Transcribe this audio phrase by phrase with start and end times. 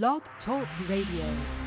[0.00, 1.61] Blog Talk Radio.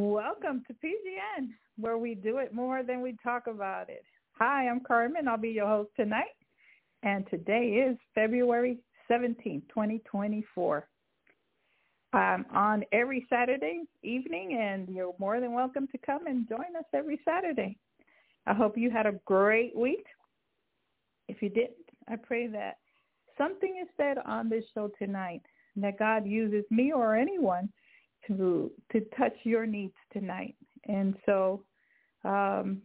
[0.00, 4.04] Welcome to PGN, where we do it more than we talk about it.
[4.38, 5.26] Hi, I'm Carmen.
[5.26, 6.36] I'll be your host tonight.
[7.02, 8.78] And today is February
[9.08, 10.88] 17, 2024.
[12.12, 16.76] I'm um, on every Saturday evening, and you're more than welcome to come and join
[16.78, 17.76] us every Saturday.
[18.46, 20.06] I hope you had a great week.
[21.26, 22.76] If you didn't, I pray that
[23.36, 25.42] something is said on this show tonight,
[25.74, 27.68] that God uses me or anyone
[28.28, 30.54] to to touch your needs tonight.
[30.86, 31.62] And so
[32.24, 32.82] um,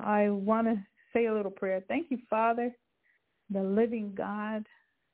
[0.00, 0.76] I want to
[1.12, 1.82] say a little prayer.
[1.88, 2.74] Thank you, Father,
[3.50, 4.66] the living God,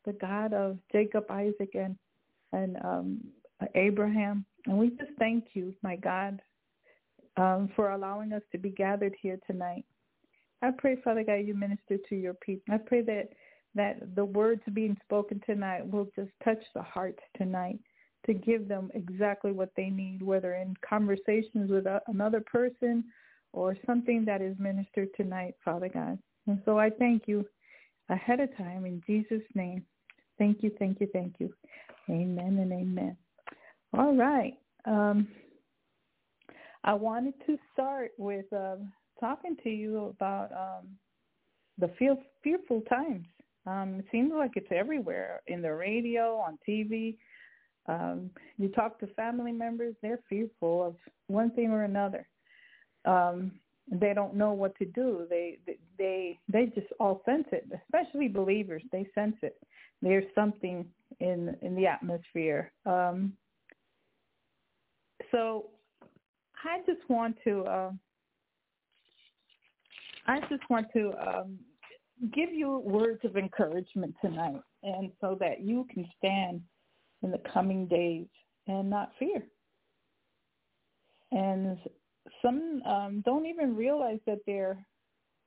[0.04, 1.96] the God of Jacob, Isaac, and
[2.52, 3.20] and um,
[3.74, 4.44] Abraham.
[4.66, 6.40] And we just thank you, my God,
[7.36, 9.84] um, for allowing us to be gathered here tonight.
[10.62, 12.74] I pray, Father God, you minister to your people.
[12.74, 13.30] I pray that
[13.74, 17.80] that the words being spoken tonight will just touch the hearts tonight
[18.26, 23.04] to give them exactly what they need, whether in conversations with a, another person
[23.52, 26.18] or something that is ministered tonight, Father God.
[26.46, 27.44] And so I thank you
[28.08, 29.84] ahead of time in Jesus' name.
[30.38, 31.52] Thank you, thank you, thank you.
[32.10, 33.16] Amen and amen.
[33.92, 34.54] All right.
[34.84, 35.28] Um,
[36.82, 38.76] I wanted to start with uh,
[39.20, 40.88] talking to you about um,
[41.78, 43.26] the fear, fearful times.
[43.66, 47.16] Um, it seems like it's everywhere in the radio, on TV.
[47.86, 52.26] Um, you talk to family members, they're fearful of one thing or another.
[53.04, 53.52] Um,
[53.90, 55.26] they don't know what to do.
[55.28, 55.58] They
[55.98, 58.82] they they just all sense it, especially believers.
[58.90, 59.56] They sense it.
[60.00, 60.86] There's something
[61.20, 62.72] in in the atmosphere.
[62.86, 63.34] Um,
[65.30, 65.66] so
[66.64, 67.90] I just want to uh,
[70.26, 71.58] I just want to um,
[72.32, 76.62] give you words of encouragement tonight, and so that you can stand
[77.24, 78.26] in the coming days
[78.68, 79.42] and not fear.
[81.32, 81.78] And
[82.42, 84.78] some um, don't even realize that they're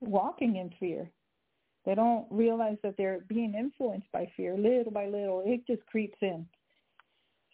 [0.01, 1.09] walking in fear.
[1.85, 4.57] They don't realize that they're being influenced by fear.
[4.57, 6.45] Little by little, it just creeps in.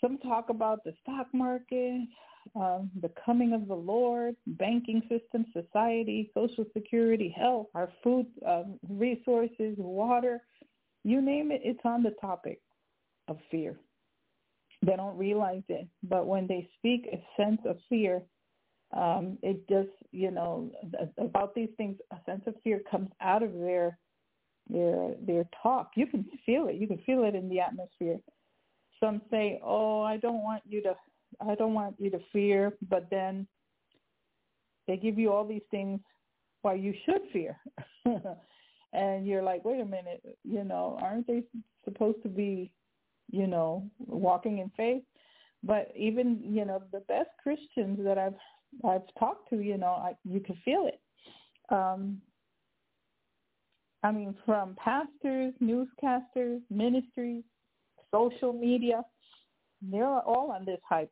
[0.02, 2.08] Some talk about the stock market,
[2.56, 8.64] um, the coming of the Lord, banking system, society, social security, health, our food uh,
[8.90, 10.42] resources, water,
[11.04, 12.60] you name it, it's on the topic
[13.28, 13.78] of fear.
[14.86, 18.22] They don't realize it, but when they speak a sense of fear,
[18.96, 20.72] um, it just you know
[21.18, 21.98] about these things.
[22.12, 23.98] A sense of fear comes out of their
[24.70, 25.92] their their talk.
[25.96, 26.76] You can feel it.
[26.76, 28.20] You can feel it in the atmosphere.
[29.00, 30.96] Some say, "Oh, I don't want you to,
[31.40, 33.48] I don't want you to fear," but then
[34.88, 36.02] they give you all these things
[36.62, 37.58] why you should fear.
[38.94, 41.44] and you're like, wait a minute, you know, aren't they
[41.86, 42.72] supposed to be
[43.32, 45.04] you know, walking in faith.
[45.64, 48.36] But even, you know, the best Christians that I've
[48.84, 51.00] I've talked to, you know, I, you can feel it.
[51.70, 52.22] Um,
[54.04, 57.44] I mean, from pastors, newscasters, ministries,
[58.12, 59.04] social media,
[59.82, 61.12] they're all on this hype.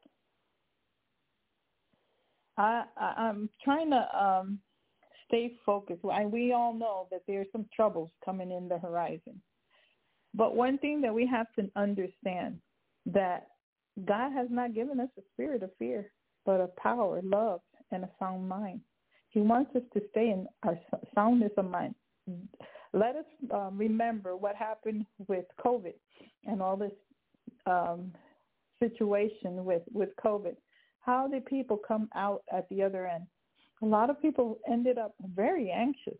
[2.57, 4.59] I, I I'm trying to um,
[5.27, 6.01] stay focused.
[6.11, 9.41] I, we all know that there's some troubles coming in the horizon.
[10.33, 12.59] But one thing that we have to understand
[13.05, 13.47] that
[14.05, 16.11] God has not given us a spirit of fear,
[16.45, 17.61] but of power, love,
[17.91, 18.81] and a sound mind.
[19.29, 20.79] He wants us to stay in our
[21.15, 21.95] soundness of mind.
[22.93, 25.93] Let us um, remember what happened with COVID
[26.45, 26.91] and all this
[27.65, 28.11] um,
[28.79, 30.55] situation with, with COVID.
[30.99, 33.25] How did people come out at the other end?
[33.81, 36.17] A lot of people ended up very anxious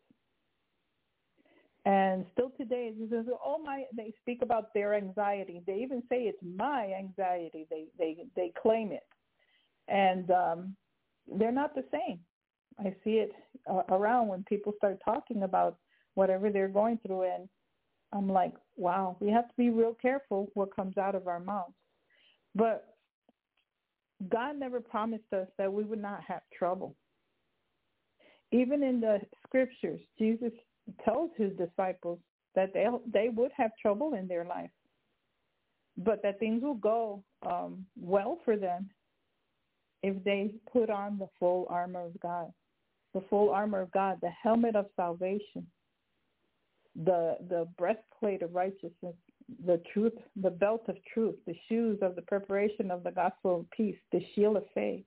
[1.85, 2.93] and still today,
[3.43, 5.61] "Oh my!" They speak about their anxiety.
[5.65, 7.65] They even say it's my anxiety.
[7.69, 9.07] They they they claim it,
[9.88, 10.75] and um,
[11.27, 12.19] they're not the same.
[12.79, 13.31] I see it
[13.69, 15.77] uh, around when people start talking about
[16.13, 17.50] whatever they're going through, and
[18.13, 21.73] I'm like, wow, we have to be real careful what comes out of our mouths.
[22.53, 22.95] But
[24.29, 26.95] God never promised us that we would not have trouble.
[28.51, 30.51] Even in the scriptures, Jesus
[31.03, 32.19] tells his disciples
[32.55, 34.71] that they they would have trouble in their life,
[35.97, 38.89] but that things will go um, well for them
[40.03, 42.51] if they put on the full armor of God,
[43.13, 45.67] the full armor of God, the helmet of salvation,
[46.95, 49.15] the the breastplate of righteousness,
[49.65, 53.71] the truth, the belt of truth, the shoes of the preparation of the gospel of
[53.71, 55.03] peace, the shield of faith.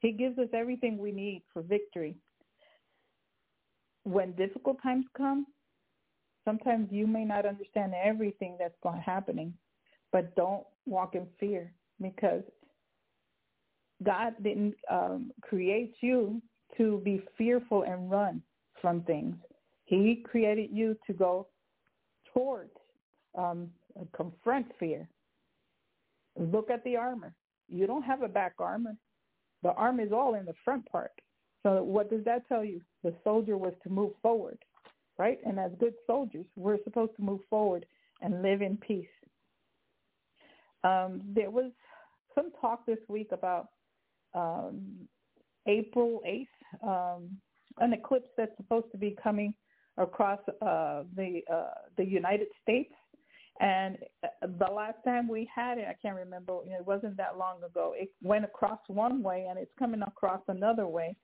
[0.00, 2.16] He gives us everything we need for victory
[4.06, 5.46] when difficult times come,
[6.44, 9.52] sometimes you may not understand everything that's going happening,
[10.12, 12.44] but don't walk in fear because
[14.04, 16.40] God didn't um, create you
[16.76, 18.42] to be fearful and run
[18.80, 19.34] from things.
[19.86, 21.48] He created you to go
[22.32, 22.76] towards,
[23.36, 23.68] um,
[24.14, 25.08] confront fear.
[26.38, 27.34] Look at the armor.
[27.68, 28.96] You don't have a back armor.
[29.64, 31.12] The armor is all in the front part.
[31.66, 32.80] So what does that tell you?
[33.02, 34.56] The soldier was to move forward,
[35.18, 35.40] right?
[35.44, 37.84] And as good soldiers, we're supposed to move forward
[38.22, 39.08] and live in peace.
[40.84, 41.72] Um, there was
[42.36, 43.66] some talk this week about
[44.32, 45.08] um,
[45.66, 47.30] April 8th, um,
[47.78, 49.52] an eclipse that's supposed to be coming
[49.98, 52.94] across uh, the uh, the United States.
[53.58, 56.58] And uh, the last time we had it, I can't remember.
[56.64, 57.92] It wasn't that long ago.
[57.96, 61.16] It went across one way, and it's coming across another way,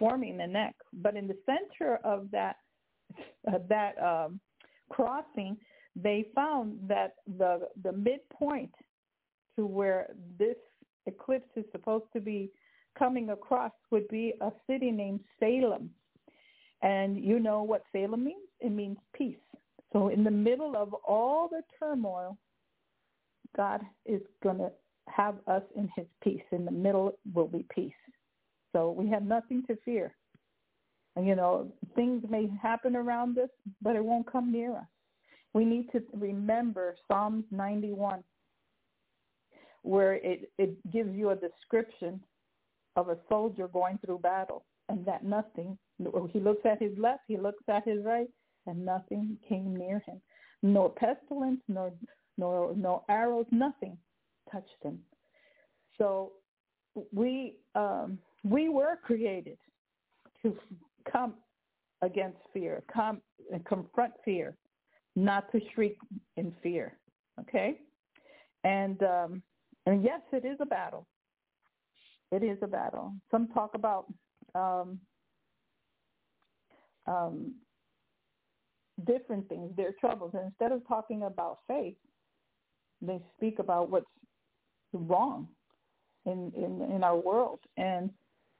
[0.00, 0.74] forming the neck.
[0.94, 2.56] But in the center of that
[3.46, 4.40] uh, that um,
[4.88, 5.56] crossing,
[5.94, 8.74] they found that the the midpoint
[9.56, 10.56] to where this
[11.06, 12.50] eclipse is supposed to be
[12.98, 15.90] coming across would be a city named Salem.
[16.82, 18.48] And you know what Salem means?
[18.60, 19.36] It means peace.
[19.92, 22.38] So in the middle of all the turmoil,
[23.56, 24.70] God is going to
[25.08, 26.42] have us in his peace.
[26.52, 27.92] In the middle will be peace.
[28.72, 30.14] So we have nothing to fear.
[31.16, 33.48] And, you know, things may happen around us,
[33.82, 34.86] but it won't come near us.
[35.52, 38.22] We need to remember Psalms 91,
[39.82, 42.20] where it, it gives you a description
[42.96, 45.76] of a soldier going through battle and that nothing,
[46.32, 48.28] he looks at his left, he looks at his right,
[48.66, 50.20] and nothing came near him.
[50.62, 51.92] Nor pestilence, nor,
[52.36, 53.96] nor, no arrows, nothing
[54.50, 54.98] touched him.
[55.96, 56.32] So
[57.12, 59.58] we, um, we were created
[60.42, 60.56] to
[61.10, 61.34] come
[62.02, 63.20] against fear, come
[63.52, 64.56] and confront fear,
[65.16, 65.98] not to shriek
[66.36, 66.96] in fear.
[67.40, 67.78] Okay,
[68.64, 69.42] and um,
[69.86, 71.06] and yes, it is a battle.
[72.32, 73.14] It is a battle.
[73.30, 74.06] Some talk about
[74.54, 74.98] um,
[77.06, 77.54] um,
[79.06, 81.96] different things, their troubles, and instead of talking about faith,
[83.02, 84.06] they speak about what's
[84.92, 85.48] wrong
[86.26, 87.60] in, in in our world.
[87.76, 88.10] And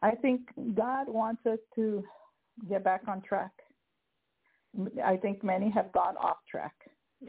[0.02, 0.42] I think
[0.74, 2.02] God wants us to
[2.68, 3.52] get back on track.
[5.04, 6.74] I think many have gone off track,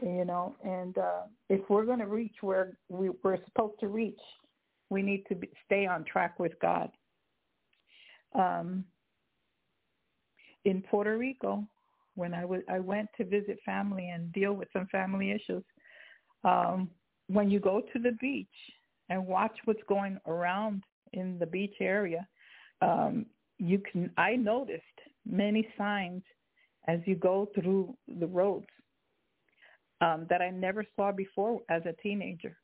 [0.00, 4.20] you know, and uh, if we're going to reach where we, we're supposed to reach,
[4.90, 6.90] we need to be, stay on track with God.
[8.34, 8.84] Um,
[10.64, 11.66] in Puerto Rico,
[12.14, 15.64] when I, w- I went to visit family and deal with some family issues,
[16.44, 16.88] um,
[17.26, 18.46] when you go to the beach
[19.08, 22.26] and watch what's going around in the beach area,
[22.82, 23.26] um,
[23.58, 24.10] you can.
[24.16, 24.82] I noticed
[25.24, 26.22] many signs
[26.88, 28.66] as you go through the roads
[30.00, 32.56] um, that I never saw before as a teenager.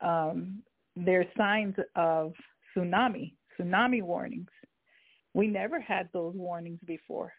[0.00, 0.62] Um,
[1.06, 2.32] are signs of
[2.76, 4.50] tsunami, tsunami warnings.
[5.34, 7.32] We never had those warnings before.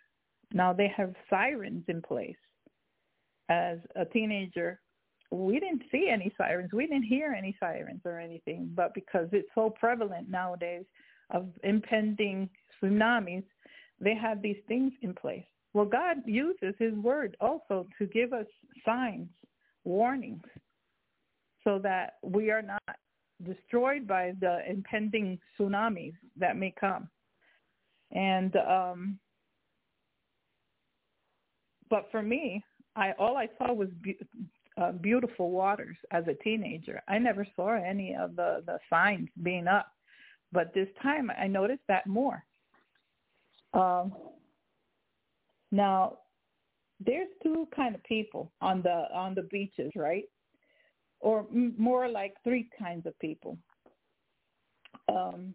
[0.53, 2.35] Now they have sirens in place.
[3.49, 4.79] As a teenager,
[5.31, 6.71] we didn't see any sirens.
[6.73, 8.71] We didn't hear any sirens or anything.
[8.75, 10.85] But because it's so prevalent nowadays
[11.31, 12.49] of impending
[12.81, 13.43] tsunamis,
[13.99, 15.45] they have these things in place.
[15.73, 18.47] Well, God uses his word also to give us
[18.85, 19.29] signs,
[19.83, 20.43] warnings,
[21.63, 22.97] so that we are not
[23.43, 27.07] destroyed by the impending tsunamis that may come.
[28.11, 29.19] And um,
[31.89, 32.63] but for me,
[32.95, 34.19] I all I saw was be-
[34.77, 37.01] uh, beautiful waters as a teenager.
[37.07, 39.87] I never saw any of the the signs being up,
[40.51, 42.43] but this time I noticed that more.
[43.73, 44.13] Um,
[45.71, 46.17] now,
[47.05, 50.25] there's two kind of people on the on the beaches, right?
[51.21, 53.57] or m- more like three kinds of people.
[55.07, 55.53] Um,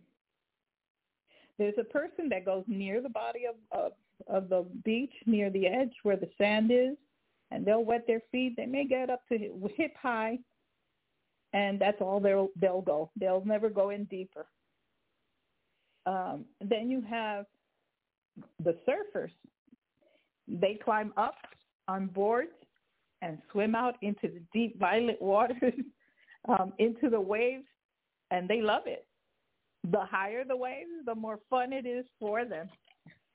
[1.58, 3.92] there's a person that goes near the body of, of
[4.28, 6.96] of the beach, near the edge where the sand is,
[7.50, 8.54] and they'll wet their feet.
[8.56, 9.38] They may get up to
[9.76, 10.38] hip high,
[11.52, 13.10] and that's all they'll they'll go.
[13.18, 14.46] They'll never go in deeper.
[16.06, 17.46] Um, then you have
[18.64, 19.30] the surfers.
[20.48, 21.34] They climb up
[21.88, 22.52] on boards
[23.22, 25.72] and swim out into the deep violet waters,
[26.48, 27.66] um, into the waves,
[28.30, 29.06] and they love it.
[29.90, 32.68] The higher the waves, the more fun it is for them.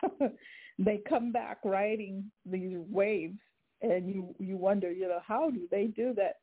[0.80, 3.38] they come back riding these waves,
[3.82, 6.38] and you you wonder, you know, how do they do that?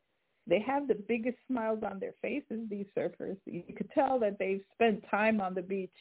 [0.47, 2.61] They have the biggest smiles on their faces.
[2.71, 5.93] These surfers, you could tell that they've spent time on the beach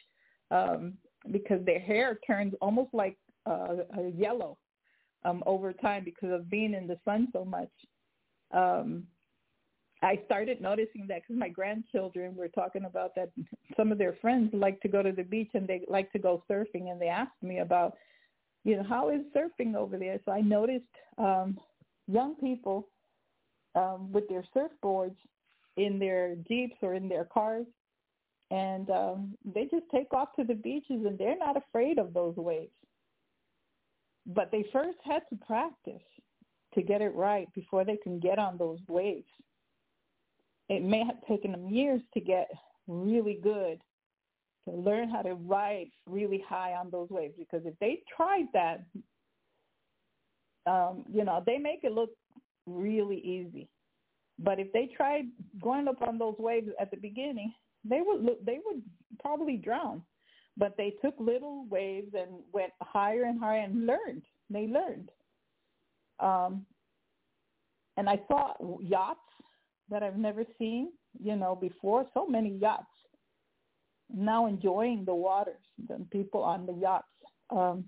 [0.51, 0.93] um,
[1.31, 3.75] because their hair turns almost like uh,
[4.15, 4.57] yellow
[5.25, 7.69] um, over time because of being in the sun so much.
[8.53, 9.03] Um,
[10.03, 13.31] I started noticing that because my grandchildren were talking about that
[13.75, 16.43] some of their friends like to go to the beach and they like to go
[16.49, 17.93] surfing and they asked me about,
[18.63, 20.19] you know, how is surfing over there?
[20.25, 20.86] So I noticed
[21.17, 21.57] um,
[22.07, 22.89] young people
[23.75, 25.15] um, with their surfboards
[25.77, 27.65] in their jeeps or in their cars,
[28.51, 32.36] and um, they just take off to the beaches and they're not afraid of those
[32.38, 32.71] waves.
[34.25, 36.01] But they first had to practice
[36.73, 39.25] to get it right before they can get on those waves
[40.69, 42.49] it may have taken them years to get
[42.88, 43.79] really good
[44.65, 48.83] to learn how to ride really high on those waves because if they tried that
[50.69, 52.10] um you know they make it look
[52.65, 53.67] really easy
[54.39, 55.25] but if they tried
[55.62, 57.53] going up on those waves at the beginning
[57.84, 58.82] they would they would
[59.20, 60.02] probably drown
[60.60, 65.10] but they took little waves and went higher and higher and learned they learned
[66.20, 66.66] um
[67.98, 69.20] and i saw yachts
[69.90, 72.06] that I've never seen, you know, before.
[72.13, 72.86] So many yachts
[74.13, 77.08] now enjoying the waters, the people on the yachts.
[77.50, 77.86] Um,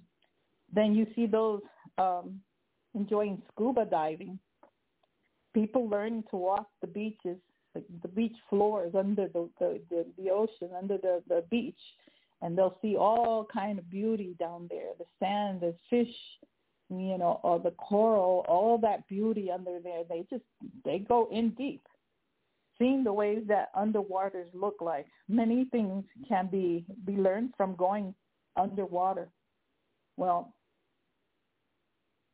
[0.74, 1.62] then you see those
[1.98, 2.40] um,
[2.94, 4.40] enjoying scuba diving.
[5.54, 7.38] People learning to walk the beaches,
[7.74, 11.80] the, the beach floors under the, the, the, the ocean, under the, the beach,
[12.42, 16.14] and they'll see all kind of beauty down there, the sand, the fish,
[16.90, 20.04] you know, or the coral, all that beauty under there.
[20.08, 20.44] They just
[20.84, 21.84] they go in deep.
[22.78, 28.16] Seeing the ways that underwaters look like, many things can be be learned from going
[28.56, 29.28] underwater.
[30.18, 30.54] Well,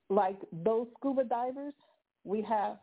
[0.10, 1.74] like those scuba divers,
[2.24, 2.78] we have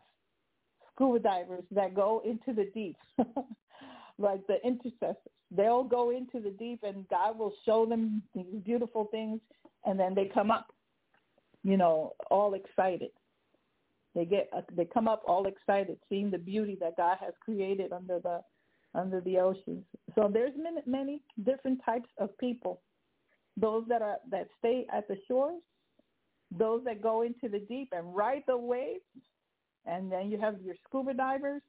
[0.93, 2.97] scuba divers that go into the deep,
[4.17, 5.17] like the intercessors.
[5.51, 9.39] They'll go into the deep and God will show them these beautiful things
[9.85, 10.67] and then they come up
[11.63, 13.09] you know, all excited.
[14.15, 17.91] They get uh, they come up all excited, seeing the beauty that God has created
[17.91, 18.41] under the
[18.93, 19.83] under the oceans.
[20.13, 22.81] So there's many, many different types of people.
[23.57, 25.61] Those that are that stay at the shores,
[26.51, 29.01] those that go into the deep and ride the waves,
[29.85, 31.61] and then you have your scuba divers.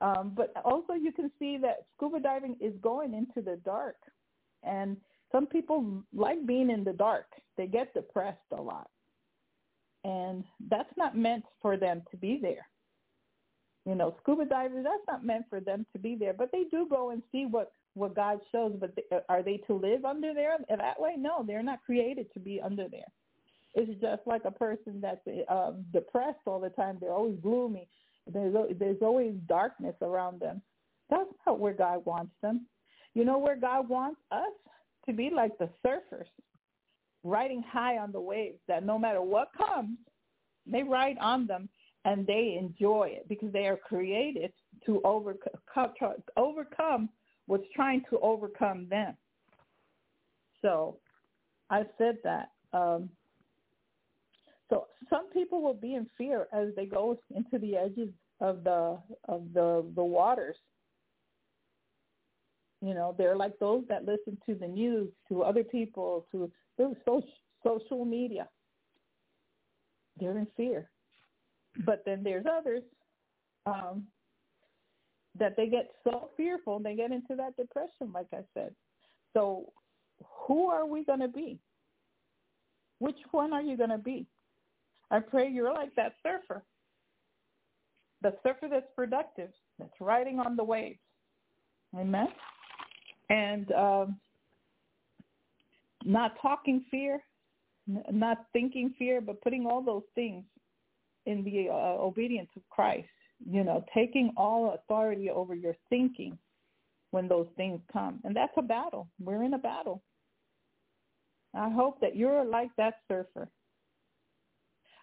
[0.00, 3.96] Um, but also you can see that scuba diving is going into the dark,
[4.62, 4.96] and
[5.30, 7.26] some people like being in the dark.
[7.56, 8.88] They get depressed a lot
[10.04, 12.68] and that's not meant for them to be there.
[13.86, 16.86] You know, scuba divers, that's not meant for them to be there, but they do
[16.88, 18.76] go and see what what God shows.
[18.78, 21.14] But they, are they to live under there that way?
[21.18, 23.10] No, they're not created to be under there.
[23.74, 26.98] It's just like a person that's um, depressed all the time.
[27.00, 27.88] They're always gloomy.
[28.26, 30.60] There's there's always darkness around them.
[31.08, 32.66] That's not where God wants them.
[33.14, 34.52] You know where God wants us
[35.06, 36.26] to be like the surfers
[37.22, 39.98] riding high on the waves that no matter what comes,
[40.66, 41.68] they ride on them
[42.04, 44.52] and they enjoy it because they are created
[44.86, 45.90] to overcome,
[46.36, 47.08] overcome
[47.46, 49.14] what's trying to overcome them.
[50.62, 50.98] So
[51.68, 52.50] I said that.
[52.72, 53.10] Um,
[54.70, 58.08] so some people will be in fear as they go into the edges
[58.40, 60.56] of the of the the waters.
[62.80, 67.22] You know, they're like those that listen to the news, to other people, to social,
[67.62, 68.48] social media.
[70.18, 70.88] They're in fear.
[71.84, 72.82] But then there's others
[73.66, 74.06] um,
[75.38, 78.74] that they get so fearful, they get into that depression, like I said.
[79.34, 79.72] So
[80.46, 81.58] who are we going to be?
[82.98, 84.26] Which one are you going to be?
[85.10, 86.62] I pray you're like that surfer,
[88.22, 91.00] the surfer that's productive, that's riding on the waves.
[91.98, 92.28] Amen.
[93.28, 94.20] And um,
[96.04, 97.20] not talking fear,
[98.10, 100.44] not thinking fear, but putting all those things
[101.26, 103.08] in the uh, obedience of Christ.
[103.48, 106.36] You know, taking all authority over your thinking
[107.10, 108.20] when those things come.
[108.22, 109.08] And that's a battle.
[109.18, 110.02] We're in a battle.
[111.54, 113.48] I hope that you're like that surfer.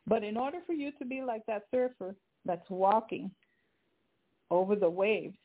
[0.08, 2.16] But in order for you to be like that surfer
[2.46, 3.30] that's walking
[4.50, 5.36] over the waves,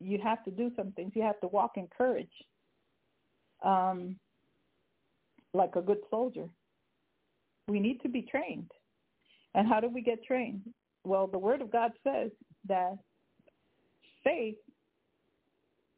[0.00, 1.12] you have to do some things.
[1.14, 2.32] You have to walk in courage
[3.62, 4.16] um,
[5.52, 6.48] like a good soldier.
[7.68, 8.70] We need to be trained.
[9.54, 10.62] And how do we get trained?
[11.04, 12.30] Well, the Word of God says
[12.66, 12.96] that
[14.22, 14.56] faith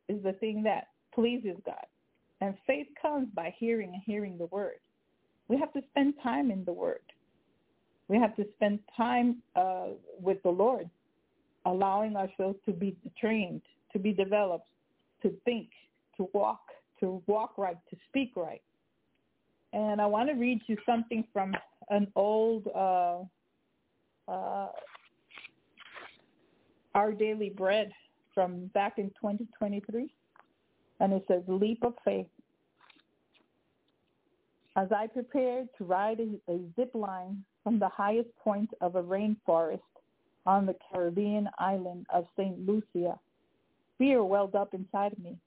[0.09, 1.87] is the thing that pleases God.
[2.40, 4.79] And faith comes by hearing and hearing the Word.
[5.48, 7.00] We have to spend time in the Word.
[8.09, 9.88] We have to spend time uh,
[10.20, 10.88] with the Lord,
[11.64, 14.68] allowing ourselves to be trained, to be developed,
[15.22, 15.68] to think,
[16.16, 16.61] to walk,
[17.00, 18.62] to walk right, to speak right.
[19.72, 21.54] And I want to read you something from
[21.90, 23.18] an old uh,
[24.28, 24.68] uh,
[26.94, 27.92] our daily bread
[28.35, 30.12] from back in 2023.
[30.98, 32.26] And it says, leap of faith.
[34.76, 39.02] As I prepared to ride a, a zip line from the highest point of a
[39.02, 39.80] rainforest
[40.44, 42.58] on the Caribbean island of St.
[42.66, 43.18] Lucia,
[43.96, 45.38] fear welled up inside of me.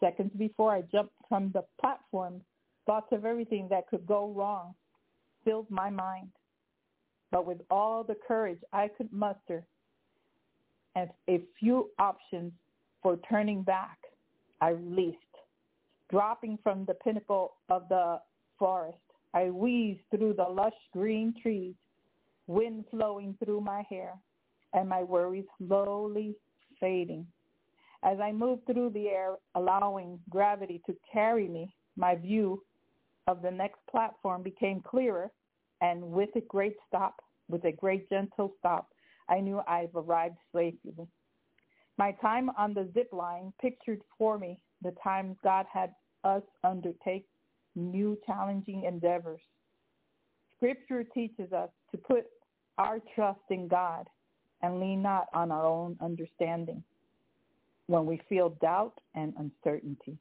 [0.00, 2.40] Seconds before I jumped from the platform,
[2.86, 4.74] thoughts of everything that could go wrong
[5.44, 6.30] filled my mind.
[7.30, 9.64] But with all the courage I could muster
[10.96, 12.52] and a few options
[13.00, 13.98] for turning back,
[14.60, 15.18] I released.
[16.10, 18.20] Dropping from the pinnacle of the
[18.60, 18.98] forest,
[19.34, 21.74] I wheezed through the lush green trees,
[22.46, 24.14] wind flowing through my hair,
[24.72, 26.36] and my worries slowly
[26.78, 27.26] fading.
[28.04, 32.62] As I moved through the air, allowing gravity to carry me, my view
[33.26, 35.30] of the next platform became clearer,
[35.80, 37.16] and with a great stop,
[37.48, 38.88] with a great gentle stop,
[39.28, 41.08] I knew I've arrived safely.
[41.98, 45.94] My time on the zip line pictured for me the times God had
[46.24, 47.26] us undertake
[47.74, 49.40] new challenging endeavors.
[50.56, 52.26] Scripture teaches us to put
[52.78, 54.06] our trust in God
[54.62, 56.82] and lean not on our own understanding
[57.86, 60.16] when we feel doubt and uncertainty.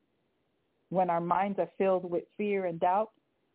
[0.90, 3.12] When our minds are filled with fear and doubt,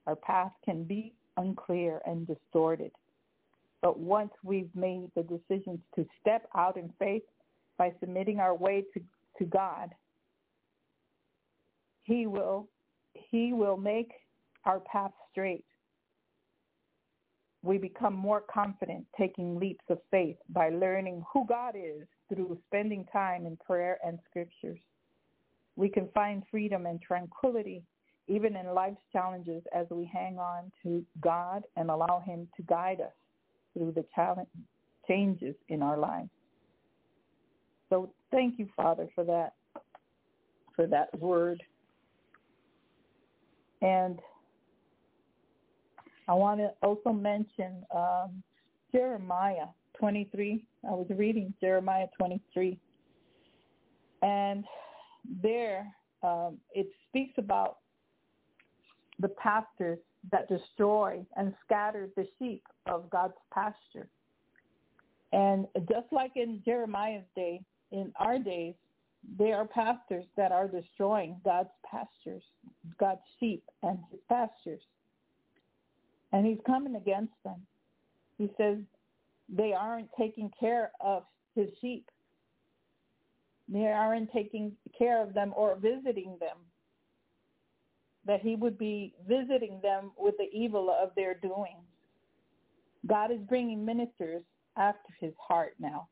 [0.06, 2.92] our path can be unclear and distorted.
[3.82, 7.24] But once we've made the decisions to step out in faith
[7.76, 9.00] by submitting our way to,
[9.38, 9.90] to God,
[12.04, 12.68] he will,
[13.14, 14.12] he will make
[14.64, 15.64] our path straight.
[17.62, 23.06] We become more confident taking leaps of faith by learning who God is through spending
[23.12, 24.80] time in prayer and scriptures.
[25.76, 27.82] We can find freedom and tranquility
[28.26, 33.00] even in life's challenges as we hang on to God and allow him to guide
[33.00, 33.12] us
[33.74, 34.48] through the challenge,
[35.06, 36.30] changes in our lives.
[37.90, 39.54] So thank you, Father, for that,
[40.74, 41.62] for that word.
[43.82, 44.18] And
[46.28, 48.42] I want to also mention um,
[48.92, 49.66] Jeremiah
[49.98, 50.64] 23.
[50.84, 52.78] I was reading Jeremiah 23.
[54.22, 54.64] And
[55.42, 55.86] there
[56.22, 57.78] um, it speaks about
[59.20, 59.98] the pastors
[60.32, 64.08] that destroy and scatter the sheep of God's pasture.
[65.32, 67.60] And just like in Jeremiah's day,
[67.92, 68.74] in our days,
[69.38, 72.42] there are pastors that are destroying God's pastures,
[72.98, 74.82] God's sheep and his pastures.
[76.32, 77.60] And he's coming against them.
[78.38, 78.78] He says
[79.48, 82.08] they aren't taking care of his sheep.
[83.68, 86.58] They aren't taking care of them or visiting them
[88.26, 91.84] that he would be visiting them with the evil of their doings.
[93.06, 94.42] God is bringing ministers
[94.76, 96.08] after his heart now.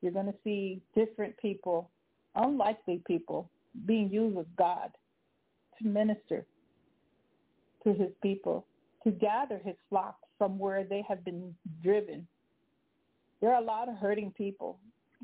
[0.00, 1.90] You're going to see different people,
[2.38, 3.50] unlikely people,
[3.86, 4.90] being used of God
[5.78, 6.46] to minister
[7.84, 8.66] to his people,
[9.04, 12.26] to gather his flock from where they have been driven.
[13.40, 14.78] There are a lot of hurting people.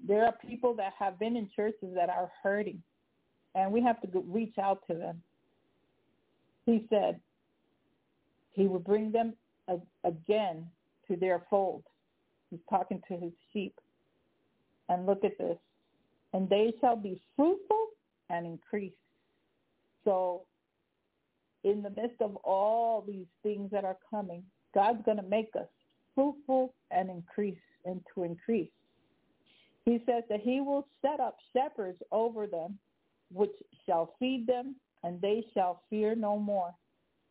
[0.07, 2.83] There are people that have been in churches that are hurting,
[3.55, 5.23] and we have to reach out to them
[6.67, 7.21] he said
[8.53, 9.35] he would bring them
[10.05, 10.67] again
[11.09, 11.83] to their fold.
[12.51, 13.75] He's talking to his sheep.
[14.89, 15.57] And look at this.
[16.35, 17.87] And they shall be fruitful
[18.29, 18.93] and increase.
[20.05, 20.43] So
[21.63, 24.43] in the midst of all these things that are coming,
[24.75, 25.69] God's going to make us
[26.15, 28.69] fruitful and increase and to increase.
[29.87, 32.79] He says that he will set up shepherds over them,
[33.33, 33.53] which
[33.87, 36.75] shall feed them and they shall fear no more,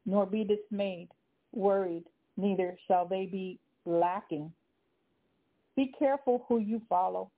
[0.06, 1.10] nor be dismayed,
[1.52, 2.04] worried,
[2.38, 4.52] neither shall they be lacking.
[5.76, 7.32] Be careful who you follow.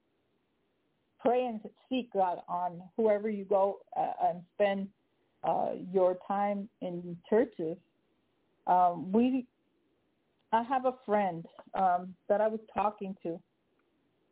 [1.25, 1.59] Pray and
[1.89, 4.88] seek God on whoever you go uh, and spend
[5.43, 7.77] uh, your time in churches.
[8.67, 9.47] Um, we,
[10.53, 13.39] I have a friend um, that I was talking to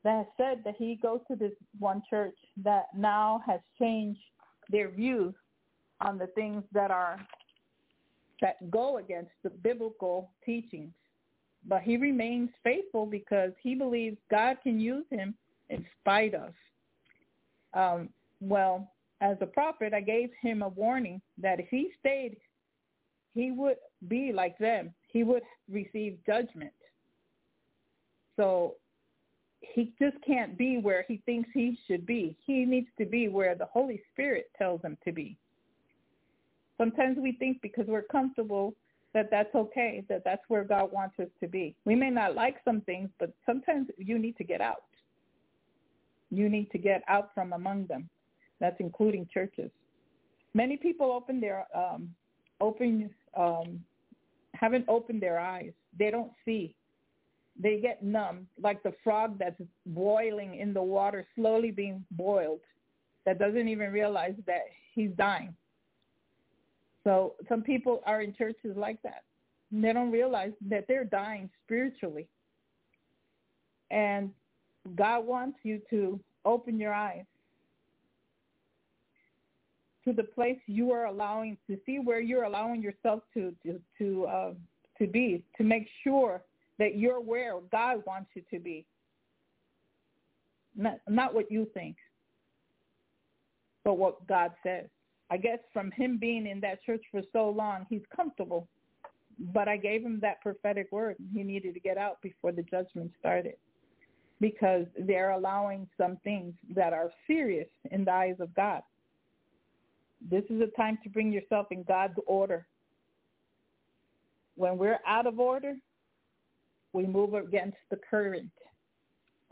[0.03, 4.19] that said that he goes to this one church that now has changed
[4.69, 5.33] their views
[5.99, 7.19] on the things that are
[8.41, 10.91] that go against the biblical teachings.
[11.65, 15.33] But he remains faithful because he believes God can use him
[15.69, 16.53] in spite of.
[17.73, 18.09] Um,
[18.41, 22.37] well, as a prophet, I gave him a warning that if he stayed,
[23.33, 24.93] he would be like them.
[25.07, 26.73] He would receive judgment.
[28.35, 28.75] So
[29.61, 32.35] he just can't be where he thinks he should be.
[32.45, 35.37] He needs to be where the Holy Spirit tells him to be.
[36.77, 38.73] Sometimes we think because we're comfortable
[39.13, 41.75] that that's okay, that that's where God wants us to be.
[41.85, 44.83] We may not like some things, but sometimes you need to get out.
[46.35, 48.09] You need to get out from among them.
[48.59, 49.71] That's including churches.
[50.53, 52.09] Many people open their um,
[52.61, 53.83] open um,
[54.53, 55.71] haven't opened their eyes.
[55.97, 56.75] They don't see.
[57.59, 62.61] They get numb, like the frog that's boiling in the water, slowly being boiled,
[63.25, 65.55] that doesn't even realize that he's dying.
[67.03, 69.23] So some people are in churches like that.
[69.71, 72.27] They don't realize that they're dying spiritually.
[73.91, 74.31] And
[74.95, 77.25] God wants you to open your eyes
[80.05, 84.25] to the place you are allowing to see where you're allowing yourself to to to,
[84.25, 84.53] uh,
[84.99, 86.41] to be to make sure
[86.79, 88.85] that you're where God wants you to be,
[90.75, 91.95] not not what you think,
[93.83, 94.87] but what God says.
[95.29, 98.67] I guess from him being in that church for so long, he's comfortable.
[99.51, 101.15] But I gave him that prophetic word.
[101.33, 103.55] He needed to get out before the judgment started
[104.39, 108.81] because they're allowing some things that are serious in the eyes of God.
[110.29, 112.65] This is a time to bring yourself in God's order.
[114.55, 115.75] When we're out of order,
[116.93, 118.51] we move against the current.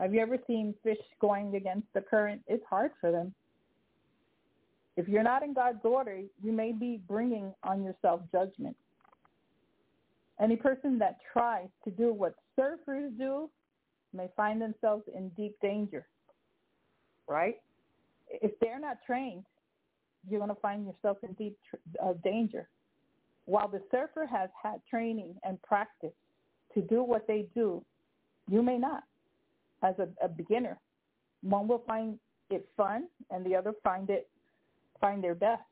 [0.00, 2.42] Have you ever seen fish going against the current?
[2.46, 3.34] It's hard for them.
[4.96, 8.76] If you're not in God's order, you may be bringing on yourself judgment.
[10.40, 13.48] Any person that tries to do what surfers do
[14.12, 16.06] may find themselves in deep danger,
[17.28, 17.56] right?
[18.28, 19.44] If they're not trained,
[20.28, 21.58] you're going to find yourself in deep
[22.02, 22.68] uh, danger.
[23.44, 26.12] While the surfer has had training and practice
[26.74, 27.84] to do what they do,
[28.50, 29.02] you may not
[29.82, 30.78] as a, a beginner.
[31.42, 32.18] One will find
[32.50, 34.28] it fun and the other find it
[35.00, 35.62] find their best.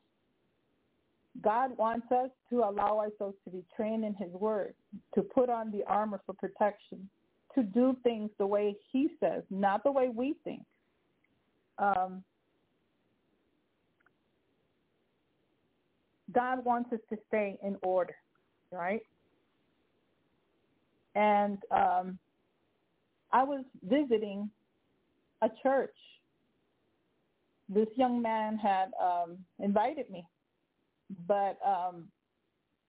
[1.41, 4.73] God wants us to allow ourselves to be trained in his word,
[5.15, 7.09] to put on the armor for protection,
[7.55, 10.63] to do things the way he says, not the way we think.
[11.77, 12.23] Um,
[16.33, 18.15] God wants us to stay in order,
[18.71, 19.01] right?
[21.15, 22.17] And um,
[23.31, 24.49] I was visiting
[25.41, 25.95] a church.
[27.67, 30.25] This young man had um, invited me,
[31.27, 32.07] but um,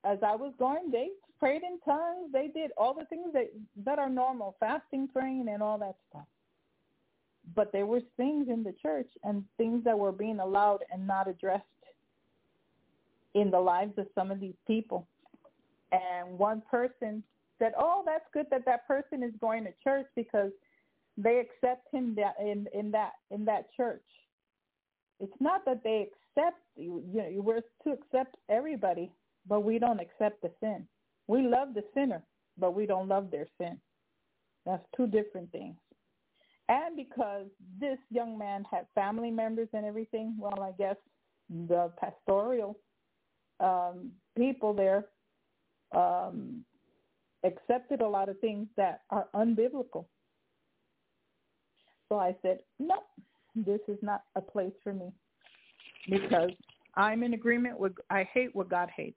[0.05, 1.09] as I was going, they
[1.43, 2.31] prayed in tongues.
[2.33, 3.51] They did all the things that
[3.85, 6.27] that are normal, fasting, praying, and all that stuff.
[7.57, 11.27] But there were things in the church and things that were being allowed and not
[11.27, 11.65] addressed
[13.35, 15.05] in the lives of some of these people.
[15.91, 17.25] And one person
[17.59, 20.53] said, "Oh, that's good that that person is going to church because
[21.17, 24.07] they accept him that in in that in that church."
[25.19, 27.03] It's not that they accept you.
[27.13, 29.11] You know, we're to accept everybody,
[29.49, 30.87] but we don't accept the sin.
[31.33, 32.23] We love the sinner,
[32.59, 33.79] but we don't love their sin.
[34.67, 35.77] That's two different things.
[36.69, 37.47] And because
[37.81, 40.97] this young man had family members and everything, well, I guess
[41.49, 42.79] the pastoral
[43.61, 45.07] um, people there
[45.97, 46.67] um,
[47.45, 50.05] accepted a lot of things that are unbiblical.
[52.11, 52.97] So I said, no,
[53.57, 55.11] this is not a place for me
[56.11, 56.51] because
[56.95, 59.17] I'm in agreement with, I hate what God hates.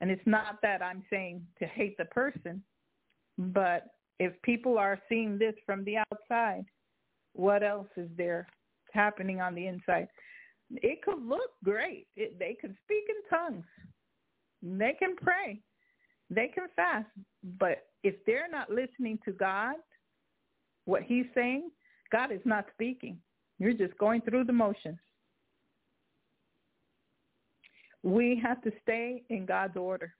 [0.00, 2.62] And it's not that I'm saying to hate the person,
[3.38, 3.86] but
[4.18, 6.64] if people are seeing this from the outside,
[7.32, 8.46] what else is there
[8.92, 10.08] happening on the inside?
[10.70, 12.06] It could look great.
[12.16, 13.66] It, they can speak in tongues.
[14.62, 15.60] They can pray.
[16.30, 17.06] They can fast.
[17.58, 19.76] But if they're not listening to God,
[20.86, 21.70] what he's saying,
[22.10, 23.18] God is not speaking.
[23.58, 24.98] You're just going through the motions.
[28.04, 30.14] We have to stay in God's order.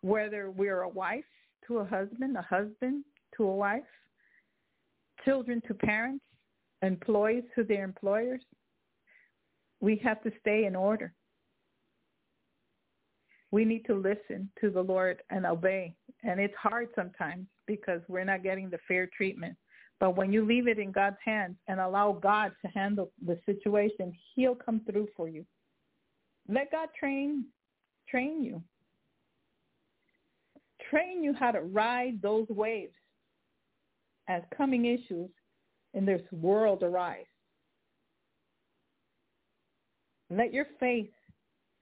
[0.00, 1.24] Whether we're a wife
[1.68, 3.04] to a husband, a husband
[3.36, 3.82] to a wife,
[5.24, 6.24] children to parents,
[6.82, 8.42] employees to their employers,
[9.80, 11.14] we have to stay in order.
[13.52, 15.94] We need to listen to the Lord and obey.
[16.24, 19.56] And it's hard sometimes because we're not getting the fair treatment.
[20.00, 24.12] But when you leave it in God's hands and allow God to handle the situation,
[24.34, 25.44] he'll come through for you.
[26.52, 27.46] Let God train
[28.08, 28.62] train you.
[30.90, 32.92] Train you how to ride those waves
[34.28, 35.30] as coming issues
[35.94, 37.24] in this world arise.
[40.28, 41.10] Let your faith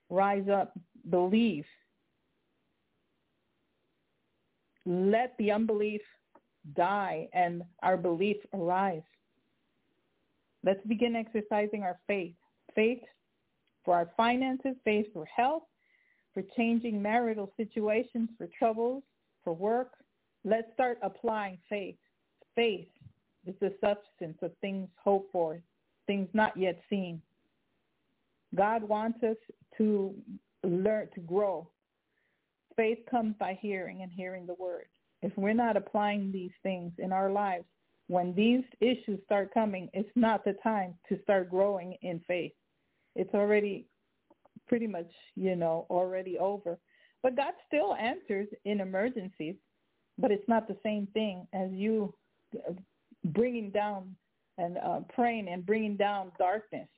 [0.08, 0.78] rise up.
[1.08, 1.64] Believe.
[4.86, 6.02] Let the unbelief
[6.76, 9.02] die and our belief arise.
[10.62, 12.34] Let's begin exercising our faith.
[12.74, 13.02] Faith
[13.84, 15.62] for our finances, faith for health,
[16.34, 19.02] for changing marital situations, for troubles,
[19.42, 19.92] for work.
[20.44, 21.96] Let's start applying faith.
[22.54, 22.88] Faith
[23.46, 25.60] is the substance of things hoped for,
[26.06, 27.20] things not yet seen.
[28.54, 29.36] God wants us
[29.78, 30.14] to
[30.64, 31.68] learn to grow.
[32.76, 34.86] Faith comes by hearing and hearing the word.
[35.22, 37.64] If we're not applying these things in our lives,
[38.08, 42.52] when these issues start coming, it's not the time to start growing in faith.
[43.16, 43.86] It's already
[44.68, 46.78] pretty much, you know, already over.
[47.22, 49.56] But God still answers in emergencies,
[50.18, 52.14] but it's not the same thing as you
[53.24, 54.14] bringing down
[54.58, 56.88] and uh, praying and bringing down darkness.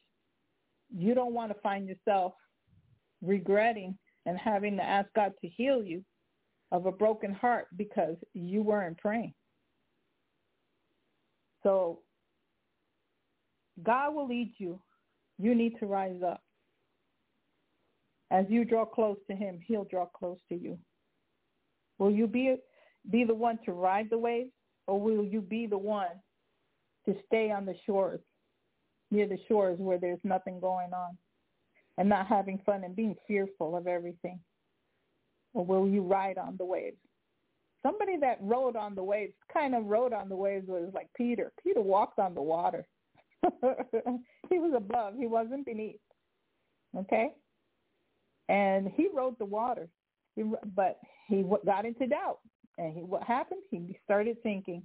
[0.94, 2.34] You don't want to find yourself
[3.22, 3.96] regretting
[4.26, 6.04] and having to ask God to heal you
[6.70, 9.34] of a broken heart because you weren't praying.
[11.62, 12.00] So
[13.82, 14.80] God will lead you.
[15.42, 16.40] You need to rise up.
[18.30, 20.78] As you draw close to him, he'll draw close to you.
[21.98, 22.54] Will you be
[23.10, 24.52] be the one to ride the waves
[24.86, 26.22] or will you be the one
[27.06, 28.20] to stay on the shores,
[29.10, 31.18] near the shores where there's nothing going on
[31.98, 34.38] and not having fun and being fearful of everything?
[35.54, 36.98] Or will you ride on the waves?
[37.82, 41.50] Somebody that rode on the waves, kind of rode on the waves was like Peter.
[41.60, 42.86] Peter walked on the water.
[44.50, 45.14] he was above.
[45.16, 46.00] He wasn't beneath.
[46.96, 47.28] Okay?
[48.48, 49.88] And he rode the water.
[50.36, 52.38] He, but he got into doubt.
[52.78, 53.62] And he, what happened?
[53.70, 54.82] He started thinking.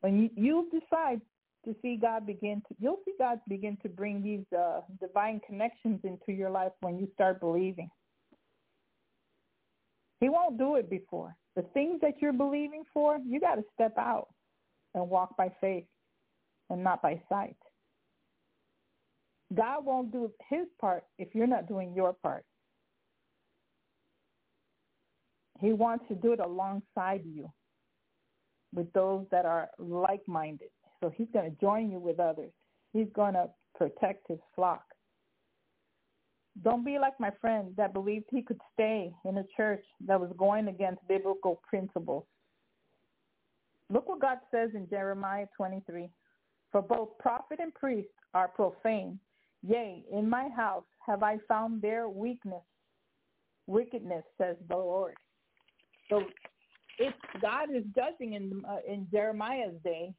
[0.00, 1.20] When you, you decide
[1.64, 6.00] to see God begin to, you'll see God begin to bring these uh, divine connections
[6.04, 7.90] into your life when you start believing.
[10.20, 11.36] He won't do it before.
[11.56, 14.28] The things that you're believing for, you got to step out
[14.94, 15.84] and walk by faith
[16.70, 17.56] and not by sight.
[19.54, 22.44] God won't do his part if you're not doing your part.
[25.60, 27.50] He wants to do it alongside you
[28.74, 30.68] with those that are like-minded.
[31.00, 32.52] So he's going to join you with others.
[32.92, 34.82] He's going to protect his flock.
[36.64, 40.30] Don't be like my friend that believed he could stay in a church that was
[40.36, 42.24] going against biblical principles.
[43.90, 46.10] Look what God says in Jeremiah 23.
[46.72, 49.18] For both prophet and priest are profane.
[49.66, 52.62] Yea, in my house have I found their weakness,
[53.66, 55.14] wickedness, says the Lord.
[56.08, 56.22] So
[56.98, 60.14] if God is judging in uh, in Jeremiah's day,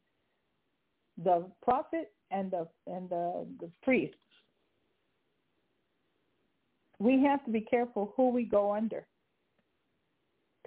[1.24, 4.16] the prophet and the and the, the priest,
[7.00, 9.08] we have to be careful who we go under.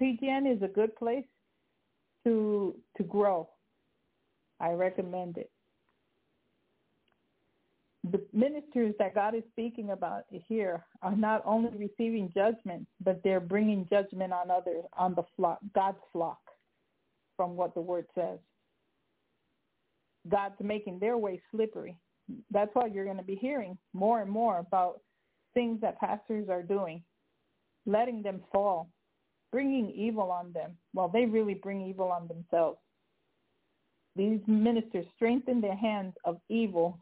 [0.01, 1.25] PGN is a good place
[2.23, 3.49] to to grow.
[4.59, 5.51] I recommend it
[8.11, 13.39] the ministers that God is speaking about here are not only receiving judgment, but they're
[13.39, 16.41] bringing judgment on others, on the flock, God's flock,
[17.37, 18.39] from what the word says.
[20.29, 21.97] God's making their way slippery.
[22.51, 24.99] That's why you're going to be hearing more and more about
[25.53, 27.03] things that pastors are doing,
[27.85, 28.89] letting them fall,
[29.51, 30.71] bringing evil on them.
[30.93, 32.79] Well, they really bring evil on themselves.
[34.15, 36.99] These ministers strengthen the hands of evil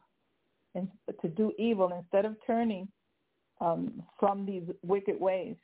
[0.76, 0.88] and
[1.22, 2.88] to do evil instead of turning
[3.60, 5.56] um, from these wicked ways.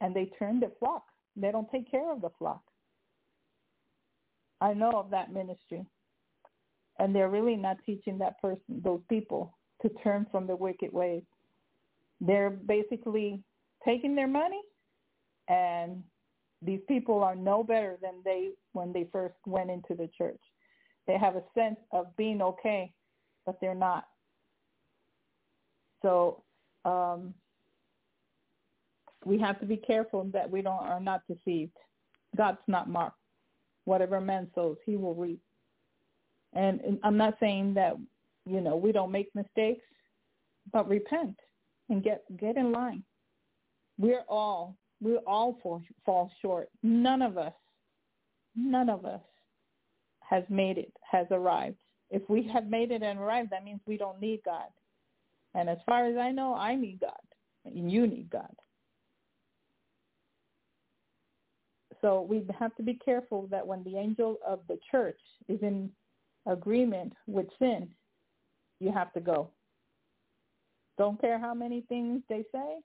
[0.00, 1.04] And they turn the flock.
[1.36, 2.62] They don't take care of the flock.
[4.60, 5.84] I know of that ministry.
[6.98, 11.22] And they're really not teaching that person, those people, to turn from the wicked ways.
[12.20, 13.42] They're basically
[13.84, 14.60] taking their money
[15.48, 16.02] and
[16.62, 20.40] these people are no better than they when they first went into the church.
[21.06, 22.92] They have a sense of being okay,
[23.44, 24.04] but they're not.
[26.06, 26.44] So
[26.84, 27.34] um,
[29.24, 31.76] we have to be careful that we don't are not deceived.
[32.36, 33.18] God's not mocked.
[33.86, 35.40] Whatever man sows, he will reap.
[36.52, 37.96] And, and I'm not saying that
[38.46, 39.82] you know we don't make mistakes,
[40.72, 41.34] but repent
[41.88, 43.02] and get get in line.
[43.98, 46.68] We're all we all fall, fall short.
[46.84, 47.52] None of us,
[48.54, 49.20] none of us
[50.20, 51.78] has made it, has arrived.
[52.10, 54.68] If we have made it and arrived, that means we don't need God.
[55.56, 57.12] And as far as I know, I need God,
[57.64, 58.54] and you need God.
[62.02, 65.90] So we have to be careful that when the angel of the church is in
[66.44, 67.88] agreement with sin,
[68.80, 69.48] you have to go.
[70.98, 72.76] Don't care how many things they say,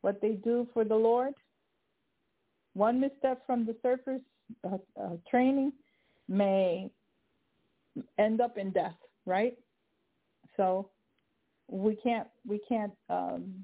[0.00, 1.34] what they do for the Lord.
[2.74, 4.22] One misstep from the surface
[4.64, 5.72] uh, uh, training
[6.28, 6.90] may
[8.18, 9.56] end up in death, right?
[10.56, 10.88] So
[11.72, 13.54] we can't we can't um,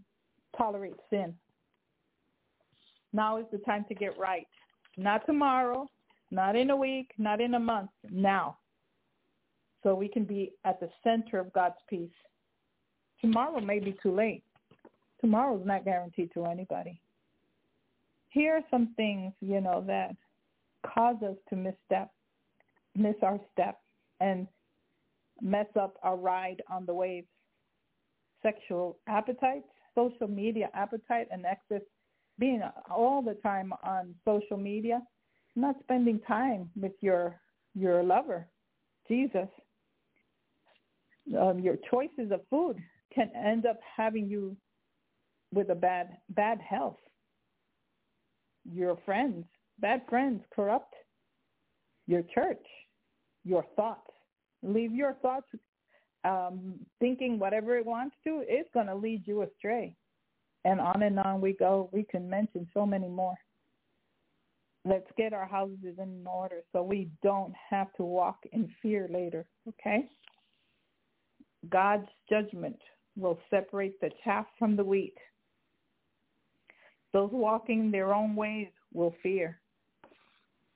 [0.57, 1.35] tolerate sin.
[3.13, 4.49] Now is the time to get right.
[4.97, 5.89] Not tomorrow,
[6.31, 7.91] not in a week, not in a month.
[8.11, 8.59] Now.
[9.83, 12.11] so we can be at the center of God's peace.
[13.21, 14.45] Tomorrow may be too late.
[15.21, 17.01] Tomorrow's not guaranteed to anybody.
[18.31, 20.15] Here are some things, you know, that
[20.87, 22.11] cause us to misstep,
[22.97, 23.81] miss our step,
[24.21, 24.47] and
[25.41, 27.29] mess up our ride on the waves.
[28.43, 29.65] Sexual appetite,
[29.95, 31.83] social media appetite, and excess
[32.39, 35.03] being all the time on social media,
[35.57, 37.41] not spending time with your
[37.75, 38.47] your lover,
[39.09, 39.49] Jesus.
[41.39, 42.79] Um, your choices of food
[43.15, 44.57] can end up having you
[45.53, 46.99] with a bad bad health.
[48.71, 49.45] Your friends,
[49.81, 50.95] bad friends, corrupt
[52.09, 52.65] your church,
[53.45, 54.11] your thoughts.
[54.63, 55.47] Leave your thoughts
[56.25, 58.43] um, thinking whatever it wants to.
[58.47, 59.97] It's going to lead you astray
[60.65, 61.89] and on and on we go.
[61.93, 63.37] We can mention so many more.
[64.85, 69.47] Let's get our houses in order so we don't have to walk in fear later,
[69.69, 70.09] okay?
[71.69, 72.79] God's judgment
[73.17, 75.17] will separate the chaff from the wheat.
[77.13, 79.61] Those walking their own ways will fear.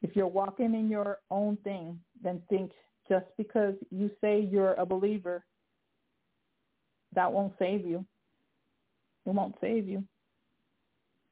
[0.03, 2.73] If you're walking in your own thing, then think
[3.09, 5.45] just because you say you're a believer,
[7.15, 8.05] that won't save you.
[9.27, 10.05] It won't save you.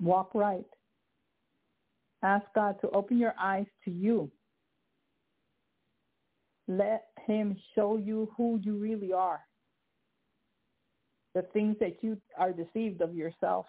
[0.00, 0.66] Walk right.
[2.22, 4.30] Ask God to open your eyes to you.
[6.68, 9.40] Let him show you who you really are.
[11.34, 13.66] The things that you are deceived of yourself.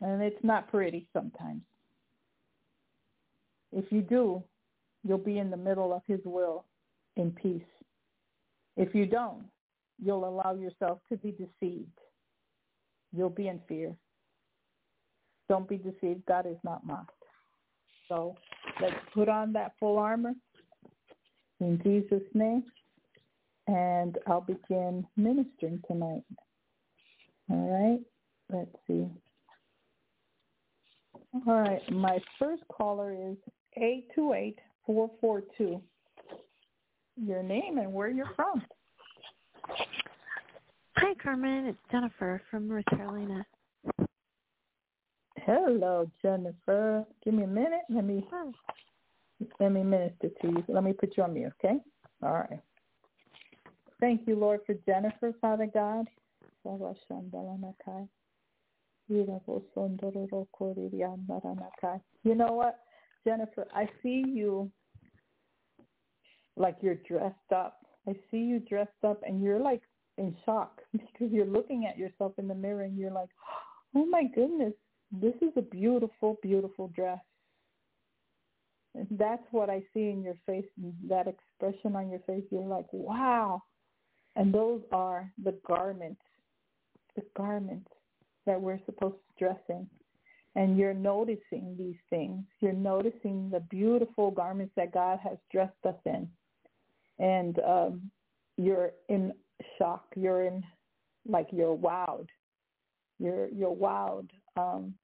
[0.00, 1.62] And it's not pretty sometimes.
[3.72, 4.42] If you do,
[5.04, 6.64] you'll be in the middle of his will
[7.16, 7.62] in peace.
[8.76, 9.44] If you don't,
[10.02, 11.90] you'll allow yourself to be deceived
[13.12, 13.94] You'll be in fear.
[15.48, 16.24] Don't be deceived.
[16.26, 17.10] God is not mocked.
[18.08, 18.36] So
[18.80, 20.34] let's put on that full armor
[21.60, 22.64] in Jesus' name.
[23.66, 26.22] And I'll begin ministering tonight.
[27.50, 28.00] All right.
[28.56, 29.06] Let's see.
[31.46, 31.82] All right.
[31.90, 33.36] My first caller is
[34.88, 35.80] 828-442.
[37.22, 38.62] Your name and where you're from.
[40.96, 41.66] Hi, Carmen.
[41.66, 43.44] It's Jennifer from North Carolina.
[45.36, 47.04] Hello, Jennifer.
[47.24, 47.82] Give me a minute.
[47.90, 48.50] Let me Hi.
[49.58, 50.64] let me minister to you.
[50.68, 51.78] Let me put you on mute, okay?
[52.22, 52.60] All right.
[54.00, 56.06] Thank you, Lord, for Jennifer, Father God.
[56.64, 56.94] You
[62.34, 62.78] know what,
[63.26, 63.66] Jennifer?
[63.74, 64.70] I see you
[66.60, 67.78] like you're dressed up.
[68.08, 69.82] I see you dressed up and you're like
[70.18, 73.30] in shock because you're looking at yourself in the mirror and you're like,
[73.96, 74.74] oh my goodness,
[75.10, 77.18] this is a beautiful, beautiful dress.
[78.94, 80.64] And that's what I see in your face,
[81.08, 82.42] that expression on your face.
[82.50, 83.62] You're like, wow.
[84.36, 86.20] And those are the garments,
[87.14, 87.88] the garments
[88.46, 89.86] that we're supposed to dress in.
[90.56, 92.42] And you're noticing these things.
[92.58, 96.28] You're noticing the beautiful garments that God has dressed us in.
[97.20, 98.10] And um,
[98.56, 99.32] you're in
[99.78, 100.04] shock.
[100.16, 100.64] You're in
[101.28, 102.26] like you're wowed.
[103.18, 104.30] You're you're wowed.
[104.56, 104.94] Um,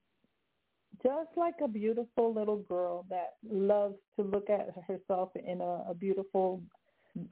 [1.02, 5.94] just like a beautiful little girl that loves to look at herself in a, a
[5.94, 6.62] beautiful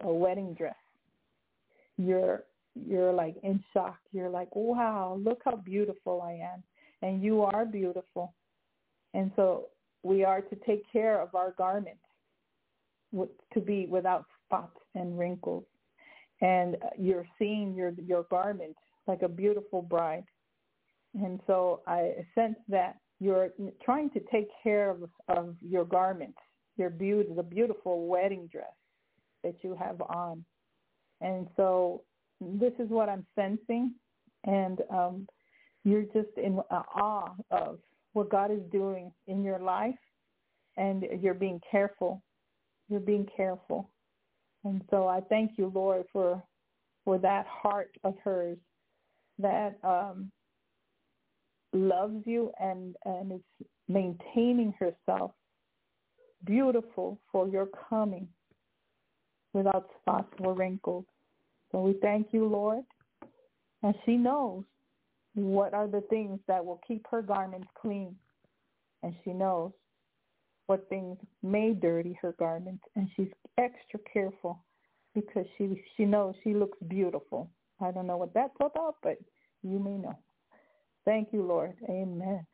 [0.00, 0.74] a wedding dress.
[1.96, 3.98] You're you're like in shock.
[4.12, 6.62] You're like, wow, look how beautiful I am.
[7.02, 8.34] And you are beautiful.
[9.14, 9.66] And so
[10.02, 12.00] we are to take care of our garments
[13.52, 15.64] to be without spots and wrinkles
[16.40, 18.76] and you're seeing your your garment
[19.06, 20.24] like a beautiful bride.
[21.14, 23.50] And so I sense that you're
[23.84, 26.38] trying to take care of of your garments,
[26.76, 28.76] your beauty, the beautiful wedding dress
[29.42, 30.44] that you have on.
[31.20, 32.02] And so
[32.40, 33.94] this is what I'm sensing,
[34.44, 35.26] and um,
[35.84, 37.78] you're just in awe of
[38.12, 39.94] what God is doing in your life,
[40.76, 42.22] and you're being careful.
[42.88, 43.90] You're being careful.
[44.64, 46.42] And so I thank you, Lord, for
[47.04, 48.56] for that heart of hers
[49.38, 50.30] that um,
[51.72, 55.32] loves you and and is maintaining herself
[56.44, 58.28] beautiful for your coming
[59.52, 61.04] without spots or wrinkles.
[61.72, 62.84] So we thank you, Lord.
[63.82, 64.64] And she knows
[65.34, 68.16] what are the things that will keep her garments clean.
[69.02, 69.72] And she knows
[70.66, 74.64] what things may dirty her garments, and she's extra careful
[75.14, 77.50] because she she knows she looks beautiful.
[77.80, 79.18] I don't know what that's about, but
[79.62, 80.18] you may know.
[81.04, 81.74] Thank you, Lord.
[81.88, 82.46] Amen.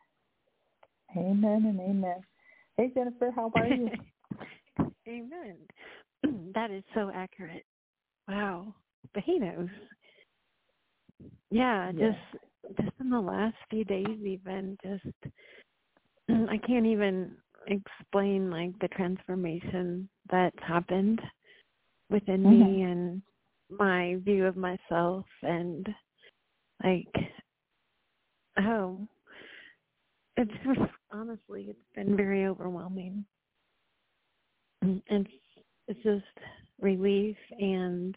[1.17, 2.23] Amen and amen.
[2.77, 3.91] Hey Jennifer, how are you?
[5.09, 5.57] amen.
[6.55, 7.65] that is so accurate.
[8.29, 8.75] wow,
[9.15, 9.69] but he knows.
[11.51, 12.13] Yeah, Yeah.
[12.13, 15.33] just just in the last few days, even just
[16.51, 17.33] I can't even
[17.67, 21.21] explain like the transformation that's happened
[22.09, 22.91] within me mm-hmm.
[22.91, 23.23] and
[23.71, 25.89] my view of myself and
[26.83, 27.15] like
[28.59, 28.99] oh
[30.41, 33.25] it's just honestly it's been very overwhelming.
[34.83, 35.29] And it's
[35.87, 36.25] it's just
[36.81, 38.15] relief and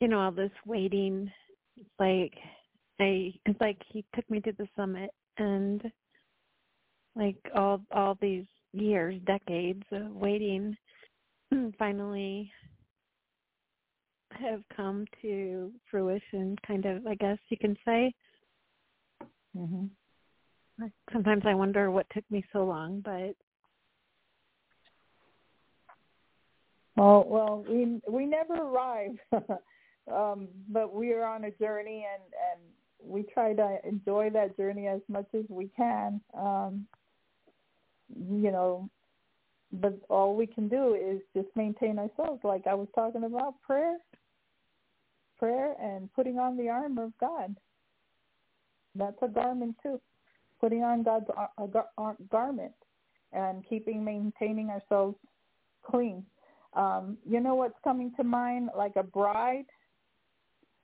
[0.00, 1.30] you know all this waiting.
[1.76, 2.34] It's like
[3.00, 5.82] i it's like he took me to the summit and
[7.16, 10.76] like all all these years decades of waiting
[11.78, 12.50] finally
[14.30, 18.12] have come to fruition kind of i guess you can say
[19.56, 19.90] Mhm.
[21.12, 23.36] sometimes i wonder what took me so long but
[26.96, 29.18] Well, well, we we never arrive,
[30.12, 32.22] um, but we are on a journey, and
[32.52, 32.60] and
[33.04, 36.20] we try to enjoy that journey as much as we can.
[36.38, 36.86] Um,
[38.16, 38.88] you know,
[39.72, 43.96] but all we can do is just maintain ourselves, like I was talking about prayer,
[45.38, 47.56] prayer, and putting on the armor of God.
[48.94, 50.00] That's a garment too,
[50.60, 52.74] putting on God's ar- a gar- ar- garment,
[53.32, 55.16] and keeping maintaining ourselves
[55.82, 56.24] clean
[56.74, 58.70] um, you know what's coming to mind?
[58.76, 59.66] Like a bride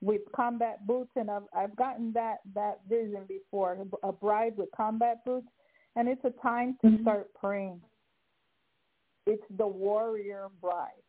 [0.01, 3.77] with combat boots, and I've I've gotten that that vision before.
[4.03, 5.47] A bride with combat boots,
[5.95, 7.01] and it's a time to Mhm.
[7.01, 7.81] start praying.
[9.27, 11.03] It's the warrior bride.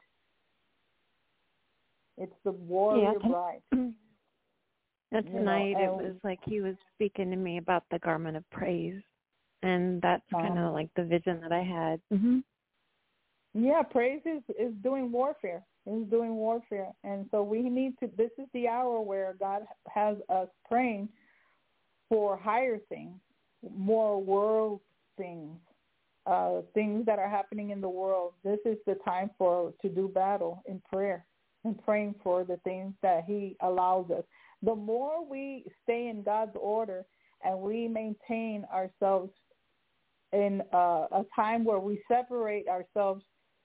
[2.18, 3.28] It's the warrior Yeah.
[3.28, 3.62] bride.
[5.10, 8.34] That You know, tonight it was like he was speaking to me about the garment
[8.34, 9.02] of praise,
[9.62, 10.68] and that's kind Uh-huh.
[10.68, 12.00] of like the vision that I had.
[12.10, 12.40] hmm
[13.52, 15.66] Yeah, praise is is doing warfare.
[15.84, 18.08] Is doing warfare, and so we need to.
[18.16, 19.62] This is the hour where God
[19.92, 21.08] has us praying
[22.08, 23.16] for higher things,
[23.76, 24.80] more world
[25.18, 25.58] things,
[26.26, 28.34] uh, things that are happening in the world.
[28.44, 31.26] This is the time for to do battle in prayer
[31.64, 34.22] and praying for the things that He allows us.
[34.62, 37.04] The more we stay in God's order
[37.44, 39.32] and we maintain ourselves
[40.32, 43.24] in uh, a time where we separate ourselves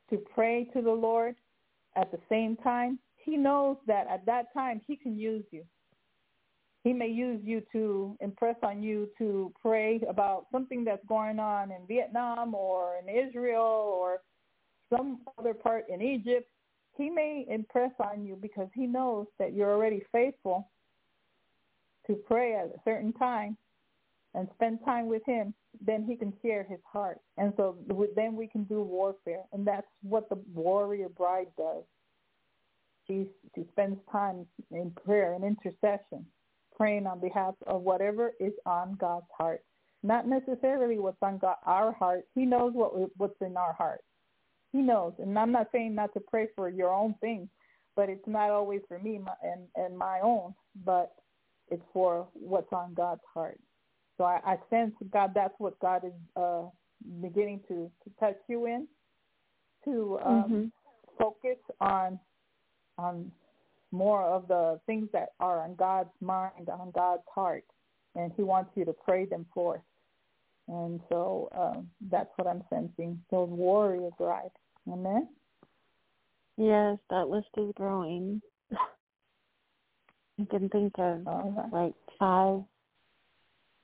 [0.09, 1.35] to pray to the Lord
[1.97, 5.63] at the same time, he knows that at that time he can use you.
[6.83, 11.71] He may use you to impress on you to pray about something that's going on
[11.71, 14.21] in Vietnam or in Israel or
[14.89, 16.47] some other part in Egypt.
[16.97, 20.69] He may impress on you because he knows that you're already faithful
[22.05, 23.57] to pray at a certain time
[24.33, 25.53] and spend time with him,
[25.85, 27.19] then he can share his heart.
[27.37, 27.77] And so
[28.15, 29.43] then we can do warfare.
[29.53, 31.83] And that's what the warrior bride does.
[33.07, 36.25] She, she spends time in prayer and intercession,
[36.75, 39.61] praying on behalf of whatever is on God's heart.
[40.03, 42.25] Not necessarily what's on God, our heart.
[42.35, 44.01] He knows what what's in our heart.
[44.71, 45.13] He knows.
[45.19, 47.49] And I'm not saying not to pray for your own thing,
[47.95, 50.53] but it's not always for me and, and my own,
[50.85, 51.13] but
[51.69, 53.59] it's for what's on God's heart.
[54.17, 55.31] So I, I sense God.
[55.33, 56.63] That's what God is uh,
[57.21, 58.87] beginning to, to touch you in,
[59.85, 60.71] to um, Mhm.
[61.17, 62.19] focus on
[62.97, 63.31] on
[63.91, 67.63] more of the things that are on God's mind, on God's heart,
[68.15, 69.81] and He wants you to pray them forth.
[70.67, 73.23] And so um, that's what I'm sensing.
[73.31, 74.51] Those warrior bride.
[74.91, 75.29] Amen.
[76.57, 78.41] Yes, that list is growing.
[78.71, 81.71] I can think of right.
[81.71, 82.63] like five,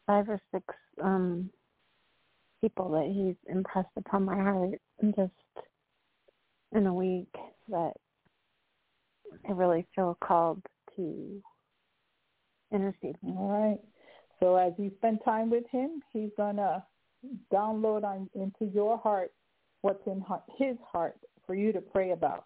[0.06, 0.66] five or six
[1.02, 1.50] um
[2.62, 4.80] people that he's impressed upon my heart,
[5.18, 5.32] just
[6.74, 7.34] in a week
[7.68, 7.94] that
[9.48, 10.62] I really feel called
[10.96, 11.42] to
[12.72, 13.18] intercede.
[13.26, 13.80] All right.
[14.40, 16.86] So as you spend time with him, he's gonna
[17.52, 19.32] download on into your heart
[19.82, 20.24] what's in
[20.58, 22.46] his heart for you to pray about.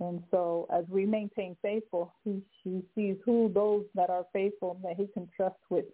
[0.00, 4.96] And so as we maintain faithful, he, he sees who those that are faithful that
[4.96, 5.84] he can trust with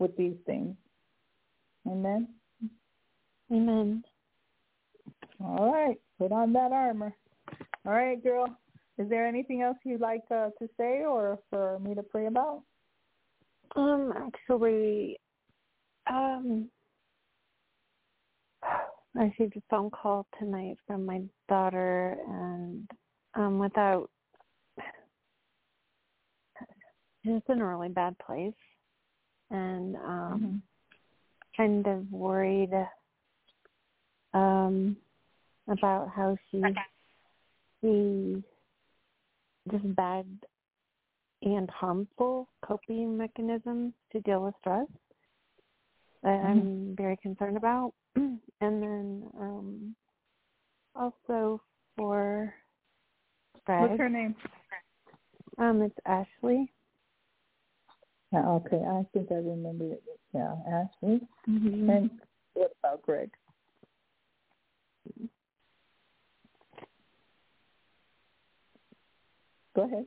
[0.00, 0.74] with these things.
[1.86, 2.28] Amen.
[3.52, 4.02] Amen.
[5.40, 6.00] All right.
[6.18, 7.14] Put on that armor.
[7.86, 8.46] All right, girl.
[8.98, 12.62] Is there anything else you'd like uh, to say or for me to pray about?
[13.76, 15.18] Um, actually,
[16.10, 16.68] um,
[18.62, 22.90] I received a phone call tonight from my daughter, and
[23.34, 24.10] um, without,
[27.24, 28.52] she's in a really bad place,
[29.50, 30.62] and um,
[31.56, 32.70] kind of worried.
[34.32, 34.96] Um,
[35.70, 36.62] about how she
[37.80, 38.42] she
[39.70, 40.26] just bad
[41.42, 44.86] and harmful coping mechanisms to deal with stress
[46.22, 46.46] that mm-hmm.
[46.46, 47.92] I'm very concerned about.
[48.16, 49.96] and then um
[50.94, 51.60] also
[51.96, 52.52] for
[53.64, 53.82] Fred.
[53.82, 54.34] What's her name?
[55.58, 56.72] Um, it's Ashley.
[58.32, 60.02] Yeah, okay, I think I remember it.
[60.32, 61.20] Yeah, Ashley.
[61.48, 61.90] Mm-hmm.
[61.90, 62.10] And
[62.54, 63.30] what about Greg?
[69.74, 70.06] Go ahead.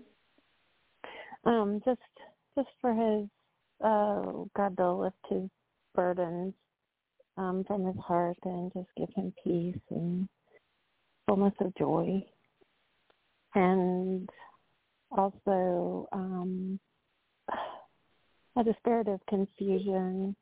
[1.46, 2.00] Um, just
[2.56, 3.28] just for his
[3.84, 5.50] uh God to lift his
[5.96, 6.54] burdens
[7.38, 10.28] um from his heart and just give him peace and
[11.28, 12.24] fullness of joy.
[13.56, 14.30] And
[15.12, 16.80] also um
[18.56, 20.36] a spirit of confusion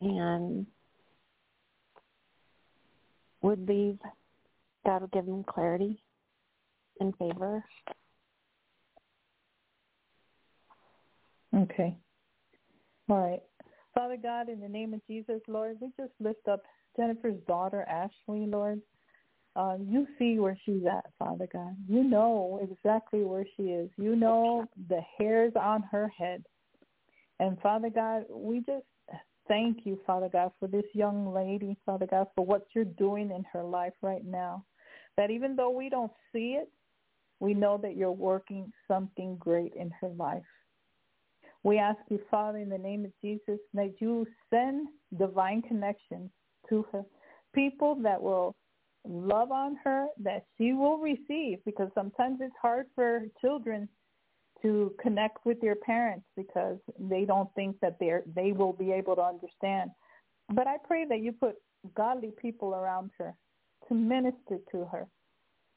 [0.00, 0.66] and
[3.42, 3.98] would leave
[4.84, 6.02] God will give him clarity
[7.00, 7.64] and favor
[11.54, 11.96] Okay.
[13.08, 13.42] All right.
[13.94, 16.62] Father God, in the name of Jesus, Lord, we just lift up
[16.96, 18.80] Jennifer's daughter, Ashley, Lord.
[19.54, 21.76] Uh, you see where she's at, Father God.
[21.88, 23.88] You know exactly where she is.
[23.96, 26.44] You know the hairs on her head.
[27.40, 28.84] And Father God, we just
[29.48, 33.44] thank you, Father God, for this young lady, Father God, for what you're doing in
[33.52, 34.64] her life right now.
[35.16, 36.70] That even though we don't see it,
[37.40, 40.42] we know that you're working something great in her life.
[41.62, 46.30] We ask you, Father, in the name of Jesus, that you send divine connections
[46.68, 47.04] to her,
[47.54, 48.54] people that will
[49.06, 53.88] love on her, that she will receive, because sometimes it's hard for children
[54.64, 59.14] to connect with their parents because they don't think that they they will be able
[59.14, 59.90] to understand.
[60.52, 61.56] But I pray that you put
[61.94, 63.34] godly people around her
[63.88, 65.06] to minister to her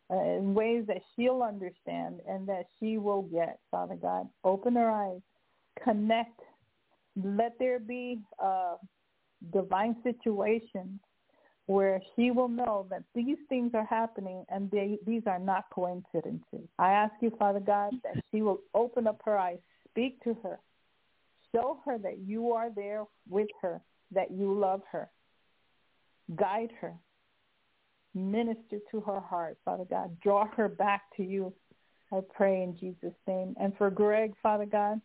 [0.10, 4.28] uh, in ways that she'll understand and that she will get, Father God.
[4.44, 5.22] Open her eyes
[5.84, 6.40] connect.
[7.16, 8.76] Let there be a
[9.52, 11.00] divine situations
[11.68, 16.68] where she will know that these things are happening and they, these are not coincidences.
[16.80, 19.60] I ask you, Father God, that she will open up her eyes,
[19.90, 20.60] speak to her,
[21.54, 25.10] show her that you are there with her, that you love her,
[26.36, 26.94] guide her,
[28.14, 31.54] minister to her heart, Father God, draw her back to you.
[32.14, 33.56] I pray in Jesus' name.
[33.60, 35.02] And for Greg, Father God,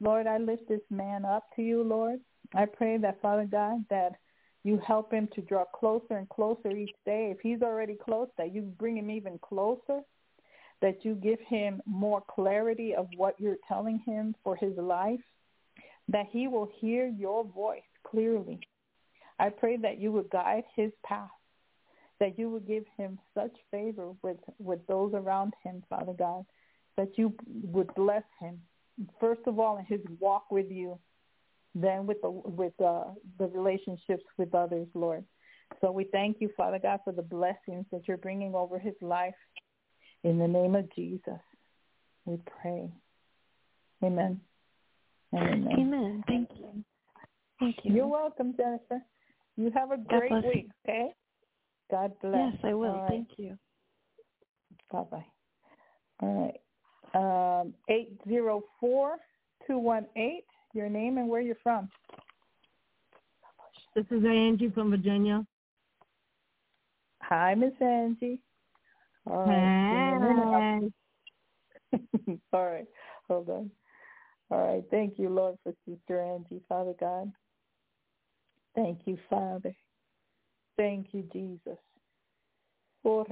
[0.00, 2.20] Lord, I lift this man up to you, Lord.
[2.54, 4.12] I pray that, Father God, that
[4.66, 7.32] you help him to draw closer and closer each day.
[7.32, 10.00] If he's already close, that you bring him even closer,
[10.82, 15.20] that you give him more clarity of what you're telling him for his life,
[16.08, 18.58] that he will hear your voice clearly.
[19.38, 21.30] I pray that you would guide his path,
[22.18, 26.44] that you would give him such favor with, with those around him, Father God,
[26.96, 28.60] that you would bless him,
[29.20, 30.98] first of all in his walk with you,
[31.82, 33.04] then with the with uh,
[33.38, 35.24] the relationships with others, Lord.
[35.80, 39.34] So we thank you, Father God, for the blessings that you're bringing over his life.
[40.24, 41.40] In the name of Jesus,
[42.24, 42.90] we pray.
[44.02, 44.40] Amen.
[45.34, 45.68] Amen.
[45.78, 46.24] Amen.
[46.26, 46.84] Thank you.
[47.60, 47.94] Thank you.
[47.94, 49.02] You're welcome, Jennifer.
[49.56, 50.92] You have a great week, you.
[50.92, 51.08] okay?
[51.90, 52.52] God bless.
[52.52, 52.92] Yes, I will.
[52.92, 53.08] Right.
[53.08, 53.58] Thank you.
[54.90, 55.26] Bye-bye.
[56.20, 56.60] All right
[57.16, 59.16] um, 804
[60.76, 61.88] your name and where you're from.
[63.94, 65.44] This is Angie from Virginia.
[67.22, 68.38] Hi, Miss Angie.
[69.26, 70.90] All right.
[71.92, 71.98] Hi.
[72.52, 72.86] All right.
[73.28, 73.70] Hold on.
[74.50, 74.84] All right.
[74.90, 77.32] Thank you, Lord, for Sister Angie, Father God.
[78.74, 79.74] Thank you, Father.
[80.76, 81.78] Thank you, Jesus.
[83.04, 83.24] Oh,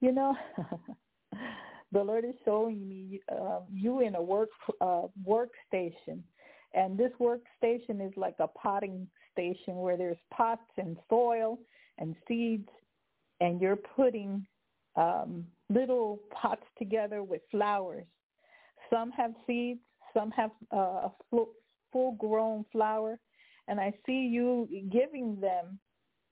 [0.00, 0.36] you know,
[1.92, 6.20] the Lord is showing me uh, you in a work uh, workstation,
[6.74, 11.58] and this workstation is like a potting station where there's pots and soil
[11.98, 12.68] and seeds,
[13.40, 14.46] and you're putting
[14.96, 18.06] um, little pots together with flowers.
[18.90, 19.80] Some have seeds,
[20.12, 21.12] some have uh, a
[21.92, 23.18] full-grown flower,
[23.68, 25.78] and I see you giving them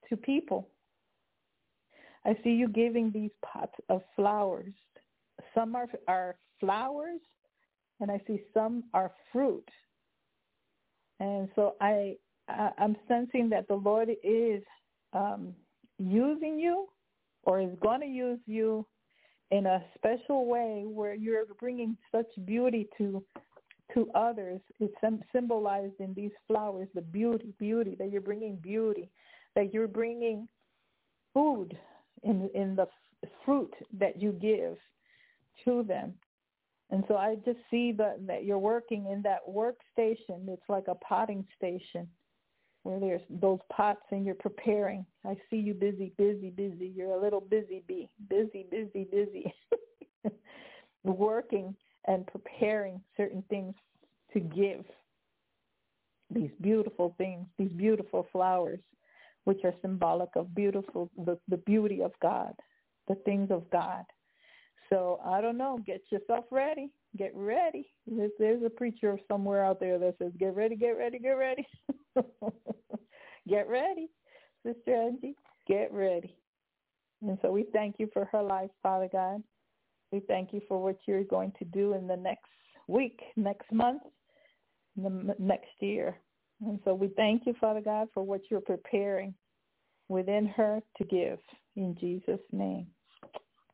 [0.09, 0.69] to people.
[2.25, 4.75] I see you giving these pots of flowers.
[5.57, 7.21] Some are, are flowers,
[8.01, 9.69] and I see some are fruit.
[11.19, 12.17] And so I,
[12.49, 14.63] I I'm sensing that the Lord is
[15.13, 15.55] um,
[15.99, 16.89] using you,
[17.45, 18.87] or is going to use you
[19.51, 23.25] in a special way where you're bringing such beauty to
[23.95, 24.91] to others is
[25.33, 29.09] symbolized in these flowers, the beauty, beauty, that you're bringing beauty,
[29.55, 30.49] that you're bringing
[31.33, 31.79] food
[32.25, 32.87] in, in the
[33.45, 34.77] fruit that you give
[35.67, 36.15] to them.
[36.91, 40.49] And so I just see that, that you're working in that workstation.
[40.49, 42.09] It's like a potting station
[42.85, 45.05] where there's those pots and you're preparing.
[45.25, 46.93] I see you busy, busy, busy.
[46.95, 48.09] You're a little busy bee.
[48.31, 49.53] Busy, busy, busy.
[51.03, 51.75] Working
[52.07, 53.75] and preparing certain things
[54.33, 54.85] to give.
[56.31, 58.81] These beautiful things, these beautiful flowers,
[59.45, 62.53] which are symbolic of beautiful the, the beauty of God,
[63.09, 64.05] the things of God.
[64.91, 65.79] So I don't know.
[65.87, 66.91] Get yourself ready.
[67.17, 67.89] Get ready.
[68.07, 71.67] There's, there's a preacher somewhere out there that says, "Get ready, get ready, get ready,
[73.49, 74.09] get ready."
[74.65, 75.37] Sister Angie,
[75.69, 76.37] get ready.
[77.23, 79.43] And so we thank you for her life, Father God.
[80.13, 82.51] We thank you for what you're going to do in the next
[82.89, 84.03] week, next month,
[84.97, 86.17] the next year.
[86.61, 89.35] And so we thank you, Father God, for what you're preparing
[90.09, 91.39] within her to give.
[91.77, 92.87] In Jesus' name.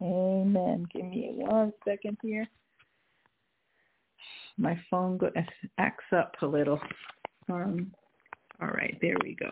[0.01, 0.87] Amen.
[0.93, 2.47] Give me one second here.
[4.59, 5.31] My phone go,
[5.79, 6.81] acts up a little.
[7.51, 7.93] Um,
[8.61, 9.51] all right, there we go.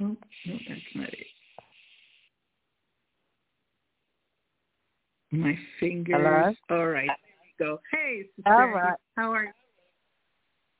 [0.00, 1.26] Oh, no, that's not it.
[5.30, 6.16] My fingers.
[6.16, 6.54] Hello?
[6.70, 7.10] All right,
[7.58, 7.80] go.
[7.92, 8.52] Hey, sister.
[8.52, 8.94] All right.
[9.16, 9.50] How are you?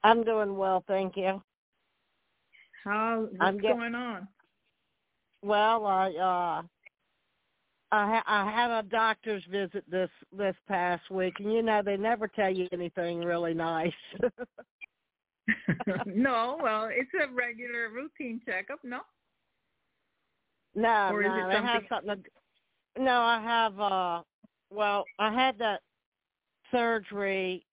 [0.04, 1.42] I'm doing well, thank you.
[2.84, 4.28] How, what's get- going on?
[5.42, 6.62] Well, I uh
[7.90, 11.96] I ha- I had a doctor's visit this this past week, and you know they
[11.96, 13.92] never tell you anything really nice.
[16.06, 19.00] no, well, it's a regular routine checkup, no?
[20.74, 22.24] no, Or is no, it they have something.
[22.96, 23.80] To, no, I have.
[23.80, 24.22] uh
[24.70, 25.80] Well, I had that
[26.70, 27.64] surgery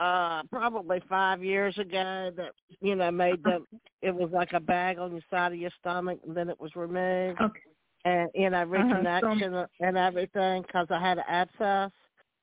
[0.00, 3.64] uh probably five years ago that you know made them
[4.02, 6.74] it was like a bag on the side of your stomach and then it was
[6.74, 7.60] removed Okay.
[8.06, 11.92] And you know Uh-huh, and everything because I had an abscess.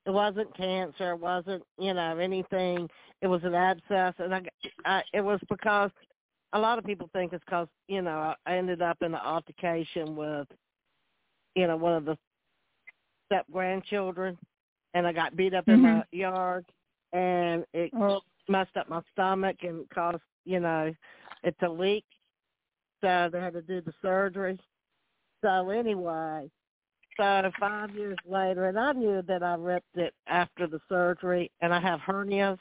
[0.05, 1.11] It wasn't cancer.
[1.14, 2.89] It wasn't you know anything.
[3.22, 4.43] It was an abscess, and I,
[4.86, 5.91] I it was because
[6.53, 10.16] a lot of people think it's because you know I ended up in an altercation
[10.16, 10.47] with
[11.55, 12.18] you know one of the
[13.28, 14.38] step grandchildren,
[14.93, 16.66] and I got beat up in my yard,
[17.14, 20.93] and it Oh, messed up my stomach and caused you know
[21.43, 22.05] it to leak.
[23.01, 24.59] So they had to do the surgery.
[25.43, 26.49] So anyway,
[27.17, 31.73] so five years later, and I knew that I ripped it after the surgery, and
[31.73, 32.57] I have hernias,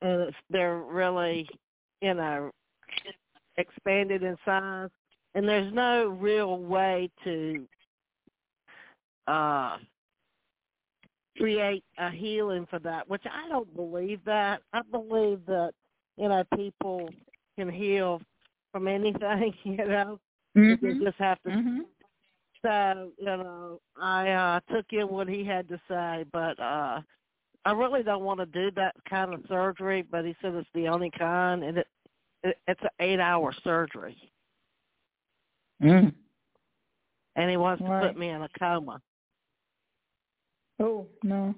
[0.00, 1.48] and it's, they're really,
[2.00, 2.50] you know,
[3.56, 4.90] expanded in size,
[5.34, 7.66] and there's no real way to
[9.26, 9.76] uh
[11.36, 14.62] create a healing for that, which I don't believe that.
[14.72, 15.72] I believe that,
[16.16, 17.08] you know, people
[17.56, 18.20] can heal
[18.72, 20.18] from anything, you know.
[20.58, 20.82] Mhm.
[20.82, 21.86] You just have to Mhm.
[22.62, 27.00] so, you know, I uh took in what he had to say, but uh
[27.64, 30.88] I really don't want to do that kind of surgery, but he said it's the
[30.88, 31.86] only kind and it,
[32.42, 34.16] it it's an 8-hour surgery
[35.82, 36.12] Mm.
[37.36, 39.00] and he wants to put me in a coma.
[40.80, 41.54] Oh no.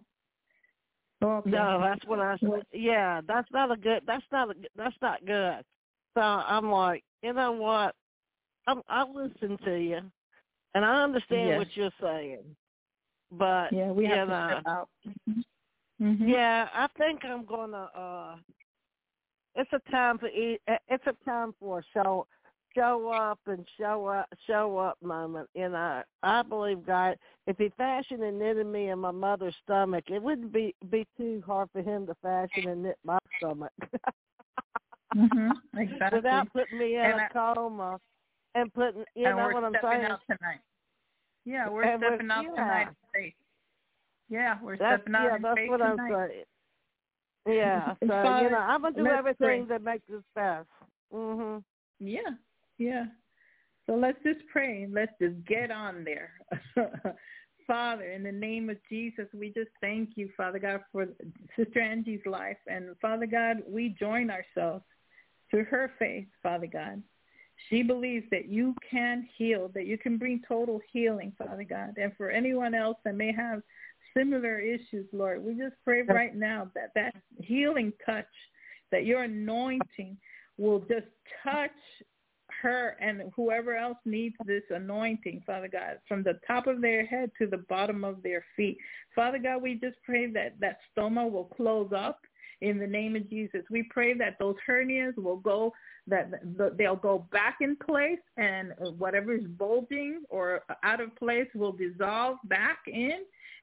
[1.23, 1.51] Okay.
[1.51, 2.65] No, that's what I said.
[2.73, 5.65] Yeah, that's not a good that's not a, that's not good.
[6.15, 7.95] So I'm like, you know what?
[8.71, 10.01] I'm I listen to you
[10.75, 11.59] and I understand Yes.
[11.59, 12.45] what you're saying.
[13.33, 14.89] But Yeah, we have to know, step out.
[16.01, 16.29] Mm-hmm.
[16.29, 17.89] Yeah, I think I'm gonna.
[17.95, 18.37] uh
[19.55, 20.61] It's a time for eat.
[20.89, 22.27] It's a time for a show,
[22.75, 25.49] show up and show up, show up moment.
[25.55, 27.16] You know, I believe God.
[27.47, 31.43] If He fashioned and knitted me in my mother's stomach, it wouldn't be be too
[31.47, 33.73] hard for Him to fashion and knit my stomach
[35.16, 35.51] Mhm.
[35.77, 36.18] Exactly.
[36.18, 37.99] without putting me in And a I- coma
[38.55, 39.05] and putting.
[39.15, 40.05] You and know we're what I'm stepping saying?
[40.13, 40.61] out tonight.
[41.45, 42.51] Yeah, we're And we're- stepping out yeah.
[42.51, 43.35] tonight.
[44.29, 46.29] Yeah, we're That's stepping out yeah, in that's faith what I'm tonight.
[46.31, 47.57] saying.
[47.57, 49.79] Yeah, so Father, you know, I'm gonna do everything pray.
[49.79, 50.69] that makes us best.
[51.13, 51.65] Mhm.
[51.99, 52.21] Yeah,
[52.79, 53.07] yeah.
[53.87, 54.87] So let's just pray.
[54.91, 56.31] Let's just get on there.
[57.67, 61.07] Father, in the name of Jesus, we just thank you, Father God, for
[61.57, 62.57] Sister Angie's life.
[62.67, 64.85] And Father God, we join ourselves
[65.53, 67.03] to her faith, Father God.
[67.69, 71.95] She believes that you can heal, that you can bring total healing, Father God.
[71.97, 73.63] And for anyone else that may have
[74.17, 78.27] similar issues, Lord, we just pray right now that that healing touch,
[78.91, 80.17] that your anointing
[80.57, 81.07] will just
[81.45, 81.71] touch
[82.63, 87.31] her and whoever else needs this anointing, Father God, from the top of their head
[87.39, 88.79] to the bottom of their feet.
[89.15, 92.21] Father God, we just pray that that stoma will close up
[92.61, 93.63] in the name of Jesus.
[93.71, 95.73] We pray that those hernias will go,
[96.07, 96.31] that
[96.77, 102.37] they'll go back in place and whatever is bulging or out of place will dissolve
[102.45, 103.21] back in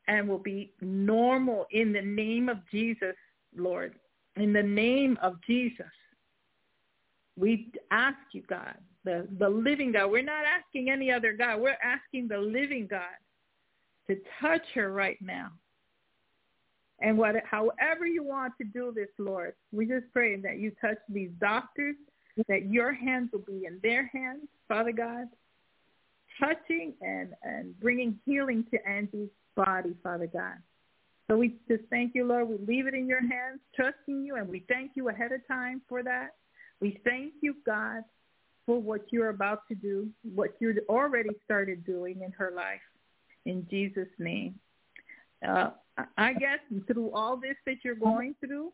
[0.07, 3.15] and will be normal in the name of Jesus,
[3.55, 3.93] Lord.
[4.35, 5.85] In the name of Jesus.
[7.35, 10.11] We ask you, God, the, the living God.
[10.11, 11.59] We're not asking any other God.
[11.59, 13.01] We're asking the living God
[14.07, 15.51] to touch her right now.
[16.99, 20.97] And what, however you want to do this, Lord, we just pray that you touch
[21.09, 21.95] these doctors,
[22.47, 25.27] that your hands will be in their hands, Father God,
[26.39, 30.55] touching and, and bringing healing to Angie's body, Father God.
[31.27, 32.47] So we just thank you, Lord.
[32.47, 35.81] We leave it in your hands, trusting you, and we thank you ahead of time
[35.89, 36.35] for that.
[36.79, 38.03] We thank you, God,
[38.65, 42.81] for what you're about to do, what you already started doing in her life.
[43.45, 44.55] In Jesus' name.
[45.47, 45.71] Uh,
[46.17, 48.71] I guess through all this that you're going through,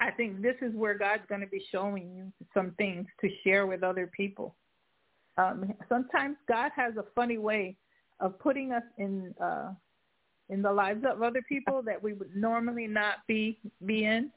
[0.00, 3.66] I think this is where God's going to be showing you some things to share
[3.66, 4.54] with other people.
[5.38, 7.76] Um, sometimes God has a funny way
[8.20, 9.72] of putting us in uh,
[10.48, 14.30] in the lives of other people that we would normally not be be in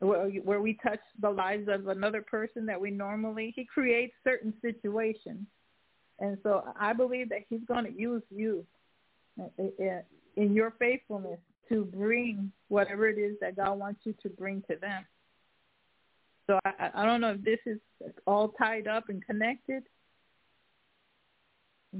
[0.00, 4.52] where, where we touch the lives of another person that we normally he creates certain
[4.60, 5.46] situations
[6.20, 8.64] and so i believe that he's going to use you
[9.58, 14.76] in your faithfulness to bring whatever it is that god wants you to bring to
[14.76, 15.04] them
[16.46, 17.78] so i i don't know if this is
[18.26, 19.82] all tied up and connected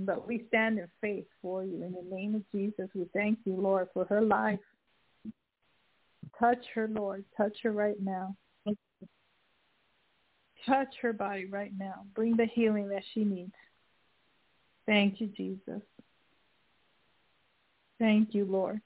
[0.01, 3.55] but we stand in faith for you in the name of jesus we thank you
[3.55, 4.61] lord for her life
[6.39, 7.25] Touch her, Lord.
[7.37, 8.37] Touch her right now.
[10.67, 12.05] Touch her body right now.
[12.15, 13.53] Bring the healing that she needs.
[14.85, 15.83] Thank you, Jesus.
[17.99, 18.81] Thank you, Lord.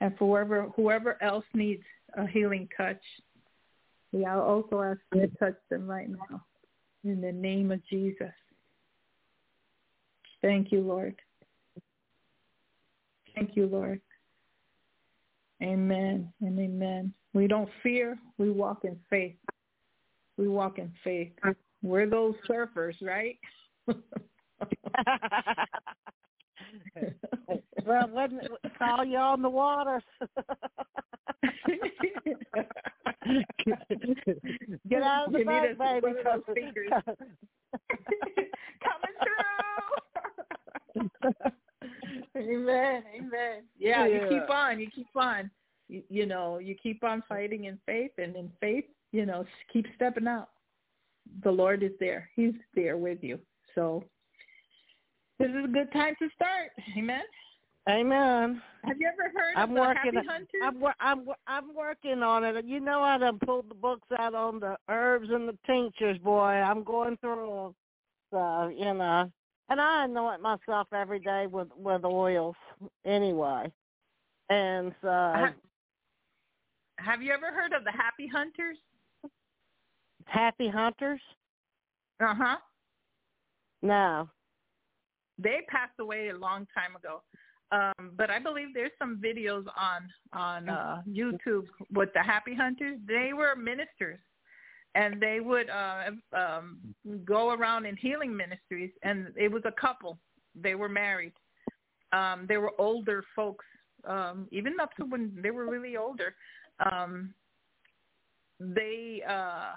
[0.00, 1.82] And for whoever, whoever else needs
[2.16, 3.00] a healing touch,
[4.12, 6.44] we also ask you to touch them right now
[7.04, 8.32] in the name of Jesus.
[10.42, 11.16] Thank you, Lord.
[13.34, 14.00] Thank you, Lord.
[15.62, 17.12] Amen and amen.
[17.32, 18.18] We don't fear.
[18.38, 19.36] We walk in faith.
[20.36, 21.32] We walk in faith.
[21.82, 23.38] We're those surfers, right?
[27.86, 28.40] well, when
[28.78, 30.00] call you on the water.
[34.88, 36.12] Get out of the boat, baby.
[38.84, 39.14] Coming
[40.92, 41.10] through.
[42.36, 43.02] Amen.
[43.16, 43.62] Amen.
[43.78, 44.80] Yeah, yeah, you keep on.
[44.80, 45.50] You keep on.
[45.88, 49.86] You, you know, you keep on fighting in faith, and in faith, you know, keep
[49.96, 50.48] stepping out.
[51.42, 52.28] The Lord is there.
[52.34, 53.38] He's there with you.
[53.74, 54.04] So
[55.38, 56.70] this is a good time to start.
[56.96, 57.22] Amen.
[57.88, 58.62] Amen.
[58.84, 60.62] Have you ever heard I'm of working, the Happy Hunters?
[60.62, 62.64] I'm, I'm I'm working on it.
[62.64, 66.40] You know, I done pulled the books out on the herbs and the tinctures, boy.
[66.40, 67.74] I'm going through them.
[68.30, 69.30] So you know,
[69.68, 72.56] and I anoint myself every day with with oils
[73.04, 73.70] anyway.
[74.50, 75.54] And so, have,
[76.98, 78.78] have you ever heard of the Happy Hunters?
[80.26, 81.20] Happy Hunters?
[82.20, 82.56] Uh huh.
[83.82, 84.28] No.
[85.38, 87.22] They passed away a long time ago.
[87.72, 92.98] Um, but I believe there's some videos on on uh, YouTube with the Happy Hunters.
[93.06, 94.20] They were ministers
[94.94, 96.78] and they would uh, um,
[97.24, 98.90] go around in healing ministries.
[99.02, 100.18] And it was a couple;
[100.54, 101.32] they were married.
[102.12, 103.64] Um, they were older folks,
[104.06, 106.34] um, even up to when they were really older.
[106.90, 107.34] Um,
[108.60, 109.72] they uh,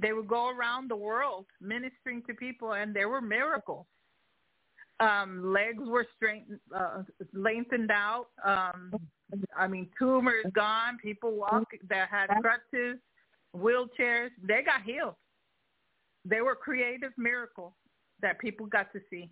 [0.00, 3.86] they would go around the world ministering to people, and there were miracles.
[5.00, 8.26] Um, legs were straightened, uh, lengthened out.
[8.44, 8.92] Um,
[9.56, 10.98] I mean, tumors gone.
[11.02, 12.98] People walk that had crutches
[13.56, 15.14] wheelchairs, they got healed.
[16.24, 17.72] They were creative miracles
[18.20, 19.30] that people got to see.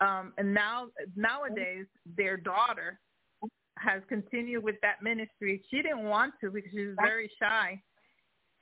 [0.00, 3.00] Um, and now nowadays, their daughter
[3.78, 5.62] has continued with that ministry.
[5.70, 7.80] She didn't want to because she was very shy,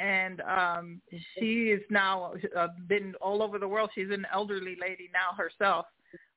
[0.00, 1.00] and um,
[1.38, 3.90] she is now uh, been all over the world.
[3.94, 5.86] She's an elderly lady now herself.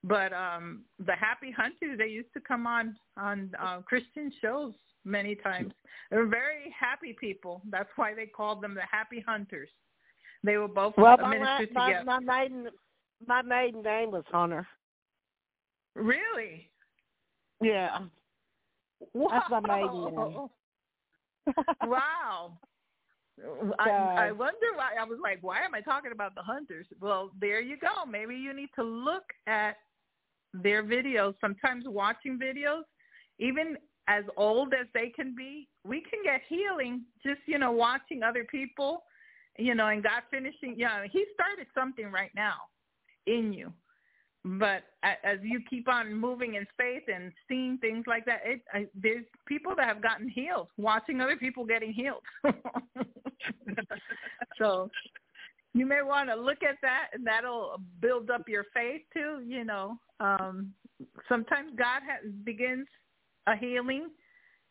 [0.07, 5.35] But um, the Happy Hunters, they used to come on on uh, Christian shows many
[5.35, 5.73] times.
[6.09, 7.61] They were very happy people.
[7.69, 9.69] That's why they called them the Happy Hunters.
[10.43, 12.05] They were both well, my, ministered my, together.
[12.05, 12.67] My maiden,
[13.27, 14.65] my maiden name was Hunter.
[15.95, 16.69] Really?
[17.61, 17.99] Yeah.
[19.13, 19.29] Wow.
[19.31, 20.47] That's my maiden name.
[21.85, 22.57] wow.
[23.79, 24.91] I, I wonder why.
[24.99, 26.87] I was like, why am I talking about the hunters?
[26.99, 28.05] Well, there you go.
[28.09, 29.75] Maybe you need to look at
[30.63, 31.33] their videos.
[31.41, 32.83] Sometimes watching videos,
[33.39, 33.77] even
[34.07, 38.45] as old as they can be, we can get healing just you know watching other
[38.45, 39.03] people,
[39.57, 40.75] you know, and God finishing.
[40.77, 42.55] Yeah, He started something right now
[43.25, 43.73] in you
[44.59, 48.87] but as you keep on moving in faith and seeing things like that, it, I,
[48.95, 52.23] there's people that have gotten healed, watching other people getting healed.
[54.57, 54.89] so
[55.79, 59.41] you may want to look at that, and that'll build up your faith too.
[59.45, 60.73] You know, um,
[61.29, 62.87] sometimes God has, begins
[63.47, 64.09] a healing.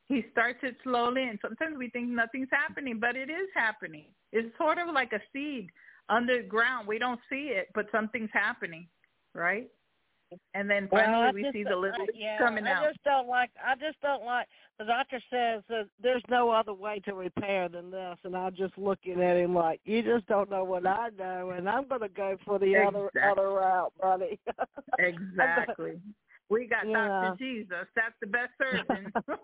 [0.06, 4.06] He starts it slowly, and sometimes we think nothing's happening, but it is happening.
[4.32, 5.68] It's sort of like a seed
[6.08, 6.86] underground.
[6.86, 8.86] We don't see it, but something's happening
[9.36, 9.68] right?
[10.54, 12.82] And then finally well, we see the little uh, yeah, coming out.
[12.82, 13.50] I just don't like.
[13.64, 14.48] I just don't like.
[14.78, 18.76] The doctor says that there's no other way to repair than this, and I'm just
[18.76, 22.08] looking at him like, you just don't know what I know, and I'm going to
[22.08, 23.20] go for the exactly.
[23.22, 24.40] other other route, buddy.
[24.98, 26.00] exactly.
[26.48, 27.08] We got Yeah.
[27.08, 27.36] Dr.
[27.38, 27.86] Jesus.
[27.94, 29.12] That's the best surgeon.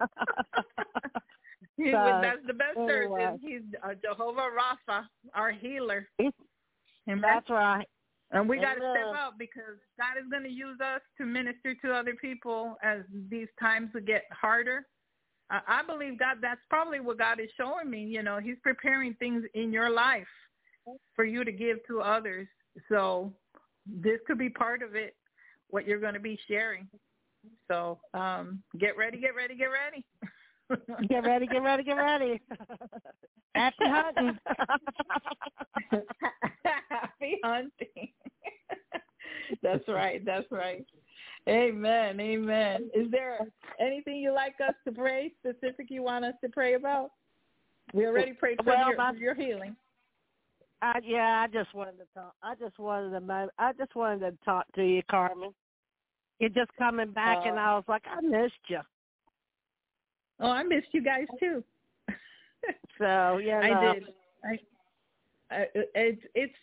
[1.77, 3.21] He- So, that's the best anyway.
[3.21, 3.41] surgeon.
[3.41, 6.09] He's uh, Jehovah Rapha, our healer.
[6.21, 7.21] Amen.
[7.23, 7.87] That's right.
[8.33, 11.75] And we got to step up because God is going to use us to minister
[11.85, 14.87] to other people as these times get harder.
[15.51, 18.05] I I believe God, that's probably what God is showing me.
[18.05, 20.27] You know, he's preparing things in your life
[21.15, 22.49] for you to give to others.
[22.89, 23.33] So
[23.87, 25.15] this could be part of it,
[25.69, 26.89] what you're going to be sharing.
[27.69, 30.05] So um, get ready, get ready, get ready.
[31.09, 32.41] Get ready, get ready, get ready.
[33.55, 34.39] Happy hunting.
[36.91, 38.09] Happy hunting.
[39.63, 40.25] that's right.
[40.25, 40.85] That's right.
[41.49, 42.21] Amen.
[42.21, 42.91] Amen.
[42.95, 43.39] Is there
[43.81, 47.11] anything you like us to pray specific you want us to pray about?
[47.93, 49.77] We already prayed for Well, your, my- your healing.
[50.81, 52.35] I, yeah, I just wanted to talk.
[52.43, 53.49] I just wanted to.
[53.59, 55.51] I just wanted to talk to you, Carmen.
[56.41, 57.61] You're just coming back, and Oh.
[57.61, 58.81] I was like, I missed you.
[60.43, 61.65] Oh, I missed you guys too.
[62.99, 64.05] So yeah, I did.
[64.45, 64.59] I,
[65.51, 65.67] I
[65.97, 66.55] it's it's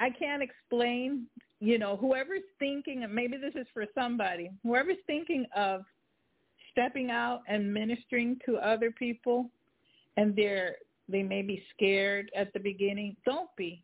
[0.00, 1.26] I can't explain.
[1.60, 4.50] You know, whoever's thinking, and maybe this is for somebody.
[4.62, 5.82] Whoever's thinking of
[6.72, 9.50] stepping out and ministering to other people,
[10.16, 10.76] and they're
[11.10, 13.16] they may be scared at the beginning.
[13.26, 13.82] Don't be.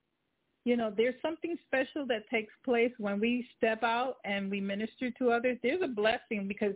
[0.64, 5.10] You know, there's something special that takes place when we step out and we minister
[5.12, 5.58] to others.
[5.62, 6.74] There's a blessing because,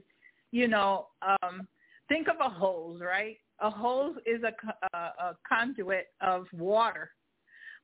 [0.53, 1.67] you know, um,
[2.11, 3.39] think of a hose, right?
[3.61, 4.53] A hose is a,
[4.95, 7.11] a, a conduit of water,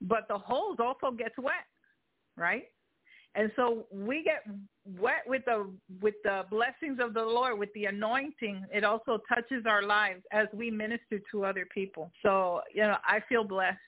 [0.02, 1.64] but the hose also gets wet,
[2.36, 2.64] right?
[3.34, 4.42] And so we get
[4.98, 5.70] wet with the
[6.00, 8.64] with the blessings of the Lord, with the anointing.
[8.72, 12.10] It also touches our lives as we minister to other people.
[12.22, 13.78] So you know, I feel blessed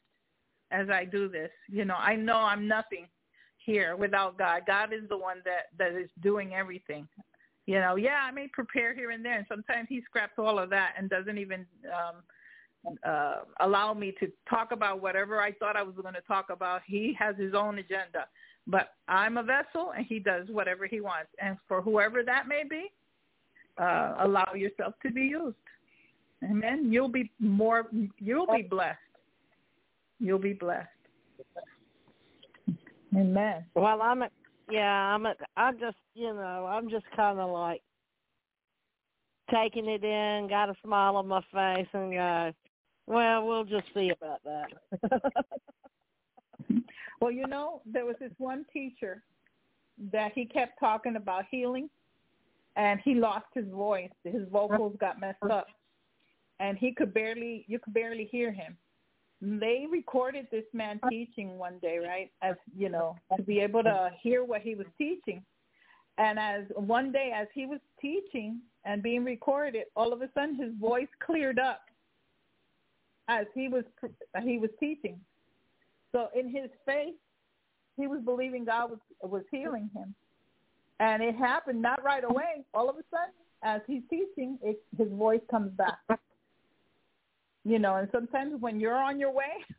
[0.70, 1.50] as I do this.
[1.66, 3.06] You know, I know I'm nothing
[3.56, 4.62] here without God.
[4.66, 7.08] God is the one that that is doing everything
[7.68, 10.70] you know, yeah, I may prepare here and there, and sometimes he scraps all of
[10.70, 15.82] that and doesn't even um, uh, allow me to talk about whatever I thought I
[15.82, 16.80] was going to talk about.
[16.86, 18.24] He has his own agenda,
[18.66, 21.28] but I'm a vessel, and he does whatever he wants.
[21.42, 22.90] And for whoever that may be,
[23.76, 25.54] uh, allow yourself to be used.
[26.44, 26.90] Amen.
[26.90, 27.86] You'll be more.
[28.18, 28.98] You'll be blessed.
[30.20, 30.88] You'll be blessed.
[33.14, 33.66] Amen.
[33.74, 34.22] Well, I'm
[34.70, 37.82] yeah, I'm at, I'm just, you know, I'm just kind of like
[39.50, 42.52] taking it in, got a smile on my face, and go,
[43.06, 45.22] well, we'll just see about that.
[47.20, 49.22] Well, you know, there was this one teacher
[50.12, 51.90] that he kept talking about healing,
[52.76, 54.10] and he lost his voice.
[54.24, 55.66] His vocals got messed up,
[56.60, 58.76] and he could barely, you could barely hear him.
[59.40, 61.10] They recorded this man uh-huh.
[61.10, 62.30] teaching one day, right?
[62.42, 64.10] As you know, to be able to uh-huh.
[64.20, 65.42] hear what he was teaching.
[66.18, 70.56] And as one day, as he was teaching and being recorded, all of a sudden
[70.56, 71.82] his voice cleared up
[73.28, 73.84] as he was
[74.42, 75.20] he was teaching.
[76.12, 77.14] So in his faith,
[77.96, 80.14] he was believing God was was healing him,
[80.98, 82.64] and it happened not right away.
[82.74, 85.98] All of a sudden, as he's teaching, it, his voice comes back.
[87.68, 89.52] You know, and sometimes when you're on your way,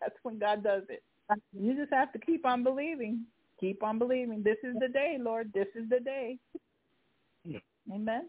[0.00, 1.04] that's when God does it.
[1.56, 3.20] You just have to keep on believing.
[3.60, 4.42] Keep on believing.
[4.42, 5.52] This is the day, Lord.
[5.54, 6.36] This is the day.
[7.94, 8.28] Amen.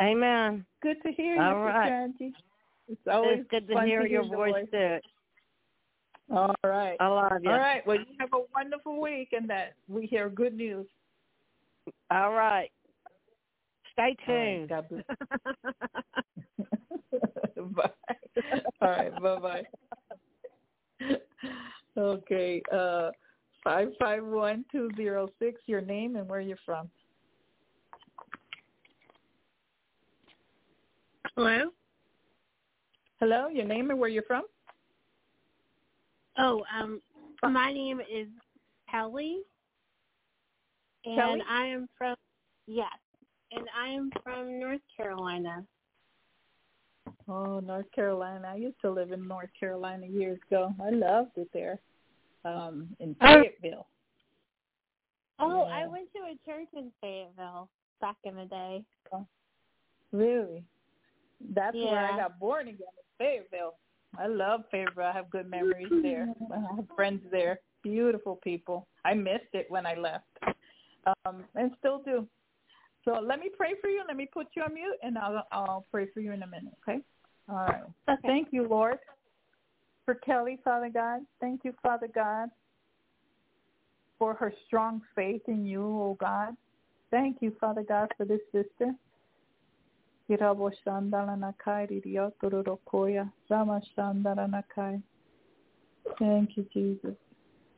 [0.00, 0.64] Amen.
[0.80, 1.92] Good to hear you, All Sister.
[1.92, 2.34] Angie.
[2.88, 4.98] It's always It's good to fun hear your the voice too.
[6.32, 6.96] All right.
[7.00, 7.50] I love you.
[7.50, 7.84] All right.
[7.84, 10.86] Well, you have a wonderful week and that we hear good news.
[12.12, 12.70] All right.
[13.92, 14.68] Stay tuned.
[14.68, 15.04] God bless.
[17.74, 17.90] Bye.
[18.80, 19.22] All right.
[19.22, 19.62] Bye bye.
[21.96, 22.62] okay.
[22.72, 23.10] Uh,
[23.62, 25.60] five five one two zero six.
[25.66, 26.90] Your name and where you're from.
[31.36, 31.70] Hello.
[33.20, 33.48] Hello.
[33.48, 34.42] Your name and where you're from.
[36.38, 37.00] Oh, um,
[37.42, 38.26] my name is
[38.90, 39.40] Kelly,
[41.04, 41.42] and Kelly?
[41.48, 42.16] I am from
[42.66, 42.86] yes,
[43.54, 45.64] and I am from North Carolina.
[47.28, 48.48] Oh, North Carolina.
[48.48, 50.74] I used to live in North Carolina years ago.
[50.82, 51.78] I loved it there.
[52.44, 53.26] Um, in Oh.
[53.26, 53.86] Fayetteville.
[55.38, 55.74] Oh, Yeah.
[55.74, 57.68] I went to a church in Fayetteville
[58.00, 58.84] back in the day.
[60.12, 60.64] Really?
[61.40, 63.74] That's where I got born again in Fayetteville.
[64.18, 65.06] I love Fayetteville.
[65.06, 66.28] I have good memories there.
[66.52, 67.60] I have friends there.
[67.82, 68.86] Beautiful people.
[69.04, 70.26] I missed it when I left.
[71.24, 72.28] Um, and still do.
[73.04, 74.02] So let me pray for you.
[74.06, 76.72] Let me put you on mute and I'll I'll pray for you in a minute,
[76.86, 77.00] okay?
[77.48, 77.82] All right.
[78.08, 78.20] Okay.
[78.22, 78.98] Thank you, Lord,
[80.04, 81.22] for Kelly, Father God.
[81.40, 82.48] Thank you, Father God,
[84.18, 86.56] for her strong faith in you, oh God.
[87.10, 88.94] Thank you, Father God, for this sister.
[90.30, 93.30] Hirabo Shandala Nakai Ridio Turorokoya.
[93.50, 95.02] Rama Shandala Nakai.
[96.18, 97.16] Thank you, Jesus.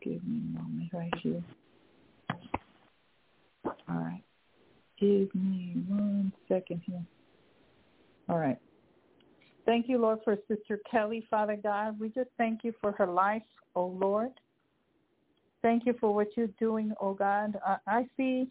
[0.03, 1.43] Give me a moment right here.
[3.65, 4.24] All right.
[5.05, 7.05] Give me one second here.
[8.31, 8.57] All right.
[9.67, 12.01] Thank you, Lord, for Sister Kelly, Father God.
[12.01, 13.43] We just thank you for her life,
[13.77, 14.31] oh Lord.
[15.61, 17.59] Thank you for what you're doing, oh God.
[17.67, 18.47] I, I see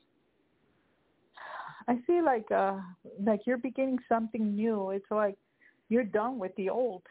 [1.87, 2.77] I see like uh
[3.23, 4.91] like you're beginning something new.
[4.91, 5.37] It's like
[5.89, 7.01] you're done with the old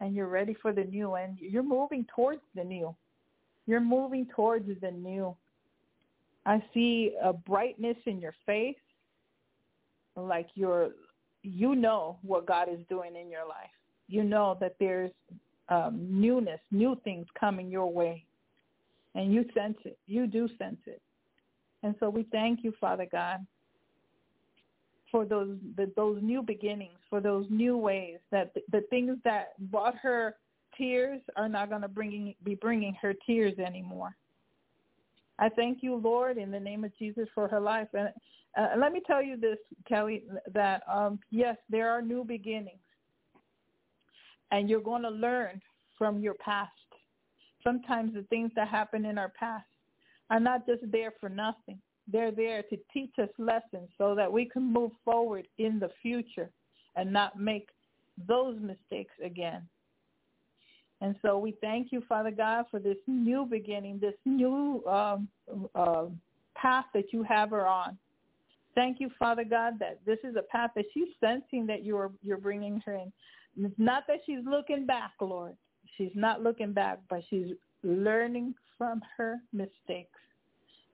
[0.00, 2.96] and you're ready for the new and you're moving towards the new.
[3.66, 5.36] You're moving towards the new.
[6.48, 8.74] I see a brightness in your face.
[10.16, 10.90] Like you're
[11.42, 13.70] you know what God is doing in your life.
[14.08, 15.12] You know that there's
[15.68, 18.24] um, newness, new things coming your way.
[19.14, 19.98] And you sense it.
[20.06, 21.02] You do sense it.
[21.82, 23.46] And so we thank you, Father God,
[25.12, 29.48] for those the, those new beginnings, for those new ways that the, the things that
[29.70, 30.36] brought her
[30.78, 34.16] tears are not going to bring be bringing her tears anymore.
[35.38, 37.88] I thank you, Lord, in the name of Jesus for her life.
[37.94, 38.10] And
[38.56, 39.58] uh, let me tell you this,
[39.88, 42.80] Kelly, that um, yes, there are new beginnings,
[44.50, 45.60] and you're going to learn
[45.96, 46.72] from your past.
[47.62, 49.66] Sometimes the things that happen in our past
[50.30, 51.78] are not just there for nothing.
[52.10, 56.50] They're there to teach us lessons so that we can move forward in the future
[56.96, 57.68] and not make
[58.26, 59.62] those mistakes again.
[61.00, 65.28] And so we thank you, Father God, for this new beginning, this new um,
[65.74, 66.06] uh,
[66.56, 67.96] path that you have her on.
[68.74, 72.36] Thank you, Father God, that this is a path that she's sensing that you're you're
[72.36, 73.12] bringing her in.
[73.60, 75.56] It's not that she's looking back, Lord.
[75.96, 77.52] She's not looking back, but she's
[77.82, 80.18] learning from her mistakes.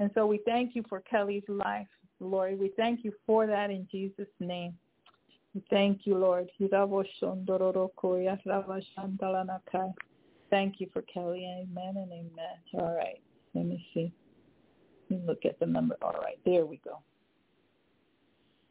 [0.01, 1.87] And so we thank you for Kelly's life,
[2.21, 2.59] Lord.
[2.59, 4.77] We thank you for that in Jesus' name.
[5.71, 6.51] Thank you, Lord.
[10.51, 11.47] Thank you for Kelly.
[11.63, 12.57] Amen and amen.
[12.75, 13.21] All right.
[13.55, 14.13] Let me see.
[15.11, 15.97] Let me look at the number.
[16.03, 16.39] All right.
[16.45, 16.99] There we go.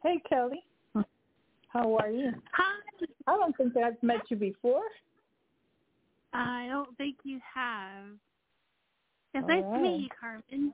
[0.04, 0.64] Hey, Kelly.
[1.70, 2.32] How are you?
[2.54, 3.08] Hi.
[3.28, 4.84] I don't think I've met you before.
[6.34, 8.06] I don't think you have.
[9.34, 10.74] It's All nice to meet you, Carmen.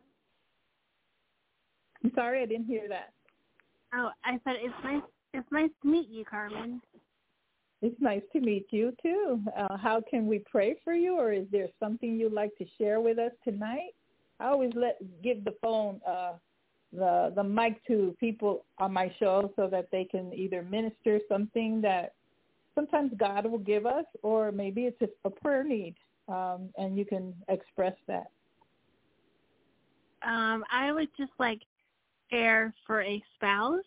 [2.03, 3.13] I'm sorry I didn't hear that.
[3.93, 5.01] Oh, I said it's nice.
[5.33, 6.81] It's nice to meet you, Carmen.
[7.81, 9.41] It's nice to meet you too.
[9.57, 12.99] Uh, how can we pray for you, or is there something you'd like to share
[12.99, 13.93] with us tonight?
[14.39, 16.33] I always let give the phone, uh,
[16.91, 21.79] the the mic to people on my show so that they can either minister something
[21.81, 22.13] that
[22.75, 25.95] sometimes God will give us, or maybe it's a, a prayer need,
[26.27, 28.31] um, and you can express that.
[30.21, 31.61] Um, I would just like
[32.31, 33.83] air for a spouse.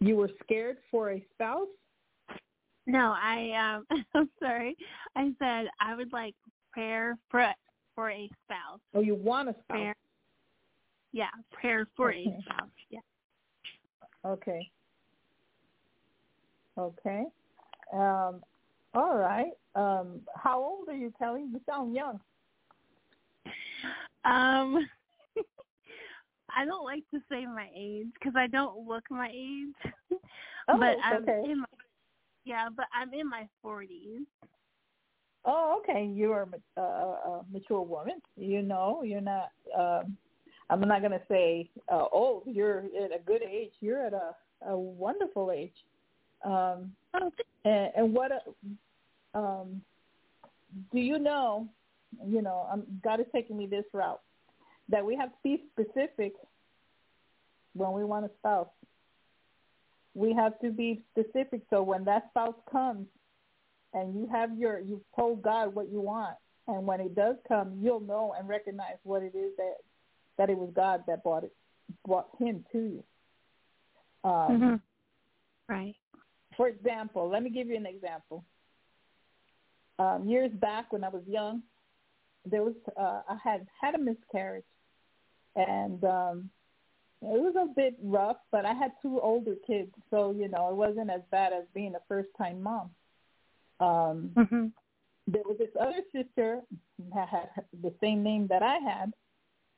[0.00, 1.68] You were scared for a spouse.
[2.86, 4.76] No, I um I'm sorry.
[5.16, 6.34] I said I would like
[6.72, 7.46] prayer for
[7.94, 8.80] for a spouse.
[8.94, 9.66] Oh, you want a spouse?
[9.68, 9.96] Prayer.
[11.12, 12.24] Yeah, prayer for Okay.
[12.26, 12.68] a spouse.
[12.90, 13.00] Yeah.
[14.24, 14.70] Okay.
[16.76, 17.24] Okay.
[17.92, 18.42] Um,
[18.94, 19.50] all right.
[19.74, 21.44] Um, how old are you, Kelly?
[21.50, 22.20] You sound young.
[24.24, 24.88] Um
[26.58, 29.92] I don't like to say my age because I don't look my age.
[30.70, 31.50] Oh, but I'm okay.
[31.50, 31.66] in my,
[32.44, 34.26] yeah, but I'm in my 40s.
[35.46, 36.04] Oh, okay.
[36.14, 38.20] You're a, a, a mature woman.
[38.36, 39.48] You know, you're not.
[39.74, 40.18] Um,
[40.68, 42.42] I'm not going to say uh, old.
[42.44, 43.70] You're at a good age.
[43.80, 44.34] You're at a,
[44.66, 45.72] a wonderful age.
[46.44, 47.32] Um, Oh,
[47.64, 49.80] and, and what uh, um,
[50.92, 51.66] do you know?
[52.26, 54.20] You know, um, God is taking me this route
[54.90, 56.34] that we have to be specific
[57.78, 58.68] when we want a spouse.
[60.14, 63.06] We have to be specific so when that spouse comes
[63.94, 66.36] and you have your you've told God what you want,
[66.66, 69.76] and when it does come, you'll know and recognize what it is that
[70.36, 71.52] that it was God that brought it
[72.06, 73.04] brought him to you.
[74.24, 74.74] Um, mm-hmm.
[75.72, 75.94] Right.
[76.56, 78.44] For example, let me give you an example.
[79.98, 81.62] Um, years back when I was young,
[82.44, 84.64] there was uh, I had had a miscarriage,
[85.56, 86.50] and um,
[87.22, 88.38] it was a bit rough.
[88.50, 91.94] But I had two older kids, so you know it wasn't as bad as being
[91.94, 92.90] a first time mom.
[93.80, 94.66] Um, Mm-hmm.
[95.26, 96.60] there was this other sister
[97.14, 97.50] that had
[97.82, 99.12] the same name that I had,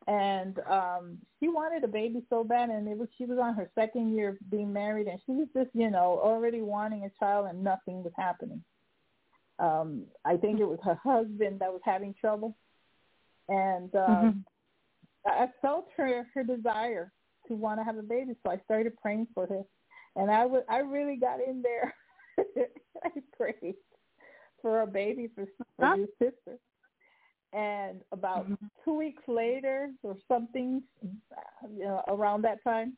[0.07, 3.71] and um she wanted a baby so bad and it was she was on her
[3.75, 7.47] second year of being married and she was just you know already wanting a child
[7.49, 8.63] and nothing was happening
[9.59, 12.57] um i think it was her husband that was having trouble
[13.49, 14.45] and um
[15.27, 17.13] i felt her her desire
[17.55, 19.63] want to have a baby so i started praying for her.
[20.17, 21.95] And i was i really got in there.
[23.05, 23.75] I prayed
[24.61, 25.47] for a baby for,
[25.77, 26.59] for your sister.
[27.53, 28.59] And about Mhm.
[28.85, 30.83] two weeks later or something
[31.77, 32.97] you know, around that time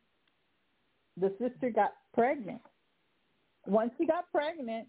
[1.16, 2.62] the sister got pregnant.
[3.66, 4.88] Once she got pregnant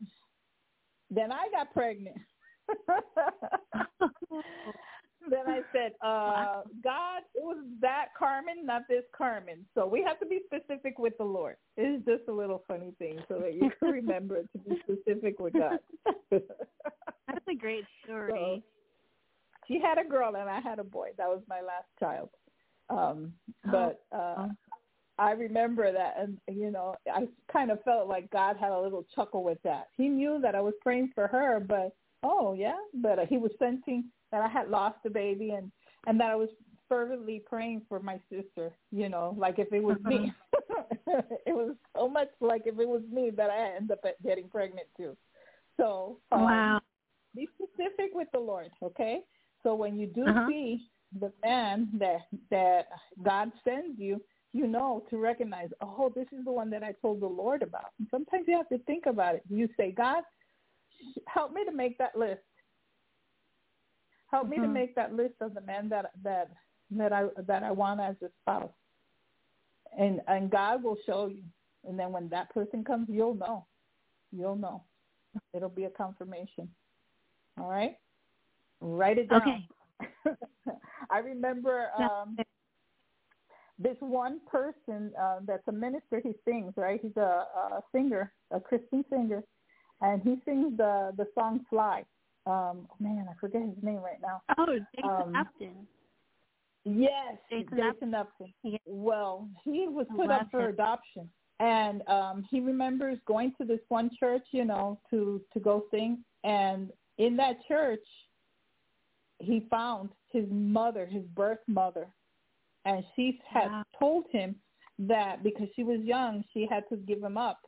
[1.09, 2.17] then i got pregnant
[5.29, 10.19] then i said uh god it was that carmen not this carmen so we have
[10.19, 13.71] to be specific with the lord it's just a little funny thing so that you
[13.79, 15.79] can remember to be specific with god
[17.27, 18.63] That's a great story.
[19.67, 21.09] she had a girl and I had a boy.
[21.17, 22.29] That was my last child.
[22.89, 23.33] Um
[23.71, 24.49] but uh
[25.17, 29.05] I remember that and you know, I kind of felt like God had a little
[29.15, 29.87] chuckle with that.
[29.95, 33.51] He knew that I was praying for her, but oh yeah, but uh, he was
[33.57, 35.71] sensing that I had lost a baby and
[36.07, 36.49] and that I was
[36.89, 40.33] fervently praying for my sister, you know, like if it was me.
[41.45, 44.87] it was so much like if it was me that I ended up getting pregnant
[44.97, 45.15] too.
[45.77, 46.81] So um, wow.
[47.35, 49.21] be specific with the Lord, okay?
[49.61, 50.47] So when you do Uh-huh.
[50.49, 50.89] see
[51.19, 52.87] the man that that
[53.23, 57.21] God sends you, you know to recognize, oh, this is the one that I told
[57.21, 57.91] the Lord about.
[57.99, 59.43] And sometimes you have to think about it.
[59.49, 60.23] You say, God,
[61.27, 62.41] help me to make that list.
[64.33, 64.73] Help me to Mhm.
[64.73, 66.49] make that list of the men that that
[66.89, 68.73] that I that I want as a spouse.
[69.95, 71.43] And and God will show you.
[71.87, 73.67] And then when that person comes, you'll know.
[74.31, 74.85] You'll know.
[75.53, 76.67] It'll be a confirmation.
[77.59, 77.95] All right?
[78.81, 79.67] Write it down.
[80.23, 80.35] Okay.
[81.11, 82.35] I remember um
[83.77, 86.21] this one person uh, that's a minister.
[86.23, 86.99] He sings, right?
[86.99, 87.45] He's a,
[87.77, 89.43] a singer, a Christian singer,
[90.01, 92.03] and he sings the the song "Fly."
[92.45, 94.41] Um, oh man, I forget his name right now.
[94.57, 94.65] Oh,
[94.95, 95.87] Jason Um, Upton.
[96.85, 98.53] Yes, Jason Jason Upton.
[98.63, 98.77] Yeah.
[98.85, 100.69] Well, he was put up for him.
[100.71, 101.29] adoption,
[101.61, 106.23] and um, he remembers going to this one church, you know, to to go sing,
[106.43, 108.03] and in that church,
[109.39, 112.07] he found his mother, his birth mother,
[112.85, 113.83] and she had Wow.
[113.97, 114.55] told him
[114.99, 117.61] that because she was young, she had to give him up,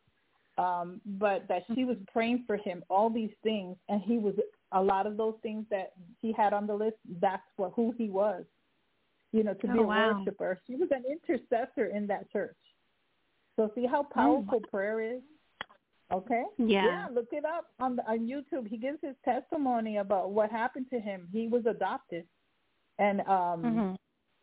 [0.57, 4.35] um, but that she was praying for him, all these things, and he was
[4.76, 6.97] a lot of those things that he had on the list.
[7.19, 8.43] That's what who he was,
[9.31, 10.18] you know, to be Oh, a wow.
[10.19, 10.60] worshiper.
[10.68, 12.56] She was an intercessor in that church.
[13.56, 15.22] So see how powerful prayer is.
[16.14, 16.43] Okay.
[16.57, 17.07] Yeah.
[17.11, 18.68] look it up on the, on YouTube.
[18.68, 21.27] He gives his testimony about what happened to him.
[21.31, 22.26] He was adopted,
[22.99, 23.95] and um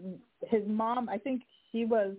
[0.03, 0.19] Mhm.
[0.49, 1.09] his mom.
[1.09, 2.17] I think she was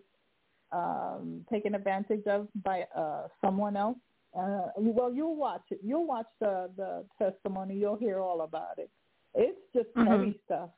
[0.72, 3.98] um taken advantage of by uh someone else.
[4.36, 5.80] Uh, well, you'll watch it.
[5.84, 7.76] You'll watch the the testimony.
[7.76, 8.90] You'll hear all about it.
[9.36, 10.08] It's just Mhm.
[10.08, 10.70] heavy stuff.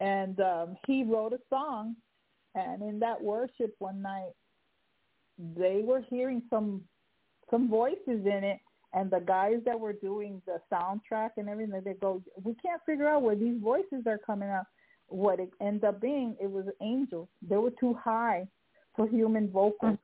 [0.00, 1.96] And um he wrote a song,
[2.54, 4.34] and in that worship one night,
[5.56, 6.82] they were hearing some
[7.50, 8.60] some voices in it
[8.94, 13.08] and the guys that were doing the soundtrack and everything they go we can't figure
[13.08, 14.64] out where these voices are coming out
[15.08, 18.46] what it ended up being it was angels they were too high
[18.96, 19.98] for human vocals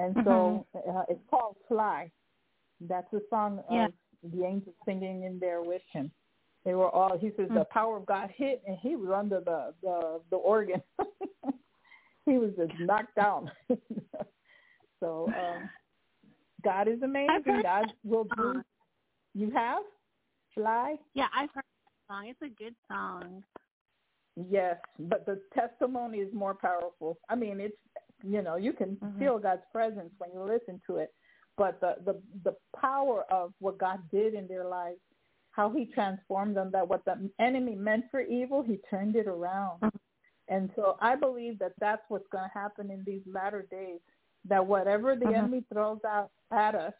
[0.00, 2.10] and so uh, it's called fly
[2.88, 3.86] that's the song Yeah.
[3.86, 3.92] of
[4.32, 6.10] the angels singing in there with him
[6.64, 9.74] they were all he says the power of god hit and he was under the
[9.82, 10.82] the the organ
[12.26, 13.50] he was just knocked down
[15.00, 15.68] so um
[16.62, 17.62] God is amazing.
[17.62, 18.62] God will do.
[19.34, 19.82] You have
[20.54, 22.26] fly, Yeah, I've heard that song.
[22.28, 23.42] It's a good song.
[24.50, 27.18] yes, but the testimony is more powerful.
[27.30, 27.76] I mean, it's
[28.22, 29.18] You know, you can Mhm.
[29.18, 31.14] feel God's presence when you listen to it,
[31.56, 35.00] but the the the power of what God did in their lives,
[35.52, 39.80] how He transformed them, that what the enemy meant for evil, He turned it around.
[39.80, 39.98] Mhm.
[40.48, 44.00] And so I believe that that's what's going to happen in these latter days.
[44.46, 45.36] That whatever the Mhm.
[45.36, 46.94] enemy throws out at us,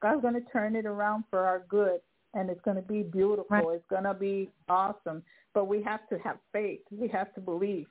[0.00, 2.00] God's going to turn it around for our good,
[2.34, 3.46] and it's going to be beautiful.
[3.50, 3.76] Right.
[3.76, 5.22] It's going to be awesome.
[5.54, 6.82] But we have to have faith.
[6.90, 7.88] We have to believe,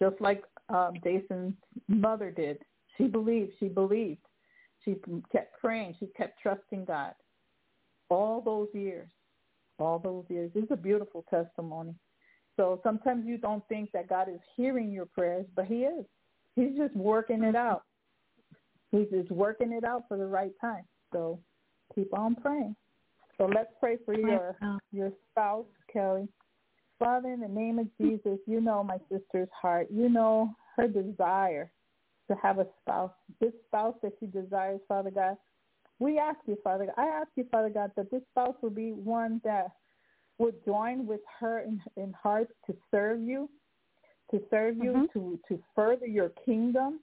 [0.00, 1.54] just like um, Jason's
[1.88, 2.58] mother did.
[2.96, 3.52] She believed.
[3.58, 4.20] She believed.
[4.84, 4.96] She
[5.32, 5.96] kept praying.
[5.98, 7.12] She kept trusting God.
[8.10, 9.08] All those years,
[9.78, 10.50] all those years.
[10.54, 11.94] It's a beautiful testimony.
[12.56, 16.04] So sometimes you don't think that God is hearing your prayers, but He is.
[16.56, 17.82] He's just working it out.
[18.90, 20.84] He's just working it out for the right time.
[21.12, 21.38] So
[21.94, 22.74] keep on praying.
[23.36, 24.56] So let's pray for your
[24.90, 26.28] your spouse, Kelly.
[26.98, 29.88] Father, in the name of Jesus, you know my sister's heart.
[29.90, 31.70] You know her desire
[32.28, 33.12] to have a spouse.
[33.40, 35.36] This spouse that she desires, Father God,
[35.98, 38.92] we ask you, Father God, I ask you, Father God, that this spouse will be
[38.92, 39.68] one that
[40.38, 43.48] would join with her in, in heart to serve you,
[44.30, 45.12] to serve you, Mhm.
[45.12, 47.00] to, to further your kingdom,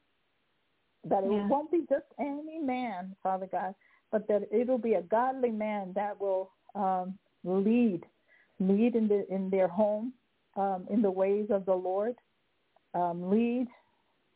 [1.03, 1.47] that it Yeah.
[1.47, 3.75] won't be just any man, Father God,
[4.11, 8.05] but that it'll be a godly man that will um, lead,
[8.59, 10.13] lead in the in their home,
[10.55, 12.15] um, in the ways of the Lord,
[12.93, 13.67] um, lead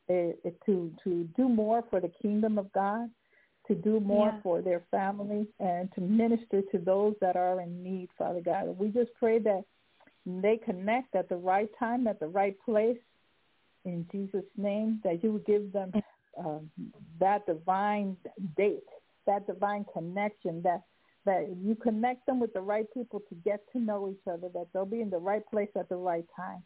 [0.10, 0.34] uh,
[0.66, 3.10] to to do more for the kingdom of God,
[3.68, 4.42] to do more Yeah.
[4.42, 8.78] for their family, and to minister to those that are in need, Father God.
[8.78, 9.64] We just pray that
[10.26, 13.00] they connect at the right time, at the right place,
[13.86, 15.94] in Jesus' name, that you would give them
[16.38, 16.70] um,
[17.20, 18.18] that divine
[18.58, 18.84] date,
[19.26, 20.84] that divine connection, that
[21.30, 24.66] that you connect them with the right people to get to know each other, that
[24.74, 26.64] they'll be in the right place at the right time.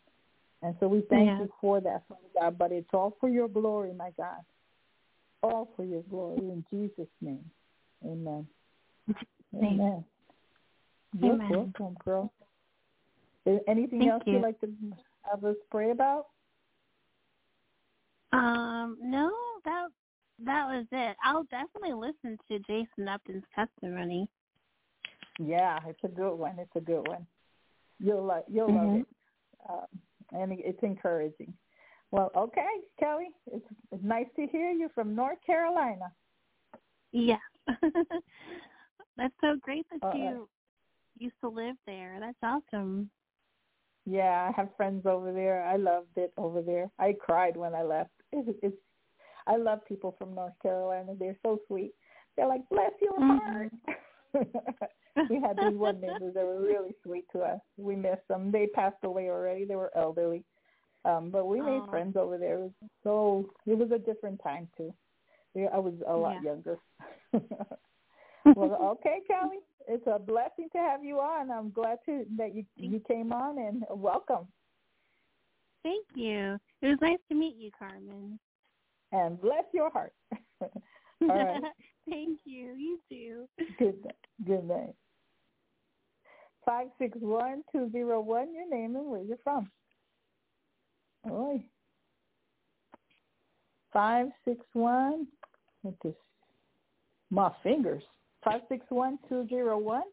[0.61, 1.39] And so we thank Yeah.
[1.39, 2.57] you for that, Father God.
[2.57, 4.39] But it's all for your glory, my God.
[5.41, 7.43] All for your glory in Jesus' name.
[8.05, 8.47] Amen.
[9.51, 9.81] Name.
[9.81, 10.05] Amen.
[11.19, 11.49] You're Amen.
[11.49, 12.31] welcome, girl.
[13.45, 14.33] Is anything Thank else you.
[14.33, 14.71] you'd like to
[15.29, 16.27] have us pray about?
[18.31, 19.29] Um, no,
[19.65, 19.89] that
[20.45, 21.17] that was it.
[21.23, 24.29] I'll definitely listen to Jason Upton's testimony.
[25.39, 26.59] Yeah, it's a good one.
[26.59, 27.25] It's a good one.
[27.99, 29.01] You'll like you'll love Mhm.
[29.01, 29.07] it,
[29.69, 30.01] um,
[30.31, 31.53] and it's encouraging.
[32.11, 36.13] Well, okay, Kelly, it's, it's nice to hear you from North Carolina.
[37.11, 37.39] Yeah.
[39.17, 40.49] That's so great that Uh, you
[41.17, 42.17] used to live there.
[42.19, 43.09] That's awesome.
[44.05, 45.63] Yeah, I have friends over there.
[45.63, 46.91] I loved it over there.
[46.99, 48.11] I cried when I left.
[48.31, 48.77] It's, it's
[49.47, 51.13] I love people from North Carolina.
[51.17, 51.93] They're so sweet.
[52.35, 53.39] They're like, bless your Mhm.
[53.39, 53.71] heart.
[55.29, 57.59] we had these one neighbors that were really sweet to us.
[57.77, 58.51] We missed them.
[58.51, 59.65] They passed away already.
[59.65, 60.43] They were elderly.
[61.05, 61.89] Um, but we made Aw.
[61.89, 62.55] friends over there.
[62.55, 62.71] It was
[63.03, 64.93] so it was a different time too.
[65.55, 66.51] I was a lot Yeah.
[66.51, 66.79] younger.
[68.55, 69.59] well, okay, Kelly.
[69.87, 71.51] It's a blessing to have you on.
[71.51, 74.47] I'm glad to that you you came on and welcome.
[75.83, 76.57] Thank you.
[76.81, 78.39] It was nice to meet you, Carmen.
[79.11, 80.13] And bless your heart.
[80.61, 80.69] All
[81.21, 81.61] right.
[82.09, 82.73] Thank you.
[82.73, 83.47] You too.
[83.79, 84.15] Good night.
[84.45, 84.95] Good night.
[86.65, 88.53] Five six one two zero one.
[88.53, 89.69] Your name and where you're from.
[91.29, 91.63] Oi.
[93.91, 95.27] Five six one.
[95.83, 96.15] With this,
[97.29, 98.03] my fingers.
[98.43, 100.03] Five six one two zero one.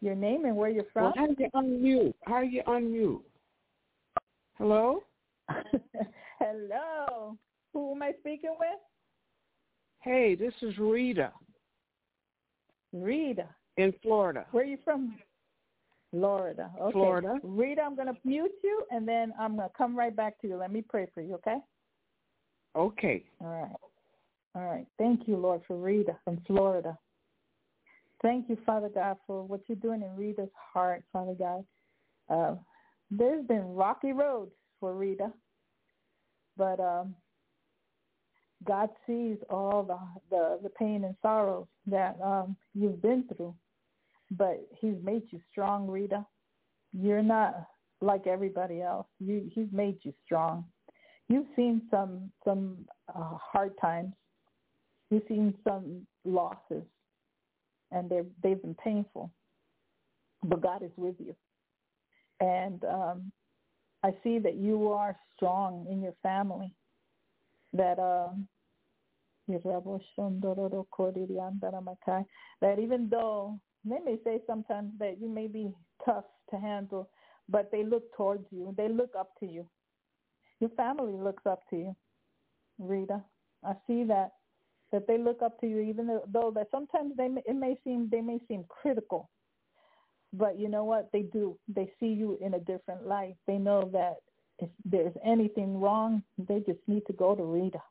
[0.00, 1.18] Your name and where you're Well, from.
[1.18, 2.14] how do you unmute?
[2.26, 3.20] How do you unmute?
[4.56, 5.02] Hello?
[6.38, 7.36] Hello.
[7.72, 8.68] Who am I speaking with?
[10.00, 11.32] Hey, this is Rita
[12.92, 13.48] Rita.
[13.76, 14.46] in Florida.
[14.50, 15.18] Where are you from?
[16.10, 16.70] Florida.
[16.80, 16.92] Okay.
[16.92, 17.38] Florida.
[17.42, 20.48] Rita, I'm going to mute you, and then I'm going to come right back to
[20.48, 20.56] you.
[20.56, 21.58] Let me pray for you, okay?
[22.74, 23.24] Okay.
[23.40, 23.76] All right.
[24.54, 24.86] All right.
[24.98, 26.98] Thank you, Lord, for Rita from Florida.
[28.22, 31.64] Thank you, Father God, for what you're doing in Rita's heart, Father God.
[32.28, 32.56] Uh,
[33.10, 35.32] there's been rocky roads for Rita,
[36.56, 37.14] but um,
[38.66, 39.98] God sees all the,
[40.30, 43.54] the the pain and sorrows that um, you've been through.
[44.30, 46.26] But He's made you strong, Rita.
[46.92, 47.66] You're not
[48.00, 49.06] like everybody else.
[49.18, 50.64] You He's made you strong.
[51.28, 54.12] You've seen some some uh, hard times.
[55.10, 56.84] You've seen some losses,
[57.92, 59.30] and they they've been painful.
[60.42, 61.34] But God is with you,
[62.40, 63.32] and um,
[64.02, 66.74] I see that you are strong in your family.
[67.74, 68.48] That um,
[72.60, 75.72] that even though they may say sometimes that you may be
[76.04, 77.10] tough to handle,
[77.48, 78.74] but they look towards you.
[78.76, 79.66] They look up to you.
[80.60, 81.96] your family looks up to you,
[82.78, 83.22] Rita.
[83.64, 84.32] I see that
[84.92, 88.08] that they look up to you, even though, though that sometimes they it may seem
[88.10, 89.30] they may seem critical,
[90.32, 91.58] but you know what they do?
[91.68, 93.36] They see you in a different light.
[93.46, 94.16] They know that
[94.60, 97.82] if there's anything wrong, they just need to go to Rita,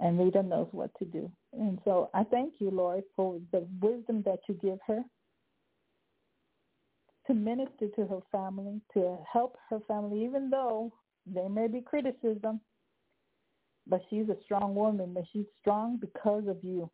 [0.00, 1.30] and Rita knows what to do.
[1.52, 5.02] And so I thank you, Lord, for the wisdom that you give her
[7.26, 10.92] to minister to her family, to help her family, even though
[11.26, 12.60] there may be criticism,
[13.86, 16.90] but she's a strong woman, but she's strong because of you.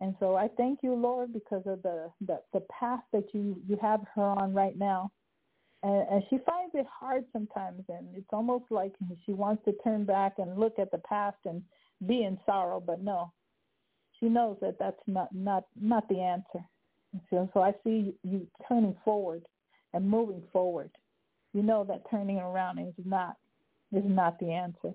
[0.00, 3.78] And so I thank you, Lord, because of the, the, the path that you, you
[3.80, 5.10] have her on right now.
[5.82, 8.92] And, and she finds it hard sometimes, and it's almost like
[9.24, 11.62] she wants to turn back and look at the past and
[12.06, 13.32] be in sorrow, but no,
[14.18, 16.64] she knows that that's not not not the answer.
[17.28, 19.42] So, so I see you turning forward
[19.92, 20.90] and moving forward.
[21.52, 23.36] You know that turning around is not
[23.92, 24.94] is not the answer.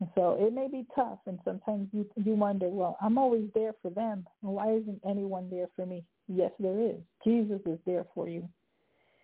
[0.00, 3.74] And so it may be tough, and sometimes you you wonder, well, I'm always there
[3.82, 4.26] for them.
[4.40, 6.04] Why isn't anyone there for me?
[6.28, 6.96] Yes, there is.
[7.24, 8.48] Jesus is there for you.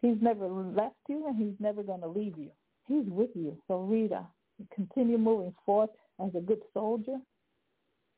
[0.03, 2.51] He's never left you, and he's never going to leave you.
[2.87, 3.57] He's with you.
[3.69, 4.27] So Rita,
[4.75, 5.91] continue moving forth
[6.23, 7.19] as a good soldier.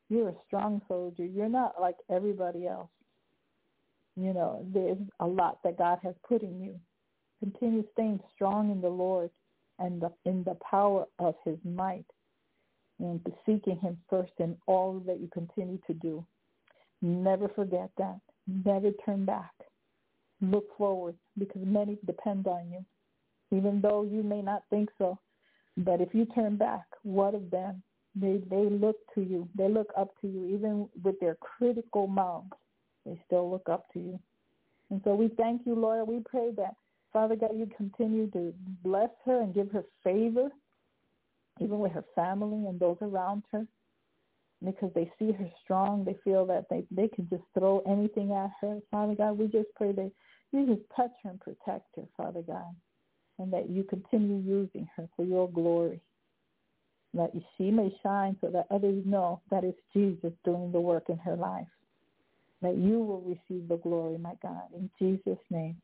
[0.09, 1.24] You're a strong soldier.
[1.24, 2.89] You're not like everybody else.
[4.16, 6.81] You know, there's a lot that God has put in you.
[7.40, 9.31] Continue staying strong in the Lord
[9.78, 12.06] and the, in the power of his might
[13.01, 16.24] and seeking him first in all that you continue to do.
[17.02, 18.20] Never forget that.
[18.47, 19.52] Never turn back.
[20.50, 22.84] Look forward because many depend on you,
[23.56, 25.18] even though you may not think so.
[25.76, 27.82] But if you turn back, what of them?
[28.14, 29.48] They they look to you.
[29.56, 32.52] They look up to you, even with their critical mouths.
[33.04, 34.20] They still look up to you.
[34.90, 36.06] And so we thank you, Lord.
[36.06, 36.74] We pray that
[37.14, 38.52] Father God, you continue to
[38.82, 40.48] bless her and give her favor,
[41.60, 43.64] even with her family and those around her,
[44.64, 46.04] because they see her strong.
[46.04, 48.80] They feel that they, they can just throw anything at her.
[48.90, 50.10] Father God, we just pray that
[50.66, 52.74] just touch her and protect her, Father God,
[53.39, 56.01] and that you continue using her for your glory.
[57.14, 61.18] That she may shine so that others know that it's Jesus doing the work in
[61.18, 61.66] her life.
[62.62, 64.62] That you will receive the glory, my God.
[64.74, 65.76] In Jesus' name.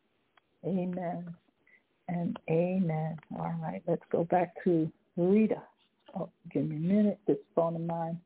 [0.65, 1.35] Amen
[2.11, 3.17] and amen.
[3.39, 5.63] All right, let's go back to Rita.
[6.19, 7.19] Oh, give me a minute.
[7.27, 8.21] This phone of mine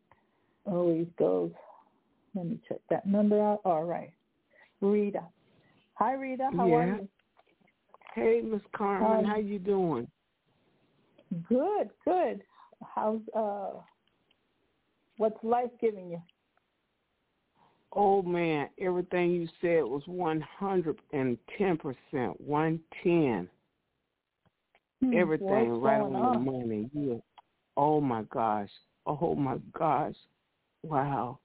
[0.65, 1.53] always goes.
[2.35, 3.61] Let me check that number out.
[3.65, 4.11] All right.
[4.81, 5.23] Rita.
[5.95, 6.51] Hi, Rita.
[6.57, 6.75] How yeah.
[6.75, 7.09] are you?
[8.15, 9.25] Hey, Miss Carmen.
[9.25, 9.33] Hi.
[9.33, 10.09] How you doing?
[11.49, 12.43] Good, good.
[12.95, 13.81] How's uh
[15.17, 16.23] what's life giving you?
[17.93, 23.49] Oh man, everything you said was one hundred and ten percent, one ten.
[25.01, 26.45] Hmm, Everything what's right going on the on?
[26.45, 26.91] money.
[26.93, 27.19] Yeah.
[27.77, 28.71] Oh my gosh.
[29.07, 30.15] Oh my gosh.
[30.83, 31.39] Wow.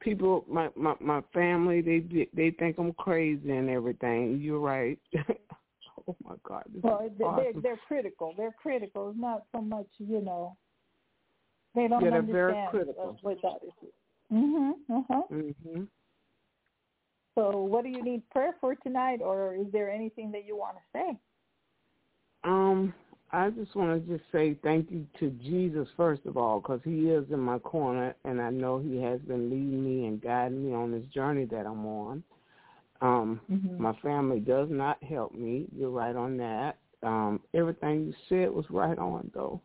[0.00, 4.38] People, my my my family, they they think I'm crazy and everything.
[4.40, 4.98] You're right.
[6.08, 6.64] oh my God.
[6.72, 7.60] This Well, they're awesome.
[7.62, 8.34] they're critical.
[8.36, 9.10] They're critical.
[9.10, 10.56] It's not so much, you know.
[11.74, 13.18] They don't Yeah, they're very critical.
[13.22, 13.90] what God is.
[14.32, 14.72] Mhm.
[14.88, 15.22] Uh huh.
[15.30, 15.88] Mhm.
[17.34, 20.76] So, what do you need prayer for tonight, or is there anything that you want
[20.76, 21.18] to say?
[22.42, 22.92] Um,
[23.30, 27.10] I just want to just say thank you to Jesus first of all, because He
[27.10, 30.74] is in my corner, and I know He has been leading me and guiding me
[30.74, 32.22] on this journey that I'm on.
[33.00, 33.78] Um, Mhm.
[33.78, 35.66] my family does not help me.
[35.72, 36.78] You're right on that.
[37.02, 39.60] Um, everything you said was right on though.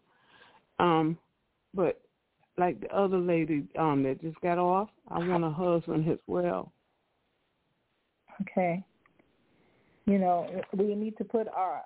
[0.80, 1.18] Um,
[1.74, 2.02] but
[2.58, 6.72] like the other lady um that just got off, I want a husband as well.
[8.42, 8.84] Okay.
[10.06, 11.84] You know, we need to put our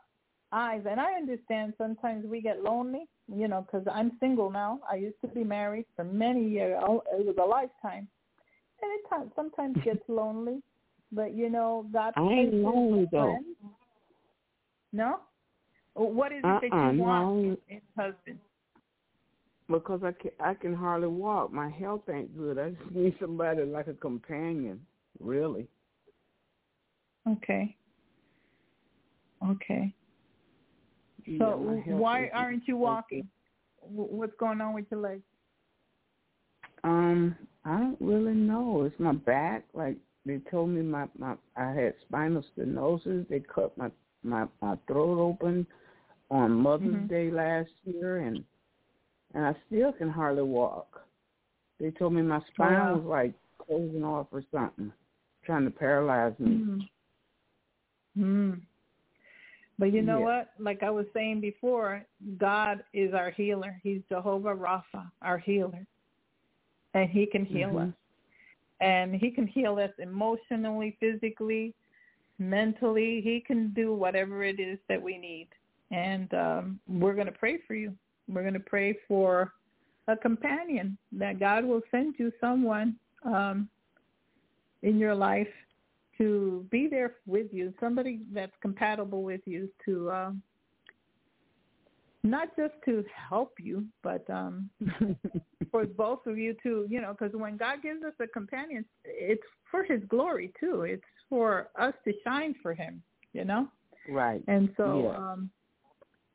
[0.52, 4.80] eyes, and I understand sometimes we get lonely, you know, because I'm single now.
[4.90, 6.80] I used to be married for many years.
[6.82, 8.08] Oh, It was a lifetime.
[8.82, 10.62] And it sometimes gets lonely,
[11.12, 13.38] but, you know, God I ain't lonely, though.
[14.94, 15.20] No?
[15.96, 17.58] What is it that Uh-uh, you want no.
[17.70, 18.40] in husband?
[19.70, 21.52] Because I can I can hardly walk.
[21.52, 22.58] My health ain't good.
[22.58, 24.80] I just need somebody like a companion,
[25.20, 25.68] really.
[27.28, 27.76] Okay.
[29.46, 29.94] Okay.
[31.38, 33.28] So why aren't you walking?
[33.82, 35.24] Wh- What's going on with your legs?
[36.84, 37.36] Um,
[37.66, 38.84] I don't really know.
[38.84, 39.66] It's my back.
[39.74, 43.28] Like they told me my my I had spinal stenosis.
[43.28, 43.92] They cut my
[44.24, 45.66] my my throat open
[46.30, 47.08] on Mother's Mhm.
[47.10, 48.44] Day last year, and
[49.34, 51.06] and I still can hardly walk.
[51.80, 52.96] They told me my spine wow.
[52.96, 54.92] was like closing off or something,
[55.44, 56.58] trying to paralyze me.
[56.58, 56.90] Mm.
[58.18, 58.62] Mm.
[59.80, 60.26] But you know Yeah.
[60.26, 60.54] what?
[60.60, 62.06] Like I was saying before,
[62.38, 63.80] God is our healer.
[63.84, 65.86] He's Jehovah Rapha, our healer.
[66.94, 67.90] And he can heal Mhm.
[67.90, 67.96] us.
[68.80, 71.76] And he can heal us emotionally, physically,
[72.40, 73.22] mentally.
[73.22, 75.50] He can do whatever it is that we need.
[75.92, 77.96] And um, we're going to pray for you.
[78.28, 79.54] We're going to pray for
[80.08, 83.70] a companion that God will send you someone um,
[84.82, 85.54] in your life
[86.18, 90.42] to be there with you, somebody that's compatible with you to um,
[92.24, 94.70] not just to help you, but um,
[95.72, 99.44] for both of you to, you know, because when God gives us a companion, it's
[99.70, 100.82] for His glory too.
[100.84, 103.02] It's for us to shine for Him,
[103.34, 103.68] you know.
[104.10, 104.44] right.
[104.48, 105.18] And so, Yeah.
[105.18, 105.50] um,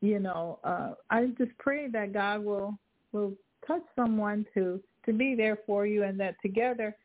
[0.01, 2.77] you know, uh, I just pray that God will
[3.13, 3.33] will
[3.65, 6.95] touch someone to to be there for you, and that together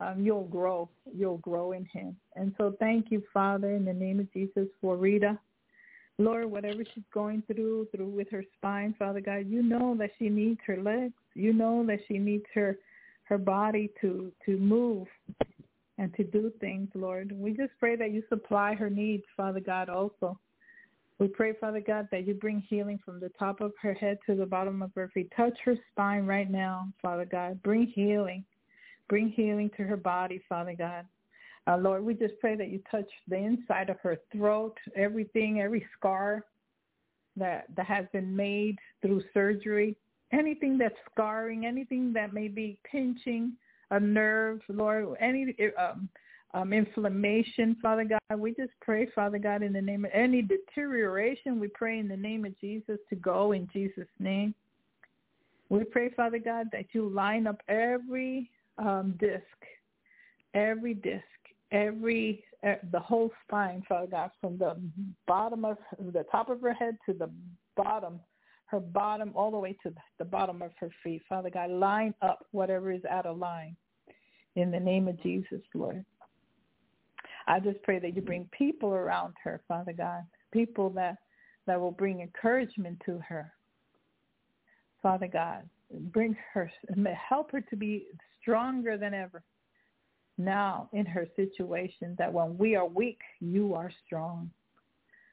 [0.00, 0.88] um, you'll grow.
[1.14, 2.16] You'll grow in Him.
[2.36, 5.38] And so, thank you, Father, in the name of Jesus, for Rita.
[6.20, 10.28] Lord, whatever she's going through, through with her spine, Father God, you know that she
[10.28, 11.14] needs her legs.
[11.34, 12.78] You know that she needs her
[13.24, 15.06] her body to to move
[15.98, 17.32] and to do things, Lord.
[17.32, 20.38] We just pray that you supply her needs, Father God, also.
[21.18, 24.36] We pray, Father God, that you bring healing from the top of her head to
[24.36, 25.32] the bottom of her feet.
[25.36, 27.60] Touch her spine right now, Father God.
[27.62, 28.44] Bring healing.
[29.08, 31.06] Bring healing to her body, Father God.
[31.66, 35.86] Uh, Lord, we just pray that you touch the inside of her throat, everything, every
[35.96, 36.44] scar
[37.36, 39.96] that that has been made through surgery,
[40.32, 43.52] anything that's scarring, anything that may be pinching
[43.90, 46.08] a nerve, Lord, any um,
[46.54, 48.38] um, inflammation, Father God.
[48.38, 52.16] We just pray, Father God, in the name of any deterioration, we pray in the
[52.16, 54.54] name of Jesus to go in Jesus' name.
[55.70, 59.42] We pray, Father God, that you line up every um, disc,
[60.54, 61.22] every disc,
[61.72, 64.76] every uh, the whole spine, Father God, from the
[65.26, 65.78] bottom of
[66.12, 67.30] the top of her head to the
[67.76, 68.18] bottom,
[68.66, 72.46] her bottom all the way to the bottom of her feet, Father God, line up
[72.50, 73.76] whatever is out of line.
[74.56, 76.04] In the name of Jesus, Lord.
[77.46, 80.22] I just pray that you bring people around her, Father God,
[80.52, 81.16] people that
[81.66, 83.52] that will bring encouragement to her.
[85.02, 86.70] Father God, bring her,
[87.28, 88.06] help her to be
[88.40, 89.42] stronger than ever
[90.36, 94.50] now in her situation, that when we are weak, you are strong.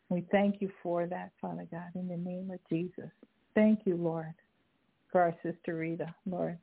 [0.10, 3.11] We thank you for that, Father God, in the name of Jesus.
[3.53, 4.34] Thank you, Lord,
[5.11, 6.57] for our sister Rita, Lord,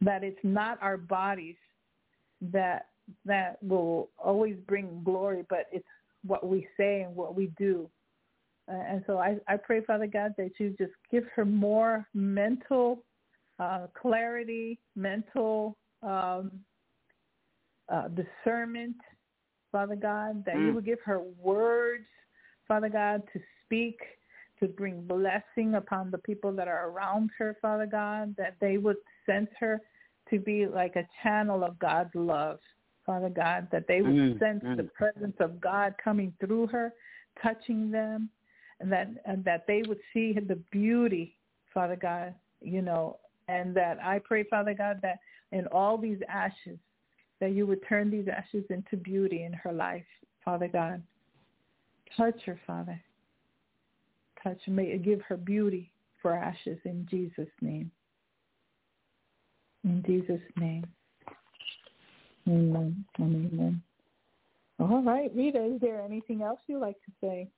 [0.00, 1.56] that it's not our bodies
[2.52, 2.88] that
[3.26, 5.86] that will always bring glory, but it's
[6.26, 7.88] what we say and what we do.
[8.66, 13.04] Uh, and so I, I pray, Father God, that you just give her more mental
[13.58, 16.50] uh, clarity, mental um,
[17.88, 18.96] uh, discernment,
[19.72, 20.74] Father God, that you Mm.
[20.74, 22.06] would give her words,
[22.66, 24.00] Father God, to speak,
[24.60, 28.96] to bring blessing upon the people that are around her, Father God, that they would
[29.26, 29.80] sense her
[30.30, 32.60] to be like a channel of God's love,
[33.04, 34.76] Father God, that they would Mm, sense mm.
[34.76, 36.94] the presence of God coming through her,
[37.42, 38.30] touching them,
[38.80, 41.36] and that and that they would see the beauty,
[41.72, 43.18] Father God, you know,
[43.48, 45.18] and that I pray, Father God, that
[45.52, 46.78] in all these ashes,
[47.40, 50.04] that you would turn these ashes into beauty in her life,
[50.44, 51.02] Father God.
[52.16, 53.00] Touch her, Father.
[54.42, 55.90] Touch, her may give her beauty
[56.22, 57.90] for ashes in Jesus' name.
[59.84, 60.86] In Jesus' name.
[62.48, 63.04] Amen.
[63.20, 63.82] Amen.
[64.78, 67.48] All right, Rita, is there anything else you'd like to say?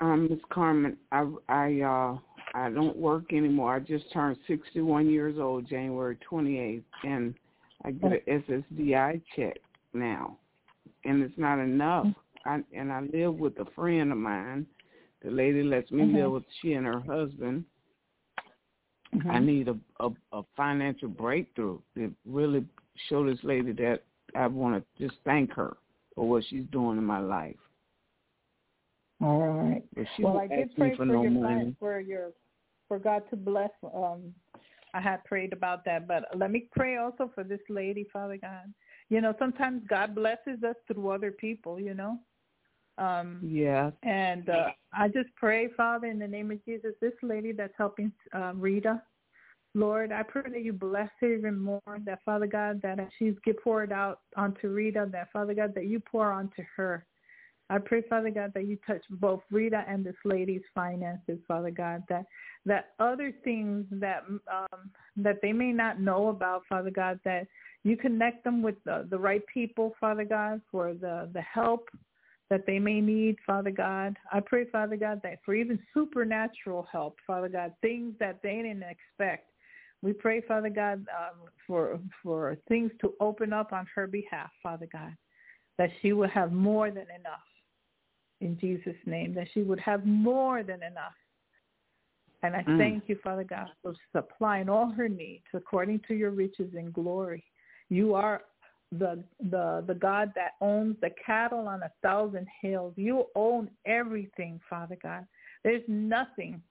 [0.00, 2.18] Um, Miss Carmen, I I uh
[2.54, 3.74] I don't work anymore.
[3.76, 7.34] I just turned sixty one years old January twenty eighth and
[7.84, 9.58] I get an SSDI check
[9.92, 10.36] now.
[11.04, 12.06] And it's not enough.
[12.44, 14.66] I and I live with a friend of mine.
[15.22, 16.14] The lady lets me Mhm.
[16.14, 17.64] live with she and her husband.
[19.12, 19.44] I Mhm.
[19.44, 22.66] need a, a a financial breakthrough to really
[23.08, 24.02] show this lady that
[24.34, 25.76] I want to just thank her
[26.14, 27.56] for what she's doing in my life.
[29.20, 29.84] All right.
[30.20, 31.76] Well, I did pray for, for no your money.
[31.78, 32.32] for your
[32.90, 33.70] for God to bless.
[33.94, 34.34] Um,
[34.94, 38.74] I had prayed about that, but let me pray also for this lady, Father God.
[39.08, 41.78] You know, sometimes God blesses us through other people.
[41.78, 42.18] You know,
[42.98, 43.92] um, Yeah.
[44.02, 48.10] and uh, I just pray, Father, in the name of Jesus, this lady that's helping
[48.34, 49.00] uh, Rita,
[49.74, 51.80] Lord, I pray that you bless her even more.
[52.04, 56.00] That Father God, that she's get poured out onto Rita, that Father God, that you
[56.00, 57.06] pour onto her.
[57.70, 62.02] I pray, Father God, that you touch both Rita and this lady's finances, Father God.
[62.08, 62.26] That
[62.66, 67.46] that other things that um, that they may not know about, Father God, that
[67.84, 71.88] you connect them with the, the right people, Father God, for the the help
[72.50, 74.16] that they may need, Father God.
[74.32, 78.82] I pray, Father God, that for even supernatural help, Father God, things that they didn't
[78.82, 79.46] expect.
[80.02, 84.88] We pray, Father God, um, for for things to open up on her behalf, Father
[84.92, 85.14] God,
[85.78, 87.44] that she will have more than enough
[88.40, 91.14] in Jesus' name, that she would have more than enough.
[92.42, 92.78] And I Mm.
[92.78, 97.44] thank you, Father God, for supplying all her needs according to your riches and glory.
[97.90, 98.44] You are
[98.92, 102.94] the the the God that owns the cattle on a thousand hills.
[102.96, 105.26] You own everything, Father God.
[105.62, 106.62] There's nothing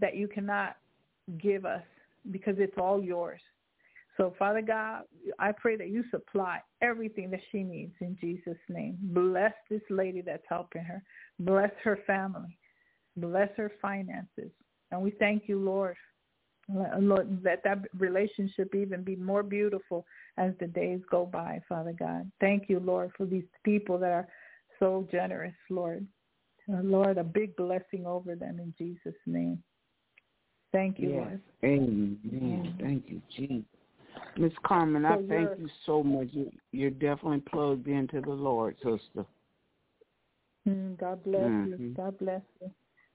[0.00, 0.76] that you cannot
[1.38, 1.84] give us
[2.30, 3.40] because it's all yours.
[4.16, 5.02] So, Father God,
[5.38, 8.98] I pray that you supply everything that she needs in Jesus' name.
[9.00, 11.02] Bless this lady that's helping her.
[11.40, 12.58] Bless her family.
[13.16, 14.50] Bless her finances.
[14.90, 15.96] And we thank you, Lord,
[16.68, 20.06] Lord, that that relationship even be more beautiful
[20.36, 22.30] as the days go by, Father God.
[22.40, 24.28] Thank you, Lord, for these people that are
[24.78, 26.06] so generous, Lord.
[26.72, 29.62] Uh, Lord, a big blessing over them in Jesus' name.
[30.70, 31.18] Thank you, Yes.
[31.18, 31.40] Lord.
[31.64, 32.18] Amen.
[32.22, 32.80] Mhm.
[32.80, 33.66] Thank you, Jesus.
[34.36, 36.28] Miss Carmen, I So thank you're- so much.
[36.32, 39.26] You, you're definitely plugged into the Lord, sister.
[40.66, 41.76] Mm, God bless you.
[41.76, 41.94] Mhm.
[41.96, 42.70] God bless you.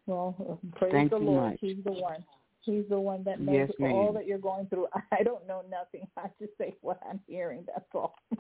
[0.06, 1.52] Well, uh, praise Thank the Lord.
[1.52, 1.60] much.
[1.62, 2.24] He's the one.
[2.62, 4.88] He's the one that knows Yes, all that you're going through.
[5.12, 6.08] I don't know nothing.
[6.18, 7.66] I just say what I'm hearing.
[7.66, 8.16] That's all.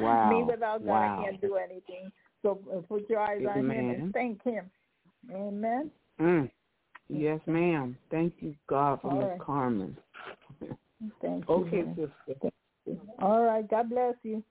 [0.00, 0.28] Wow.
[0.30, 1.20] Me without God, Wow.
[1.20, 2.12] I can't do anything.
[2.42, 4.70] So uh, put your eyes on Him and thank Him.
[5.32, 5.90] Amen.
[6.20, 6.50] Mm.
[7.08, 7.96] Yes, ma'am.
[8.10, 9.38] Thank you, God, for Miss right.
[9.40, 9.96] Carmen.
[11.22, 11.54] Thank you.
[11.54, 12.10] Okay, Lord.
[12.26, 12.50] sister.
[13.20, 13.68] All right.
[13.68, 14.42] God bless you.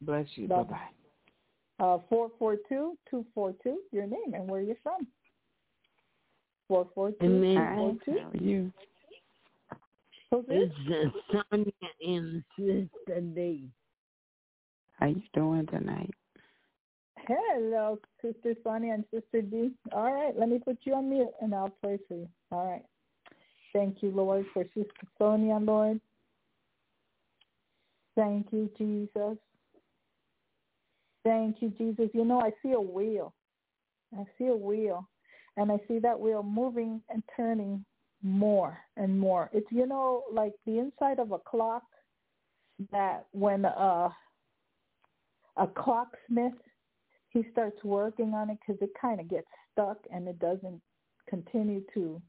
[0.00, 0.48] Bless you.
[0.48, 0.62] Bye.
[0.62, 1.84] Bye-bye.
[1.84, 3.78] Uh, four four two two four two.
[3.92, 5.06] Your name and where you're from.
[6.68, 8.18] Four four two And two then- four Hi, two.
[8.20, 8.72] how are you?
[10.30, 10.70] Who's this?
[10.88, 11.72] It's uh, Sonia
[12.06, 13.68] and Sister D.
[14.98, 16.10] How you doing tonight?
[17.28, 19.72] Hello, Sister Sonia and Sister D.
[19.92, 22.28] All right, let me put you on mute and I'll pray for you.
[22.50, 22.84] All right.
[23.76, 26.00] Thank you, Lord, for Sister Sonia, Lord.
[28.16, 29.36] Thank you, Jesus.
[31.22, 32.08] Thank you, Jesus.
[32.14, 33.34] You know, I see a wheel.
[34.18, 35.06] I see a wheel.
[35.58, 37.84] And I see that wheel moving and turning
[38.22, 39.50] more and more.
[39.52, 41.82] It's, you know, like the inside of a clock
[42.92, 44.08] that when uh,
[45.58, 46.54] a clocksmith
[47.28, 50.80] he starts working on it because it kind of gets stuck and it doesn't
[51.28, 52.22] continue to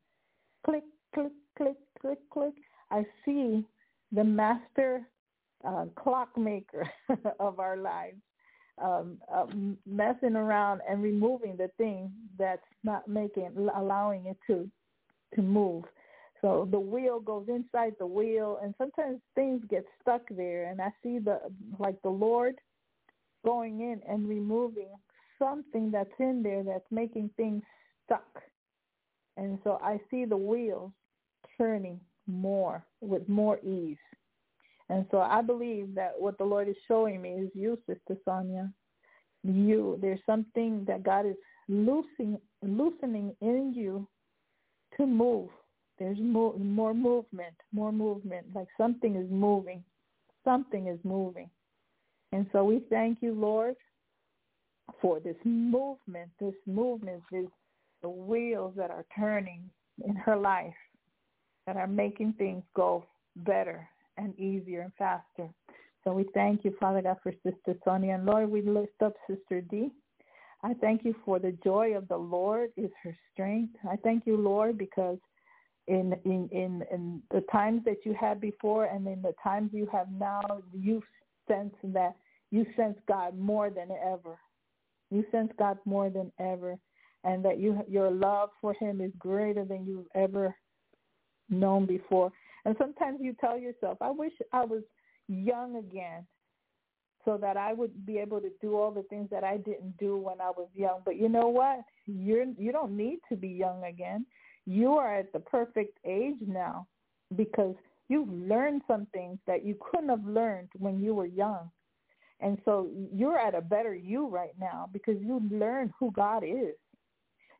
[0.65, 0.83] click,
[1.13, 2.53] click, click, click, click.
[2.91, 3.65] I see
[4.11, 5.01] the master
[5.67, 6.89] uh, clockmaker
[7.39, 8.21] of our lives
[8.81, 9.45] um, uh,
[9.85, 14.69] messing around and removing the thing that's not making, allowing it to
[15.35, 15.83] to move.
[16.41, 20.69] So the wheel goes inside the wheel, and sometimes things get stuck there.
[20.69, 21.39] And I see the
[21.79, 22.55] like the Lord
[23.43, 24.89] going in and removing
[25.39, 27.63] something that's in there that's making things
[28.05, 28.41] stuck.
[29.37, 30.91] And so I see the wheels
[31.57, 33.97] turning more with more ease.
[34.89, 38.71] And so I believe that what the Lord is showing me is you, Sister Sonia.
[39.43, 41.35] You, there's something that God is
[41.69, 44.07] loosening, loosening in you
[44.97, 45.49] to move.
[45.99, 49.83] There's more, more movement, more movement, like something is moving.
[50.43, 51.49] Something is moving.
[52.31, 53.75] And so we thank you, Lord,
[55.01, 57.47] for this movement, this movement, this
[58.01, 59.69] the wheels that are turning
[60.05, 60.73] in her life
[61.65, 63.05] that are making things go
[63.37, 63.87] better
[64.17, 65.49] and easier and faster.
[66.03, 68.15] So we thank you, Father God, for Sister Sonia.
[68.15, 69.91] And Lord, we lift up Sister D.
[70.63, 73.75] I thank you for the joy of the Lord is her strength.
[73.89, 75.17] I thank you, Lord, because
[75.87, 79.87] in in in, in the times that you had before and in the times you
[79.91, 80.41] have now,
[80.73, 81.03] you
[81.47, 82.15] sense that
[82.51, 84.39] you sense God more than ever.
[85.11, 86.77] You sense God more than ever,
[87.27, 90.55] and that you your love for Him is greater than you've ever
[91.49, 92.31] known before.
[92.65, 94.83] And sometimes you tell yourself, "I wish I was
[95.27, 96.25] young again,
[97.25, 100.17] so that I would be able to do all the things that I didn't do
[100.17, 101.83] when I was young." But you know what?
[102.05, 104.25] You're you don't need to be young again.
[104.65, 106.87] You are at the perfect age now
[107.35, 107.75] because
[108.07, 111.69] you've learned some things that you couldn't have learned when you were young.
[112.39, 116.75] And so you're at a better you right now because you learned who God is.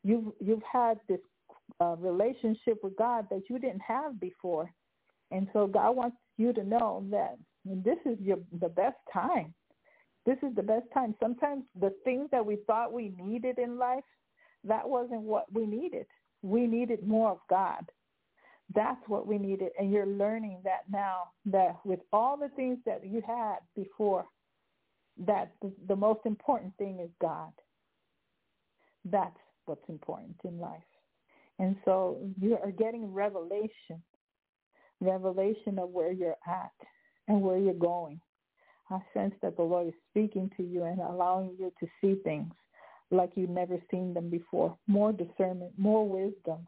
[0.07, 1.19] You've you've had this
[1.81, 4.71] uh, relationship with God that you didn't have before,
[5.31, 9.53] and so God wants you to know that this is your the best time.
[10.25, 11.13] This is the best time.
[11.21, 14.05] Sometimes the things that we thought we needed in life,
[14.63, 16.05] that wasn't what we needed.
[16.41, 17.85] We needed more of God.
[18.73, 21.31] That's what we needed, and you're learning that now.
[21.47, 24.25] That with all the things that you had before,
[25.25, 27.51] that the, the most important thing is God.
[29.05, 29.38] That's
[29.68, 30.81] what's important in life.
[31.60, 34.02] And so you are getting revelation,
[34.99, 36.72] revelation of where you're at
[37.27, 38.19] and where you're going.
[38.89, 42.53] I sense that the Lord is speaking to you and allowing you to see things
[43.11, 44.77] like you've never seen them before.
[44.88, 46.68] More discernment, more wisdom.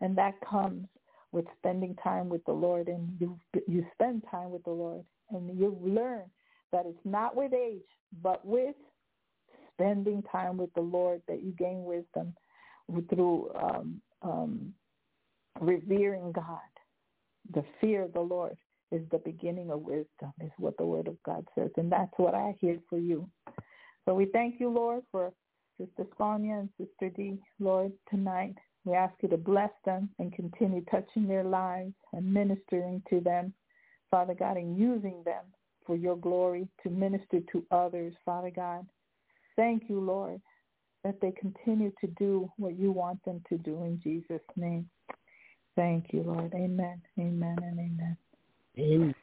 [0.00, 0.86] And that comes
[1.34, 5.58] with spending time with the Lord and you you spend time with the Lord and
[5.58, 6.22] you learn
[6.70, 7.82] that it's not with age
[8.22, 8.76] but with
[9.74, 12.34] spending time with the Lord that you gain wisdom
[13.08, 14.74] through um, um,
[15.60, 16.58] revering God.
[17.52, 18.56] The fear of the Lord
[18.90, 22.34] is the beginning of wisdom, is what the Word of God says, and that's what
[22.34, 23.28] I hear for you.
[24.04, 25.32] So we thank you, Lord, for
[25.78, 28.54] Sister Sonia and Sister D, Lord, tonight.
[28.84, 33.52] We ask you to bless them and continue touching their lives and ministering to them,
[34.10, 35.44] Father God, and using them
[35.86, 38.86] for your glory to minister to others, Father God.
[39.56, 40.40] Thank you, Lord,
[41.04, 44.88] that they continue to do what you want them to do in Jesus' name.
[45.76, 46.52] Thank you, Lord.
[46.54, 47.00] Amen.
[47.18, 48.16] Amen and amen.
[48.78, 49.14] Amen.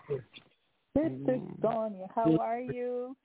[0.95, 3.16] Sister Sonia, how are you?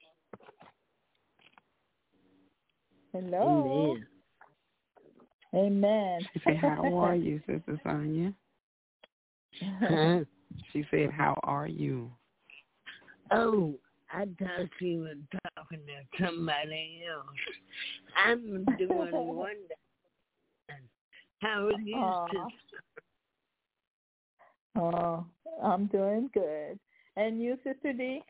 [3.13, 3.95] Hello.
[3.95, 4.07] Amen.
[5.55, 6.27] Amen.
[6.33, 8.33] She said, "How are you, Sister Sonia?"
[10.73, 12.11] She said, "How are you?"
[13.31, 13.75] Oh,
[14.11, 15.17] I thought she was
[15.55, 17.25] talking to somebody else.
[18.15, 19.47] I'm doing wonderful.
[21.41, 22.27] How are you, Aw.
[22.27, 22.83] sister?
[24.79, 25.25] Oh,
[25.63, 26.79] I'm doing good.
[27.15, 28.21] And you, Sister D?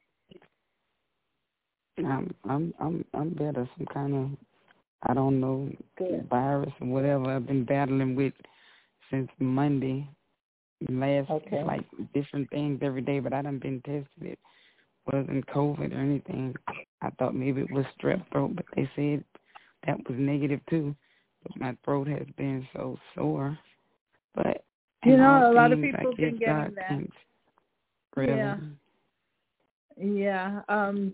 [2.00, 3.68] I'm I'm I'm I'm better.
[3.78, 4.30] Some kind of
[5.04, 6.28] I don't know Good.
[6.30, 8.34] virus or whatever I've been battling with
[9.12, 10.08] since Monday.
[10.90, 11.64] Last Okay.
[11.64, 14.38] like different things every day, but I done been tested.
[15.12, 16.56] Wasn't COVID or anything.
[17.02, 19.24] I thought maybe it was strep throat, but they said
[19.86, 20.96] that was negative too.
[21.44, 23.58] But my throat has been so sore.
[24.36, 24.64] But
[25.06, 26.88] You know, a lot of people I been getting that.
[26.90, 27.16] thanks.
[28.16, 28.38] Really.
[28.38, 28.58] Yeah.
[29.98, 30.62] Yeah.
[30.68, 31.14] Um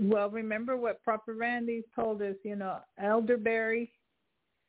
[0.00, 3.90] well remember what Prophet Randy told us, you know, elderberry,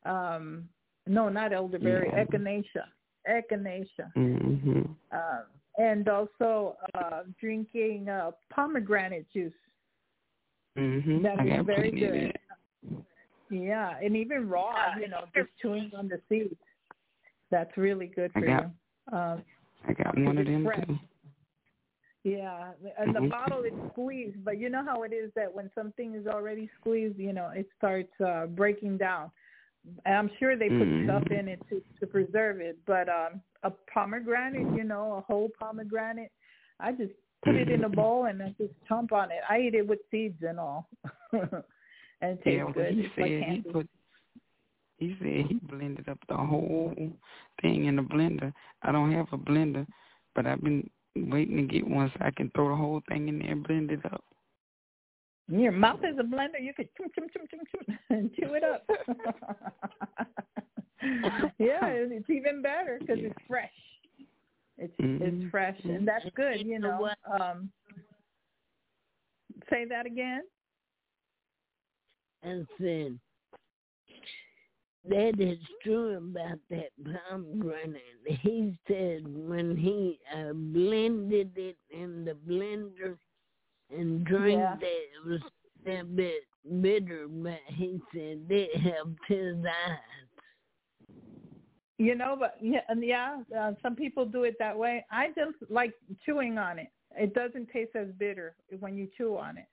[0.06, 0.68] um
[1.06, 2.24] no, not elderberry, Yeah.
[2.24, 2.86] echinacea.
[3.30, 4.12] Echinacea.
[4.16, 4.96] Mhm.
[5.12, 5.44] Um
[5.78, 9.54] and also uh drinking uh pomegranate juice.
[10.78, 11.24] Mhm.
[11.24, 12.34] That I is got very good.
[12.34, 13.04] that.
[13.50, 16.56] Yeah, and even raw, you know, just chewing on the seeds.
[17.50, 19.18] That's really good I for got- you.
[19.18, 19.44] Um
[19.88, 20.86] I got one of them fresh.
[20.86, 21.00] too.
[22.24, 23.32] Yeah, and the Mhm.
[23.32, 27.18] bottle is squeezed, but you know how it is that when something is already squeezed,
[27.18, 29.32] you know, it starts uh breaking down.
[30.06, 31.40] And I'm sure they put stuff Mhm.
[31.40, 36.32] in it to to preserve it, but um a pomegranate, you know, a whole pomegranate,
[36.80, 37.14] I just
[37.44, 37.96] put it in a Mhm.
[37.96, 39.42] bowl and I just chomp on it.
[39.50, 40.88] I eat it with seeds and all.
[41.34, 41.64] and
[42.22, 42.94] it tastes Yeah, well, good.
[42.94, 43.90] he said like he put.
[44.98, 46.94] He said he blended up the whole
[47.62, 48.54] thing in the blender.
[48.84, 49.88] I don't have a blender,
[50.36, 53.40] but I've been waiting to get one so I can throw the whole thing in
[53.40, 54.24] there and blend it up.
[55.52, 56.62] Your mouth is a blender.
[56.62, 58.86] You could chum chum chum chum chum and chew it up.
[61.60, 63.28] yeah, it's even better because Yeah.
[63.30, 63.70] it's fresh.
[64.78, 65.22] It's Mhm.
[65.22, 66.66] it's fresh and that's good.
[66.66, 67.10] You know.
[67.26, 67.72] Um,
[69.70, 70.44] say that again.
[72.44, 73.20] and said,
[75.08, 76.90] that is true about that
[77.30, 78.02] pomegranate.
[78.26, 83.18] He said when he uh, blended it in the blender
[83.92, 84.78] and drank Yeah.
[84.82, 85.42] it was
[85.86, 86.44] a bit
[86.82, 89.98] bitter, but he said it helped his eyes.
[91.98, 95.06] You know, but yeah, yeah, uh, some people do it that way.
[95.12, 95.94] I just like
[96.26, 96.88] chewing on it.
[97.16, 99.68] It doesn't taste as bitter when you chew on it.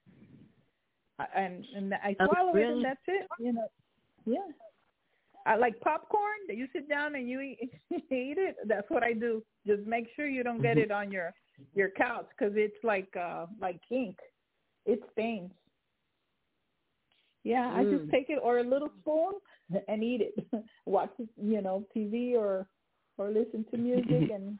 [1.35, 3.27] And and I Oh, swallow it and that's it.
[3.39, 3.69] You know,
[4.27, 4.47] yeah.
[5.47, 6.39] I like popcorn.
[6.49, 8.57] You sit down and you eat, eat it.
[8.67, 9.43] That's what I do.
[9.67, 10.83] Just make sure you don't get Mhm.
[10.83, 11.33] it on your
[11.75, 14.17] your couch because it's like uh like ink.
[14.87, 15.51] It stains.
[17.45, 18.11] Yeah, I just Mm.
[18.11, 19.35] take it or a little spoon
[19.89, 20.47] and eat it.
[20.87, 22.67] Watch you know TV or
[23.17, 24.59] or listen to music and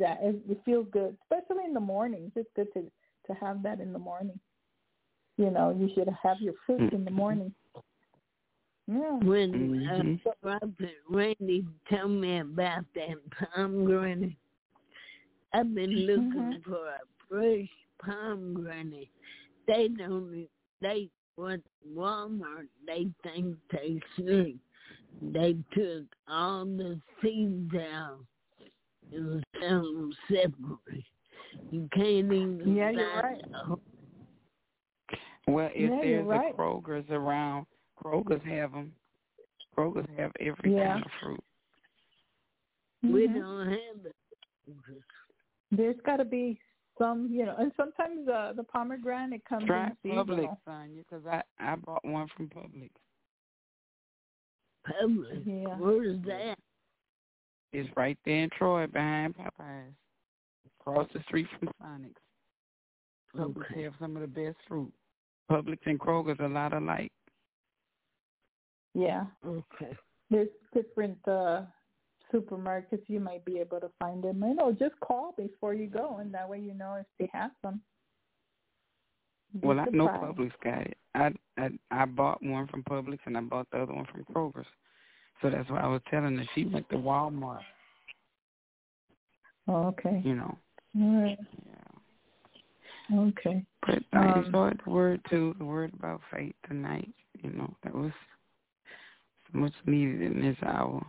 [0.00, 2.32] that it, it feels good, especially in the mornings.
[2.36, 2.82] It's good to
[3.26, 4.38] to have that in the morning.
[5.36, 7.54] You know, you should have your fruit in the morning.
[8.88, 9.18] Yeah.
[9.18, 10.20] When Mhm.
[10.24, 13.18] uh, Prophet Randy told me about that
[13.54, 14.32] pomegranate,
[15.52, 16.64] I've been looking Mhm.
[16.64, 19.08] for a fresh pomegranate.
[19.66, 20.48] They don't.
[20.80, 24.56] They what Walmart they think they slick.
[25.22, 28.24] They took all the seeds out
[29.12, 31.06] and sell them separately.
[31.70, 33.44] You can't even Yeah, you're right.
[33.52, 33.80] a whole
[35.46, 36.54] Well, if Yeah, there's right.
[36.54, 37.66] a Kroger's around,
[37.96, 38.94] Kroger's have them.
[39.76, 40.94] Kroger's have every Yeah.
[40.94, 41.44] kind of fruit.
[43.02, 43.40] We Mhm.
[43.40, 44.16] don't have it.
[45.70, 46.58] There's got to be
[46.98, 50.24] some, you know, and sometimes uh, the pomegranate comes Try in seasonal.
[50.24, 52.90] Publix, Sonia, because I I bought one from Publix.
[55.00, 55.42] Public.
[55.44, 55.76] Yeah.
[55.76, 56.56] Where's that?
[57.72, 59.92] It's right there in Troy, behind Popeyes,
[60.80, 62.20] across the street from Sonic's.
[63.36, 63.82] Publix Okay.
[63.82, 64.90] have some of the best fruit.
[65.50, 67.12] Publix and Kroger's a lot alike.
[68.94, 69.26] Yeah.
[69.46, 69.96] Okay.
[70.30, 71.62] There's different uh
[72.32, 76.18] supermarkets you might be able to find them in or just call before you go
[76.20, 77.80] and that way you know if they have them
[79.60, 80.38] Be Well, I know surprised.
[80.38, 80.96] Publix got it.
[81.14, 84.66] I, I I bought one from Publix and I bought the other one from Kroger's.
[85.40, 87.60] So that's why I was telling her she went to Walmart.
[89.66, 90.20] Oh, okay.
[90.24, 90.58] You know.
[91.00, 91.38] All right.
[93.10, 93.18] Yeah.
[93.20, 93.64] Okay.
[93.86, 95.54] But I Um, enjoyed the word too.
[95.58, 97.08] The word about faith tonight.
[97.42, 98.12] You know that was
[99.52, 101.02] much needed in this hour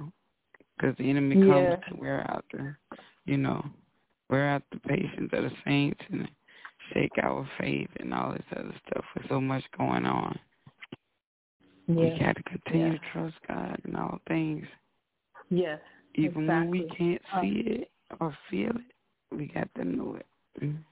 [0.80, 1.76] because the enemy Yeah.
[1.76, 2.76] comes to wear out the,
[3.26, 3.64] you know,
[4.30, 6.30] wear out the patience of the saints and
[6.94, 10.40] shake our faith and all this other stuff with so much going on.
[11.88, 12.98] We got to continue Yeah.
[13.00, 14.68] to trust God in all things,
[15.50, 15.82] Yes.
[16.16, 18.94] even when we can't Uh, see it or feel it.
[19.32, 20.28] We got to know it.
[20.62, 20.84] Mm.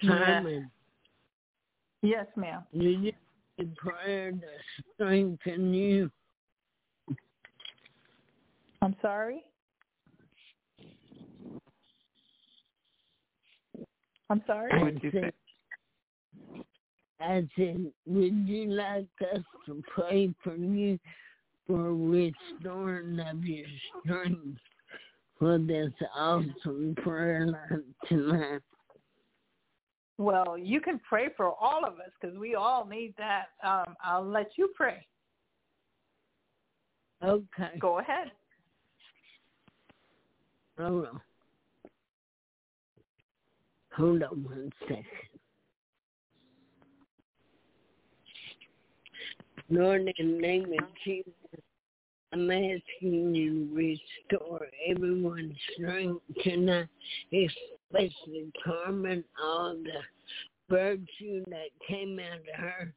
[0.00, 0.60] Yeah.
[2.02, 2.64] Yes, ma'am.
[2.72, 3.16] you need
[3.58, 4.62] a prayer to
[4.94, 6.10] strengthen you.
[8.82, 9.42] I'm sorry.
[14.30, 14.82] I'm sorry.
[14.82, 15.32] What you say?
[17.20, 20.98] I said, would you like us to pray for you
[21.66, 23.66] for restoring of your
[24.04, 24.58] strength
[25.38, 28.60] for this awesome prayer line tonight?
[30.18, 33.46] Well, you can pray for all of us because we all need that.
[33.62, 35.06] Um, I'll let you pray.
[37.24, 37.78] Okay.
[37.80, 38.30] Go ahead.
[40.78, 41.20] Hold on.
[43.96, 45.04] Hold on one second.
[49.70, 51.32] Lord, in the name of Jesus,
[52.32, 56.88] I'm asking you to restore everyone's strength tonight,
[57.32, 60.00] especially Carmen, all the
[60.70, 62.92] virtue that came out of her.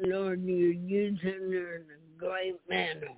[0.00, 3.12] Lord, you're using her in a great manner.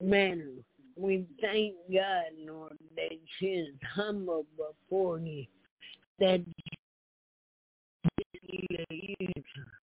[0.00, 0.52] Manner.
[0.98, 5.46] We thank God, Lord, that she is humble before you,
[6.18, 6.40] that
[8.42, 9.78] you use her.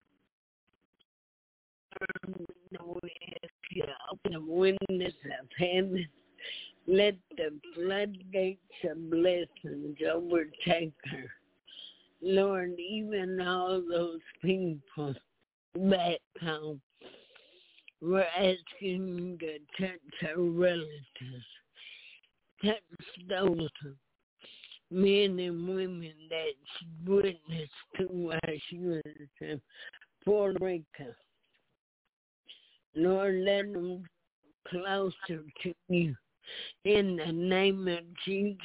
[3.01, 3.11] We
[3.43, 6.07] ask you open the windows of heaven.
[6.87, 11.31] Let the floodgates of blessings overtake her.
[12.21, 15.15] Lord, even all those people
[15.77, 16.81] back home,
[18.01, 19.39] we're asking
[19.79, 21.45] touch her relatives,
[22.63, 22.75] touch
[23.27, 23.69] those
[24.91, 26.53] men and women that
[27.05, 28.31] witnessed to
[28.69, 29.01] she was
[29.41, 29.61] in
[30.23, 31.13] Puerto Rico.
[32.95, 34.03] Lord, let them
[34.67, 36.15] closer to you.
[36.85, 38.61] In the name of Jesus,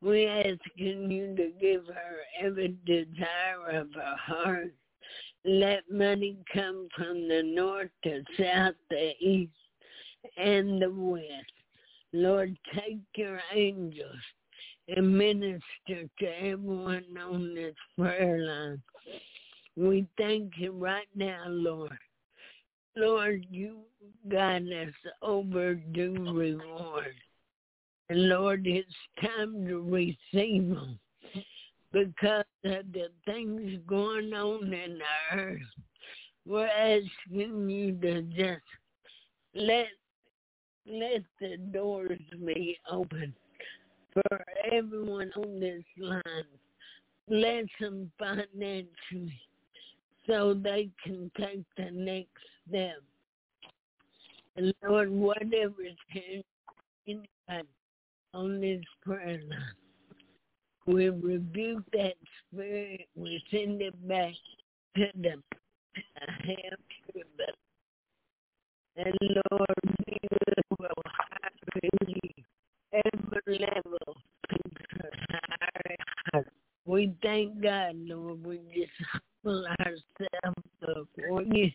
[0.00, 4.72] we're asking you to give her every desire of her heart.
[5.48, 9.50] Let money come from the north, the south, the east,
[10.36, 11.24] and the west.
[12.12, 14.20] Lord, take your angels
[14.88, 15.62] and minister
[16.18, 18.82] to everyone on this prayer line.
[19.74, 21.96] We thank you right now, Lord.
[22.94, 23.78] Lord, you
[24.30, 24.92] got us
[25.22, 27.14] overdue reward.
[28.10, 31.00] And Lord, it's time to receive them
[31.92, 35.60] because of the things going on in the earth.
[36.46, 38.62] We're asking you to just
[39.54, 39.86] let
[40.86, 43.34] let the doors be open
[44.12, 46.22] for everyone on this line.
[47.28, 49.38] Bless them financially
[50.26, 52.30] so they can take the next
[52.66, 53.02] step.
[54.56, 55.96] And Lord, whatever is
[57.06, 57.68] anybody
[58.32, 59.87] on this prayer line,
[60.88, 62.14] we rebuke that
[62.50, 63.06] spirit.
[63.14, 64.32] We send it back
[64.96, 65.42] to them.
[66.14, 66.78] Have
[68.96, 69.68] and Lord,
[70.06, 70.18] we
[70.78, 70.92] will
[72.06, 72.20] you
[72.92, 74.16] every level.
[76.86, 78.44] We thank God, Lord.
[78.44, 78.90] We just
[79.44, 81.70] humble ourselves before you,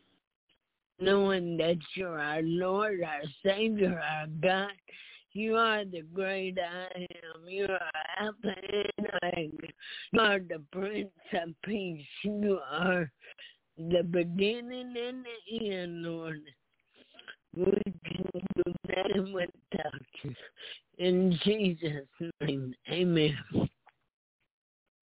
[0.99, 4.71] knowing that you're our Lord, our Savior, our God.
[5.33, 7.49] You are the great I am.
[7.49, 9.67] You are Alpha and Omega.
[10.11, 12.05] You are the Prince of Peace.
[12.23, 13.11] You are
[13.77, 16.41] the beginning and the end, Lord.
[17.55, 20.35] We can do nothing without you.
[20.99, 23.37] In Jesus' name, amen.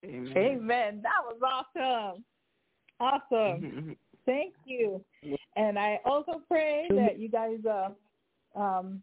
[0.04, 0.34] Amen.
[0.36, 1.02] Amen.
[1.02, 1.40] That was
[1.76, 2.24] awesome.
[3.00, 3.96] Awesome.
[4.26, 5.04] Thank you.
[5.56, 7.88] And I also pray that you guys uh,
[8.58, 9.02] um,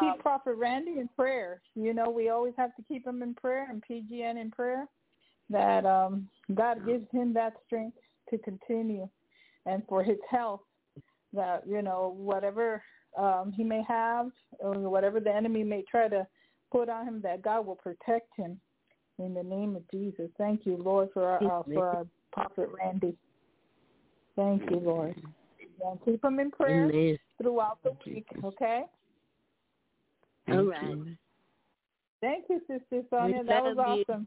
[0.00, 1.60] keep Prophet Randy in prayer.
[1.74, 4.86] You know, we always have to keep him in prayer and PGN in prayer.
[5.50, 7.98] That um, God gives him that strength
[8.30, 9.08] to continue,
[9.66, 10.60] and for his health.
[11.32, 12.82] That you know, whatever
[13.18, 16.26] um, he may have, or whatever the enemy may try to
[16.70, 18.58] put on him, that God will protect him.
[19.18, 23.16] In the name of Jesus, thank you, Lord, for our uh, for our Prophet Randy.
[24.36, 25.14] Thank you, Lord.
[25.84, 27.18] And keep him in prayer Amen.
[27.40, 28.84] throughout the week, okay?
[30.46, 31.06] Thank All you.
[32.20, 33.40] Thank you, Sister Sonia.
[33.40, 34.04] We That was love you.
[34.08, 34.26] awesome.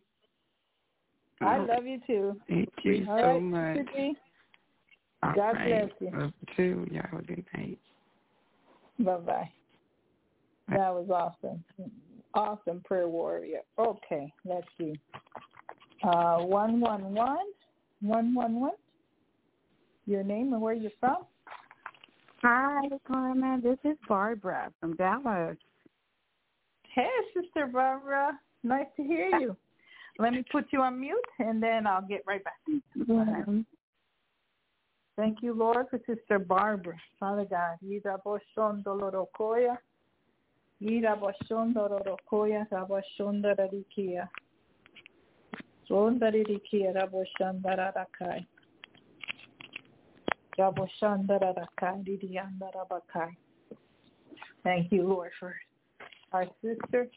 [1.42, 2.42] I love you too.
[2.48, 3.78] Thank you All so right, much.
[3.78, 4.12] Sister
[5.24, 5.90] All God right.
[5.90, 6.20] bless you.
[6.20, 6.88] Love you too.
[6.92, 7.80] Y'all have a good night.
[9.00, 9.50] Bye bye.
[10.70, 11.64] That was awesome.
[12.34, 13.60] Awesome prayer warrior.
[13.78, 15.00] Okay, let's see.
[16.04, 17.38] Uh, one one one,
[18.02, 18.72] one one one.
[20.06, 21.26] Your name and where you're from?
[22.42, 23.62] Hi, Carmen.
[23.62, 25.58] This is Barbara from Dallas.
[26.96, 28.40] Hey, Sister Barbara.
[28.64, 29.58] Nice to hear you.
[30.18, 32.54] Let me put you on mute, and then I'll get right back.
[32.98, 33.60] Mm-hmm.
[35.18, 36.96] Thank you, Lord, for Sister Barbara.
[37.20, 39.78] Father God, Ida Boshon Dolorokoya.
[40.82, 44.30] Ida Boshon Dolorokoya, Raboshon Dorarikia.
[45.90, 48.46] Sondarikia, Raboshon Dararakai.
[50.58, 53.36] Raboshon Dararakai, Didianda Rabakai.
[54.64, 55.56] Thank you, Lord, for
[56.36, 57.08] our sister.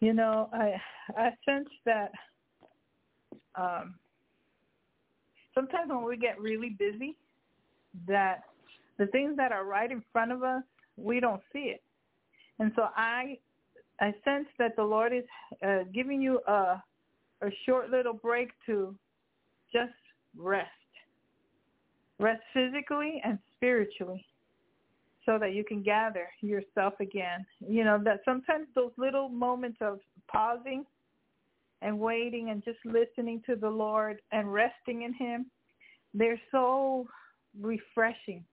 [0.00, 0.80] You know, I
[1.16, 2.12] I sense that
[3.54, 3.94] um,
[5.54, 7.16] sometimes when we get really busy,
[8.06, 8.42] that
[8.98, 10.62] the things that are right in front of us,
[10.96, 11.82] we don't see it.
[12.58, 13.38] And so I,
[14.00, 15.24] I sense that the Lord is
[15.66, 16.82] uh, giving you a,
[17.42, 18.94] a short little break to
[19.72, 19.92] just
[20.36, 20.68] rest,
[22.18, 24.24] rest physically and spiritually,
[25.24, 27.44] so that you can gather yourself again.
[27.60, 30.00] You know that sometimes those little moments of
[30.30, 30.84] pausing
[31.82, 35.46] and waiting and just listening to the Lord and resting in him,
[36.14, 37.06] they're so
[37.60, 38.44] refreshing.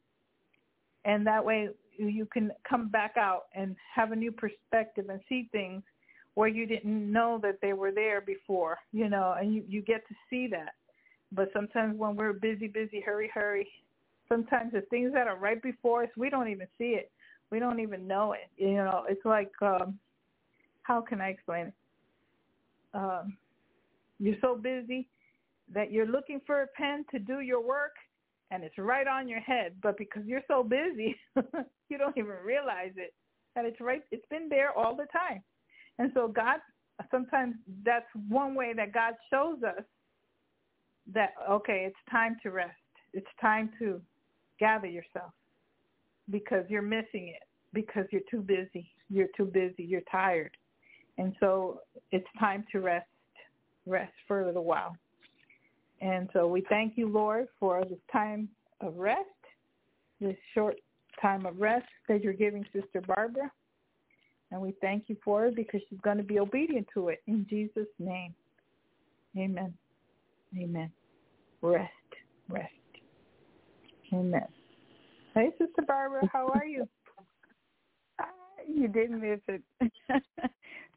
[1.05, 5.49] And that way you can come back out and have a new perspective and see
[5.51, 5.81] things
[6.33, 10.05] where you didn't know that they were there before, you know, and you, you get
[10.07, 10.73] to see that.
[11.31, 13.67] But sometimes when we're busy, busy, hurry, hurry,
[14.29, 17.11] sometimes the things that are right before us, we don't even see it.
[17.51, 18.49] We don't even know it.
[18.57, 19.99] You know, it's like, um,
[20.83, 21.73] how can I explain it?
[22.95, 23.37] um,
[24.19, 25.07] you're so busy
[25.73, 27.93] that you're looking for a pen to do your work
[28.51, 31.15] and it's right on your head but because you're so busy
[31.89, 33.13] you don't even realize it
[33.55, 35.41] that it's right it's been there all the time
[35.99, 36.59] and so god
[37.11, 39.83] sometimes that's one way that god shows us
[41.13, 42.71] that okay it's time to rest
[43.13, 44.01] it's time to
[44.59, 45.31] gather yourself
[46.31, 50.51] because you're missing it because you're too busy you're too busy you're tired
[51.17, 53.07] and so it's time to rest,
[53.85, 54.95] rest for a little while.
[56.01, 58.49] And so we thank you, Lord, for this time
[58.81, 59.19] of rest,
[60.19, 60.75] this short
[61.21, 63.49] time of rest that you're giving Sister Barbara.
[64.51, 67.45] And we thank you for it because she's going to be obedient to it in
[67.49, 68.33] Jesus' name.
[69.37, 69.73] Amen.
[70.57, 70.91] Amen.
[71.61, 71.91] Rest,
[72.49, 72.71] rest.
[74.13, 74.47] Amen.
[75.33, 76.87] Hey, Sister Barbara, how are you?
[78.67, 79.61] You didn't miss it.
[80.09, 80.19] uh,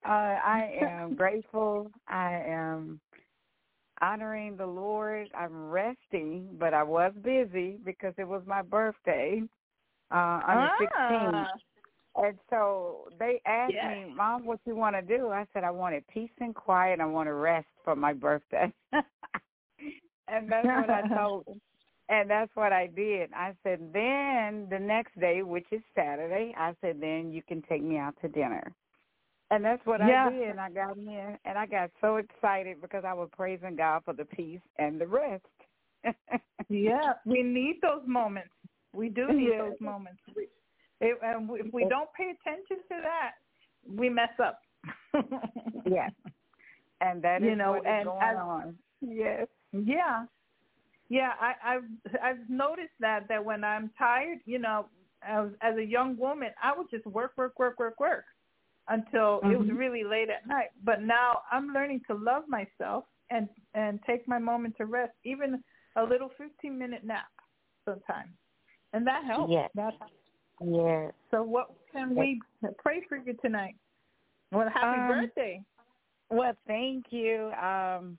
[0.08, 1.90] I am grateful.
[2.08, 2.98] I am
[4.00, 5.28] honoring the Lord.
[5.36, 9.42] I'm resting, but I was busy because it was my birthday
[10.10, 10.14] uh,
[10.48, 11.32] on the 16th.
[11.34, 11.52] Ah,
[12.16, 14.08] And so they asked Yes.
[14.08, 15.28] me, Mom, what you want to do?
[15.30, 17.00] I said, I wanted peace and quiet.
[17.00, 18.72] I want to rest for my birthday.
[20.32, 21.60] and that's what I told them.
[22.10, 23.30] And that's what I did.
[23.34, 27.82] I said, then the next day, which is Saturday, I said, then you can take
[27.82, 28.72] me out to dinner.
[29.50, 30.26] And that's what Yeah.
[30.28, 30.48] I did.
[30.50, 34.14] And I got in and I got so excited because I was praising God for
[34.14, 35.44] the peace and the rest.
[36.68, 38.50] yeah, we need those moments.
[38.94, 39.68] We do need Yeah.
[39.68, 40.20] those moments.
[41.00, 43.32] If, and if we don't pay attention to that,
[43.86, 44.60] we mess up.
[45.86, 46.10] Yes.
[47.00, 48.78] And that is You know, what is and going as- on.
[49.00, 49.46] Yes.
[49.72, 50.24] Yeah.
[51.08, 54.86] Yeah, I, I've I've noticed that that when I'm tired, you know,
[55.22, 58.24] as, as a young woman, I would just work, work, work, work, work
[58.88, 59.52] until mm-hmm.
[59.52, 60.68] it was really late at night.
[60.84, 65.62] But now I'm learning to love myself and and take my moment to rest, even
[65.96, 67.26] a little 15 minute nap
[67.84, 68.30] sometimes,
[68.92, 69.52] and that helps.
[69.52, 69.70] Yes.
[69.74, 70.14] That helps.
[70.60, 71.12] Yes.
[71.30, 72.40] So what can we
[72.78, 73.76] pray for you tonight?
[74.50, 75.62] Well, happy Um, birthday.
[76.30, 77.52] Well, thank you.
[77.52, 78.18] Um,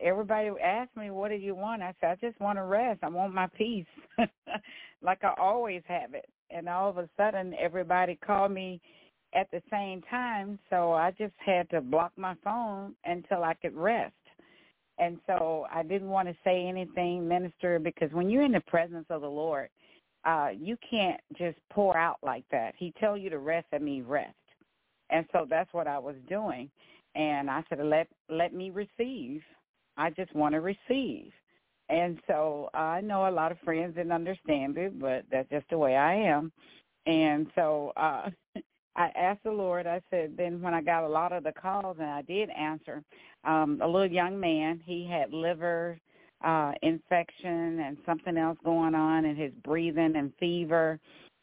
[0.00, 3.00] everybody asked me, "What do you want?" I said, "I just want to rest.
[3.02, 3.86] I want my peace,
[5.02, 8.80] like I always have it." And all of a sudden, everybody called me
[9.34, 13.74] at the same time, so I just had to block my phone until I could
[13.74, 14.14] rest.
[14.98, 19.06] And so I didn't want to say anything, minister, because when you're in the presence
[19.10, 19.68] of the Lord,
[20.24, 22.74] uh, you can't just pour out like that.
[22.78, 24.34] He tell you to rest, that means rest.
[25.10, 26.70] And so that's what I was doing.
[27.14, 29.42] And I said, let let me receive.
[29.96, 31.32] I just want to receive.
[31.88, 35.78] And so I know a lot of friends didn't understand it, but that's just the
[35.78, 36.52] way I am.
[37.06, 38.30] And so uh
[38.98, 41.98] I asked the Lord, I said, then when I got a lot of the calls
[42.00, 43.02] and I did answer,
[43.44, 45.98] um, a little young man, he had liver
[46.44, 50.98] uh infection and something else going on and his breathing and fever.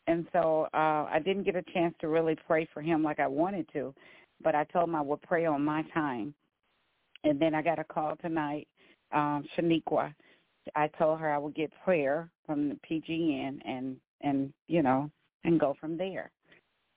[0.07, 3.27] And so uh I didn't get a chance to really pray for him like I
[3.27, 3.93] wanted to,
[4.43, 6.33] but I told him I would pray on my time.
[7.23, 8.67] And then I got a call tonight,
[9.13, 10.13] um, Shaniqua.
[10.75, 15.09] I told her I would get prayer from the PGN and and you know
[15.43, 16.31] and go from there.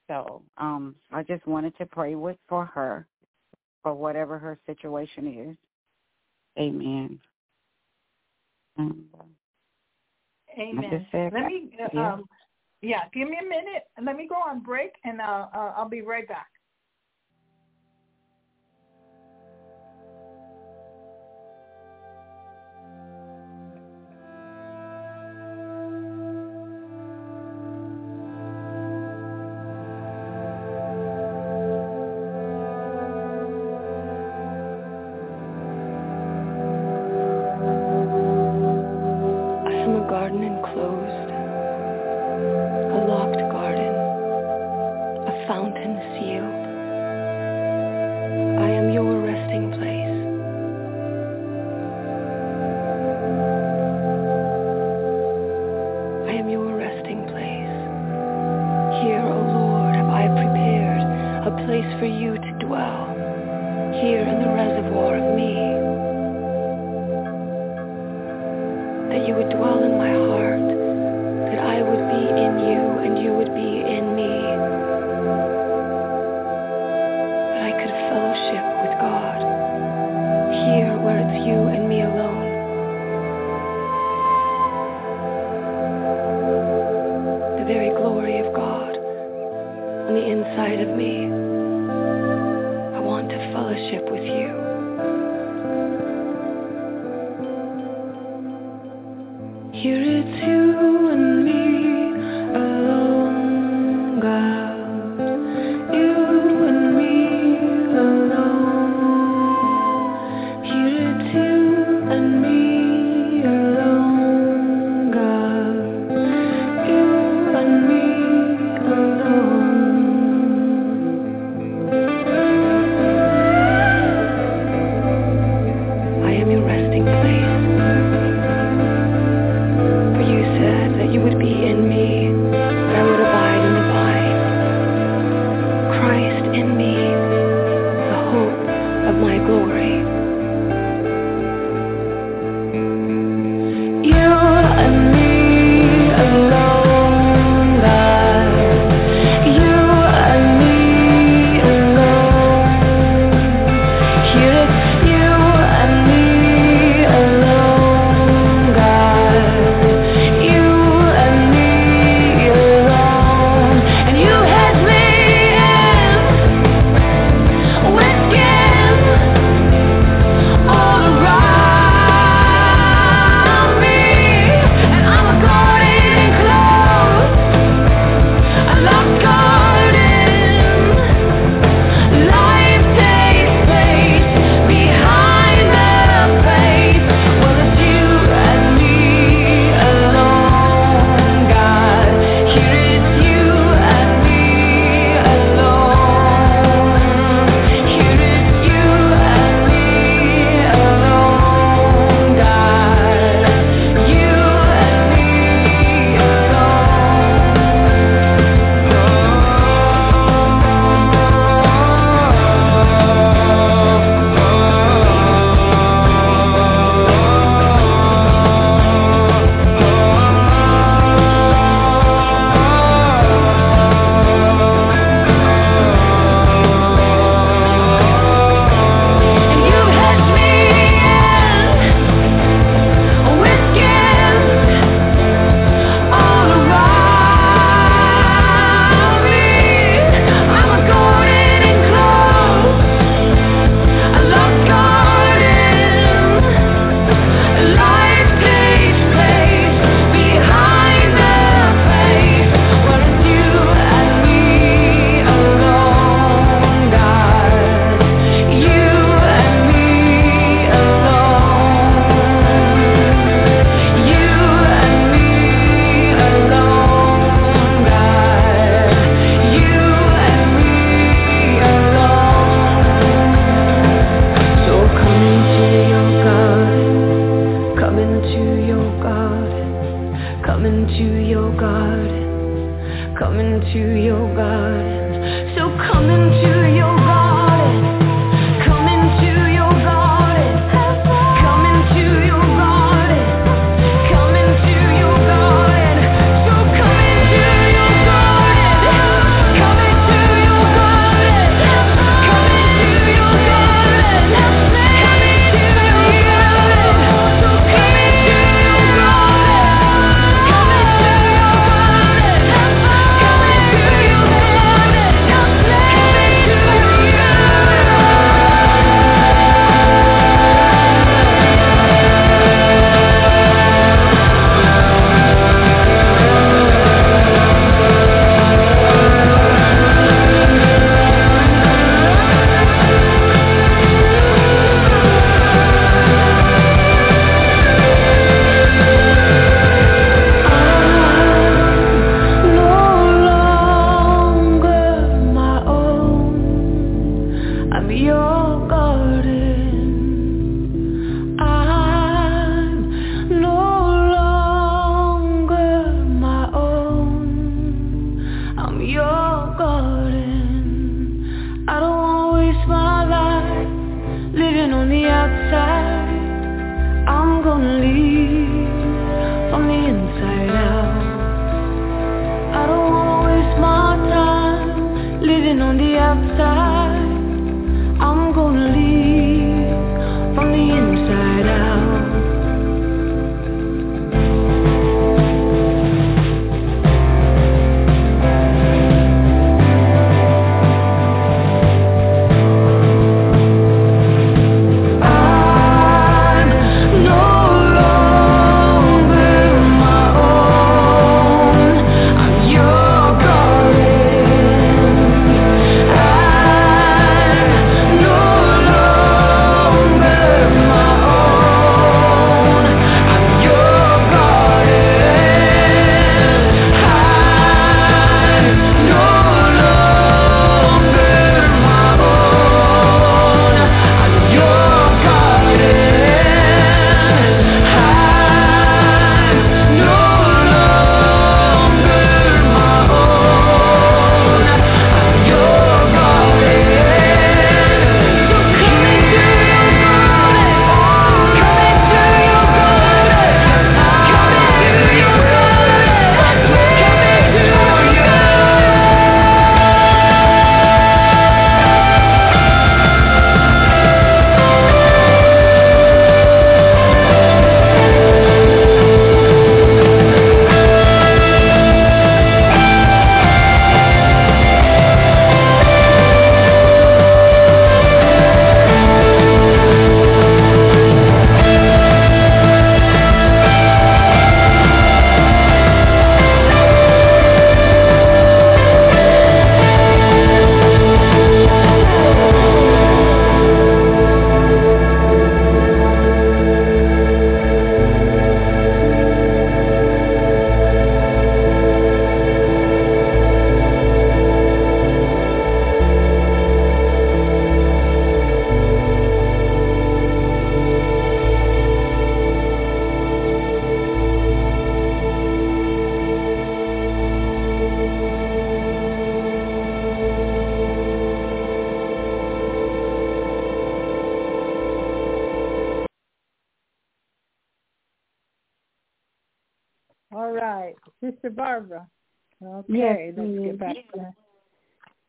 [0.08, 3.06] So um, I just wanted to pray with for her
[3.82, 5.56] for whatever her situation is.
[6.58, 7.18] Amen.
[8.78, 8.84] Uh,
[10.58, 11.06] Amen.
[11.12, 11.46] Let that.
[11.46, 12.12] me, uh, Yeah.
[12.14, 12.24] um,
[12.82, 13.84] yeah, give me a minute.
[14.02, 16.48] Let me go on break, and uh, uh, I'll be right back.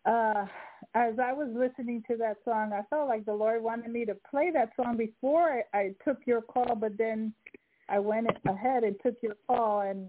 [0.07, 0.45] Uh,
[0.93, 4.15] as I was listening to that song, I felt like the Lord wanted me to
[4.29, 7.33] play that song before I, I took your call, but then
[7.89, 10.07] I went ahead and took your call, and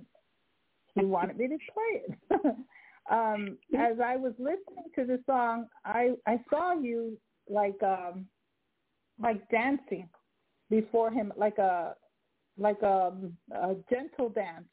[0.95, 2.57] He wanted me to play it.
[3.11, 7.19] um, as I was listening to the song, I I saw you
[7.49, 8.27] like um
[9.20, 10.09] like dancing
[10.70, 11.95] before Him, like a
[12.57, 13.12] like a,
[13.53, 14.69] a gentle dance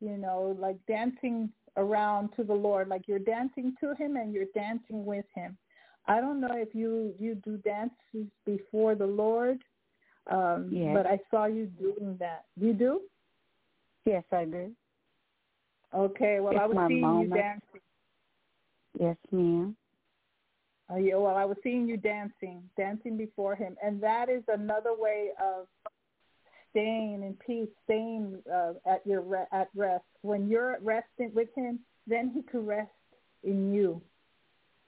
[0.00, 4.52] you know, like dancing around to the Lord, like you're dancing to him and you're
[4.54, 5.56] dancing with him.
[6.06, 9.62] I don't know if you you do dances before the Lord,
[10.30, 10.94] um, Yes.
[10.94, 12.44] but I saw you doing that.
[12.56, 13.02] You do?
[14.04, 14.74] Yes, I do.
[15.92, 16.40] Okay.
[16.40, 17.30] Well, It's I was seeing moment.
[17.30, 17.80] you dancing.
[18.98, 19.76] Yes, ma'am.
[20.88, 24.94] Uh, yeah, well, I was seeing you dancing, dancing before him, and that is another
[24.96, 25.66] way of
[26.76, 30.04] staying in peace, staying uh, at your re- at rest.
[30.20, 32.90] When you're at resting with him, then he can rest
[33.42, 34.02] in you,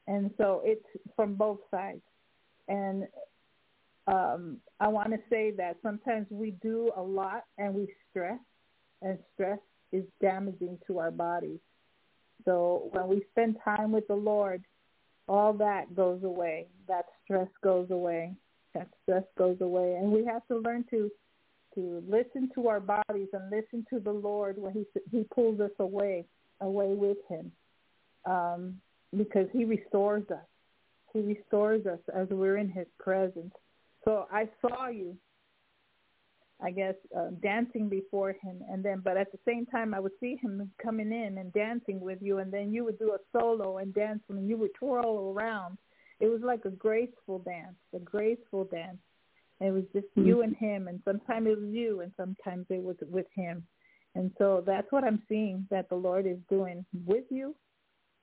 [0.06, 0.84] and so it's
[1.16, 2.02] from both sides.
[2.68, 3.06] And
[4.06, 8.38] um, I want to say that sometimes we do a lot and we stress,
[9.00, 9.58] and stress
[9.90, 11.60] is damaging to our bodies.
[12.44, 14.62] So when we spend time with the Lord,
[15.26, 16.66] all that goes away.
[16.86, 18.34] That stress goes away.
[18.74, 21.10] That stress goes away, and we have to learn to
[21.74, 25.70] to listen to our bodies and listen to the Lord when He He pulls us
[25.78, 26.26] away,
[26.60, 27.52] away with Him,
[28.24, 28.80] um,
[29.16, 30.46] because He restores us.
[31.12, 33.54] He restores us as we're in His presence.
[34.04, 35.16] So I saw you,
[36.60, 40.12] I guess, uh, dancing before Him, and then, but at the same time, I would
[40.20, 43.78] see Him coming in and dancing with you, and then you would do a solo
[43.78, 45.78] and dance, and you would twirl around.
[46.20, 48.98] It was like a graceful dance, a graceful dance.
[49.60, 52.96] It was just you and him, and sometimes it was you, and sometimes it was
[53.10, 53.66] with him.
[54.14, 57.54] And so that's what I'm seeing that the Lord is doing with you.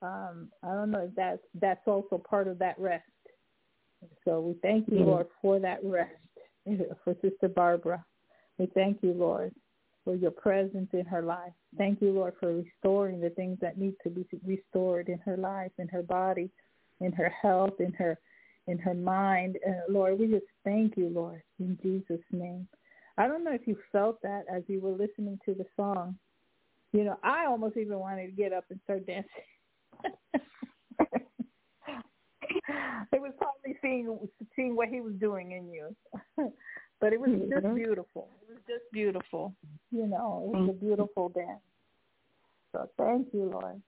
[0.02, 3.04] Um, I don't know if that's that's also part of that rest.
[4.24, 5.08] So we thank you, Yes.
[5.08, 6.12] Lord, for that rest
[7.04, 8.04] for Sister Barbara.
[8.58, 9.54] We thank you, Lord,
[10.04, 11.54] for your presence in her life.
[11.78, 15.72] Thank you, Lord, for restoring the things that need to be restored in her life,
[15.80, 16.50] in her body,
[17.02, 18.18] in her health, in her
[18.68, 19.58] in her mind.
[19.68, 22.68] Uh, Lord, we just thank you, Lord, in Jesus' name.
[23.18, 26.18] I don't know if you felt that as you were listening to the song.
[26.92, 29.30] You know, I almost even wanted to get up and start dancing.
[33.14, 34.18] it was probably seeing
[34.56, 35.96] seeing what he was doing in you.
[37.02, 37.52] but it was Mm-hmm.
[37.52, 38.30] just beautiful.
[38.42, 39.54] It was just beautiful.
[39.92, 41.62] You know, it was a beautiful dance.
[42.72, 43.82] So thank you, Lord.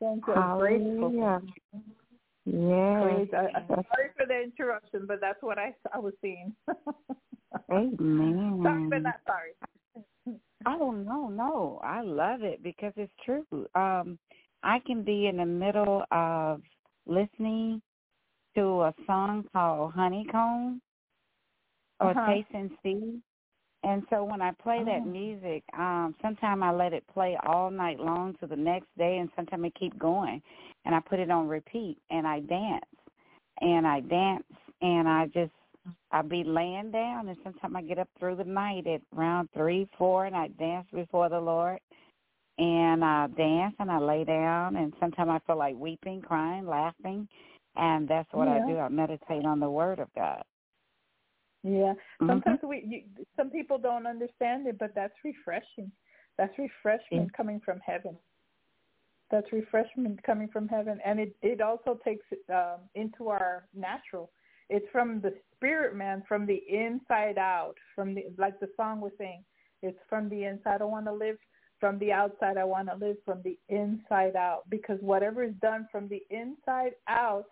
[0.00, 0.34] Thank you.
[0.34, 1.42] I'm grateful.
[2.50, 3.02] Yeah.
[3.02, 3.28] Praise.
[3.32, 6.54] I, I'm sorry for the interruption, but that's what I I was seeing.
[7.70, 8.60] Amen.
[8.62, 9.52] sorry, but not sorry.
[10.66, 11.80] Oh no, no.
[11.84, 13.44] I love it because it's true.
[13.74, 14.18] Um
[14.62, 16.62] I can be in the middle of
[17.06, 17.82] listening
[18.56, 20.80] to a song called Honeycomb
[22.00, 22.34] or Uh-huh.
[22.34, 23.20] Taste and See.
[23.84, 25.04] And so when I play that Oh.
[25.04, 29.30] music, um, sometimes I let it play all night long to the next day and
[29.36, 30.42] sometimes I keep going
[30.84, 32.84] and I put it on repeat and I dance.
[33.60, 34.44] And I dance
[34.82, 35.52] and I just
[36.10, 39.86] I'll be laying down and sometimes I get up through the night at around three,
[39.98, 41.80] four and I dance before the Lord
[42.58, 47.28] and I dance and I lay down and sometimes I feel like weeping, crying, laughing
[47.76, 48.78] and that's what I do.
[48.78, 50.42] I meditate on the word of God.
[51.62, 51.94] Yeah.
[52.20, 52.26] Mhm.
[52.28, 55.90] Sometimes we you, some people don't understand it, but that's refreshing.
[56.36, 58.16] That's refreshment coming from heaven.
[59.30, 64.30] That's refreshment coming from heaven, and it it also takes um, into our natural.
[64.70, 67.74] It's from the spirit man, from the inside out.
[67.94, 69.44] From the like the song was saying,
[69.82, 70.80] it's from the inside.
[70.80, 71.36] I want to live
[71.80, 72.56] from the outside.
[72.56, 76.92] I want to live from the inside out because whatever is done from the inside
[77.08, 77.46] out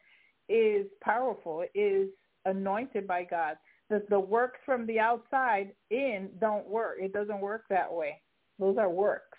[0.49, 1.65] is powerful.
[1.75, 2.09] Is
[2.45, 3.57] anointed by God
[3.91, 6.99] the the works from the outside in don't work.
[7.01, 8.21] It doesn't work that way.
[8.59, 9.39] Those are works.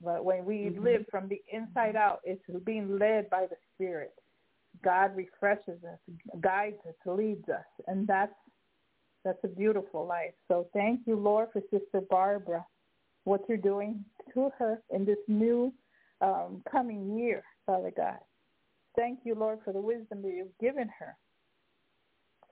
[0.00, 0.82] But when we Mhm.
[0.82, 4.14] live from the inside out, it's being led by the Spirit.
[4.82, 5.98] God refreshes us,
[6.40, 8.34] guides us, leads us, and that's
[9.24, 10.34] that's a beautiful life.
[10.46, 12.64] So thank you, Lord, for Sister Barbara,
[13.24, 15.74] what you're doing to her in this new
[16.20, 18.18] um, coming year, Father God.
[18.96, 21.16] Thank you, Lord, for the wisdom that you've given her.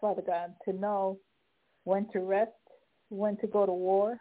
[0.07, 1.19] Father God, to know
[1.83, 2.53] when to rest,
[3.09, 4.17] when to go to war,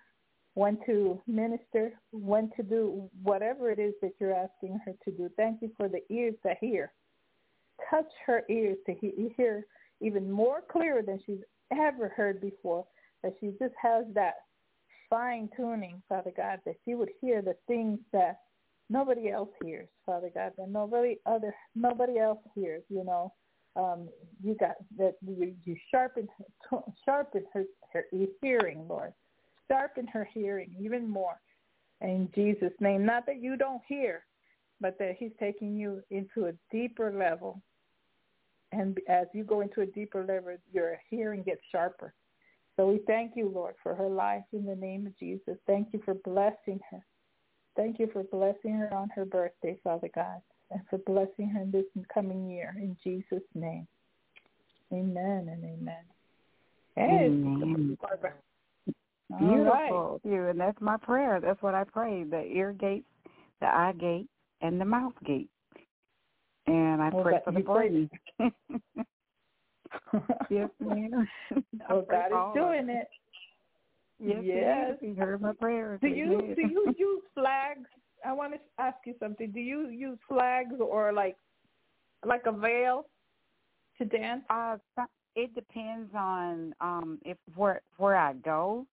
[0.56, 5.30] when to minister, when to do whatever it is that you're asking her to do.
[5.38, 6.92] Thank you for the ears that hear.
[7.92, 9.68] Touch her ears to hear
[10.02, 12.84] even more clearer than she's ever heard before,
[13.22, 14.38] that she just has that
[15.08, 18.40] fine tuning, Father God, that she would hear the things that
[18.90, 23.32] nobody else hears, Father God, that nobody other nobody else hears, you know
[23.76, 24.08] um,
[24.44, 26.28] you got that you, you sharpen
[27.06, 28.06] sharpen her, her
[28.42, 29.14] hearing, Lord.
[29.70, 31.40] Sharpen her hearing even more.
[32.02, 33.06] In Jesus' name.
[33.06, 34.26] Not that you don't hear,
[34.80, 37.62] but that he's taking you into a deeper level.
[38.72, 42.14] And as you go into a deeper level, your hearing gets sharper.
[42.76, 45.58] So we thank you, Lord, for her life in the name of Jesus.
[45.66, 47.06] Thank you for blessing her.
[47.78, 51.72] Thank you for blessing her on her birthday, Father God and for blessing her in
[51.72, 52.76] this coming year.
[52.78, 53.88] In Jesus' name.
[54.94, 56.04] Amen and amen.
[56.96, 57.98] Hey, Amen.
[58.02, 58.34] Barbara.
[59.40, 60.22] Beautiful.
[60.24, 61.40] You and that's my prayer.
[61.42, 62.24] That's what I pray.
[62.24, 63.06] The ear gate,
[63.60, 64.28] the eye gate,
[64.62, 65.50] and the mouth gate.
[66.68, 68.10] And I Well, pray for the brain.
[70.50, 71.28] yes, ma'am.
[71.90, 73.08] Well, God is doing it.
[74.20, 74.98] Yes, Yes.
[75.02, 76.00] He, heard my prayers.
[76.02, 77.88] Do you do you use flags?
[78.24, 79.52] I want to ask you something.
[79.52, 81.36] Do you use flags or like
[82.26, 83.06] like a veil
[83.98, 84.44] to dance?
[84.50, 84.78] Uh,
[85.36, 88.86] it depends on um if where where I go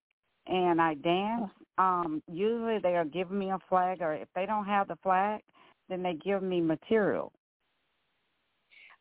[0.47, 1.51] and I dance.
[1.79, 5.41] Um, usually they'll give me a flag, or if they don't have the flag,
[5.89, 7.33] then they give me material,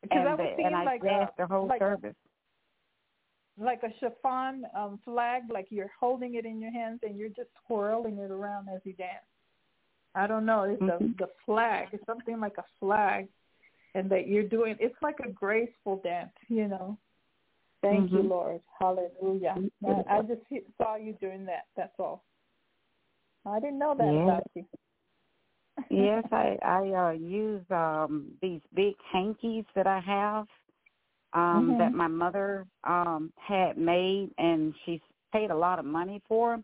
[0.02, 2.15] Because and I they- and I like dance a, the whole like service.
[3.57, 7.49] like a chiffon um, flag, like you're holding it in your hands and you're just
[7.68, 9.26] twirling it around as you dance.
[10.16, 10.64] I don't know.
[10.64, 11.16] It's Mhm.
[11.18, 11.90] the the flag.
[11.94, 13.28] It's something like a flag,
[13.96, 14.76] and that you're doing.
[14.80, 16.98] It's like a graceful dance, you know.
[17.82, 18.30] Thank you, Mhm.
[18.30, 18.62] Lord.
[18.80, 19.58] Hallelujah.
[20.08, 20.42] I, just
[20.78, 21.66] saw you doing that.
[21.76, 22.24] That's all.
[23.46, 24.66] I didn't know that about you.
[25.90, 30.48] yes, I I uh use um these big hankies that I have
[31.34, 31.78] um Mhm.
[31.80, 35.02] that my mother um had made and she
[35.34, 36.64] paid a lot of money for them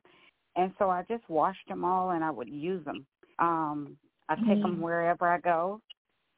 [0.55, 3.05] and so I just washed them all and I would use them.
[3.39, 3.97] Um
[4.29, 4.81] I take them Mm.
[4.81, 5.81] wherever I go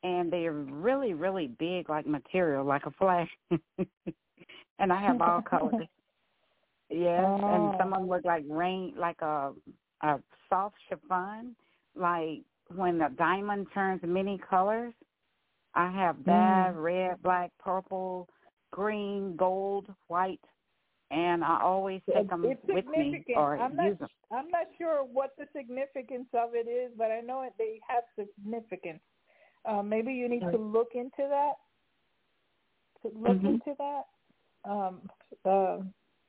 [0.03, 3.27] and they're really really big like material like a flag.
[4.79, 5.87] and I have all colors.
[6.89, 7.93] Yes, and some Oh.
[7.93, 9.53] of them look like rain, like a
[10.01, 10.19] a
[10.49, 11.55] soft chiffon,
[11.95, 12.41] like
[12.75, 14.93] when a diamond turns many colors.
[15.75, 16.75] I have that Mm.
[16.75, 18.27] red, black, purple,
[18.71, 20.39] green, gold, white,
[21.11, 24.09] and I always take them it's with me or I'm use not, them.
[24.31, 28.03] I'm not sure what the significance of it is, but I know it, they have
[28.17, 29.01] significance.
[29.65, 31.53] Uh, maybe you need to look into that.
[33.01, 33.45] To look Mhm.
[33.45, 34.03] into that,
[34.69, 35.09] um,
[35.45, 35.77] uh,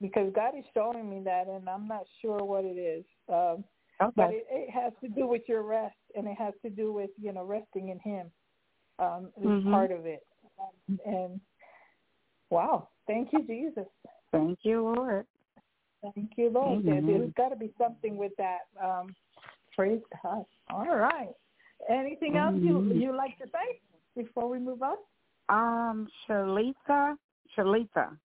[0.00, 3.04] because God is showing me that, and I'm not sure what it is.
[3.28, 3.64] Um,
[4.00, 4.12] Okay.
[4.14, 7.10] but it, it has to do with your rest, and it has to do with
[7.20, 8.30] you know resting in Him.
[9.00, 9.72] Um, is Mhm.
[9.72, 10.24] part of it.
[10.60, 11.40] Um, and
[12.50, 13.86] wow, thank you, Jesus.
[14.32, 15.26] Thank you, Lord.
[16.14, 16.80] Thank you, Lord.
[16.86, 17.06] Amen.
[17.06, 18.60] there's got to be something with that.
[18.82, 19.14] Um,
[19.76, 20.44] praise God.
[20.70, 21.30] All right.
[21.88, 23.00] Anything else you Mhm.
[23.00, 23.80] you like to say
[24.14, 24.96] before we move on?
[25.48, 27.16] Um, Shalita,
[27.56, 28.16] Shalita.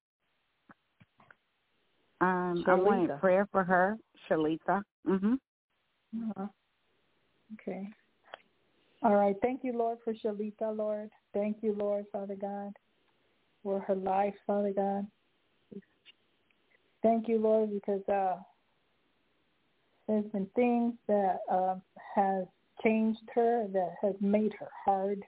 [2.21, 3.19] Um, I wanted Shalita.
[3.19, 4.83] prayer for her, Shalita.
[5.05, 5.39] Mhm.
[6.15, 6.47] Uh-huh.
[7.53, 7.89] Okay.
[9.03, 9.35] All right.
[9.41, 11.11] Thank you, Lord, for Shalita, Lord.
[11.33, 12.73] Thank you, Lord, Father God,
[13.63, 15.07] for her life, Father God.
[17.05, 18.37] Thank you, Lord, because uh,
[20.07, 21.75] there's been things that uh,
[22.15, 22.45] has
[22.83, 25.21] changed her, that has made her hard.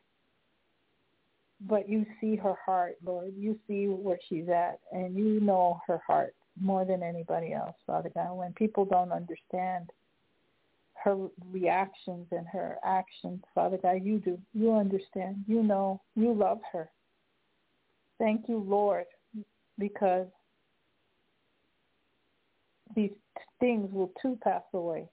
[1.62, 3.34] But you see her heart, Lord.
[3.38, 8.10] You see where she's at, and you know her heart more than anybody else, Father
[8.12, 8.34] God.
[8.34, 9.92] When people don't understand
[11.04, 14.40] her reactions and her actions, Father God, you do.
[14.56, 15.46] You understand.
[15.48, 16.02] You know.
[16.16, 16.90] You love her.
[18.18, 19.06] Thank you, Lord,
[19.78, 20.26] because
[22.98, 23.12] these
[23.60, 25.08] things will too pass away.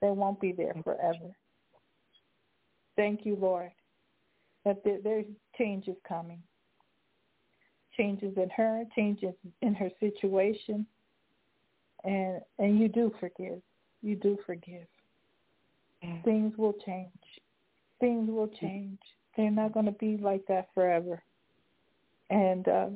[0.00, 1.36] They won't be there forever.
[2.96, 3.70] Thank you, Lord,
[4.64, 5.26] that there, there's
[5.56, 6.42] changes coming.
[7.96, 10.84] Changes in her, changes in her situation,
[12.02, 13.60] and and you do forgive.
[14.02, 14.86] You do forgive.
[16.24, 17.08] Things will change.
[18.00, 18.98] Things will change.
[19.36, 21.22] They're not going to be like that forever.
[22.30, 22.88] And uh,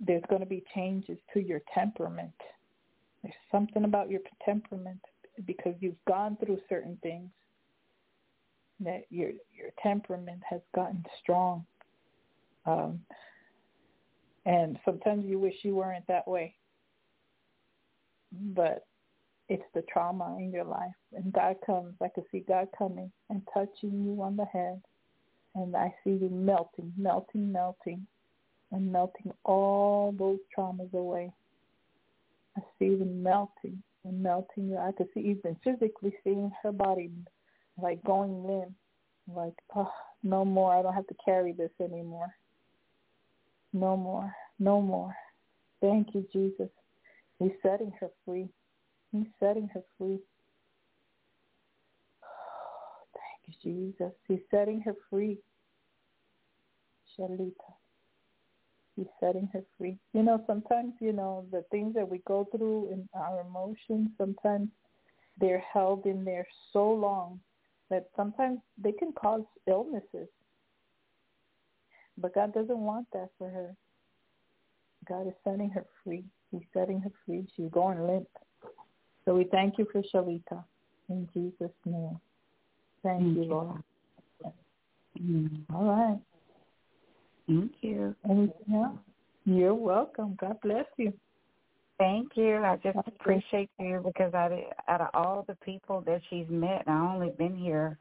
[0.00, 2.32] there's going to be changes to your temperament.
[3.24, 5.00] There's something about your temperament
[5.46, 7.30] because you've gone through certain things
[8.80, 11.64] that your your temperament has gotten strong.
[12.66, 13.00] Um,
[14.44, 16.54] and sometimes you wish you weren't that way.
[18.30, 18.84] But
[19.48, 20.94] it's the trauma in your life.
[21.14, 24.82] And God comes, I can see God coming and touching you on the head.
[25.54, 28.06] And I see you melting, melting, melting,
[28.70, 31.32] and melting all those traumas away.
[32.56, 34.76] I see them melting and melting.
[34.76, 37.10] I could see even physically seeing her body
[37.80, 38.72] like going limp.
[39.26, 39.90] Like, oh,
[40.22, 40.74] no more.
[40.74, 42.34] I don't have to carry this anymore.
[43.72, 44.32] No more.
[44.58, 45.14] No more.
[45.80, 46.68] Thank you, Jesus.
[47.38, 48.48] He's setting her free.
[49.12, 50.18] He's setting her free.
[53.14, 54.12] Thank you, Jesus.
[54.28, 55.38] He's setting her free.
[57.18, 57.52] Shalita.
[58.96, 59.98] He's setting her free.
[60.12, 64.68] You know, sometimes, you know, the things that we go through in our emotions, sometimes
[65.40, 67.40] they're held in there so long
[67.90, 70.28] that sometimes they can cause illnesses.
[72.16, 73.74] But God doesn't want that for her.
[75.08, 76.24] God is setting her free.
[76.50, 77.46] He's setting her free.
[77.56, 78.28] She's going limp.
[79.24, 80.64] So we thank you for Shalita
[81.08, 82.20] in Jesus' name.
[83.02, 83.50] Thank, Thank you, you.
[83.50, 83.82] Lord.
[85.20, 85.62] Mm.
[85.74, 86.18] All right.
[87.46, 88.14] Thank you.
[88.28, 88.98] Anything else?
[89.44, 90.36] You're welcome.
[90.40, 91.12] God bless you.
[91.98, 92.56] Thank you.
[92.56, 94.58] I just appreciate you because out of,
[94.88, 97.98] out of all the people that she's met, I only been here.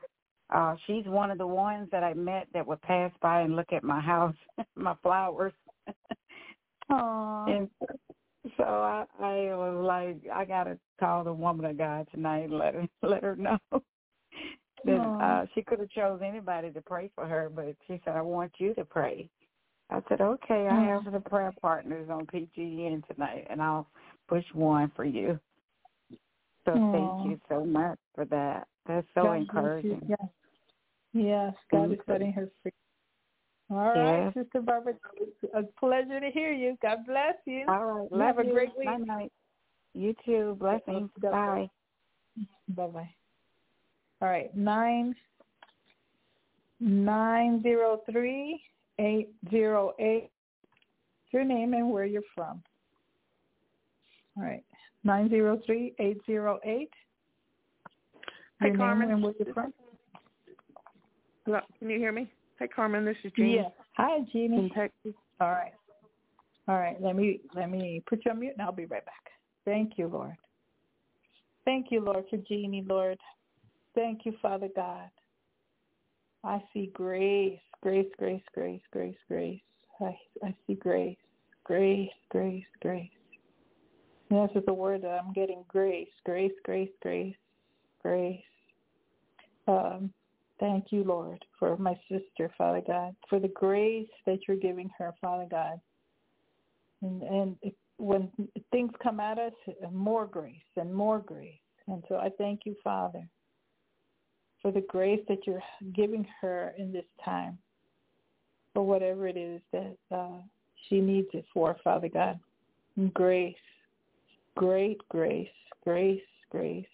[0.49, 3.71] Uh, she's one of the ones that I met that would pass by and look
[3.71, 4.35] at my house,
[4.75, 5.53] my flowers.
[6.91, 7.49] Aww.
[7.49, 7.69] and
[8.57, 12.73] so I, I was like, I gotta call the woman of God tonight and let
[12.73, 13.57] her let her know
[14.85, 18.21] that uh, she could have chose anybody to pray for her, but she said, I
[18.21, 19.29] want you to pray.
[19.89, 23.87] I said, okay, I have the prayer partners on PGN tonight, and I'll
[24.27, 25.39] push one for you.
[26.65, 26.91] So Aw.
[26.91, 28.67] thank you so much for that.
[28.87, 30.01] That's so God encouraging.
[30.07, 30.29] Yes.
[31.13, 32.03] Yes, God Thank is you.
[32.07, 32.71] setting her free.
[33.69, 34.45] All right, Yes.
[34.45, 34.93] Sister Barbara.
[35.15, 36.77] It's a pleasure to hear you.
[36.81, 37.65] God bless you.
[37.67, 38.89] All right, You have a great week.
[39.05, 39.31] Night.
[39.93, 40.57] You too.
[40.59, 41.09] Blessings.
[41.21, 41.69] Bye.
[42.69, 43.09] Bye bye.
[44.23, 45.13] All right, nine
[46.79, 48.63] nine zero three
[48.97, 50.29] eight zero eight.
[51.31, 52.63] Your name and where you're from.
[54.37, 54.63] All right,
[55.03, 56.89] nine zero three eight zero eight.
[58.61, 59.11] Hi, Your Carmen.
[59.11, 59.73] and where you're from.
[61.45, 62.31] Hello, can you hear me?
[62.59, 63.03] Hi, Carmen.
[63.03, 63.69] This is Jean Yeah.
[63.97, 64.71] Hi, in Jeannie.
[64.73, 65.11] Texas.
[65.41, 65.73] All right.
[66.69, 66.95] All right.
[67.01, 69.31] Let me let me put you on mute and I'll be right back.
[69.65, 70.37] Thank you, Lord.
[71.65, 73.19] Thank you, Lord, for Jeannie, Lord.
[73.95, 75.09] Thank you, Father God.
[76.43, 79.61] I see grace, grace, grace, grace, grace, grace.
[80.01, 81.17] I I see grace,
[81.63, 83.09] grace, grace, grace.
[84.29, 87.35] And this is the word that I'm getting grace, grace, grace, grace,
[88.01, 88.41] grace.
[89.67, 90.11] Um,
[90.59, 95.13] thank you, Lord, for my sister, Father God, for the grace that you're giving her,
[95.21, 95.79] Father God.
[97.01, 97.57] And, and
[97.97, 98.29] when
[98.71, 99.53] things come at us,
[99.91, 101.53] more grace and more grace.
[101.87, 103.27] And so I thank you, Father,
[104.63, 105.61] for the grace that you're
[105.93, 107.59] giving her in this time,
[108.73, 110.39] for whatever it is that uh,
[110.87, 112.39] she needs it for, Father God.
[113.13, 113.55] Grace,
[114.55, 115.49] great grace,
[115.83, 116.85] grace, grace.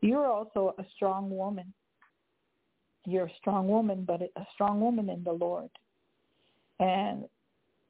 [0.00, 1.72] You're also a strong woman.
[3.04, 5.70] You're a strong woman, but a strong woman in the Lord.
[6.80, 7.26] And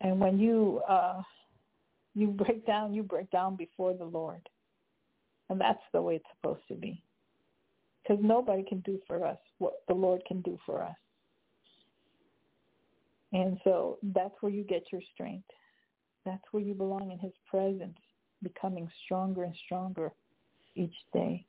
[0.00, 1.22] and when you uh,
[2.14, 4.48] you break down, you break down before the Lord,
[5.48, 7.02] and that's the way it's supposed to be.
[8.02, 10.96] Because nobody can do for us what the Lord can do for us.
[13.32, 15.48] And so that's where you get your strength.
[16.24, 17.96] That's where you belong in his presence,
[18.42, 20.12] becoming stronger and stronger
[20.74, 21.44] each day.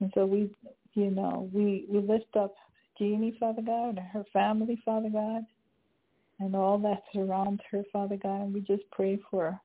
[0.00, 0.50] And so we,
[0.94, 2.54] you know, we, we lift up
[2.98, 5.42] Jeannie, Father God, and her family, Father God,
[6.42, 8.42] and all that surrounds her, Father God.
[8.42, 9.58] And we just pray for,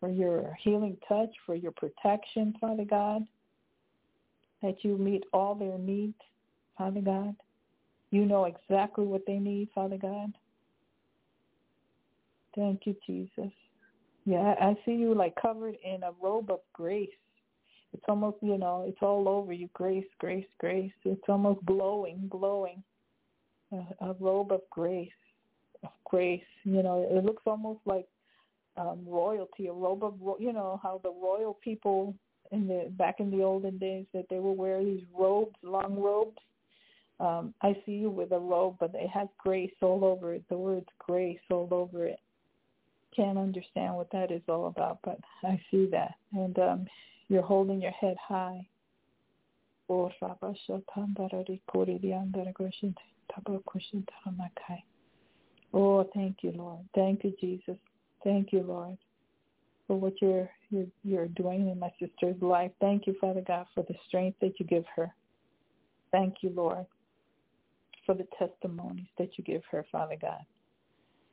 [0.00, 3.26] for your healing touch, for your protection, Father God,
[4.62, 6.18] that you meet all their needs,
[6.78, 7.36] Father God.
[8.10, 10.32] You know exactly what they need, Father God.
[12.54, 13.52] Thank you, Jesus.
[14.24, 17.08] Yeah, I see you like covered in a robe of grace.
[17.92, 19.68] It's almost, you know, it's all over you.
[19.74, 20.92] Grace, grace, grace.
[21.04, 22.82] It's almost glowing, glowing.
[23.72, 25.08] A, a robe of grace,
[25.82, 26.42] of grace.
[26.64, 28.06] You know, it looks almost like
[28.76, 32.14] um, royalty, a robe of, you know, how the royal people
[32.50, 36.38] in the back in the olden days that they would wear these robes, long robes.
[37.20, 40.42] Um, I see you with a robe, but it has grace all over it.
[40.48, 42.18] The words grace all over it
[43.14, 46.14] can't understand what that is all about, but I see that.
[46.32, 46.86] And um,
[47.28, 48.66] you're holding your head high.
[49.88, 50.10] Oh,
[55.72, 56.80] Oh, thank you, Lord.
[56.94, 57.76] Thank you, Jesus.
[58.24, 58.98] Thank you, Lord,
[59.86, 62.70] for what you're, you're you're doing in my sister's life.
[62.80, 65.12] Thank you, Father God, for the strength that you give her.
[66.10, 66.84] Thank you, Lord,
[68.04, 70.40] for the testimonies that you give her, Father God.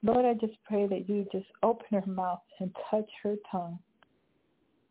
[0.01, 3.77] Lord, I just pray that you just open her mouth and touch her tongue,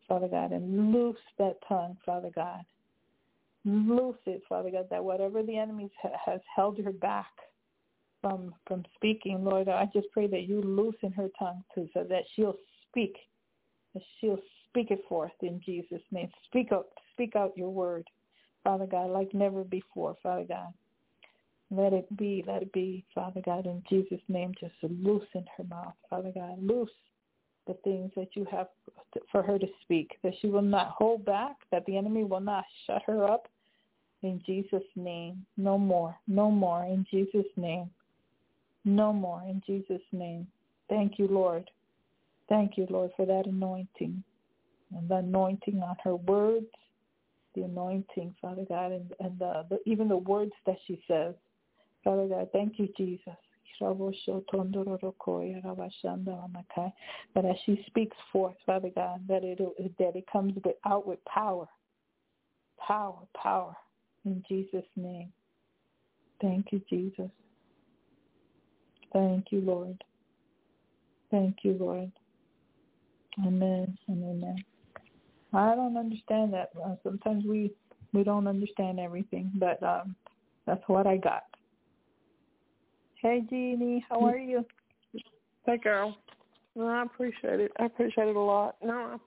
[0.07, 2.61] Father God, and loose that tongue, Father God.
[3.65, 5.91] Loose it, Father God, that whatever the enemy
[6.25, 7.31] has held her back
[8.21, 12.23] from from speaking, Lord, I just pray that you loosen her tongue too, so that
[12.35, 12.57] she'll
[12.89, 13.15] speak,
[13.93, 14.39] that she'll
[14.69, 16.29] speak it forth in Jesus' name.
[16.45, 18.07] Speak out, speak out your word,
[18.63, 20.73] Father God, like never before, Father God.
[21.71, 25.93] Let it be, let it be, Father God, in Jesus' name, just loosen her mouth,
[26.09, 26.57] Father God.
[26.61, 26.89] Loose
[27.67, 28.67] the things that you have
[29.31, 32.65] for her to speak, that she will not hold back, that the enemy will not
[32.87, 33.47] shut her up.
[34.23, 37.89] In Jesus' name, no more, no more, in Jesus' name.
[38.89, 40.47] No more, in Jesus' name.
[40.89, 41.69] Thank you, Lord.
[42.47, 44.23] Thank you, Lord, for that anointing
[44.95, 46.65] and the anointing on her words,
[47.53, 51.35] the anointing, Father God, and, and the, the, even the words that she says.
[52.03, 53.35] Father God, thank you, Jesus.
[53.79, 53.91] But
[57.45, 59.59] as she speaks forth, Father God, that it
[59.99, 60.53] that it comes
[60.85, 61.67] out with power,
[62.85, 63.75] power, power,
[64.25, 65.31] in Jesus' name.
[66.41, 67.29] Thank you, Jesus.
[69.13, 70.03] Thank you, Lord.
[71.31, 72.11] Thank you, Lord.
[73.45, 74.63] Amen and amen.
[75.53, 76.71] I don't understand that.
[77.03, 77.71] Sometimes we
[78.13, 80.15] we don't understand everything, but um,
[80.65, 81.43] that's what I got.
[83.21, 84.65] Hey, Jeannie, how are you?
[85.65, 86.17] Hey, girl.
[86.79, 87.71] I appreciate it.
[87.79, 88.75] I appreciate it a lot.
[88.83, 89.19] No,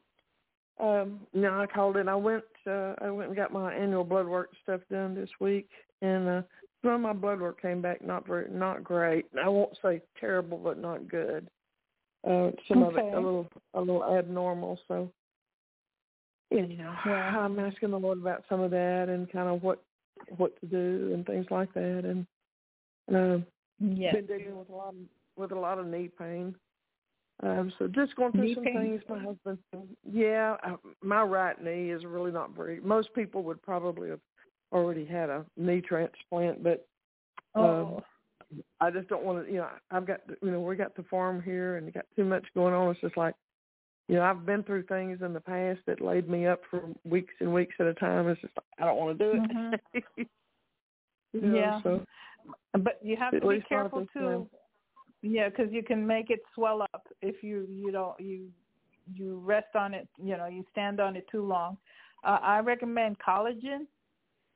[0.80, 2.08] I, um, no, I called it.
[2.08, 2.44] I went.
[2.66, 5.68] Uh, I went and got my annual blood work stuff done this week,
[6.00, 6.42] and uh,
[6.82, 9.26] some of my blood work came back not very, not great.
[9.42, 11.48] I won't say terrible, but not good.
[12.26, 13.00] Uh, some okay.
[13.00, 14.78] of it a little, a little abnormal.
[14.88, 15.10] So,
[16.50, 17.38] you know, yeah.
[17.38, 19.82] I'm asking the Lord about some of that and kind of what,
[20.36, 22.26] what to do and things like that, and.
[23.12, 23.46] Um,
[23.80, 24.12] yeah.
[24.12, 24.94] Been dealing with a lot of,
[25.36, 26.54] with a lot of knee pain.
[27.42, 28.74] Um, so just going through knee some pain?
[28.74, 29.02] things.
[29.08, 29.58] My husband,
[30.08, 32.80] yeah, I, my right knee is really not very.
[32.80, 34.20] Most people would probably have
[34.72, 36.86] already had a knee transplant, but
[37.54, 37.96] oh.
[37.96, 38.02] um,
[38.80, 39.52] I just don't want to.
[39.52, 42.44] You know, I've got you know we got the farm here and got too much
[42.54, 42.90] going on.
[42.90, 43.34] It's just like
[44.08, 47.34] you know I've been through things in the past that laid me up for weeks
[47.40, 48.28] and weeks at a time.
[48.28, 49.50] It's just I don't want to do it.
[49.50, 50.22] Mm-hmm.
[51.32, 51.80] you know, yeah.
[51.82, 52.04] So
[52.72, 54.20] but you have to be careful too.
[54.20, 54.46] time.
[55.22, 58.48] Yeah, because you can make it swell up if you you don't you
[59.14, 60.08] you rest on it.
[60.22, 61.76] You know, you stand on it too long.
[62.24, 63.86] Uh, I recommend collagen.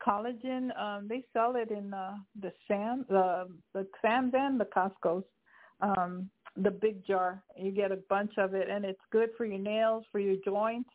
[0.04, 5.24] Collagen, um, they sell it in uh, the Sam the the Sam's and the Costco's.
[5.80, 7.42] Um, the big jar.
[7.56, 10.90] You get a bunch of it, and it's good for your nails, for your joints.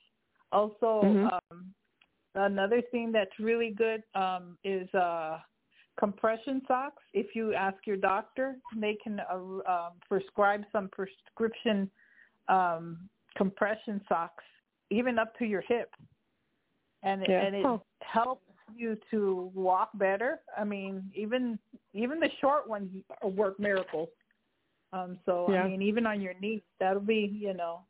[0.51, 1.39] Also, Mhm.
[1.51, 1.73] um,
[2.35, 5.39] another thing that's really good um, is uh,
[5.99, 7.03] compression socks.
[7.13, 11.89] If you ask your doctor, they can uh, uh, prescribe some prescription
[12.47, 14.43] um, compression socks,
[14.89, 15.93] even up to your hip,
[17.03, 17.45] and Yeah.
[17.45, 17.81] and it Oh.
[18.01, 20.39] helps you to walk better.
[20.57, 21.59] I mean, even
[21.93, 22.89] even the short ones
[23.23, 24.09] work miracles.
[24.93, 25.63] Um, so Yeah.
[25.63, 27.81] I mean, even on your knee, that'll be you know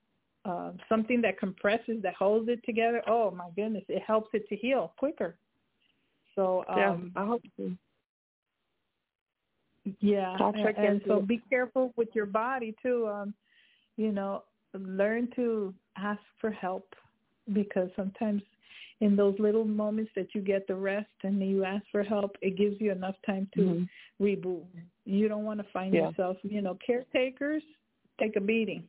[0.46, 3.02] um, something that compresses, that holds it together.
[3.08, 5.36] Oh my goodness, it helps it to heal quicker.
[6.36, 7.72] So yeah, um, I hope so.
[10.00, 13.08] yeah, and, and so be careful with your body too.
[13.08, 13.34] Um,
[13.98, 14.44] you know,
[14.74, 16.88] learn to ask for help
[17.54, 18.42] because sometimes
[19.02, 22.56] in those little moments that you get the rest and you ask for help, it
[22.56, 23.90] gives you enough time to Mhm.
[24.22, 24.66] reboot.
[25.06, 26.08] You don't want to find Yeah.
[26.08, 27.64] yourself, you know, caretakers
[28.20, 28.88] take a beating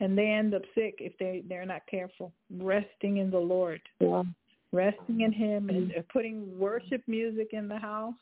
[0.00, 2.32] and they end up sick if they they're not careful.
[2.50, 4.24] Resting in the Lord, Yeah.
[4.72, 5.98] resting in him and Mm-hmm.
[5.98, 8.14] uh, putting worship music in the house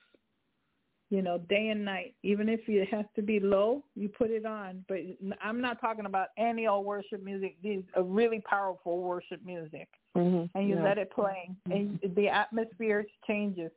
[1.11, 2.15] you know, day and night.
[2.23, 4.85] Even if it has to be low, you put it on.
[4.89, 4.99] But
[5.41, 7.57] I'm not talking about any old worship music.
[7.63, 10.51] These are really powerful worship music, Mhm.
[10.55, 10.83] and you yeah.
[10.83, 13.71] let it play, and the atmosphere changes.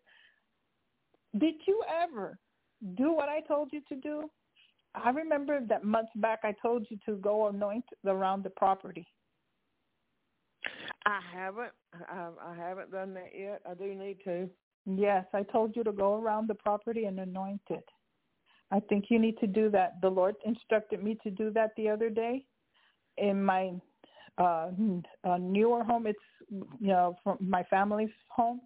[1.37, 2.39] Did you ever
[2.95, 4.31] do what I told you to do?
[4.95, 9.05] I remember that months back I told you to go anoint around the property.
[11.05, 11.73] I haven't.
[12.09, 13.61] I, I haven't done that yet.
[13.69, 14.49] I do need to.
[14.85, 17.87] Yes, I told you to go around the property and anoint it.
[18.71, 20.01] I think you need to do that.
[20.01, 22.45] The Lord instructed me to do that the other day
[23.17, 23.73] in my
[24.39, 24.71] uh,
[25.23, 26.07] uh newer home.
[26.07, 26.19] It's
[26.49, 28.61] you know from my family's home.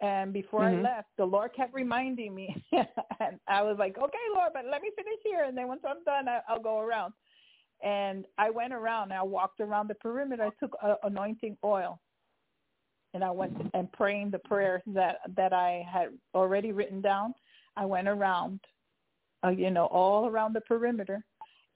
[0.00, 0.78] And before Mhm.
[0.78, 4.80] I left, the Lord kept reminding me, and I was like, "Okay, Lord, but let
[4.80, 7.14] me finish here, and then once I'm done, I, I'll go around."
[7.82, 9.10] And I went around.
[9.10, 10.44] And I walked around the perimeter.
[10.44, 12.00] I took uh, anointing oil,
[13.14, 17.34] and I went and praying the prayers that that I had already written down.
[17.76, 18.60] I went around,
[19.44, 21.24] uh, you know, all around the perimeter,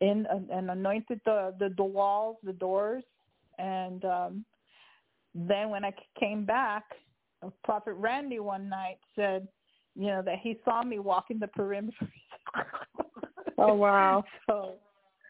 [0.01, 3.05] in uh, and anointed the, the the walls, the doors,
[3.59, 4.45] and um,
[5.35, 6.85] then when I came back,
[7.65, 9.49] Prophet Randy one night said,
[9.97, 12.09] you know, that he saw me walking the perimeter.
[13.59, 14.25] Oh wow.
[14.47, 14.73] so,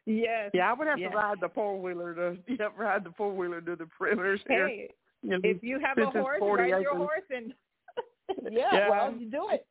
[0.06, 0.52] yes.
[0.54, 1.10] Yeah, I would have yes.
[1.10, 3.86] to ride the four wheeler to you have to ride the four wheeler to the
[4.00, 4.38] perimeters.
[4.46, 4.88] Hey,
[5.22, 7.52] know, if you have a horse, 40 ride your horse and
[8.50, 8.90] yeah, Yeah.
[8.90, 9.66] well, you do it.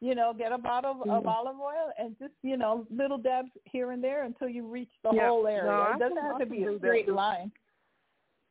[0.00, 3.50] You know, get a bottle of, of olive oil and just you know little dabs
[3.64, 5.28] here and there until you reach the Yeah.
[5.28, 5.64] whole area.
[5.64, 7.50] No, it doesn't have to be a straight line.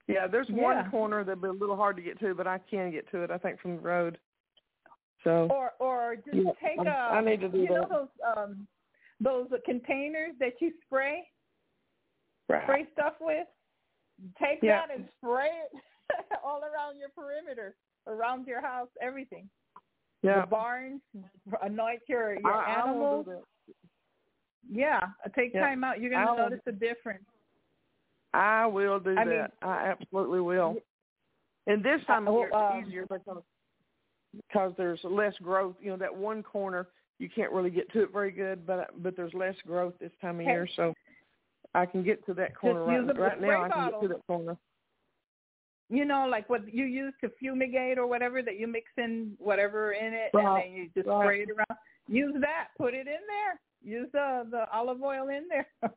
[0.08, 0.62] Yeah, there's Yeah.
[0.62, 3.24] one corner that'd be a little hard to get to, but I can get to
[3.24, 3.32] it.
[3.32, 4.20] I think from the road.
[5.24, 8.10] So Or or just Yeah, take I'm- a I need to do you know those
[8.38, 8.68] um
[9.20, 11.28] those containers that you spray
[12.50, 12.64] right.
[12.64, 13.48] spray stuff with.
[14.38, 14.86] Take Yeah.
[14.86, 15.82] that and spray it
[16.44, 17.76] all around your perimeter,
[18.08, 19.50] around your house, everything.
[20.22, 20.42] yeah.
[20.42, 21.02] The barns,
[21.64, 23.26] anoint your your I, I animals.
[23.26, 23.44] that.
[24.70, 25.00] Yeah,
[25.36, 25.62] take Yeah.
[25.62, 26.00] time out.
[26.00, 27.26] You're gonna I'll- notice a difference.
[28.36, 29.28] I will do I that.
[29.28, 30.76] mean- I absolutely will.
[31.68, 33.44] And this time of well, year it's um, easier because
[34.36, 35.76] because there's less growth.
[35.82, 39.16] You know, that one corner you can't really get to it very good, but but
[39.16, 40.52] there's less growth this time of Hey.
[40.52, 40.94] year, so
[41.74, 43.64] I can get to that corner right, right now.
[43.64, 44.58] I can get to that corner.
[45.90, 49.94] You know, like what you use to fumigate or whatever that you mix in whatever
[49.94, 51.24] in it, Right, and then you just right.
[51.24, 51.80] spray it around.
[52.08, 52.70] Use that.
[52.78, 53.60] Put it in there.
[53.84, 55.68] Use the the olive oil in there,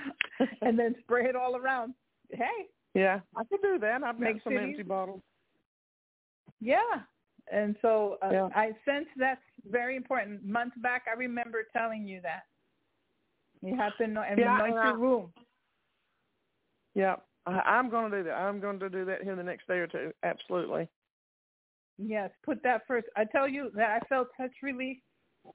[0.62, 1.94] and then spray it all around.
[2.30, 4.02] Hey, Yeah, I could do that.
[4.02, 5.22] I've got some empty bottles.
[6.60, 6.76] Yeah.
[7.50, 8.48] And so uh, Yeah.
[8.54, 10.44] I sense that's very important.
[10.44, 12.42] Months back, I remember telling you that.
[13.60, 15.32] You have to know and Yeah, anoint your room.
[16.94, 18.34] Yeah, I, I'm going to do that.
[18.34, 20.12] I'm going to do that here the next day or two.
[20.22, 20.88] Absolutely.
[21.98, 23.06] Yes, put that first.
[23.16, 24.98] I tell you that I felt such relief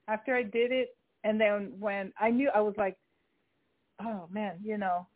[0.08, 0.96] after I did it.
[1.24, 2.96] And then when I knew, I was like,
[4.00, 5.06] oh, man, you know,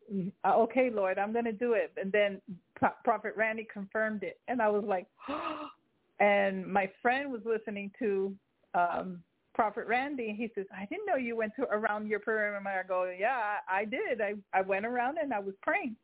[0.44, 1.92] uh, okay, Lord, I'm going to do it.
[2.00, 2.40] And then
[2.76, 4.38] Pro- Prophet Randy confirmed it.
[4.48, 5.06] And I was like,
[6.20, 8.34] and my friend was listening to
[8.74, 9.22] um
[9.54, 12.86] Prophet Randy, and he says, "I didn't know you went to around your perimeter." I
[12.86, 14.20] go, "Yeah, I, did.
[14.20, 15.96] I I went around and I was praying,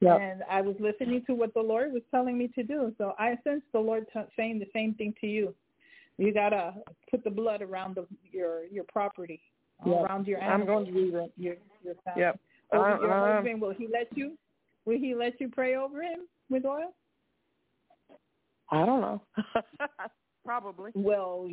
[0.00, 0.16] Yeah.
[0.16, 2.94] and I was listening to what the Lord was telling me to do.
[2.98, 5.54] So I sense the Lord t- saying the same thing to you,
[6.18, 6.74] You gotta
[7.10, 9.40] put the blood around the, your your property,
[9.86, 9.96] Yep.
[10.04, 11.30] around your I'm going to do that.
[11.36, 11.94] your your.
[12.16, 12.40] Yep.
[12.72, 14.36] I- uh, your I- husband, will he let you?
[14.84, 16.94] Will he let you pray over him with oil?
[18.70, 19.22] I don't know.
[20.44, 20.90] Probably.
[20.94, 21.48] Well,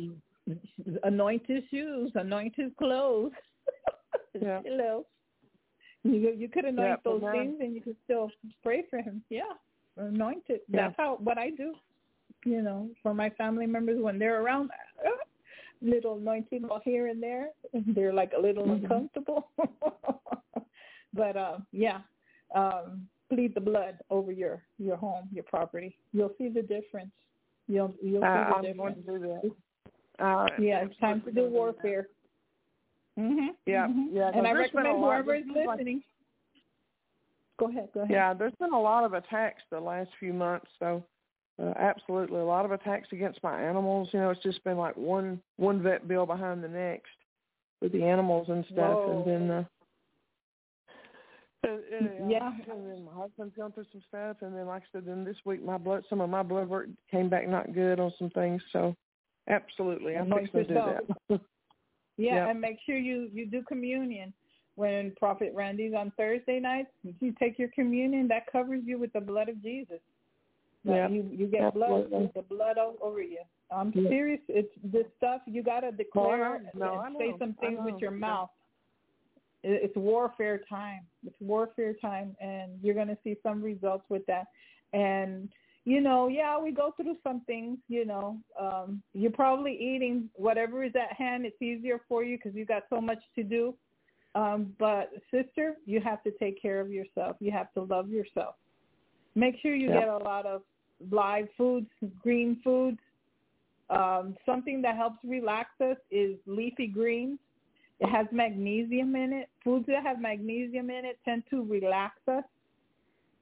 [1.02, 3.32] anoint his shoes, anoint his clothes.
[4.40, 4.60] Yeah.
[4.64, 5.04] Hello.
[6.04, 8.30] You you could anoint Yeah, those things, and you could still
[8.62, 9.22] pray for him.
[9.30, 9.42] Yeah,
[9.96, 10.62] anoint it.
[10.68, 10.82] Yeah.
[10.82, 11.74] That's how what I do.
[12.44, 14.70] You know, for my family members when they're around,
[15.80, 17.50] little anointing all here and there.
[17.94, 18.82] They're like a little Mhm.
[18.82, 19.48] uncomfortable.
[21.14, 22.00] but uh, yeah,
[22.54, 25.96] um, plead the blood over your your home, your property.
[26.12, 27.12] You'll see the difference.
[27.66, 30.24] You'll you'll see Uh, the I'm going to do that.
[30.24, 32.08] Uh, Yeah, it's time to do warfare.
[33.18, 33.48] Mhm.
[33.66, 34.08] Yeah, mhm.
[34.12, 36.02] yeah, And I recommend whoever is listening.
[37.58, 37.90] Go ahead.
[37.92, 38.10] Go ahead.
[38.12, 40.70] Yeah, there's been a lot of attacks the last few months.
[40.78, 41.04] So,
[41.60, 44.08] uh, absolutely, a lot of attacks against my animals.
[44.12, 47.10] You know, it's just been like one one vet bill behind the next
[47.80, 49.24] with the animals and stuff, Whoa.
[49.26, 49.50] and then.
[49.50, 49.64] Uh,
[51.64, 52.52] and, and, Yeah.
[52.70, 55.36] and then my husband's going through some stuff, and then like I said, then this
[55.44, 58.62] week my blood, some of my blood work came back not good on some things.
[58.72, 58.94] So,
[59.48, 61.40] absolutely, I'm fixing to do that.
[62.18, 62.48] Yeah, Yep.
[62.50, 64.32] and make sure you you do communion
[64.74, 66.90] when Prophet Randy's on Thursday nights.
[67.20, 68.26] You take your communion.
[68.28, 70.00] That covers you with the blood of Jesus.
[70.84, 72.30] Like, Yeah, you you get blood absolutely.
[72.34, 73.40] the blood o- over you.
[73.70, 74.08] I'm Yeah.
[74.08, 74.40] serious.
[74.48, 76.70] It's this stuff you got to declare.
[76.74, 77.38] No, and say know.
[77.38, 78.50] some things with your mouth.
[79.62, 81.06] It- It's warfare time.
[81.26, 84.46] It's warfare time, and you're going to see some results with that.
[84.92, 85.48] And
[85.84, 87.78] you know, yeah, we go through some things.
[87.88, 91.46] You know, um, you're probably eating whatever is at hand.
[91.46, 93.74] It's easier for you because you got so much to do.
[94.34, 97.36] Um, but sister, you have to take care of yourself.
[97.40, 98.56] You have to love yourself.
[99.38, 100.00] Make sure you Yeah.
[100.00, 100.64] get a lot of
[101.10, 101.88] live foods,
[102.20, 102.98] green foods.
[103.88, 107.38] Um, something that helps relax us is leafy greens.
[108.00, 109.48] It has magnesium in it.
[109.62, 112.44] Foods that have magnesium in it tend to relax us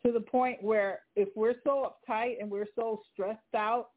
[0.04, 3.92] to the point where if we're so uptight and we're so stressed out,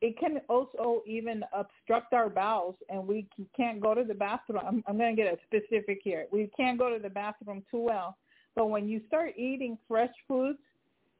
[0.00, 4.60] it can also even obstruct our bowels and we can't go to the bathroom.
[4.66, 6.26] I'm, I'm going to get a specific here.
[6.32, 8.16] We can't go to the bathroom too well.
[8.54, 10.58] But when you start eating fresh foods,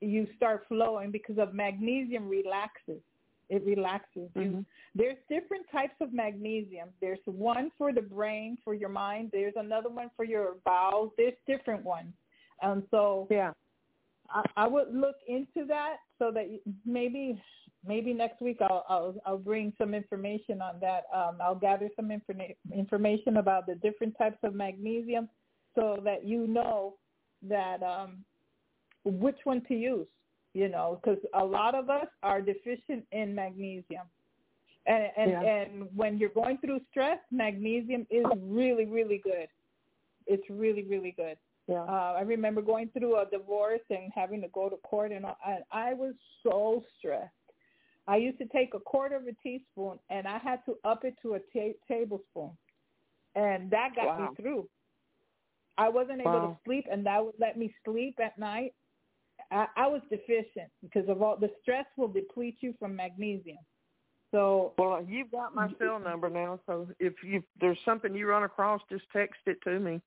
[0.00, 3.00] you start flowing because of magnesium relaxes.
[3.48, 4.42] It relaxes you.
[4.42, 4.66] Mhm.
[4.94, 6.90] There's different types of magnesium.
[7.00, 9.30] There's one for the brain, for your mind.
[9.32, 11.12] There's another one for your bowels.
[11.16, 12.12] There's different ones.
[12.60, 13.52] And so Yeah.
[14.30, 16.46] I, I would look into that so that
[16.84, 17.42] maybe
[17.86, 21.04] maybe next week I'll I'll, I'll bring some information on that.
[21.12, 25.28] Um, I'll gather some informa- information about the different types of magnesium
[25.74, 26.96] so that you know
[27.42, 28.24] that um,
[29.04, 30.06] which one to use.
[30.54, 34.06] You know, because a lot of us are deficient in magnesium.
[34.86, 35.42] And and, Yeah.
[35.42, 39.48] and when you're going through stress, magnesium is really really good.
[40.26, 41.36] It's really really good.
[41.68, 41.82] Yeah.
[41.82, 45.58] Uh, I remember going through a divorce and having to go to court, and I,
[45.70, 47.30] I was so stressed.
[48.06, 51.14] I used to take a quarter of a teaspoon, and I had to up it
[51.20, 52.52] to a ta- tablespoon,
[53.34, 54.30] and that got Wow.
[54.30, 54.68] me through.
[55.76, 56.46] I wasn't able Wow.
[56.54, 58.72] to sleep, and that would let me sleep at night.
[59.50, 63.58] I, I was deficient because of all the stress will deplete you from magnesium.
[64.30, 68.44] So Well, you've got my cell number now, so if you there's something you run
[68.44, 70.02] across, just text it to me.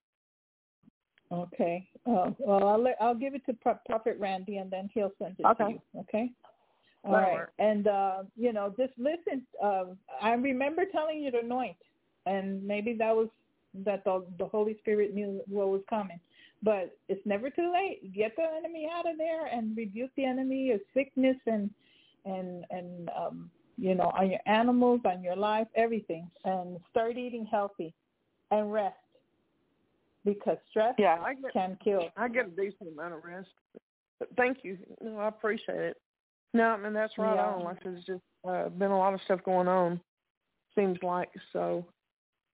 [1.31, 1.87] Okay.
[2.05, 5.37] Uh, well, I'll let, I'll give it to Pro- Prophet Randy, and then he'll send
[5.39, 5.63] it Okay.
[5.63, 5.81] to you.
[6.01, 6.29] Okay.
[7.03, 7.33] All right.
[7.33, 7.53] work.
[7.57, 9.41] And uh, you know, just listen.
[9.63, 9.85] Uh,
[10.21, 11.77] I remember telling you to anoint,
[12.25, 13.29] and maybe that was
[13.85, 16.19] that the the Holy Spirit knew what was coming.
[16.63, 18.13] But it's never too late.
[18.13, 21.69] Get the enemy out of there and rebuke the enemy of sickness and
[22.25, 27.45] and and um, you know on your animals, on your life, everything, and start eating
[27.49, 27.93] healthy
[28.51, 28.95] and rest
[30.25, 32.09] because stress Yeah, I get can kill.
[32.17, 33.49] I get a decent amount of rest.
[34.19, 34.77] But thank you.
[35.01, 35.97] No, I appreciate it.
[36.53, 37.53] No, I mean that's right Yeah.
[37.55, 37.63] on.
[37.63, 39.99] Like there's just uh, been a lot of stuff going on.
[40.75, 41.85] Seems like so.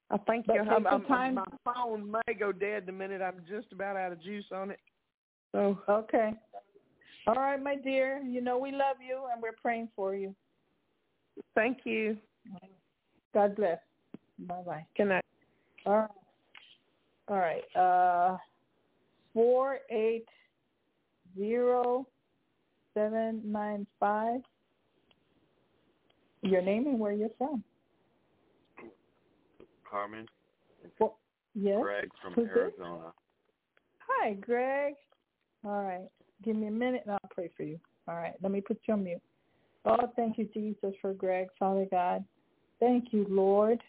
[0.09, 0.63] I thank But you.
[0.63, 4.11] take I'm, I'm, time- my phone may go dead the minute I'm just about out
[4.13, 4.79] of juice on it.
[5.51, 6.33] So Okay.
[7.27, 8.19] All right, my dear.
[8.19, 10.33] You know we love you and we're praying for you.
[11.55, 12.17] thank you.
[13.33, 13.79] God bless.
[14.39, 14.85] Bye bye.
[14.95, 15.25] Good night.
[15.85, 16.09] All right.
[17.27, 17.75] All right.
[17.75, 18.37] Uh,
[19.33, 20.25] four eight
[21.37, 22.07] zero
[22.93, 24.39] seven nine five.
[26.43, 27.63] Your name and where you're from.
[29.89, 30.27] Carmen,
[30.99, 31.17] Well,
[31.55, 31.79] yes.
[31.81, 32.57] Greg from Who's this?
[32.57, 33.13] Arizona.
[34.07, 34.93] Hi, Greg.
[35.65, 36.07] All right.
[36.43, 37.79] Give me a minute and I'll pray for you.
[38.07, 38.33] All right.
[38.41, 39.21] Let me put you on mute.
[39.85, 42.23] Oh, thank you, Jesus, for Greg, Father God.
[42.79, 43.81] Thank you, Lord.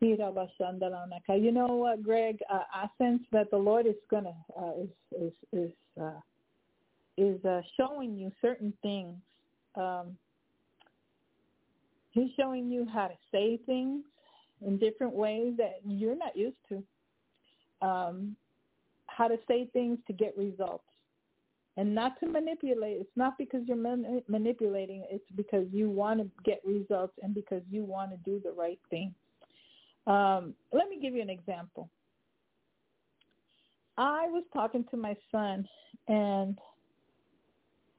[0.00, 2.38] You know what, Greg?
[2.52, 4.88] Uh, I sense that the Lord is gonna uh, is
[5.20, 6.20] is is uh,
[7.16, 9.16] is uh, showing you certain things.
[9.76, 10.16] Um,
[12.10, 14.04] he's showing you how to say things
[14.66, 16.82] in different ways that you're not used to.
[17.86, 18.36] Um,
[19.06, 20.84] how to say things to get results
[21.76, 23.00] and not to manipulate.
[23.00, 25.04] It's not because you're man- manipulating.
[25.10, 28.78] It's because you want to get results and because you want to do the right
[28.90, 29.14] thing.
[30.06, 31.90] Um, let me give you an example.
[33.96, 35.68] I was talking to my son,
[36.08, 36.58] and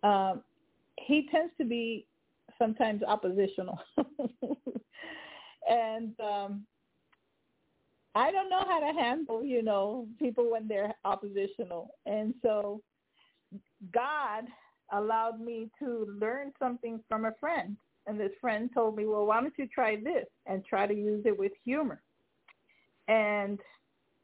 [0.03, 0.41] um,
[0.99, 2.07] he tends to be
[2.57, 3.79] sometimes oppositional.
[5.69, 6.65] and um,
[8.15, 11.95] I don't know how to handle, you know, people when they're oppositional.
[12.05, 12.81] And so
[13.93, 14.45] God
[14.91, 17.77] allowed me to learn something from a friend.
[18.07, 21.23] And this friend told me, well, why don't you try this and try to use
[21.25, 22.01] it with humor?
[23.07, 23.59] And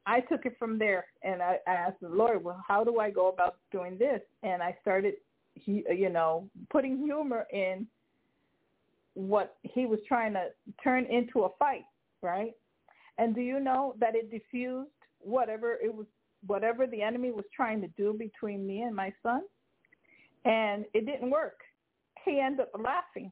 [0.06, 3.12] I took it from there and I, I asked the Lord, well, how do I
[3.12, 4.22] go about doing this?
[4.42, 5.16] And I started,
[5.66, 7.86] you know, putting humor in
[9.14, 10.48] what he was trying to
[10.84, 11.86] turn into a fight,
[12.22, 12.54] right?
[13.18, 16.06] And do you know that it diffused whatever it was,
[16.46, 19.42] whatever the enemy was trying to do between me and my son?
[20.46, 21.60] And it didn't work.
[22.24, 23.32] He ended up laughing,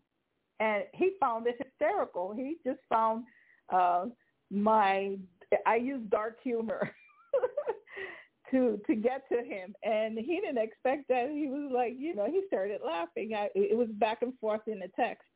[0.59, 2.34] and he found it hysterical.
[2.35, 3.25] He just found
[3.72, 4.06] uh,
[4.51, 5.17] my
[5.66, 6.92] I use dark humor
[8.51, 11.30] to to get to him, and he didn't expect that.
[11.30, 13.34] He was like, you know, he started laughing.
[13.35, 15.27] I, it was back and forth in the text,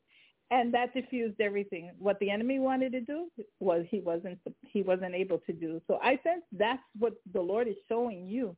[0.52, 1.92] and that diffused everything.
[1.98, 5.82] What the enemy wanted to do was he wasn't he wasn't able to do.
[5.88, 8.56] So I sense that's what the Lord is showing you.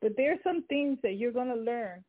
[0.00, 2.04] But there are some things that you're going to learn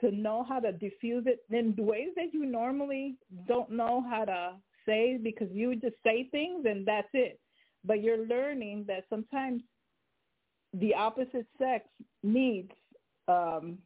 [0.00, 4.52] to know how to diffuse it in ways that you normally don't know how to
[4.86, 7.40] say because you just say things and that's it.
[7.84, 9.62] But you're learning that sometimes
[10.74, 11.86] the opposite sex
[12.22, 12.72] needs
[13.28, 13.78] um,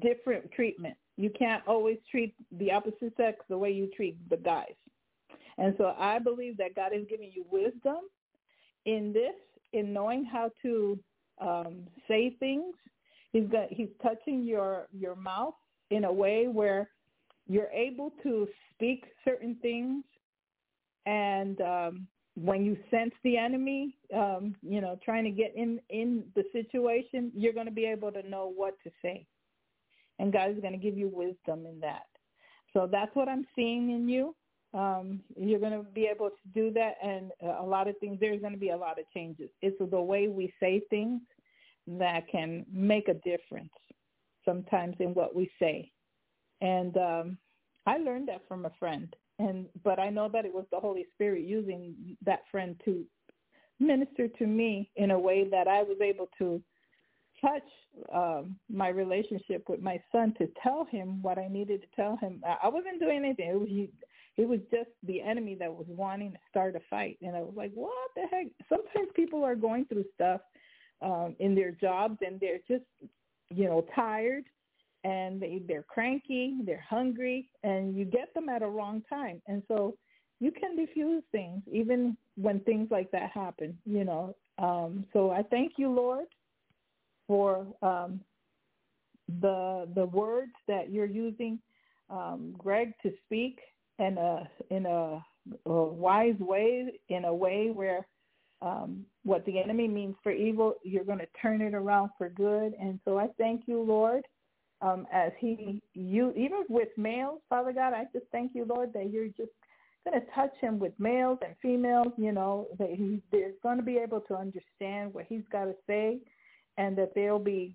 [0.00, 4.76] different treatment you can't always treat the opposite sex the way you treat the guys.
[5.58, 7.98] And so I believe that God is giving you wisdom
[8.86, 9.34] in this,
[9.72, 10.98] in knowing how to
[11.40, 12.72] um, say things.
[13.32, 15.54] He's got, he's touching your your mouth
[15.90, 16.90] in a way where
[17.46, 20.04] you're able to speak certain things,
[21.06, 26.24] and um, when you sense the enemy, um, you know, trying to get in in
[26.34, 29.26] the situation, you're going to be able to know what to say
[30.18, 32.06] and God is going to give you wisdom in that.
[32.72, 34.34] So that's what I'm seeing in you.
[34.74, 38.18] Um, you're going to be able to do that, and a lot of things.
[38.20, 39.48] There's going to be a lot of changes.
[39.62, 41.22] It's the way we say things
[41.98, 43.72] that can make a difference
[44.44, 45.90] sometimes in what we say.
[46.60, 47.38] And um,
[47.86, 51.06] I learned that from a friend, and but I know that it was the Holy
[51.14, 53.04] Spirit using that friend to
[53.80, 56.60] minister to me in a way that I was able to
[57.40, 57.62] touch
[58.12, 62.42] um, my relationship with my son to tell him what I needed to tell him.
[62.62, 63.50] I wasn't doing anything.
[63.50, 63.90] It was he,
[64.36, 67.54] it was just the enemy that was wanting to start a fight, and I was
[67.56, 70.40] like, "What the heck?" Sometimes people are going through stuff
[71.02, 72.84] um, in their jobs, and they're just,
[73.50, 74.44] you know, tired,
[75.04, 79.62] and they they're cranky, they're hungry, and you get them at a wrong time, and
[79.68, 79.96] so
[80.40, 83.76] you can diffuse things even when things like that happen.
[83.84, 86.26] You know, um, so I thank you, Lord
[87.28, 88.20] for um,
[89.40, 91.60] the the words that you're using,
[92.10, 93.60] um, Greg, to speak
[94.00, 95.24] in a in a,
[95.66, 98.04] a, wise way, in a way where
[98.60, 102.74] um, what the enemy means for evil, you're going to turn it around for good.
[102.80, 104.22] And so I thank you, Lord,
[104.80, 109.10] um, as he you even with males, Father God, I just thank you, Lord, that
[109.10, 109.50] you're just
[110.08, 112.12] going to touch him with males and females.
[112.16, 115.74] You know that he, they're going to be able to understand what he's got to
[115.86, 116.18] say
[116.76, 117.74] and that there'll be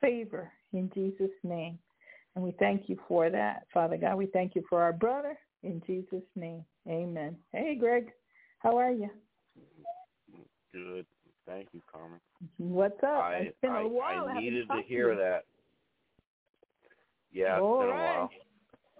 [0.00, 1.78] favor in Jesus' name.
[2.34, 4.16] And we thank you for that, Father God.
[4.16, 6.64] We thank you for our brother in Jesus' name.
[6.88, 7.36] Amen.
[7.52, 8.12] Hey, Greg,
[8.60, 9.10] how are you?
[10.72, 11.06] Good.
[11.46, 12.20] Thank you, Carmen.
[12.58, 13.22] What's up?
[13.24, 14.26] I, it's been I, a while.
[14.28, 15.44] I, I needed to to hear that.
[17.32, 18.00] Yeah, it's All been right.
[18.00, 18.30] a while.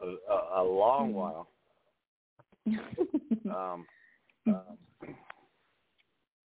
[0.02, 1.16] A, a, a long Mm-hmm.
[1.16, 1.48] while.
[3.50, 3.86] um,
[4.47, 4.78] um,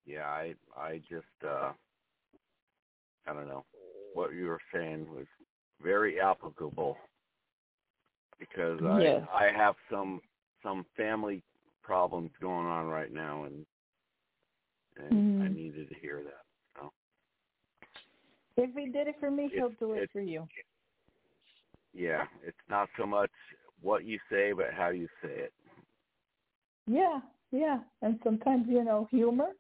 [0.06, 1.72] yeah, I I just uh
[3.28, 3.66] I don't know
[4.14, 5.26] what you were saying was
[5.82, 6.98] very applicable
[8.40, 9.24] because Yes.
[9.34, 10.22] I I have some
[10.62, 11.44] some family
[11.82, 13.66] problems going on right now and
[14.98, 15.56] and I Mhm.
[15.56, 16.46] needed to hear that.
[16.76, 16.92] So
[18.58, 20.48] If he did it for me, he'll do it it's- for you.
[21.94, 23.32] yeah, it's not so much
[23.82, 25.54] what you say, but how you say it.
[26.86, 27.84] Yeah, yeah.
[28.02, 29.56] And sometimes, you know, humor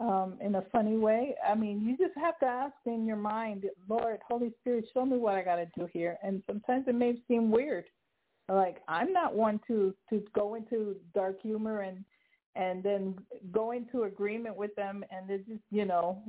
[0.00, 1.36] um, in a funny way.
[1.46, 5.18] I mean, you just have to ask in your mind, Lord, Holy Spirit, show me
[5.18, 6.18] what I got to do here.
[6.22, 7.84] And sometimes it may seem weird.
[8.48, 12.04] Like I'm not one to to go into dark humor and
[12.56, 13.14] and then
[13.52, 16.22] go into agreement with them and they just you know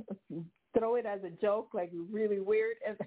[0.76, 2.96] throw it as a joke like really weird and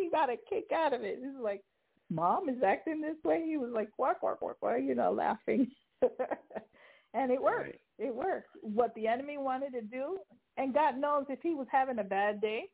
[0.00, 1.18] he got a kick out of it.
[1.20, 1.62] He's like,
[2.10, 3.44] Mom is acting this way.
[3.46, 5.68] He was like, quack quack quack quack, you know, laughing.
[7.14, 7.76] and it worked.
[7.98, 8.48] It worked.
[8.62, 10.18] What the enemy wanted to do,
[10.56, 12.64] and God knows if he was having a bad day,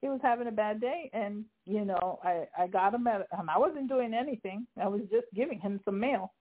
[0.00, 3.48] he was having a bad day, and you know, I I got him at, and
[3.48, 4.66] I wasn't doing anything.
[4.80, 6.33] I was just giving him some mail,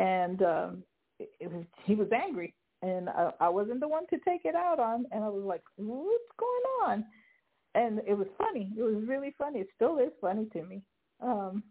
[0.00, 0.82] and um,
[1.18, 4.54] it, it was he was angry, and I, I wasn't the one to take it
[4.54, 7.04] out on, and I was like, what's going on?
[7.74, 8.72] And it was funny.
[8.76, 9.60] It was really funny.
[9.60, 10.82] It still is funny to me.
[11.22, 11.62] Um,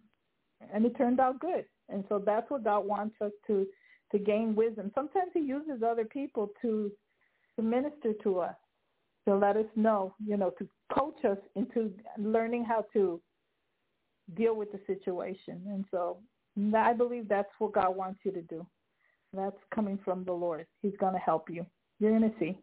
[0.74, 1.66] and it turned out good.
[1.90, 3.66] And so that's what God wants us to
[4.11, 4.91] to gain wisdom.
[4.95, 6.91] Sometimes He uses other people to
[7.56, 8.56] to minister to us,
[9.27, 13.19] to let us know, you know, to coach us into learning how to
[14.35, 15.61] deal with the situation.
[15.67, 16.19] And so
[16.76, 18.66] I believe that's what God wants you to do.
[19.34, 20.66] That's coming from the Lord.
[20.82, 21.66] He's going to help you.
[22.00, 22.58] You're going to see.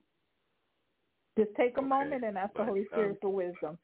[1.38, 3.78] Just take a Okay, moment and ask the but, Holy um, Spirit for wisdom.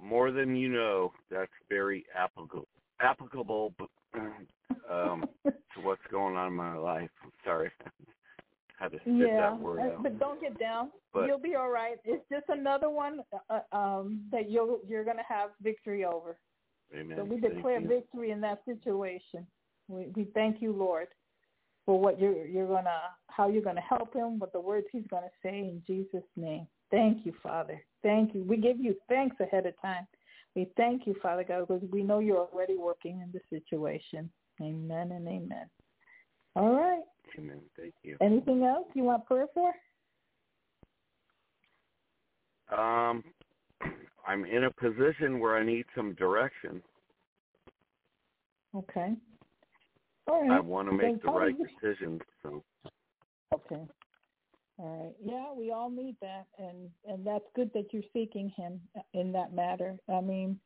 [0.00, 2.66] More than you know, that's very applicable
[3.00, 3.74] applicable
[4.90, 5.52] um, to
[5.82, 7.10] what's going on in my life.
[7.22, 7.70] I'm sorry.
[8.78, 10.02] Had to spit yeah, that word out.
[10.02, 10.90] but don't get down.
[11.12, 11.96] But- You'll be all right.
[12.04, 13.20] It's just another one
[13.50, 16.38] uh, um, that you'll you're going to have victory over.
[16.94, 17.16] Amen.
[17.16, 17.88] So we Thank declare you.
[17.88, 19.46] victory in that situation.
[19.88, 21.08] We we thank you, Lord,
[21.86, 25.30] for what you're you're gonna how you're gonna help him, what the words he's gonna
[25.42, 26.66] say in Jesus' name.
[26.90, 27.82] Thank you, Father.
[28.02, 28.42] Thank you.
[28.42, 30.06] We give you thanks ahead of time.
[30.56, 34.30] We thank you, Father God, because we know you're already working in the situation.
[34.60, 35.70] Amen and amen.
[36.56, 37.02] All right.
[37.38, 37.60] Amen.
[37.78, 38.16] Thank you.
[38.20, 39.72] Anything else you want prayer for?
[42.76, 43.24] Um,
[44.30, 46.80] I'm in a position where I need some direction.
[48.76, 49.14] Okay.
[50.28, 50.52] All right.
[50.52, 52.20] I want to make the right decision.
[52.40, 52.62] So
[53.52, 53.82] Okay.
[54.78, 55.14] All right.
[55.20, 58.80] Yeah, we all need that, and and that's good that you're seeking Him
[59.14, 59.98] in that matter.
[60.08, 60.60] I mean,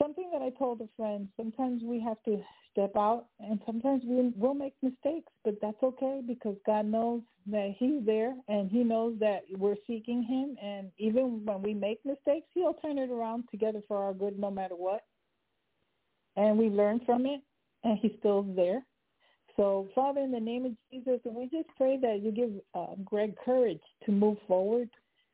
[0.00, 1.28] something that I told a friend.
[1.36, 6.20] Sometimes we have to step out, and sometimes we will make mistakes, but that's okay
[6.26, 11.44] because God knows that He's there, and He knows that we're seeking Him, and even
[11.44, 15.02] when we make mistakes, He'll turn it around together for our good, no matter what.
[16.36, 17.40] And we learn from it,
[17.84, 18.82] and He's still there.
[19.56, 22.94] So, Father, in the name of Jesus, and we just pray that you give uh,
[23.04, 24.88] Greg courage to move forward,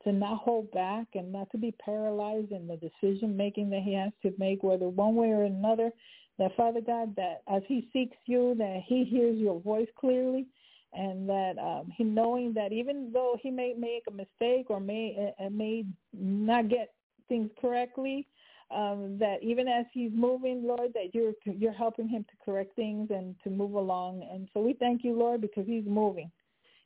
[0.09, 3.95] to not hold back, and not to be paralyzed in the decision making that he
[3.95, 5.91] has to make, whether one way or another.
[6.39, 10.47] That Father God, that as he seeks you, that he hears your voice clearly,
[10.93, 15.35] and that um, he knowing that even though he may make a mistake or may
[15.39, 16.95] uh, may not get
[17.28, 18.27] things correctly,
[18.70, 23.11] um, that even as he's moving, Lord, that you're you're helping him to correct things
[23.11, 24.27] and to move along.
[24.33, 26.31] And so we thank you, Lord, because he's moving.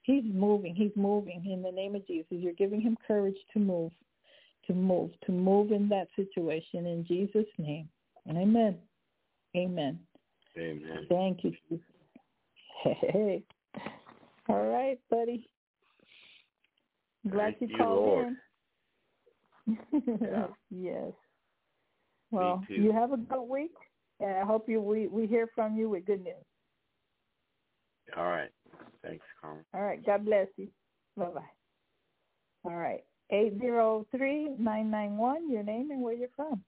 [0.02, 0.74] He's moving.
[0.74, 2.26] He's moving in the name of Jesus.
[2.30, 3.92] You're giving him courage to move,
[4.66, 7.88] to move, to move in that situation in Jesus' name.
[8.28, 8.78] Amen.
[9.56, 9.98] Amen.
[10.58, 11.06] Amen.
[11.08, 11.84] Thank you, Jesus.
[12.82, 13.42] Hey.
[14.48, 15.48] All right, buddy.
[17.30, 18.26] Glad Thank you you, called Lord.
[18.26, 18.36] in.
[20.20, 20.46] Yeah.
[20.70, 21.12] yes.
[22.32, 23.74] Well, you have a good week,
[24.18, 26.34] and I hope you we we hear from you with good news.
[28.16, 28.50] All right.
[29.42, 29.64] Thanks, Carmen.
[29.74, 30.04] All right.
[30.04, 30.68] God bless you.
[31.16, 31.40] Bye bye.
[32.64, 33.04] All right.
[33.30, 35.50] Eight zero three nine nine one.
[35.50, 36.62] Your name and where you're from.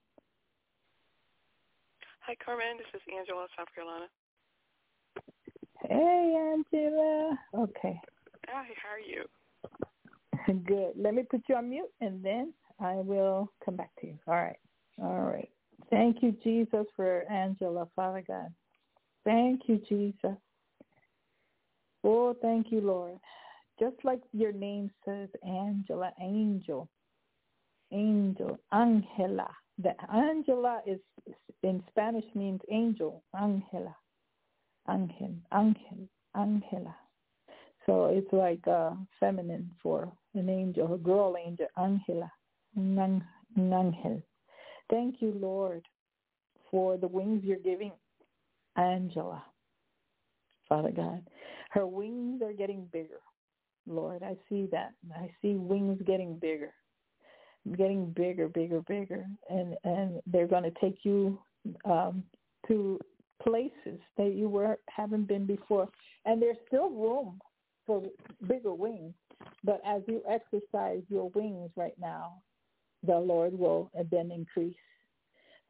[2.21, 2.77] Hi, Carmen.
[2.77, 4.05] This is Angela, South Carolina.
[5.81, 7.37] Hey, Angela.
[7.53, 7.99] Okay.
[8.47, 9.25] Hi, how are you?
[10.65, 10.93] Good.
[10.95, 14.19] Let me put you on mute, and then I will come back to you.
[14.27, 14.57] All right.
[15.01, 15.49] All right.
[15.91, 18.51] Thank you, Jesus, for Angela, Father God.
[19.23, 20.37] Thank you, Jesus.
[22.07, 23.17] Oh, thank you, Lord.
[23.79, 26.87] Just like your name says, Angela, angel,
[27.91, 29.49] angel, Angela.
[29.79, 30.99] The Angela is
[31.63, 33.95] in Spanish means angel, Angela,
[34.87, 36.95] Angel, Angel, Angela.
[37.87, 42.31] So it's like a feminine for an angel, a girl angel, Angela,
[42.75, 43.23] an
[43.57, 44.21] angel.
[44.91, 45.83] Thank you, Lord,
[46.69, 47.93] for the wings you're giving
[48.77, 49.43] Angela.
[50.69, 51.21] Father God.
[51.75, 53.19] Her wings are getting bigger.
[53.85, 54.93] Lord, I see that.
[55.13, 56.71] I see wings getting bigger.
[57.77, 59.25] Getting bigger, bigger, bigger.
[59.49, 61.37] And and they're going to take you
[61.83, 62.23] um
[62.67, 62.97] to
[63.43, 65.89] places that you were haven't been before.
[66.23, 67.41] And there's still room
[67.85, 68.01] for
[68.47, 69.13] bigger wings.
[69.65, 72.41] But as you exercise your wings right now,
[73.05, 74.75] the Lord will then increase.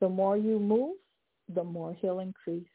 [0.02, 0.98] The more you move,
[1.56, 2.68] the more he'll increase.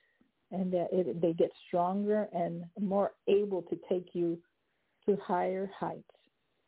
[0.53, 4.39] And that it, they get stronger and more able to take you
[5.07, 6.03] to higher heights.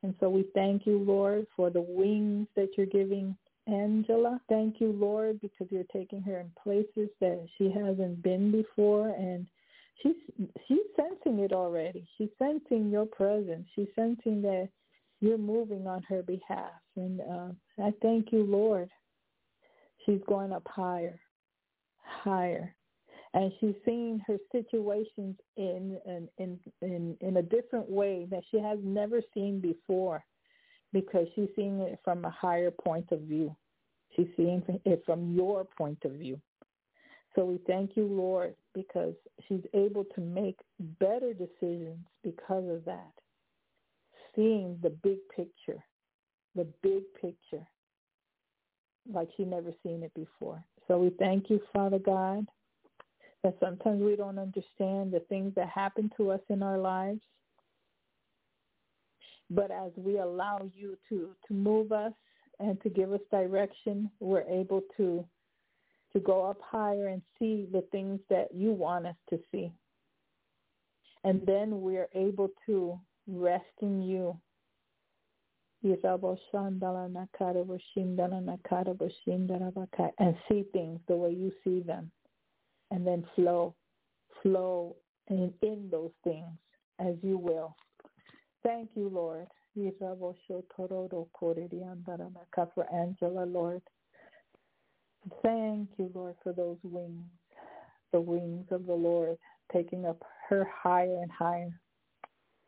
[0.03, 3.37] And so we thank you, Lord, for the wings that you're giving
[3.67, 4.41] Angela.
[4.49, 9.47] Thank you, Lord, because you're taking her in places that she hasn't been before and
[10.03, 10.17] she's
[10.67, 12.07] she's sensing it already.
[12.19, 13.67] She's sensing your presence.
[13.75, 14.69] She's sensing that
[15.21, 16.73] you're moving on her behalf.
[16.97, 18.91] And uh, I thank you, Lord.
[20.05, 21.21] She's going up higher,
[22.03, 22.75] higher.
[23.35, 28.59] And she's seeing her situations in in, in in in a different way that she
[28.59, 30.25] has never seen before
[30.93, 33.57] because she's seeing it from a higher point of view.
[34.15, 36.39] She's seeing it from your point of view.
[37.35, 39.15] So we thank you, Lord, because
[39.49, 40.59] she's able to make
[41.01, 43.13] better decisions because of that.
[44.37, 45.83] Seeing the big picture,
[46.55, 47.67] the big picture,
[49.11, 50.63] like she never seen it before.
[50.89, 52.47] So we thank you, Father God,
[53.43, 57.21] that sometimes we don't understand the things that happen to us in our lives.
[59.51, 62.13] But as we allow you to, to move us
[62.61, 65.25] and to give us direction, we're able to
[66.13, 69.73] to go up higher and see the things that you want us to see.
[71.25, 74.39] And then we're able to rest in you.
[80.19, 82.11] And see things the way you see them.
[82.93, 83.75] And then flow,
[84.43, 84.97] flow
[85.29, 86.59] in, in those things
[87.01, 87.75] as you will.
[88.63, 89.47] Thank you, Lord.
[92.75, 93.83] For Angela, Lord.
[95.43, 97.25] Thank you, Lord, for those wings,
[98.13, 99.39] the wings of the Lord,
[99.73, 101.81] taking up her higher and higher.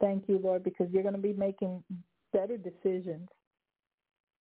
[0.01, 1.85] Thank you, Lord, because you're going to be making
[2.33, 3.28] better decisions,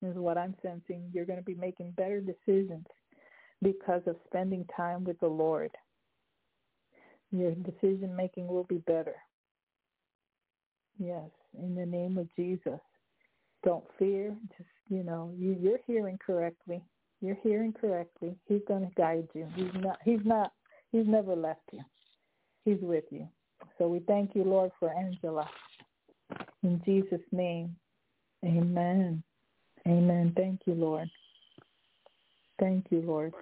[0.02, 1.10] is what I'm sensing.
[1.14, 2.86] You're going to be making better decisions
[3.64, 5.72] because of spending time with the Lord.
[7.32, 9.16] Your decision making will be better.
[11.00, 12.80] Yes, in the name of Jesus.
[13.64, 14.36] Don't fear.
[14.58, 16.84] Just, you know, you, you're hearing correctly.
[17.22, 18.36] You're hearing correctly.
[18.46, 19.48] He's going to guide you.
[19.56, 19.98] He's not.
[20.04, 20.52] He's not.
[20.92, 21.80] He's never left you.
[22.66, 23.28] He's with you.
[23.78, 25.50] So we thank you, Lord, for Angela.
[26.62, 27.76] In Jesus' name,
[28.46, 29.24] Amen.
[29.88, 30.34] Amen.
[30.36, 31.10] Thank you, Lord.
[32.60, 33.34] Thank you, Lord.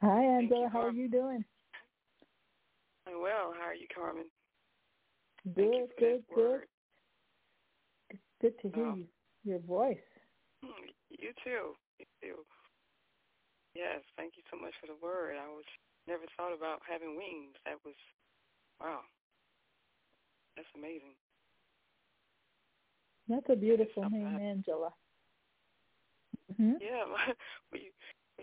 [0.00, 0.62] Hi, Angela.
[0.62, 1.44] You, How are you doing?
[3.06, 3.52] I'm well.
[3.58, 4.26] How are you, Carmen?
[5.54, 6.60] Good, good, good.
[8.10, 9.06] It's good to hear um,
[9.44, 9.96] you, your voice.
[11.10, 11.74] You too.
[11.98, 12.36] You too.
[13.74, 15.34] Yes, thank you so much for the word.
[15.34, 15.64] I was
[16.06, 17.54] never thought about having wings.
[17.64, 17.94] That was
[18.80, 19.00] wow.
[20.56, 21.14] That's amazing.
[23.28, 24.90] That's a beautiful name, Angela.
[26.52, 26.80] Mm-hmm.
[26.80, 27.34] Yeah, my,
[27.70, 27.97] when you when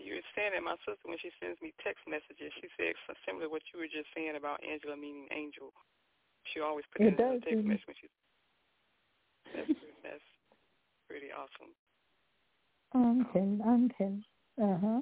[0.06, 2.94] you were saying that, my sister when she sends me text messages, she said
[3.26, 5.74] similar to what you were just saying about Angela meaning angel.
[6.54, 7.74] She always puts it in a text mm-hmm.
[7.74, 8.14] message when she's
[9.50, 10.28] that's that's
[11.10, 11.74] pretty awesome.
[12.94, 14.22] Angel, Angel.
[14.62, 15.00] Uh huh.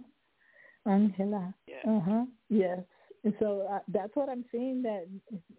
[0.91, 1.55] Angela.
[1.86, 2.24] Uh huh.
[2.49, 2.81] Yes.
[3.24, 4.83] And So uh, that's what I'm seeing.
[4.83, 5.07] That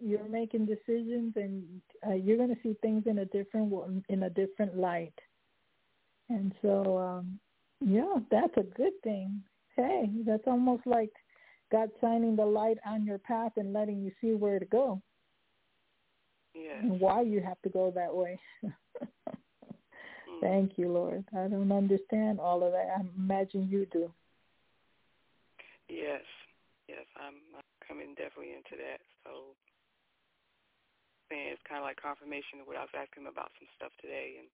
[0.00, 1.64] you're making decisions, and
[2.06, 3.72] uh, you're going to see things in a different
[4.08, 5.14] in a different light.
[6.28, 7.38] And so, um,
[7.80, 9.42] yeah, that's a good thing.
[9.76, 11.12] Hey, that's almost like
[11.70, 15.02] God shining the light on your path and letting you see where to go.
[16.54, 16.78] Yes.
[16.80, 18.38] And why you have to go that way.
[20.26, 20.40] Mm.
[20.40, 21.24] Thank you, Lord.
[21.36, 22.98] I don't understand all of that.
[22.98, 24.10] I imagine you do.
[25.88, 26.26] Yes,
[26.88, 28.98] yes, I'm, I'm coming definitely into that.
[29.22, 29.54] So,
[31.30, 34.42] saying it's kind of like confirmation of what I was asking about some stuff today,
[34.42, 34.50] and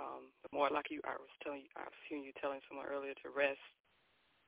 [0.00, 2.88] um, the more like you, I was telling you, I was hearing you telling someone
[2.88, 3.60] earlier to rest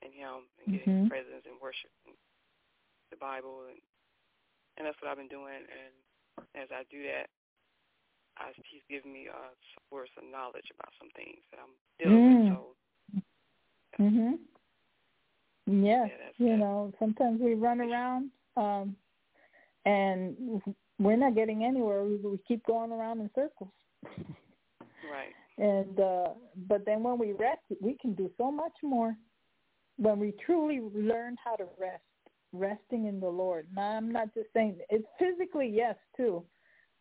[0.00, 1.02] in Him and getting mm-hmm.
[1.04, 2.16] His presence and worship and
[3.12, 3.80] the Bible, and
[4.76, 5.64] and that's what I've been doing.
[5.64, 5.92] And
[6.56, 7.28] as I do that,
[8.38, 12.20] I, he's giving me uh, some words of knowledge about some things that I'm dealing
[12.20, 12.40] mm.
[12.40, 12.56] with.
[12.56, 12.62] So,
[13.14, 14.06] yeah.
[14.06, 14.32] mhm.
[15.66, 18.94] Yes, yeah, you know, sometimes we run around um
[19.86, 20.60] and
[20.98, 22.04] we're not getting anywhere.
[22.04, 23.70] We, we keep going around in circles.
[25.10, 25.34] Right.
[25.58, 26.28] And uh
[26.68, 29.16] but then when we rest, we can do so much more.
[29.96, 32.02] When we truly learn how to rest,
[32.54, 33.66] resting in the Lord.
[33.74, 36.44] Now, I'm not just saying it's physically, yes, too,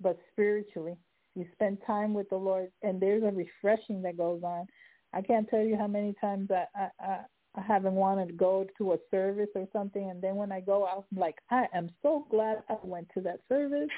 [0.02, 0.98] but spiritually.
[1.36, 4.68] You spend time with the Lord, and there's a refreshing that goes on.
[5.14, 7.20] I can't tell you how many times I, I,
[7.56, 10.86] I, haven't wanted to go to a service or something, and then when I go,
[10.86, 13.90] I'm like, I am so glad I went to that service.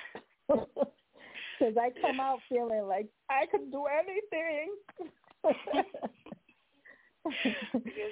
[1.58, 4.76] Because I come out feeling like I could do anything.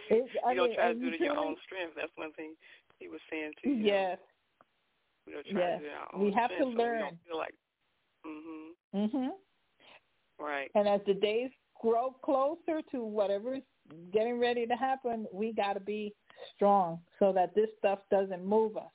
[0.09, 1.93] you, you don't try to do it in your own strength.
[1.95, 2.53] That's one thing
[2.99, 3.83] he was saying to you.
[3.83, 4.17] Yes.
[5.25, 5.79] We don't try yes.
[5.79, 6.99] to do our own we have strength, to learn.
[6.99, 7.55] So we don't feel like,
[8.25, 8.73] mhm.
[8.93, 9.29] Mhm.
[10.39, 10.71] Right.
[10.75, 13.63] And as the days grow closer to whatever's
[14.11, 16.13] getting ready to happen, we got to be
[16.55, 18.92] strong so that this stuff doesn't move us.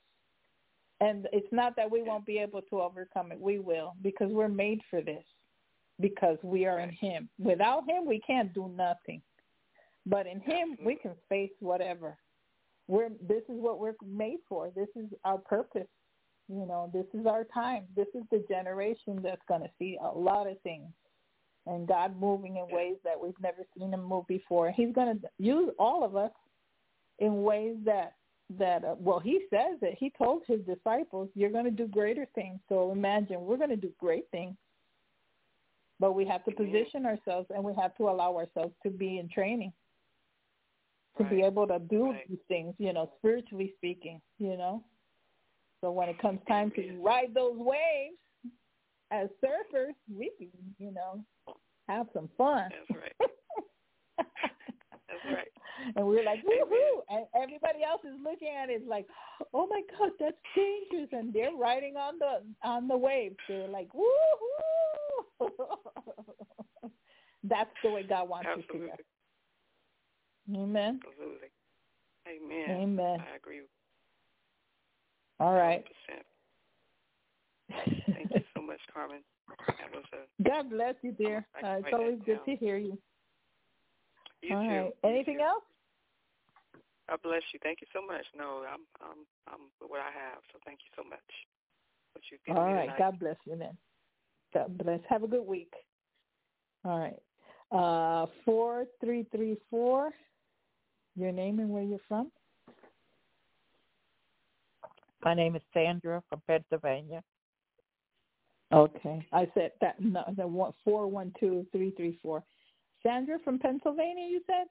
[1.01, 3.39] And it's not that we won't be able to overcome it.
[3.39, 5.23] We will because we're made for this
[5.99, 7.29] because we are in him.
[7.39, 9.21] Without him, we can't do nothing.
[10.05, 12.17] But in him, we can face whatever.
[12.87, 14.71] We're this is what we're made for.
[14.75, 15.87] This is our purpose.
[16.47, 17.83] You know, this is our time.
[17.95, 20.87] This is the generation that's going to see a lot of things.
[21.67, 24.71] And God moving in ways that we've never seen him move before.
[24.71, 26.31] He's going to use all of us
[27.19, 28.13] in ways that
[28.57, 29.97] that uh, well he says it.
[29.99, 32.59] He told his disciples you're going to do greater things.
[32.67, 34.55] So imagine we're going to do great things.
[35.99, 39.29] But we have to position ourselves and we have to allow ourselves to be in
[39.29, 39.73] training.
[41.17, 41.31] To right.
[41.31, 42.29] be able to do right.
[42.29, 44.83] these things you know spiritually speaking you know?
[45.81, 48.17] So when it comes time to ride those waves
[49.11, 51.23] as surfers we can you know
[51.87, 52.69] have some fun.
[52.87, 53.29] That's right
[55.09, 55.51] that's right
[55.95, 57.01] and we're like, woohoo!
[57.09, 59.05] And everybody else is looking at it like,
[59.53, 61.09] oh my God, that's dangerous.
[61.11, 63.35] And they're riding on the on the waves.
[63.47, 65.49] They're like, woohoo!
[67.43, 68.87] that's the way God wants Absolutely.
[68.87, 68.97] you to
[70.53, 70.63] go.
[70.63, 70.99] Amen.
[71.07, 71.49] Absolutely.
[72.27, 72.81] Amen.
[72.81, 73.19] Amen.
[73.19, 73.61] I agree.
[75.39, 75.85] All right.
[76.11, 77.83] 100%.
[78.13, 79.19] Thank you so much, Carmen.
[79.67, 80.43] That was a.
[80.49, 81.45] God bless you, dear.
[81.63, 82.97] Uh, it's always good to hear you.
[84.41, 84.69] You All too.
[84.69, 84.93] right.
[85.03, 85.43] You Anything too.
[85.43, 85.63] else?
[87.09, 87.59] God bless you.
[87.63, 88.25] Thank you so much.
[88.37, 90.41] No, I'm I'm I'm with what I have.
[90.53, 91.19] So thank you so much.
[92.13, 92.85] What you've given All me right.
[92.87, 92.99] tonight.
[92.99, 93.77] God bless you then.
[94.53, 94.99] God bless.
[95.09, 95.73] Have a good week.
[96.85, 97.19] All right.
[97.71, 100.11] Uh, four three three four.
[101.15, 102.31] Your name and where you're from?
[105.23, 107.21] My name is Sandra from Pennsylvania.
[108.71, 109.25] Okay.
[109.33, 112.43] I said that no the one four one two three three four.
[113.03, 114.67] Sandra from Pennsylvania, you said?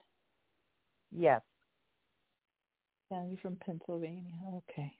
[1.11, 1.41] Yes.
[3.09, 4.33] Sandra from Pennsylvania.
[4.53, 4.91] Okay.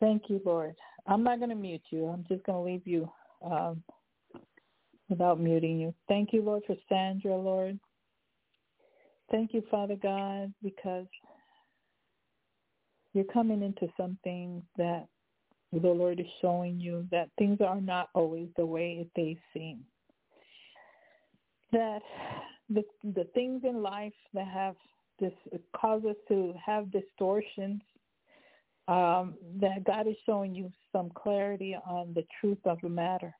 [0.00, 0.74] Thank you, Lord.
[1.06, 2.06] I'm not going to mute you.
[2.06, 3.10] I'm just going to leave you
[3.44, 3.82] um,
[5.08, 5.94] without muting you.
[6.08, 7.78] Thank you, Lord, for Sandra, Lord.
[9.30, 11.06] Thank you, Father God, because
[13.14, 15.06] you're coming into something that
[15.72, 19.84] the Lord is showing you that things are not always the way they seem.
[21.72, 22.02] That
[22.68, 24.76] the the things in life that have
[25.20, 25.32] this
[25.76, 27.80] cause us to have distortions,
[28.88, 33.34] um, that God is showing you some clarity on the truth of the matter.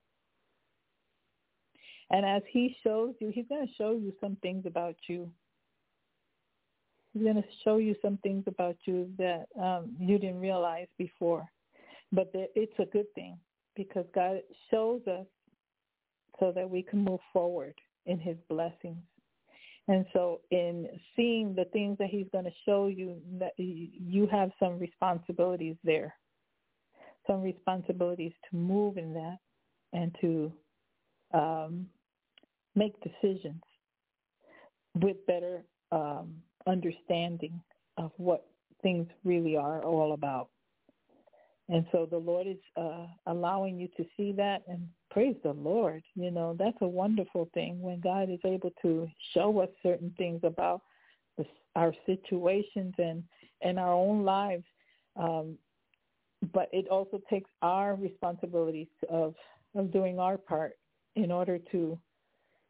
[2.10, 5.30] And as he shows you, he's going to show you some things about you.
[7.12, 11.46] He's going to show you some things about you that um, you didn't realize before.
[12.12, 13.38] But it's a good thing
[13.74, 15.26] because God shows us
[16.38, 17.74] so that we can move forward
[18.06, 19.02] in his blessings.
[19.88, 24.50] And so in seeing the things that he's going to show you, that you have
[24.60, 26.14] some responsibilities there,
[27.26, 29.38] some responsibilities to move in that
[29.92, 30.52] and to
[31.34, 31.86] um,
[32.74, 33.62] make decisions
[34.94, 36.34] with better um,
[36.66, 37.60] understanding
[37.98, 38.46] of what
[38.82, 40.48] things really are all about.
[41.68, 46.02] And so the Lord is uh, allowing you to see that and praise the Lord.
[46.14, 50.40] You know, that's a wonderful thing when God is able to show us certain things
[50.42, 50.82] about
[51.76, 53.22] our situations and,
[53.60, 54.64] and our own lives.
[55.16, 55.56] Um,
[56.52, 59.34] but it also takes our responsibilities of,
[59.74, 60.72] of doing our part
[61.14, 61.98] in order to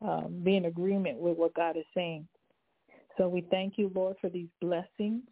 [0.02, 2.26] um, be in agreement with what God is saying.
[3.16, 5.22] So we thank you, Lord, for these blessings,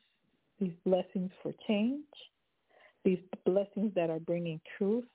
[0.60, 2.04] these blessings for change
[3.04, 5.06] these blessings that are bringing truth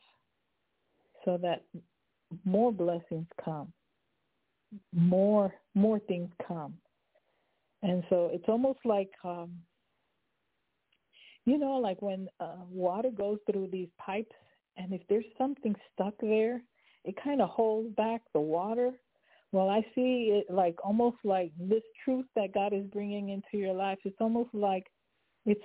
[1.26, 1.64] so that
[2.45, 3.72] more blessings come.
[4.94, 6.76] More more things come.
[7.84, 9.52] And so it's almost like um
[11.45, 14.36] you know like when uh, water goes through these pipes
[14.78, 16.62] and if there's something stuck there
[17.04, 18.92] it kind of holds back the water.
[19.52, 23.74] Well i see it like almost like this truth that god is bringing into your
[23.74, 24.88] life it's almost like
[25.45, 25.64] it's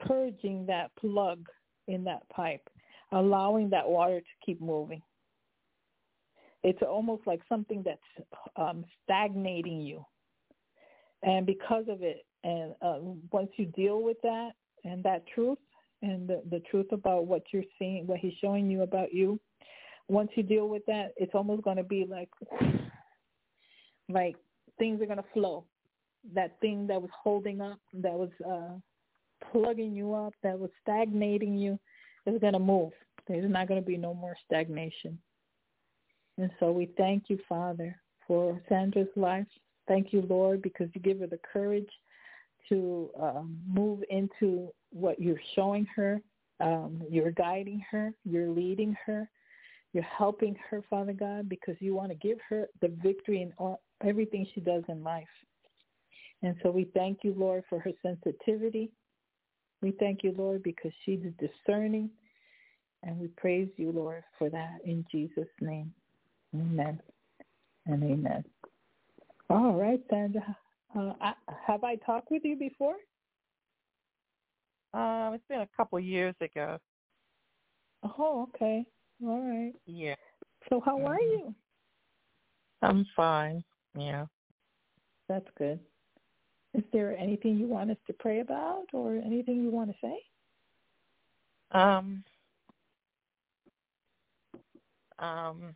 [0.00, 1.46] purging that plug
[1.86, 2.68] in that pipe,
[3.12, 5.02] allowing that water to keep moving.
[6.62, 10.04] It's almost like something that's um, stagnating you.
[11.22, 12.98] And because of it, and uh,
[13.32, 14.50] once you deal with that
[14.84, 15.58] and that truth
[16.02, 19.40] and the, the truth about what you're seeing, what he's showing you about you,
[20.08, 22.30] once you deal with that, it's almost going to be like,
[24.08, 24.36] like
[24.78, 25.64] things are going to flow.
[26.34, 28.78] That thing that was holding up, that was uh,
[29.52, 31.78] plugging you up, that was stagnating you,
[32.28, 32.92] is going to move.
[33.26, 35.18] There's not going to be no more stagnation.
[36.38, 39.46] And so we thank you, Father, for Sandra's life.
[39.86, 41.88] Thank you, Lord, because you give her the courage
[42.68, 46.20] to um, move into what you're showing her.
[46.60, 48.12] Um, you're guiding her.
[48.24, 49.28] You're leading her.
[49.92, 53.80] You're helping her, Father God, because you want to give her the victory in all,
[54.04, 55.26] everything she does in life.
[56.42, 58.90] And so we thank you, Lord, for her sensitivity.
[59.80, 62.10] We thank you, Lord, because she's discerning.
[63.04, 65.92] And we praise you, Lord, for that in Jesus' name.
[66.54, 67.00] Amen
[67.86, 68.44] and amen.
[69.50, 70.56] All right, Sandra.
[70.96, 71.32] Uh, I,
[71.66, 72.96] have I talked with you before?
[74.94, 76.78] Um, it's been a couple years ago.
[78.02, 78.84] Oh, okay.
[79.22, 79.74] All right.
[79.86, 80.14] Yeah.
[80.68, 81.30] So how are Mhm.
[81.30, 81.54] you?
[82.82, 83.64] I'm fine.
[83.94, 84.26] Yeah.
[85.28, 85.78] That's good.
[86.74, 90.18] Is there anything you want us to pray about or anything you want to say?
[91.72, 92.24] Um.
[95.18, 95.74] Um.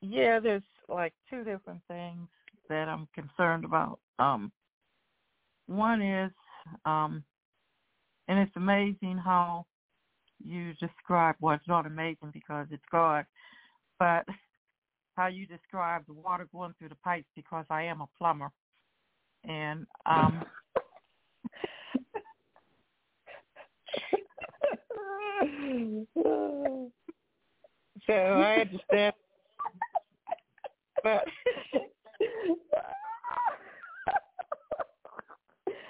[0.00, 2.28] Yeah, there's like two different things
[2.68, 4.00] that I'm concerned about.
[4.18, 4.52] Um.
[5.66, 6.32] One is,
[6.86, 7.22] um,
[8.26, 9.66] and it's amazing how
[10.42, 13.26] you describe well it's not amazing because it's God,
[13.98, 14.24] but
[15.16, 18.50] how you describe the water going through the pipes because I am a plumber.
[19.48, 20.44] And um
[28.06, 29.14] so I understand
[31.02, 31.24] but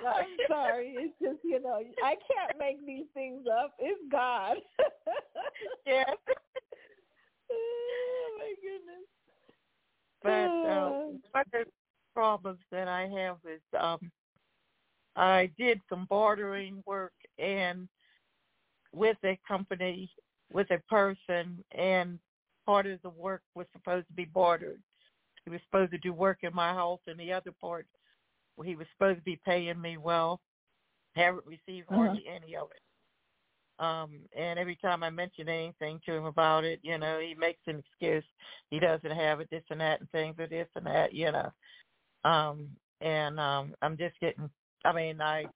[0.06, 0.94] I'm sorry.
[0.96, 3.74] It's just, you know, I can't make these things up.
[3.78, 4.56] It's God.
[5.86, 6.06] yes.
[7.52, 9.06] oh my goodness.
[10.22, 10.90] But uh,
[11.32, 11.77] one of the
[12.18, 14.10] problems that I have is um,
[15.14, 17.86] I did some bartering work and
[18.92, 20.10] with a company,
[20.52, 22.18] with a person, and
[22.66, 24.80] part of the work was supposed to be bartered.
[25.44, 27.86] He was supposed to do work in my house, and the other part,
[28.64, 30.40] he was supposed to be paying me well.
[31.14, 32.82] Haven't received hardly any of it.
[33.80, 37.60] Um, and every time I mention anything to him about it, you know, he makes
[37.68, 38.24] an excuse.
[38.70, 41.52] He doesn't have it, this and that, and things or this and that, you know.
[42.24, 42.68] Um,
[43.00, 44.50] and um, I'm just getting.
[44.84, 45.46] I mean, I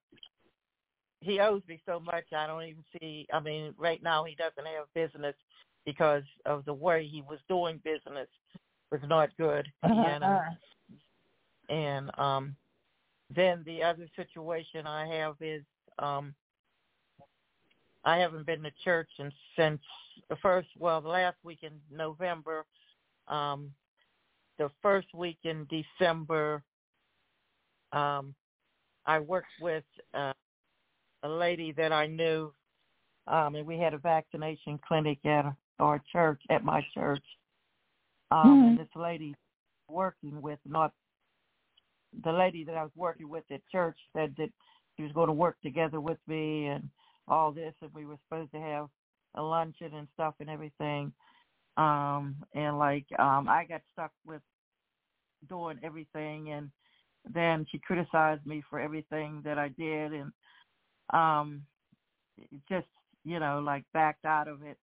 [1.20, 2.24] he owes me so much.
[2.36, 3.26] I don't even see.
[3.32, 5.34] I mean, right now he doesn't have business
[5.84, 8.28] because of the way he was doing business
[8.90, 10.40] was not good, you know.
[11.68, 12.56] And um,
[13.34, 15.62] then the other situation I have is
[15.98, 16.34] um
[18.04, 19.80] I haven't been to church and since
[20.28, 22.64] the first well, the last week in November,
[23.28, 23.72] um
[24.58, 26.62] the first week in December
[27.92, 28.34] um
[29.04, 30.32] I worked with uh,
[31.24, 32.52] a lady that I knew
[33.26, 35.44] um and we had a vaccination clinic at
[35.78, 37.24] our church at my church.
[38.30, 39.34] Um and this lady
[39.88, 40.92] working with not
[42.24, 44.50] the lady that I was working with at church said that
[44.96, 46.88] she was going to work together with me and
[47.28, 48.88] all this, and we were supposed to have
[49.36, 51.12] a luncheon and stuff and everything.
[51.76, 54.42] Um, and like um, I got stuck with
[55.48, 56.70] doing everything, and
[57.32, 60.32] then she criticized me for everything that I did, and
[61.12, 61.62] um,
[62.68, 62.86] just
[63.24, 64.76] you know like backed out of it.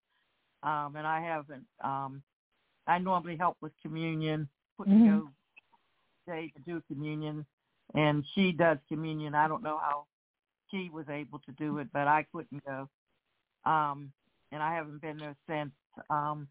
[0.64, 1.66] Um, and I haven't.
[1.84, 2.22] Um,
[2.88, 5.04] I normally help with communion, put Mhm.
[5.04, 5.24] together
[6.28, 7.46] day to do communion
[7.96, 9.34] and she does communion.
[9.34, 10.06] I don't know how
[10.70, 12.88] she was able to do it, but I couldn't go.
[13.66, 14.12] Um
[14.52, 15.72] and I haven't been there since.
[16.10, 16.48] Um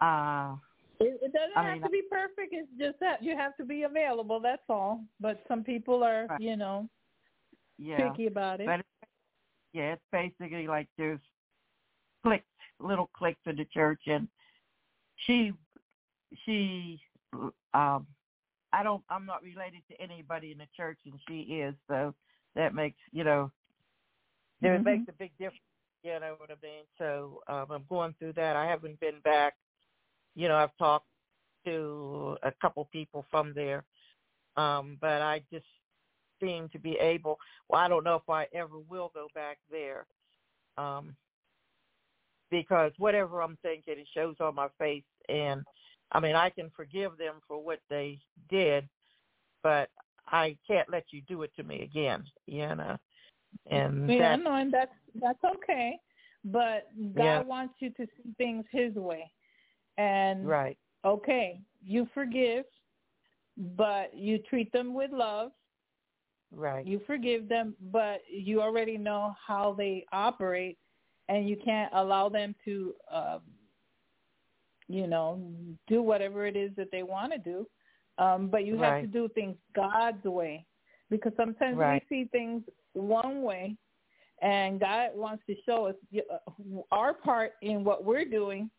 [0.00, 0.56] uh
[1.00, 2.52] It, it doesn't I have mean, to be perfect.
[2.52, 4.40] It's just that you have to be available.
[4.40, 5.04] That's all.
[5.20, 6.40] But some people are, Right.
[6.40, 6.88] you know,
[7.78, 8.10] yeah.
[8.10, 8.66] picky about it.
[8.66, 8.88] But it's,
[9.72, 11.20] yeah, it's basically like there's
[12.24, 12.44] cliques,
[12.80, 14.28] little cliques in the church and
[15.26, 15.52] she
[16.44, 17.00] she
[17.74, 18.06] um
[18.72, 22.14] I don't I'm not related to anybody in the church and she is, so
[22.54, 23.50] that makes you know
[24.60, 24.84] there Mhm.
[24.84, 25.60] makes a big difference,
[26.02, 26.84] you know what I mean?
[26.98, 28.56] So um I'm going through that.
[28.56, 29.54] I haven't been back.
[30.38, 31.08] You know, I've talked
[31.66, 33.82] to a couple people from there.
[34.56, 35.66] Um, but I just
[36.40, 37.38] seem to be able.
[37.68, 40.06] Well, I don't know if I ever will go back there,
[40.76, 41.16] um,
[42.52, 45.02] because whatever I'm thinking, it shows on my face.
[45.28, 45.64] And
[46.12, 48.88] I mean, I can forgive them for what they did,
[49.64, 49.90] but
[50.28, 52.22] I can't let you do it to me again.
[52.46, 52.96] You know,
[53.68, 55.98] and yeah, that's, no, and that's that's okay.
[56.44, 57.42] But God Yeah.
[57.42, 59.30] wants you to see things His way,
[59.98, 62.64] and right, okay, you forgive,
[63.76, 65.50] but you treat them with love.
[66.52, 70.78] right, You forgive them, but you already know how they operate,
[71.28, 73.40] and you can't allow them to, uh,
[74.88, 75.42] you know,
[75.88, 77.66] do whatever it is that they want to do.
[78.16, 79.00] Um, but you have Right.
[79.02, 80.64] to do things God's way,
[81.10, 82.02] because sometimes Right.
[82.10, 82.62] we see things
[82.94, 83.76] one way,
[84.40, 86.52] and God wants to show us uh,
[86.92, 88.70] our part in what we're doing,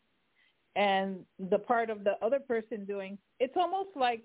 [0.76, 3.18] and the part of the other person doing.
[3.38, 4.22] It's almost like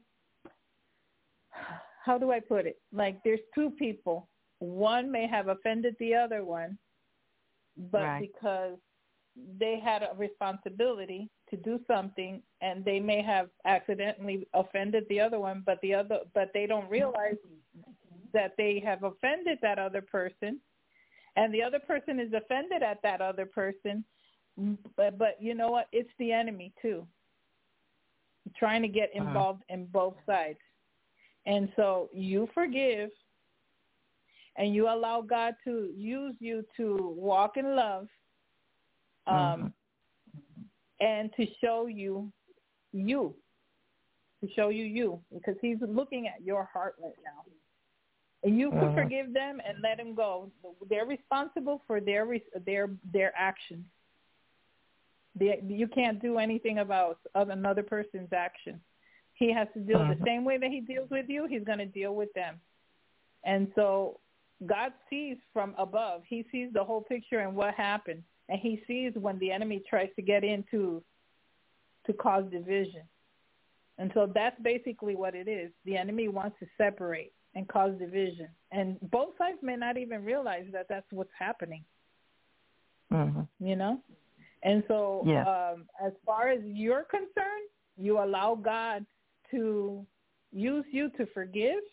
[2.03, 2.80] how do I put it?
[2.91, 4.30] Like there's two people.
[4.59, 6.77] One may have offended the other one,
[7.91, 8.22] but Right.
[8.22, 8.77] because
[9.57, 15.40] they had a responsibility to do something and they may have accidentally offended the other
[15.40, 17.35] one, but the other but they don't realize
[18.33, 20.61] that they have offended that other person
[21.35, 24.06] and the other person is offended at that other person
[24.95, 25.88] but but you know what?
[25.92, 27.06] It's the enemy too.
[28.58, 29.27] Trying to get Uh-huh.
[29.27, 30.59] involved in both sides.
[31.45, 33.11] And so you forgive
[34.58, 38.08] and you allow God to use you to walk in love
[39.27, 39.74] um
[41.00, 42.32] and to show you
[42.93, 43.35] you
[44.42, 47.43] to show you you because he's looking at your heart right now.
[48.43, 48.93] And you can Mhm.
[48.93, 50.51] forgive them and let them go.
[50.88, 53.85] They're responsible for their their their actions
[55.36, 58.80] they, you can't do anything about another person's action.
[59.34, 60.26] He has to deal the Mhm.
[60.26, 62.60] same way that he deals with you he's going to deal with them.
[63.44, 64.20] And so
[64.66, 66.24] god sees from above.
[66.26, 68.24] He sees the whole picture and what happened.
[68.48, 71.04] And he sees when the enemy tries to get into
[72.06, 73.04] to cause division.
[73.98, 75.72] And so that's basically what it is.
[75.84, 78.50] The enemy wants to separate and cause division.
[78.72, 81.84] And both sides may not even realize that that's what's happening.
[83.10, 84.02] Hmm you know
[84.66, 85.22] and so
[85.53, 89.06] um as far as you're concerned you allow god
[89.52, 90.06] to
[90.52, 91.84] use you to forgive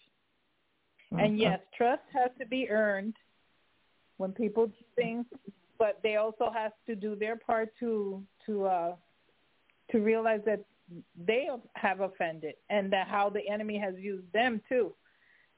[1.12, 1.41] and Mhm.
[1.44, 3.15] yes trust has to be earned
[4.17, 5.26] when people do things
[5.78, 8.97] but they also have to do their part to to uh
[9.91, 10.60] to realize that
[11.31, 14.86] they have offended and that how the enemy has used them too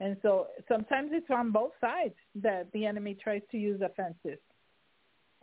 [0.01, 4.41] and so sometimes it's on both sides that the enemy tries to use offenses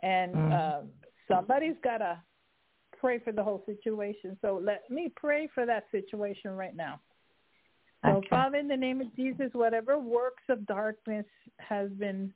[0.02, 0.52] and Mhm.
[0.60, 0.92] um,
[1.36, 2.20] somebody's got to
[2.98, 4.36] pray for the whole situation.
[4.40, 7.00] So let me pray for that situation right now.
[8.04, 8.28] So, Okay.
[8.28, 11.26] Father, in the name of Jesus, whatever works of darkness
[11.58, 12.32] has been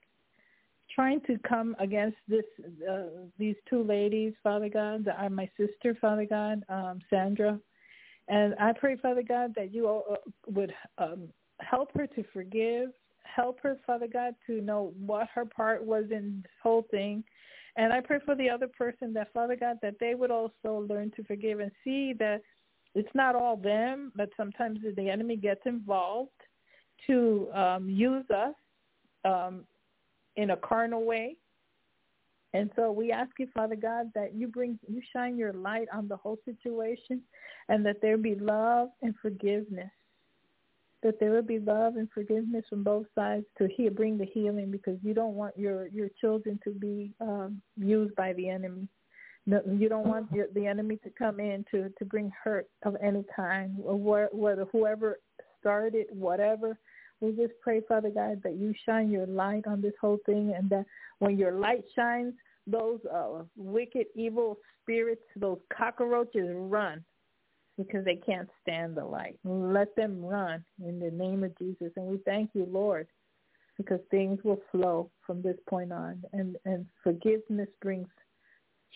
[0.94, 2.44] trying to come against this,
[2.88, 7.58] uh, these two ladies, Father God, that are my sister, Father God, um, Sandra,
[8.28, 10.16] and I pray, Father God, that you uh,
[10.48, 11.28] would um,
[11.60, 12.90] help her to forgive,
[13.22, 17.22] help her, Father God, to know what her part was in this whole thing.
[17.76, 21.12] And I pray for the other person that, Father God, that they would also learn
[21.16, 22.40] to forgive and see that
[22.94, 26.30] it's not all them, but sometimes the enemy gets involved
[27.06, 28.54] to um, use us
[29.26, 29.64] um,
[30.36, 31.36] in a carnal way.
[32.54, 36.08] And so we ask you, Father God, that you bring, you shine your light on
[36.08, 37.20] the whole situation,
[37.68, 39.90] and that there be love and forgiveness.
[41.06, 44.98] That there will be love and forgiveness from both sides to bring the healing, because
[45.04, 48.88] you don't want your your children to be um, used by the enemy.
[49.46, 53.24] You don't want your, the enemy to come in to to bring hurt of any
[53.36, 55.20] kind, or whether whoever
[55.60, 56.76] started whatever.
[57.20, 60.68] We just pray, Father God, that you shine your light on this whole thing, and
[60.70, 60.86] that
[61.20, 62.34] when your light shines,
[62.66, 67.04] those uh, wicked, evil spirits, those cockroaches, run
[67.76, 69.38] because they can't stand the light.
[69.44, 73.06] Let them run in the name of Jesus, and we thank you, Lord,
[73.76, 78.08] because things will flow from this point on, and and forgiveness brings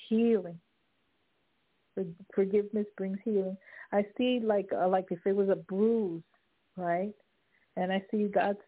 [0.08, 0.58] healing.
[2.34, 3.56] Forgiveness brings healing.
[3.92, 6.22] I see like uh, like if it was a bruise,
[6.76, 7.12] right?
[7.76, 8.58] And I see God's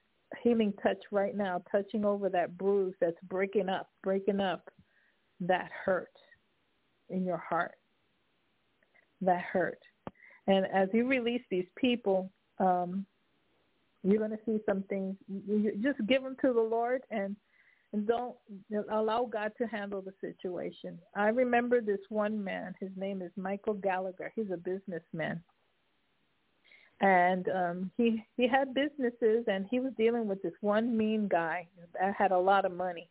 [0.42, 4.70] healing touch right now, touching over that bruise that's breaking up, breaking up
[5.40, 6.12] that hurt
[7.10, 7.74] in your heart.
[9.20, 9.78] That hurt.
[10.46, 13.06] And as you release these people, um,
[14.02, 15.16] you're going to see some things.
[15.28, 17.36] You, just give them to the Lord and
[17.94, 18.34] and don't
[18.90, 20.98] allow God to handle the situation.
[21.14, 22.74] I remember this one man.
[22.80, 24.32] His name is Michael Gallagher.
[24.34, 25.42] He's a businessman.
[27.02, 31.66] and um he he had businesses and he was dealing with this one mean guy
[32.00, 33.08] that had a lot of money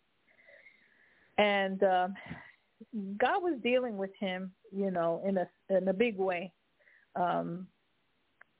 [1.37, 2.13] and um
[3.17, 6.51] god was dealing with him you know in a in a big way
[7.15, 7.67] um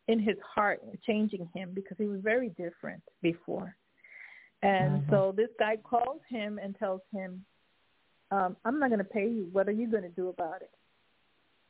[0.07, 3.75] in his heart changing him because he was very different before
[4.63, 5.09] and Mhm.
[5.09, 7.45] so this guy calls him and tells him
[8.31, 10.71] um i'm not going to pay you what are you going to do about it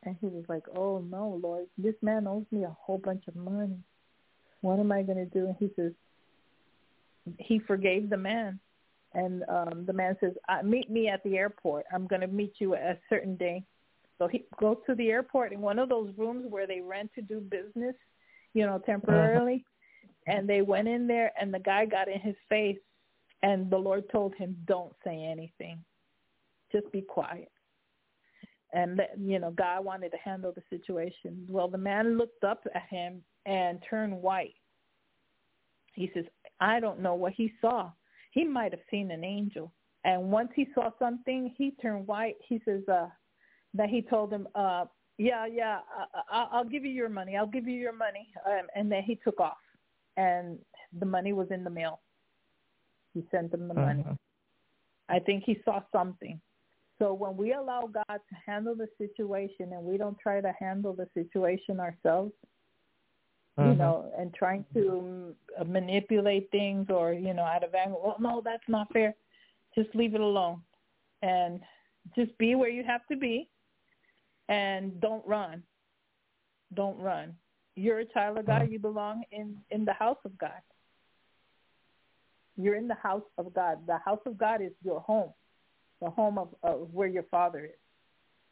[0.03, 3.35] and he was like, "Oh no, Lord, this man owes me a whole bunch of
[3.35, 3.77] money.
[4.61, 5.93] What am I going to do?" And he says,
[7.37, 8.59] he forgave the man,
[9.13, 11.85] and um the man says, uh, "Meet me at the airport.
[11.93, 13.63] I'm going to meet you at a certain day."
[14.21, 17.23] So he goes to the airport in one of those rooms where they rent to
[17.23, 17.95] do business,
[18.53, 19.65] you know, temporarily.
[20.27, 22.77] And they went in there, and the guy got in his face,
[23.41, 25.83] and the Lord told him, "Don't say anything.
[26.71, 27.51] Just be quiet."
[28.73, 31.45] and you know God wanted to handle the situation.
[31.49, 34.55] Well, the man looked up at him and turned white.
[35.95, 36.25] He says,
[36.59, 37.91] "I don't know what he saw.
[38.29, 42.37] He might have seen an angel." And once he saw something, he turned white.
[42.47, 43.09] He says uh,
[43.73, 44.85] that he told him, uh,
[45.17, 45.79] "Yeah, yeah,
[46.29, 47.37] I, I'll give you your money.
[47.37, 49.57] I'll give you your money." Um, and then he took off,
[50.17, 50.59] and
[50.99, 52.01] the money was in the mail.
[53.13, 54.05] He sent him the money.
[55.09, 56.39] I think he saw something.
[56.99, 60.93] So when we allow God to handle the situation and we don't try to handle
[60.93, 62.31] the situation ourselves,
[63.57, 63.77] you Mhm.
[63.77, 68.41] know, and trying to um, manipulate things or, you know, out of anger, well, no,
[68.41, 69.15] that's not fair.
[69.75, 70.61] Just leave it alone
[71.21, 71.61] and
[72.15, 73.49] just be where you have to be
[74.51, 75.63] and don't run.
[76.73, 77.35] Don't run.
[77.75, 78.61] You're a child of God.
[78.61, 78.71] Uh-huh.
[78.71, 80.61] You belong in, in the house of God.
[82.57, 83.79] You're in the house of God.
[83.87, 85.31] The house of God is your home
[86.01, 87.71] the home of, of where your father is.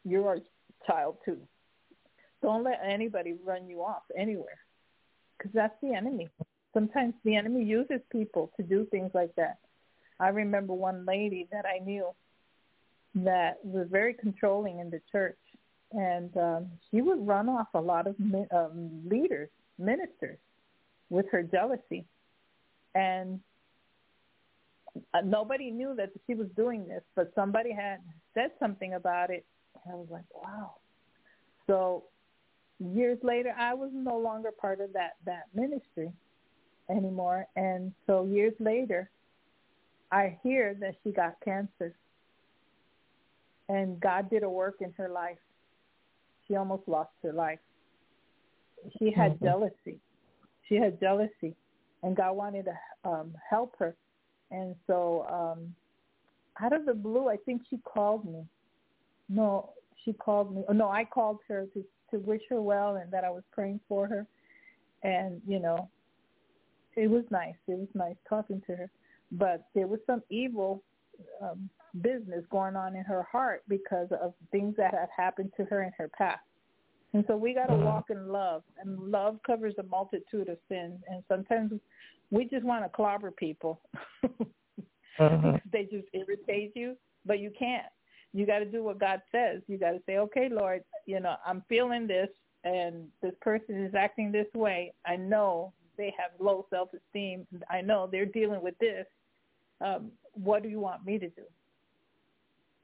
[0.04, 0.40] You're a
[0.86, 1.38] child too.
[2.42, 4.58] Don't let anybody run you off anywhere
[5.36, 6.28] because that's the enemy.
[6.72, 9.58] Sometimes the enemy uses people to do things like that.
[10.18, 12.06] I remember one lady that I knew
[13.16, 15.38] that was very controlling in the church,
[15.92, 20.38] and um, she would run off a lot of mi- um, leaders, ministers,
[21.08, 22.04] with her jealousy.
[22.94, 23.40] And
[25.14, 27.98] uh, nobody knew that she was doing this, but somebody had
[28.34, 29.44] said something about it.
[29.84, 30.74] And I was like, wow.
[31.66, 32.04] So
[32.80, 36.12] years later, I was no longer part of that that ministry
[36.88, 39.10] anymore, and so years later,
[40.10, 41.94] I hear that she got cancer,
[43.68, 45.38] and God did a work in her life.
[46.50, 47.60] She almost lost her life.
[48.98, 49.42] She had Mhm.
[49.42, 50.00] jealousy.
[50.68, 51.54] She had jealousy,
[52.02, 53.96] and God wanted to um, help her
[54.50, 55.74] and so um
[56.60, 58.44] out of the blue i think she called me
[59.28, 59.70] no
[60.04, 63.24] she called me oh no i called her to to wish her well and that
[63.24, 64.26] i was praying for her
[65.02, 65.88] and you know
[66.96, 68.90] it was nice it was nice talking to her
[69.32, 70.82] but there was some evil
[71.40, 71.70] um
[72.00, 75.92] business going on in her heart because of things that had happened to her in
[75.98, 76.40] her past
[77.12, 81.00] and so we got to walk in love and love covers a multitude of sins
[81.08, 81.72] and sometimes
[82.30, 83.80] we just want to clobber people.
[85.18, 85.60] Mhm.
[85.70, 86.96] they just irritate you,
[87.26, 87.92] but you can't.
[88.32, 89.60] You got to do what God says.
[89.66, 92.30] You got to say, "Okay, Lord, you know, I'm feeling this
[92.64, 94.94] and this person is acting this way.
[95.04, 97.46] I know they have low self-esteem.
[97.68, 99.06] I know they're dealing with this.
[99.82, 101.44] Um, what do you want me to do?"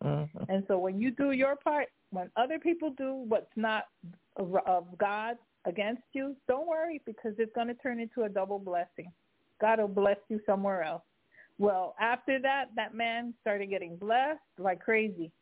[0.02, 0.46] Mhm.
[0.48, 3.88] And so when you do your part, when other people do what's not
[4.36, 9.12] of God against you, don't worry because it's going to turn into a double blessing.
[9.60, 11.02] God will bless you somewhere else.
[11.58, 15.32] Well, after that, that man started getting blessed like crazy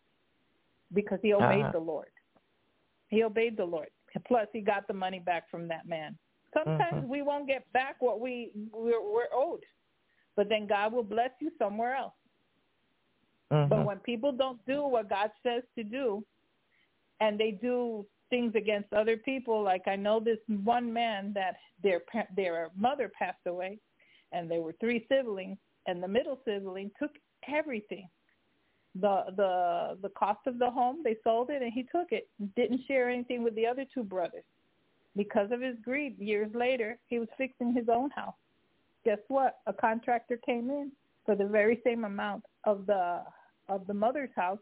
[0.92, 1.72] because he obeyed Uh-huh.
[1.72, 2.10] the Lord.
[3.08, 3.90] He obeyed the Lord.
[4.26, 6.16] Plus, he got the money back from that man.
[6.52, 7.08] Sometimes Mhm.
[7.08, 9.66] we won't get back what we we're, we're owed,
[10.36, 12.14] but then God will bless you somewhere else.
[13.50, 13.84] But Mhm.
[13.84, 16.24] when people don't do what God says to do,
[17.20, 22.02] and they do things against other people, like I know this one man that their
[22.34, 23.78] their mother passed away,
[24.32, 28.08] and there were three siblings, and the middle sibling took everything.
[28.96, 32.28] The the the cost of the home, they sold it, and he took it.
[32.56, 34.44] Didn't share anything with the other two brothers.
[35.16, 38.34] Because of his greed, years later, he was fixing his own house.
[39.04, 39.60] Guess what?
[39.66, 40.90] A contractor came in
[41.24, 43.22] for the very same amount of the
[43.68, 44.58] of the mother's house.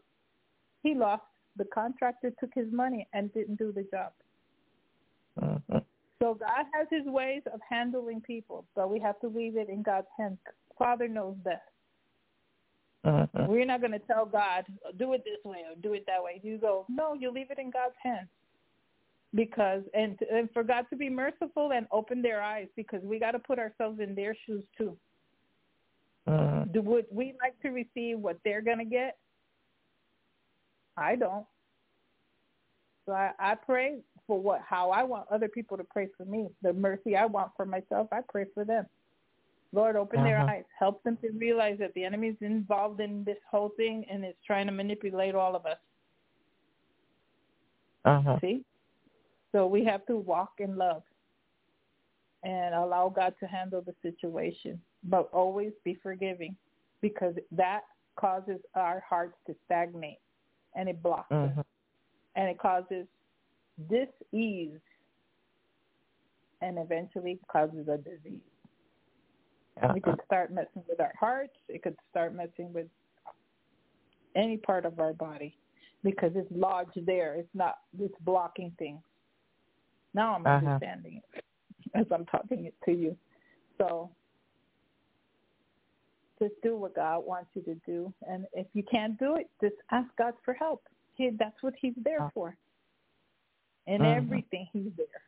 [0.81, 1.23] He lost.
[1.55, 4.13] The contractor took his money and didn't do the job.
[5.39, 5.85] Mhm.
[6.19, 9.83] So God has his ways of handling people, but we have to leave it in
[9.83, 10.39] God's hands.
[10.77, 11.61] Father knows best.
[13.05, 13.47] Mhm.
[13.47, 14.65] We're not going to tell God,
[14.97, 16.39] do it this way or do it that way.
[16.43, 18.29] You go, no, you leave it in God's hands.
[19.35, 23.31] because and and for God to be merciful and open their eyes because we got
[23.31, 24.95] to put ourselves in their shoes too.
[26.27, 26.71] Mm-hmm.
[26.71, 29.17] Do would we like to receive what they're gonna get?
[30.95, 31.45] I don't.
[33.05, 36.47] So I, I pray for what how I want other people to pray for me.
[36.61, 38.85] The mercy I want for myself, I pray for them.
[39.73, 40.51] Lord, open their Uh-huh.
[40.51, 40.63] eyes.
[40.77, 44.67] Help them to realize that the enemy's involved in this whole thing and is trying
[44.67, 45.79] to manipulate all of us.
[48.05, 48.37] Uh-huh.
[48.39, 48.63] See?
[49.51, 51.03] So we have to walk in love
[52.43, 56.55] and allow God to handle the situation, but always be forgiving
[57.01, 57.81] because that
[58.15, 60.19] causes our hearts to stagnate
[60.75, 61.65] and it blocks us Mhm.
[62.35, 63.07] and it causes
[63.89, 64.79] dis-ease
[66.61, 68.41] and eventually causes a disease.
[69.75, 69.99] It Uh-huh.
[69.99, 71.57] could start messing with our hearts.
[71.67, 72.89] It could start messing with
[74.35, 75.57] any part of our body
[76.03, 77.35] because it's lodged there.
[77.35, 77.79] It's not.
[77.99, 79.03] It's blocking things.
[80.13, 80.57] Now I'm Uh-huh.
[80.67, 81.43] understanding it
[81.93, 83.17] as I'm talking it to you.
[83.77, 84.15] So
[86.43, 89.75] just do what God wants you to do, and if you can't do it, just
[89.91, 90.83] ask God for help.
[91.15, 92.55] He, that's what He's there for.
[93.87, 94.17] In Mhm.
[94.17, 95.21] everything, He's there.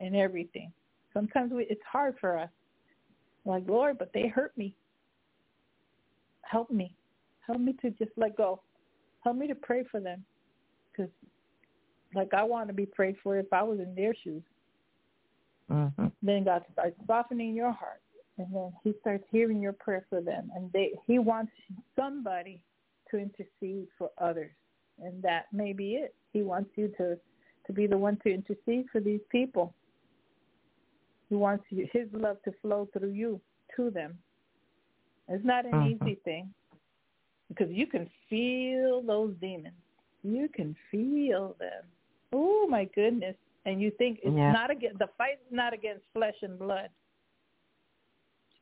[0.00, 0.72] In everything.
[1.14, 2.50] Sometimes we, it's hard for us.
[3.44, 4.74] Like Lord, but they hurt me.
[6.42, 6.94] Help me.
[7.46, 8.60] Help me to just let go.
[9.24, 10.24] Help me to pray for them,
[10.90, 11.10] because
[12.14, 14.42] like I want to be prayed for if I was in their shoes.
[15.70, 16.12] Mhm.
[16.22, 18.02] Then God starts softening your heart,
[18.38, 21.52] and then He starts hearing your prayer for them, and they He wants
[21.96, 22.62] somebody
[23.10, 24.52] to intercede for others,
[25.02, 26.14] and that may be it.
[26.32, 27.18] He wants you to
[27.66, 29.74] to be the one to intercede for these people.
[31.28, 33.40] He wants you, His love to flow through you
[33.76, 34.18] to them.
[35.28, 36.02] It's not an Mhm.
[36.02, 36.54] easy thing
[37.48, 39.76] because you can feel those demons.
[40.22, 41.84] You can feel them.
[42.32, 43.36] Oh my goodness!
[43.66, 44.52] And you think it's Yeah.
[44.52, 46.90] not against the fight is not against flesh and blood.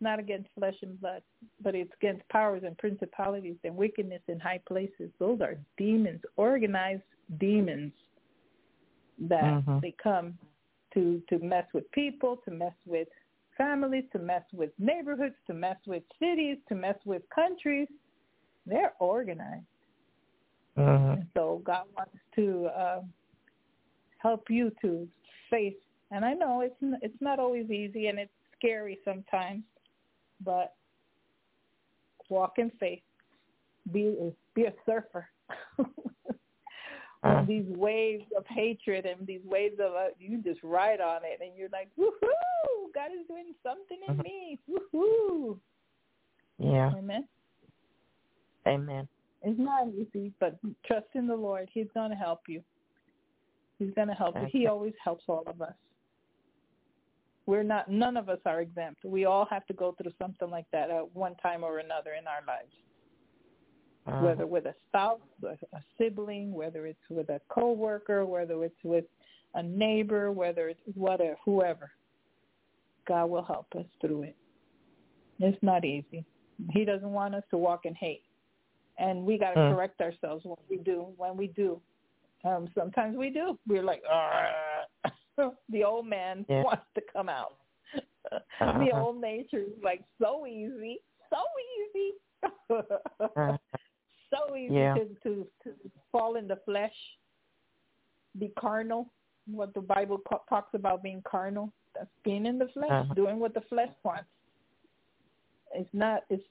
[0.00, 1.22] Not against flesh and blood,
[1.62, 5.10] but it's against powers and principalities and wickedness in high places.
[5.18, 7.02] Those are demons, organized
[7.38, 7.92] demons
[9.18, 9.80] that Mhm.
[9.80, 10.38] they come
[10.92, 13.08] to to mess with people, to mess with
[13.56, 17.88] families, to mess with neighborhoods, to mess with cities, to mess with countries.
[18.66, 19.64] They're organized.
[20.76, 23.02] And so God wants to uh,
[24.18, 25.08] help you to
[25.48, 25.76] face.
[26.10, 29.62] And I know it's n- it's not always easy and it's scary sometimes,
[30.44, 30.74] but
[32.28, 33.02] walk in faith.
[33.92, 35.28] Be be a surfer.
[37.24, 37.36] Uh.
[37.36, 41.40] When these waves of hatred and these waves of uh, you just ride on it
[41.42, 42.92] and you're like, woohoo!
[42.94, 44.22] God is doing something in Mhm.
[44.22, 44.58] me.
[44.70, 45.58] Woohoo!
[46.58, 46.92] Yeah.
[46.94, 47.26] Amen.
[48.68, 49.08] Amen.
[49.42, 51.68] It's not easy, but trust in the Lord.
[51.72, 52.62] He's going to help you.
[53.78, 54.48] He's going to help you.
[54.52, 55.74] He always helps all of us.
[57.46, 57.88] We're not.
[57.88, 59.04] None of us are exempt.
[59.04, 62.26] We all have to go through something like that at one time or another in
[62.26, 62.72] our lives.
[64.06, 69.04] Uh, Whether with a spouse, a sibling, whether it's with a coworker, whether it's with
[69.54, 71.90] a neighbor, whether it's whatever, whoever.
[73.06, 74.36] God will help us through it.
[75.38, 76.24] It's not easy.
[76.72, 78.22] He doesn't want us to walk in hate
[78.98, 79.74] and we got to Mm.
[79.74, 81.12] correct ourselves when we do.
[81.16, 81.80] When we do,
[82.44, 83.58] um, sometimes we do.
[83.66, 84.54] We're like, "Argh."
[85.68, 86.62] the old man Yeah.
[86.62, 87.56] wants to come out.
[88.30, 89.00] the Uh-huh.
[89.00, 90.98] old nature is like so easy,
[91.30, 91.38] so
[91.78, 92.12] easy,
[92.70, 92.82] Uh,
[94.30, 94.94] so easy Yeah.
[94.94, 95.74] to, to to
[96.12, 96.94] fall in the flesh,
[98.38, 99.12] be carnal.
[99.46, 103.14] What the Bible co- talks about being carnal, that's being in the flesh, Uh-huh.
[103.14, 104.28] doing what the flesh wants.
[105.72, 106.24] It's not.
[106.28, 106.42] It's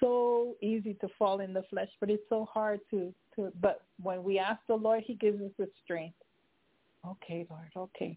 [0.00, 3.50] so easy to fall in the flesh, but it's so hard to to.
[3.60, 6.16] But when we ask the Lord, He gives us the strength.
[7.06, 7.70] Okay, Lord.
[7.76, 8.16] Okay,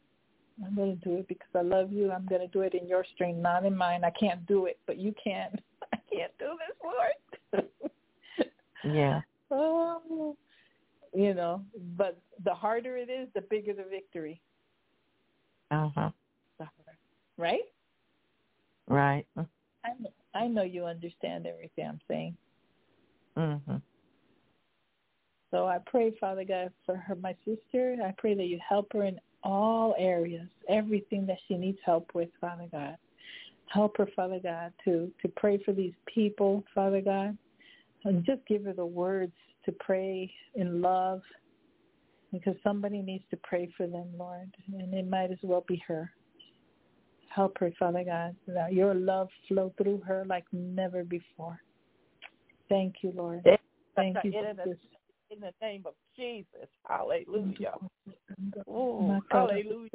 [0.63, 2.11] I'm going to do it because I love you.
[2.11, 4.03] I'm going to do it in your strength, not in mine.
[4.03, 5.59] I can't do it, but you can.
[5.93, 8.51] I can't do this, Lord.
[8.95, 9.21] yeah.
[9.51, 10.35] oh,
[11.13, 11.61] you know.
[11.97, 14.41] But the harder it is, the bigger the victory.
[15.71, 16.09] Uh huh.
[17.37, 17.63] Right?
[18.87, 19.25] Right.
[19.37, 22.37] I know, I know you understand everything I'm saying.
[23.37, 23.81] Mhm.
[25.55, 27.95] So I pray, Father God, for her, my sister.
[28.05, 32.27] I pray that you help her in all areas, everything that she needs help with,
[32.41, 32.97] Father God.
[33.67, 37.37] Help her, Father God, to to pray for these people, Father God,
[38.03, 39.31] and just give her the words
[39.63, 41.21] to pray in love,
[42.33, 46.11] because somebody needs to pray for them, Lord, and it might as well be her.
[47.33, 51.61] Help her, Father God, that your love flow through her like never before.
[52.67, 53.47] Thank you, Lord.
[53.95, 54.77] Thank you, Jesus.
[55.29, 56.69] In the name of Jesus.
[56.87, 57.73] Hallelujah.
[58.67, 59.91] Oh, Makaya Hallelujah.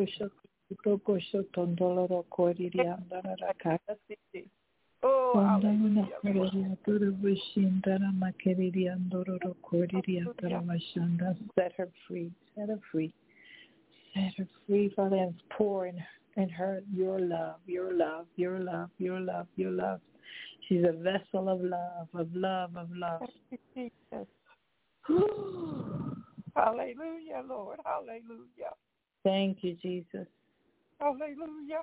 [5.02, 6.16] Oh, hallelujah.
[11.58, 12.32] Set her free.
[12.54, 13.12] Set her free.
[14.14, 16.02] Set her free, Father, and pour in,
[16.36, 20.00] in her your love, your love, your love, your love, your love.
[20.68, 23.22] She's a vessel of love, of love, of love.
[26.56, 27.78] Hallelujah, Lord.
[27.84, 28.74] Hallelujah.
[29.24, 30.26] Thank you, Jesus.
[30.98, 31.82] Hallelujah.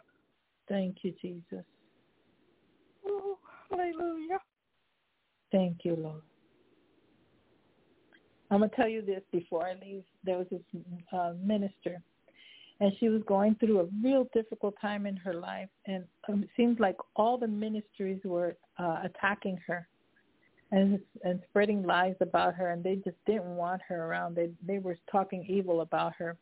[0.69, 1.65] Thank you, Jesus.
[3.05, 3.37] Oh,
[3.69, 4.39] hallelujah.
[5.51, 6.21] Thank you, Lord.
[8.51, 10.03] I'm going to tell you this before I leave.
[10.23, 10.61] There was this
[11.13, 12.01] uh, minister,
[12.79, 16.49] and she was going through a real difficult time in her life, and um, it
[16.55, 19.87] seems like all the ministries were uh, attacking her
[20.71, 24.35] and and spreading lies about her, and they just didn't want her around.
[24.35, 26.35] They they were talking evil about her,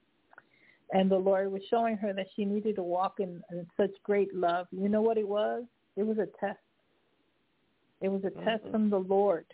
[0.91, 4.33] and the Lord was showing her that she needed to walk in, in such great
[4.33, 4.67] love.
[4.71, 5.63] You know what it was?
[5.95, 6.59] It was a test.
[8.01, 8.45] It was a mm-hmm.
[8.45, 9.45] test from the Lord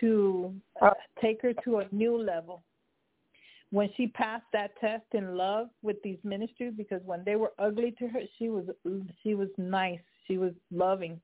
[0.00, 2.62] to uh, take her to a new level.
[3.70, 7.94] When she passed that test in love with these ministries, because when they were ugly
[7.98, 8.64] to her, she was
[9.22, 11.20] she was nice, she was loving,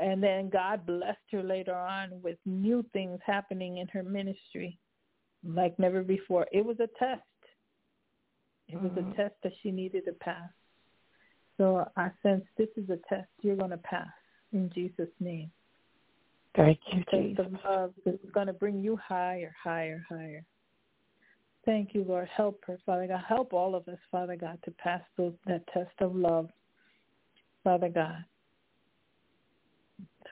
[0.00, 4.78] and then God blessed her later on with new things happening in her ministry,
[5.44, 6.46] like never before.
[6.52, 7.22] It was a test.
[8.68, 9.10] It was mm-hmm.
[9.10, 10.48] a test that she needed to pass.
[11.58, 14.08] So I sense this is a test you're going to pass
[14.52, 15.50] in Jesus' name.
[16.56, 17.46] Thank you, Jesus.
[17.46, 20.42] The love is going to bring you higher, higher, higher.
[21.66, 22.28] Thank you, Lord.
[22.34, 23.22] Help her, Father God.
[23.28, 26.48] Help all of us, Father God, to pass those, that test of love,
[27.62, 28.24] Father God.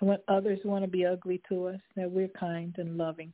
[0.00, 3.32] When others want to be ugly to us, that we're kind and loving.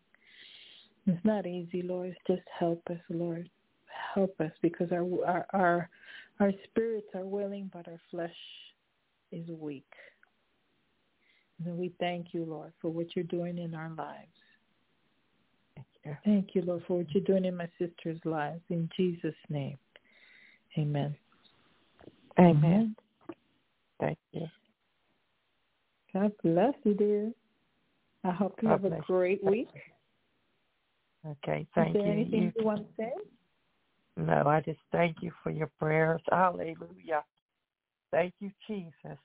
[1.07, 2.17] It's not easy, Lord.
[2.27, 3.49] Just help us, Lord.
[4.15, 5.91] Help us because our our our,
[6.41, 8.35] our spirits are willing, but our flesh
[9.31, 9.85] is weak.
[11.65, 14.29] And we thank you, Lord, for what you're doing in our lives.
[15.75, 16.17] Thank you.
[16.25, 18.61] Thank you, Lord, for what you're doing in my sister's lives.
[18.71, 19.79] In Jesus' name.
[20.79, 21.15] Amen.
[22.39, 22.97] Amen.
[24.01, 24.47] Thank you.
[26.15, 27.33] God bless you, dear.
[28.23, 29.51] I hope you God have a great you.
[29.51, 29.69] week.
[31.27, 32.01] Okay, thank you.
[32.01, 32.21] Is there you.
[32.21, 33.13] anything you, you want to say?
[34.17, 36.21] No, I just thank you for your prayers.
[36.31, 37.25] Hallelujah.
[38.13, 39.19] Thank you, Jesus.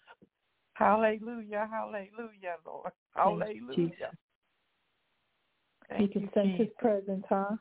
[0.73, 2.91] Hallelujah, hallelujah, Lord.
[3.15, 4.11] Hallelujah.
[5.89, 6.59] Thank you can sense Jesus.
[6.59, 7.55] his presence, huh?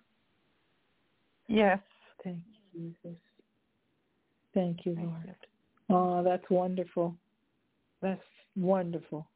[1.48, 1.81] Yes.
[2.23, 2.39] Thank
[2.73, 3.18] you, Jesus.
[4.55, 5.34] Thank you, Lord.
[5.89, 5.97] You.
[5.97, 7.15] Oh, that's wonderful.
[8.02, 8.20] That's
[8.57, 9.27] wonderful.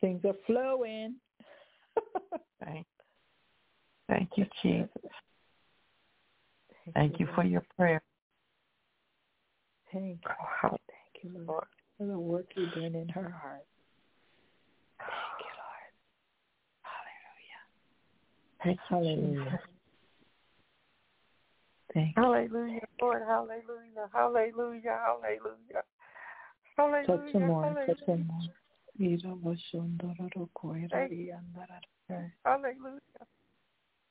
[0.00, 1.16] Things are flowing.
[2.64, 2.86] Thank,
[4.08, 4.88] thank you, Jesus.
[6.84, 8.02] Thank, thank you, you for your prayer.
[9.92, 10.68] Thank oh, you.
[10.72, 11.64] Oh, thank you, Lord
[12.00, 13.66] for the work you're doing in her heart.
[14.98, 15.92] Thank you, Lord.
[18.58, 18.80] Hallelujah.
[18.88, 19.60] Hallelujah.
[21.92, 22.22] Thank you.
[22.22, 23.22] Hallelujah, Lord.
[23.28, 24.08] Hallelujah.
[24.14, 24.98] Hallelujah.
[25.04, 25.82] Hallelujah.
[26.80, 27.06] Hallelujah.
[27.06, 27.76] Touch him more.
[27.84, 28.48] Touch him more.
[32.44, 33.26] Hallelujah.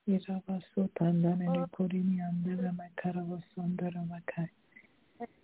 [0.07, 4.49] Irabasutandane korini andela makara wasondara makai.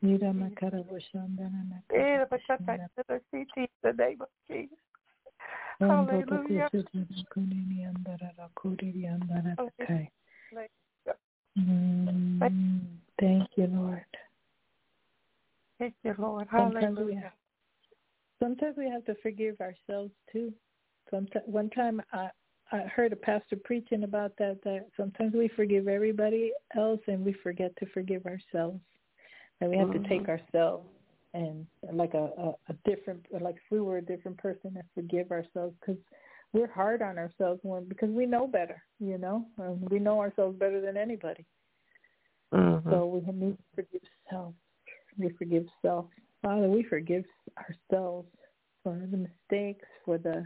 [0.02, 2.90] Mira makara washandana makara.
[3.84, 4.78] the name of Jesus.
[5.80, 6.70] Hallelujah.
[13.20, 14.06] Thank you, Lord.
[15.80, 16.48] Thank you, Lord.
[16.50, 17.34] Hallelujah.
[18.42, 20.54] Sometimes we have to forgive ourselves too.
[21.10, 22.30] Sometimes, one time I
[22.72, 24.60] I heard a pastor preaching about that.
[24.64, 28.80] That sometimes we forgive everybody else and we forget to forgive ourselves
[29.62, 30.04] and we have mm-hmm.
[30.04, 30.32] to take mm-hmm.
[30.32, 30.88] ourselves
[31.34, 35.32] and like a, a, a different like if we were a different person and forgive
[35.32, 36.02] ourselves because
[36.54, 39.46] we're hard on ourselves when because we know better you know
[39.90, 41.46] we know ourselves better than anybody
[42.54, 42.90] mm-hmm.
[42.90, 44.54] so we need to forgive self
[45.18, 46.06] we forgive self
[46.42, 47.26] father we forgive
[47.58, 48.28] ourselves
[48.84, 50.46] for the mistakes for the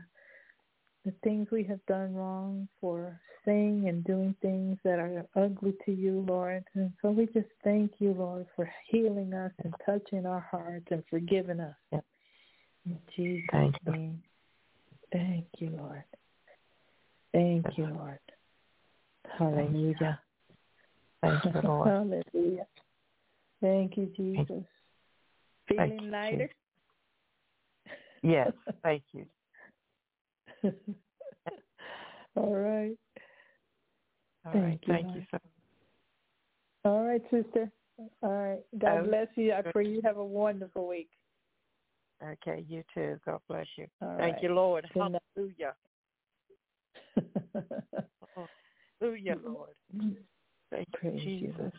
[1.06, 5.92] the things we have done wrong, for saying and doing things that are ugly to
[5.92, 6.64] you, Lord.
[6.76, 11.04] And so we just thank you, Lord, for healing us and touching our hearts and
[11.10, 12.02] forgiving us.
[12.86, 14.22] In Jesus' thank name.
[15.14, 15.20] You.
[15.20, 16.04] Thank you, Lord.
[17.34, 18.20] Thank you, Lord.
[19.38, 20.20] Hallelujah.
[21.22, 21.88] Thank you, Lord.
[22.34, 22.68] Hallelujah.
[23.62, 24.64] Thank you, Jesus.
[25.68, 26.50] Feeling thank lighter?
[28.24, 28.52] Yes,
[28.84, 29.26] thank you.
[32.36, 32.98] All right.
[34.46, 34.80] All Thank right.
[34.86, 35.40] You, Thank you, sir.
[36.86, 37.72] All right, sister.
[38.22, 38.60] All right.
[38.78, 39.54] God bless you.
[39.54, 41.10] I pray you have a wonderful week.
[42.24, 43.20] Okay, you too.
[43.26, 43.88] God bless you.
[44.02, 44.44] All Thank right.
[44.44, 44.86] you, Lord.
[44.94, 45.76] Hallelujah.
[49.02, 49.76] Hallelujah, Lord.
[50.72, 51.58] Thank you, Praise you, Jesus.
[51.60, 51.74] Lord.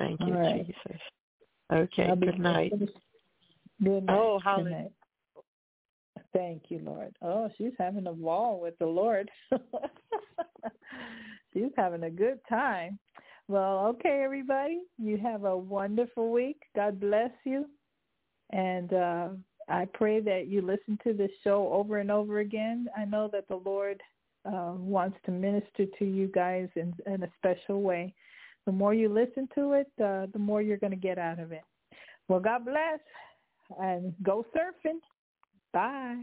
[0.00, 0.66] Thank you, right.
[0.66, 1.00] Jesus.
[1.72, 2.72] Okay, good night.
[3.82, 4.16] Good night.
[4.18, 4.88] Oh, hallelujah.
[6.32, 7.14] Thank you, Lord.
[7.22, 9.30] Oh, she's having a ball with the Lord.
[11.52, 12.98] she's having a good time.
[13.46, 14.80] Well, okay, everybody.
[14.98, 16.62] You have a wonderful week.
[16.74, 17.66] God bless you.
[18.50, 19.28] And uh,
[19.68, 22.86] I pray that you listen to this show over and over again.
[22.96, 24.00] I know that the Lord
[24.46, 28.14] uh, wants to minister to you guys in, in a special way.
[28.66, 31.52] The more you listen to it, uh, the more you're going to get out of
[31.52, 31.62] it.
[32.28, 33.00] Well, God bless
[33.78, 34.98] and go surfing.
[35.72, 36.22] Bye.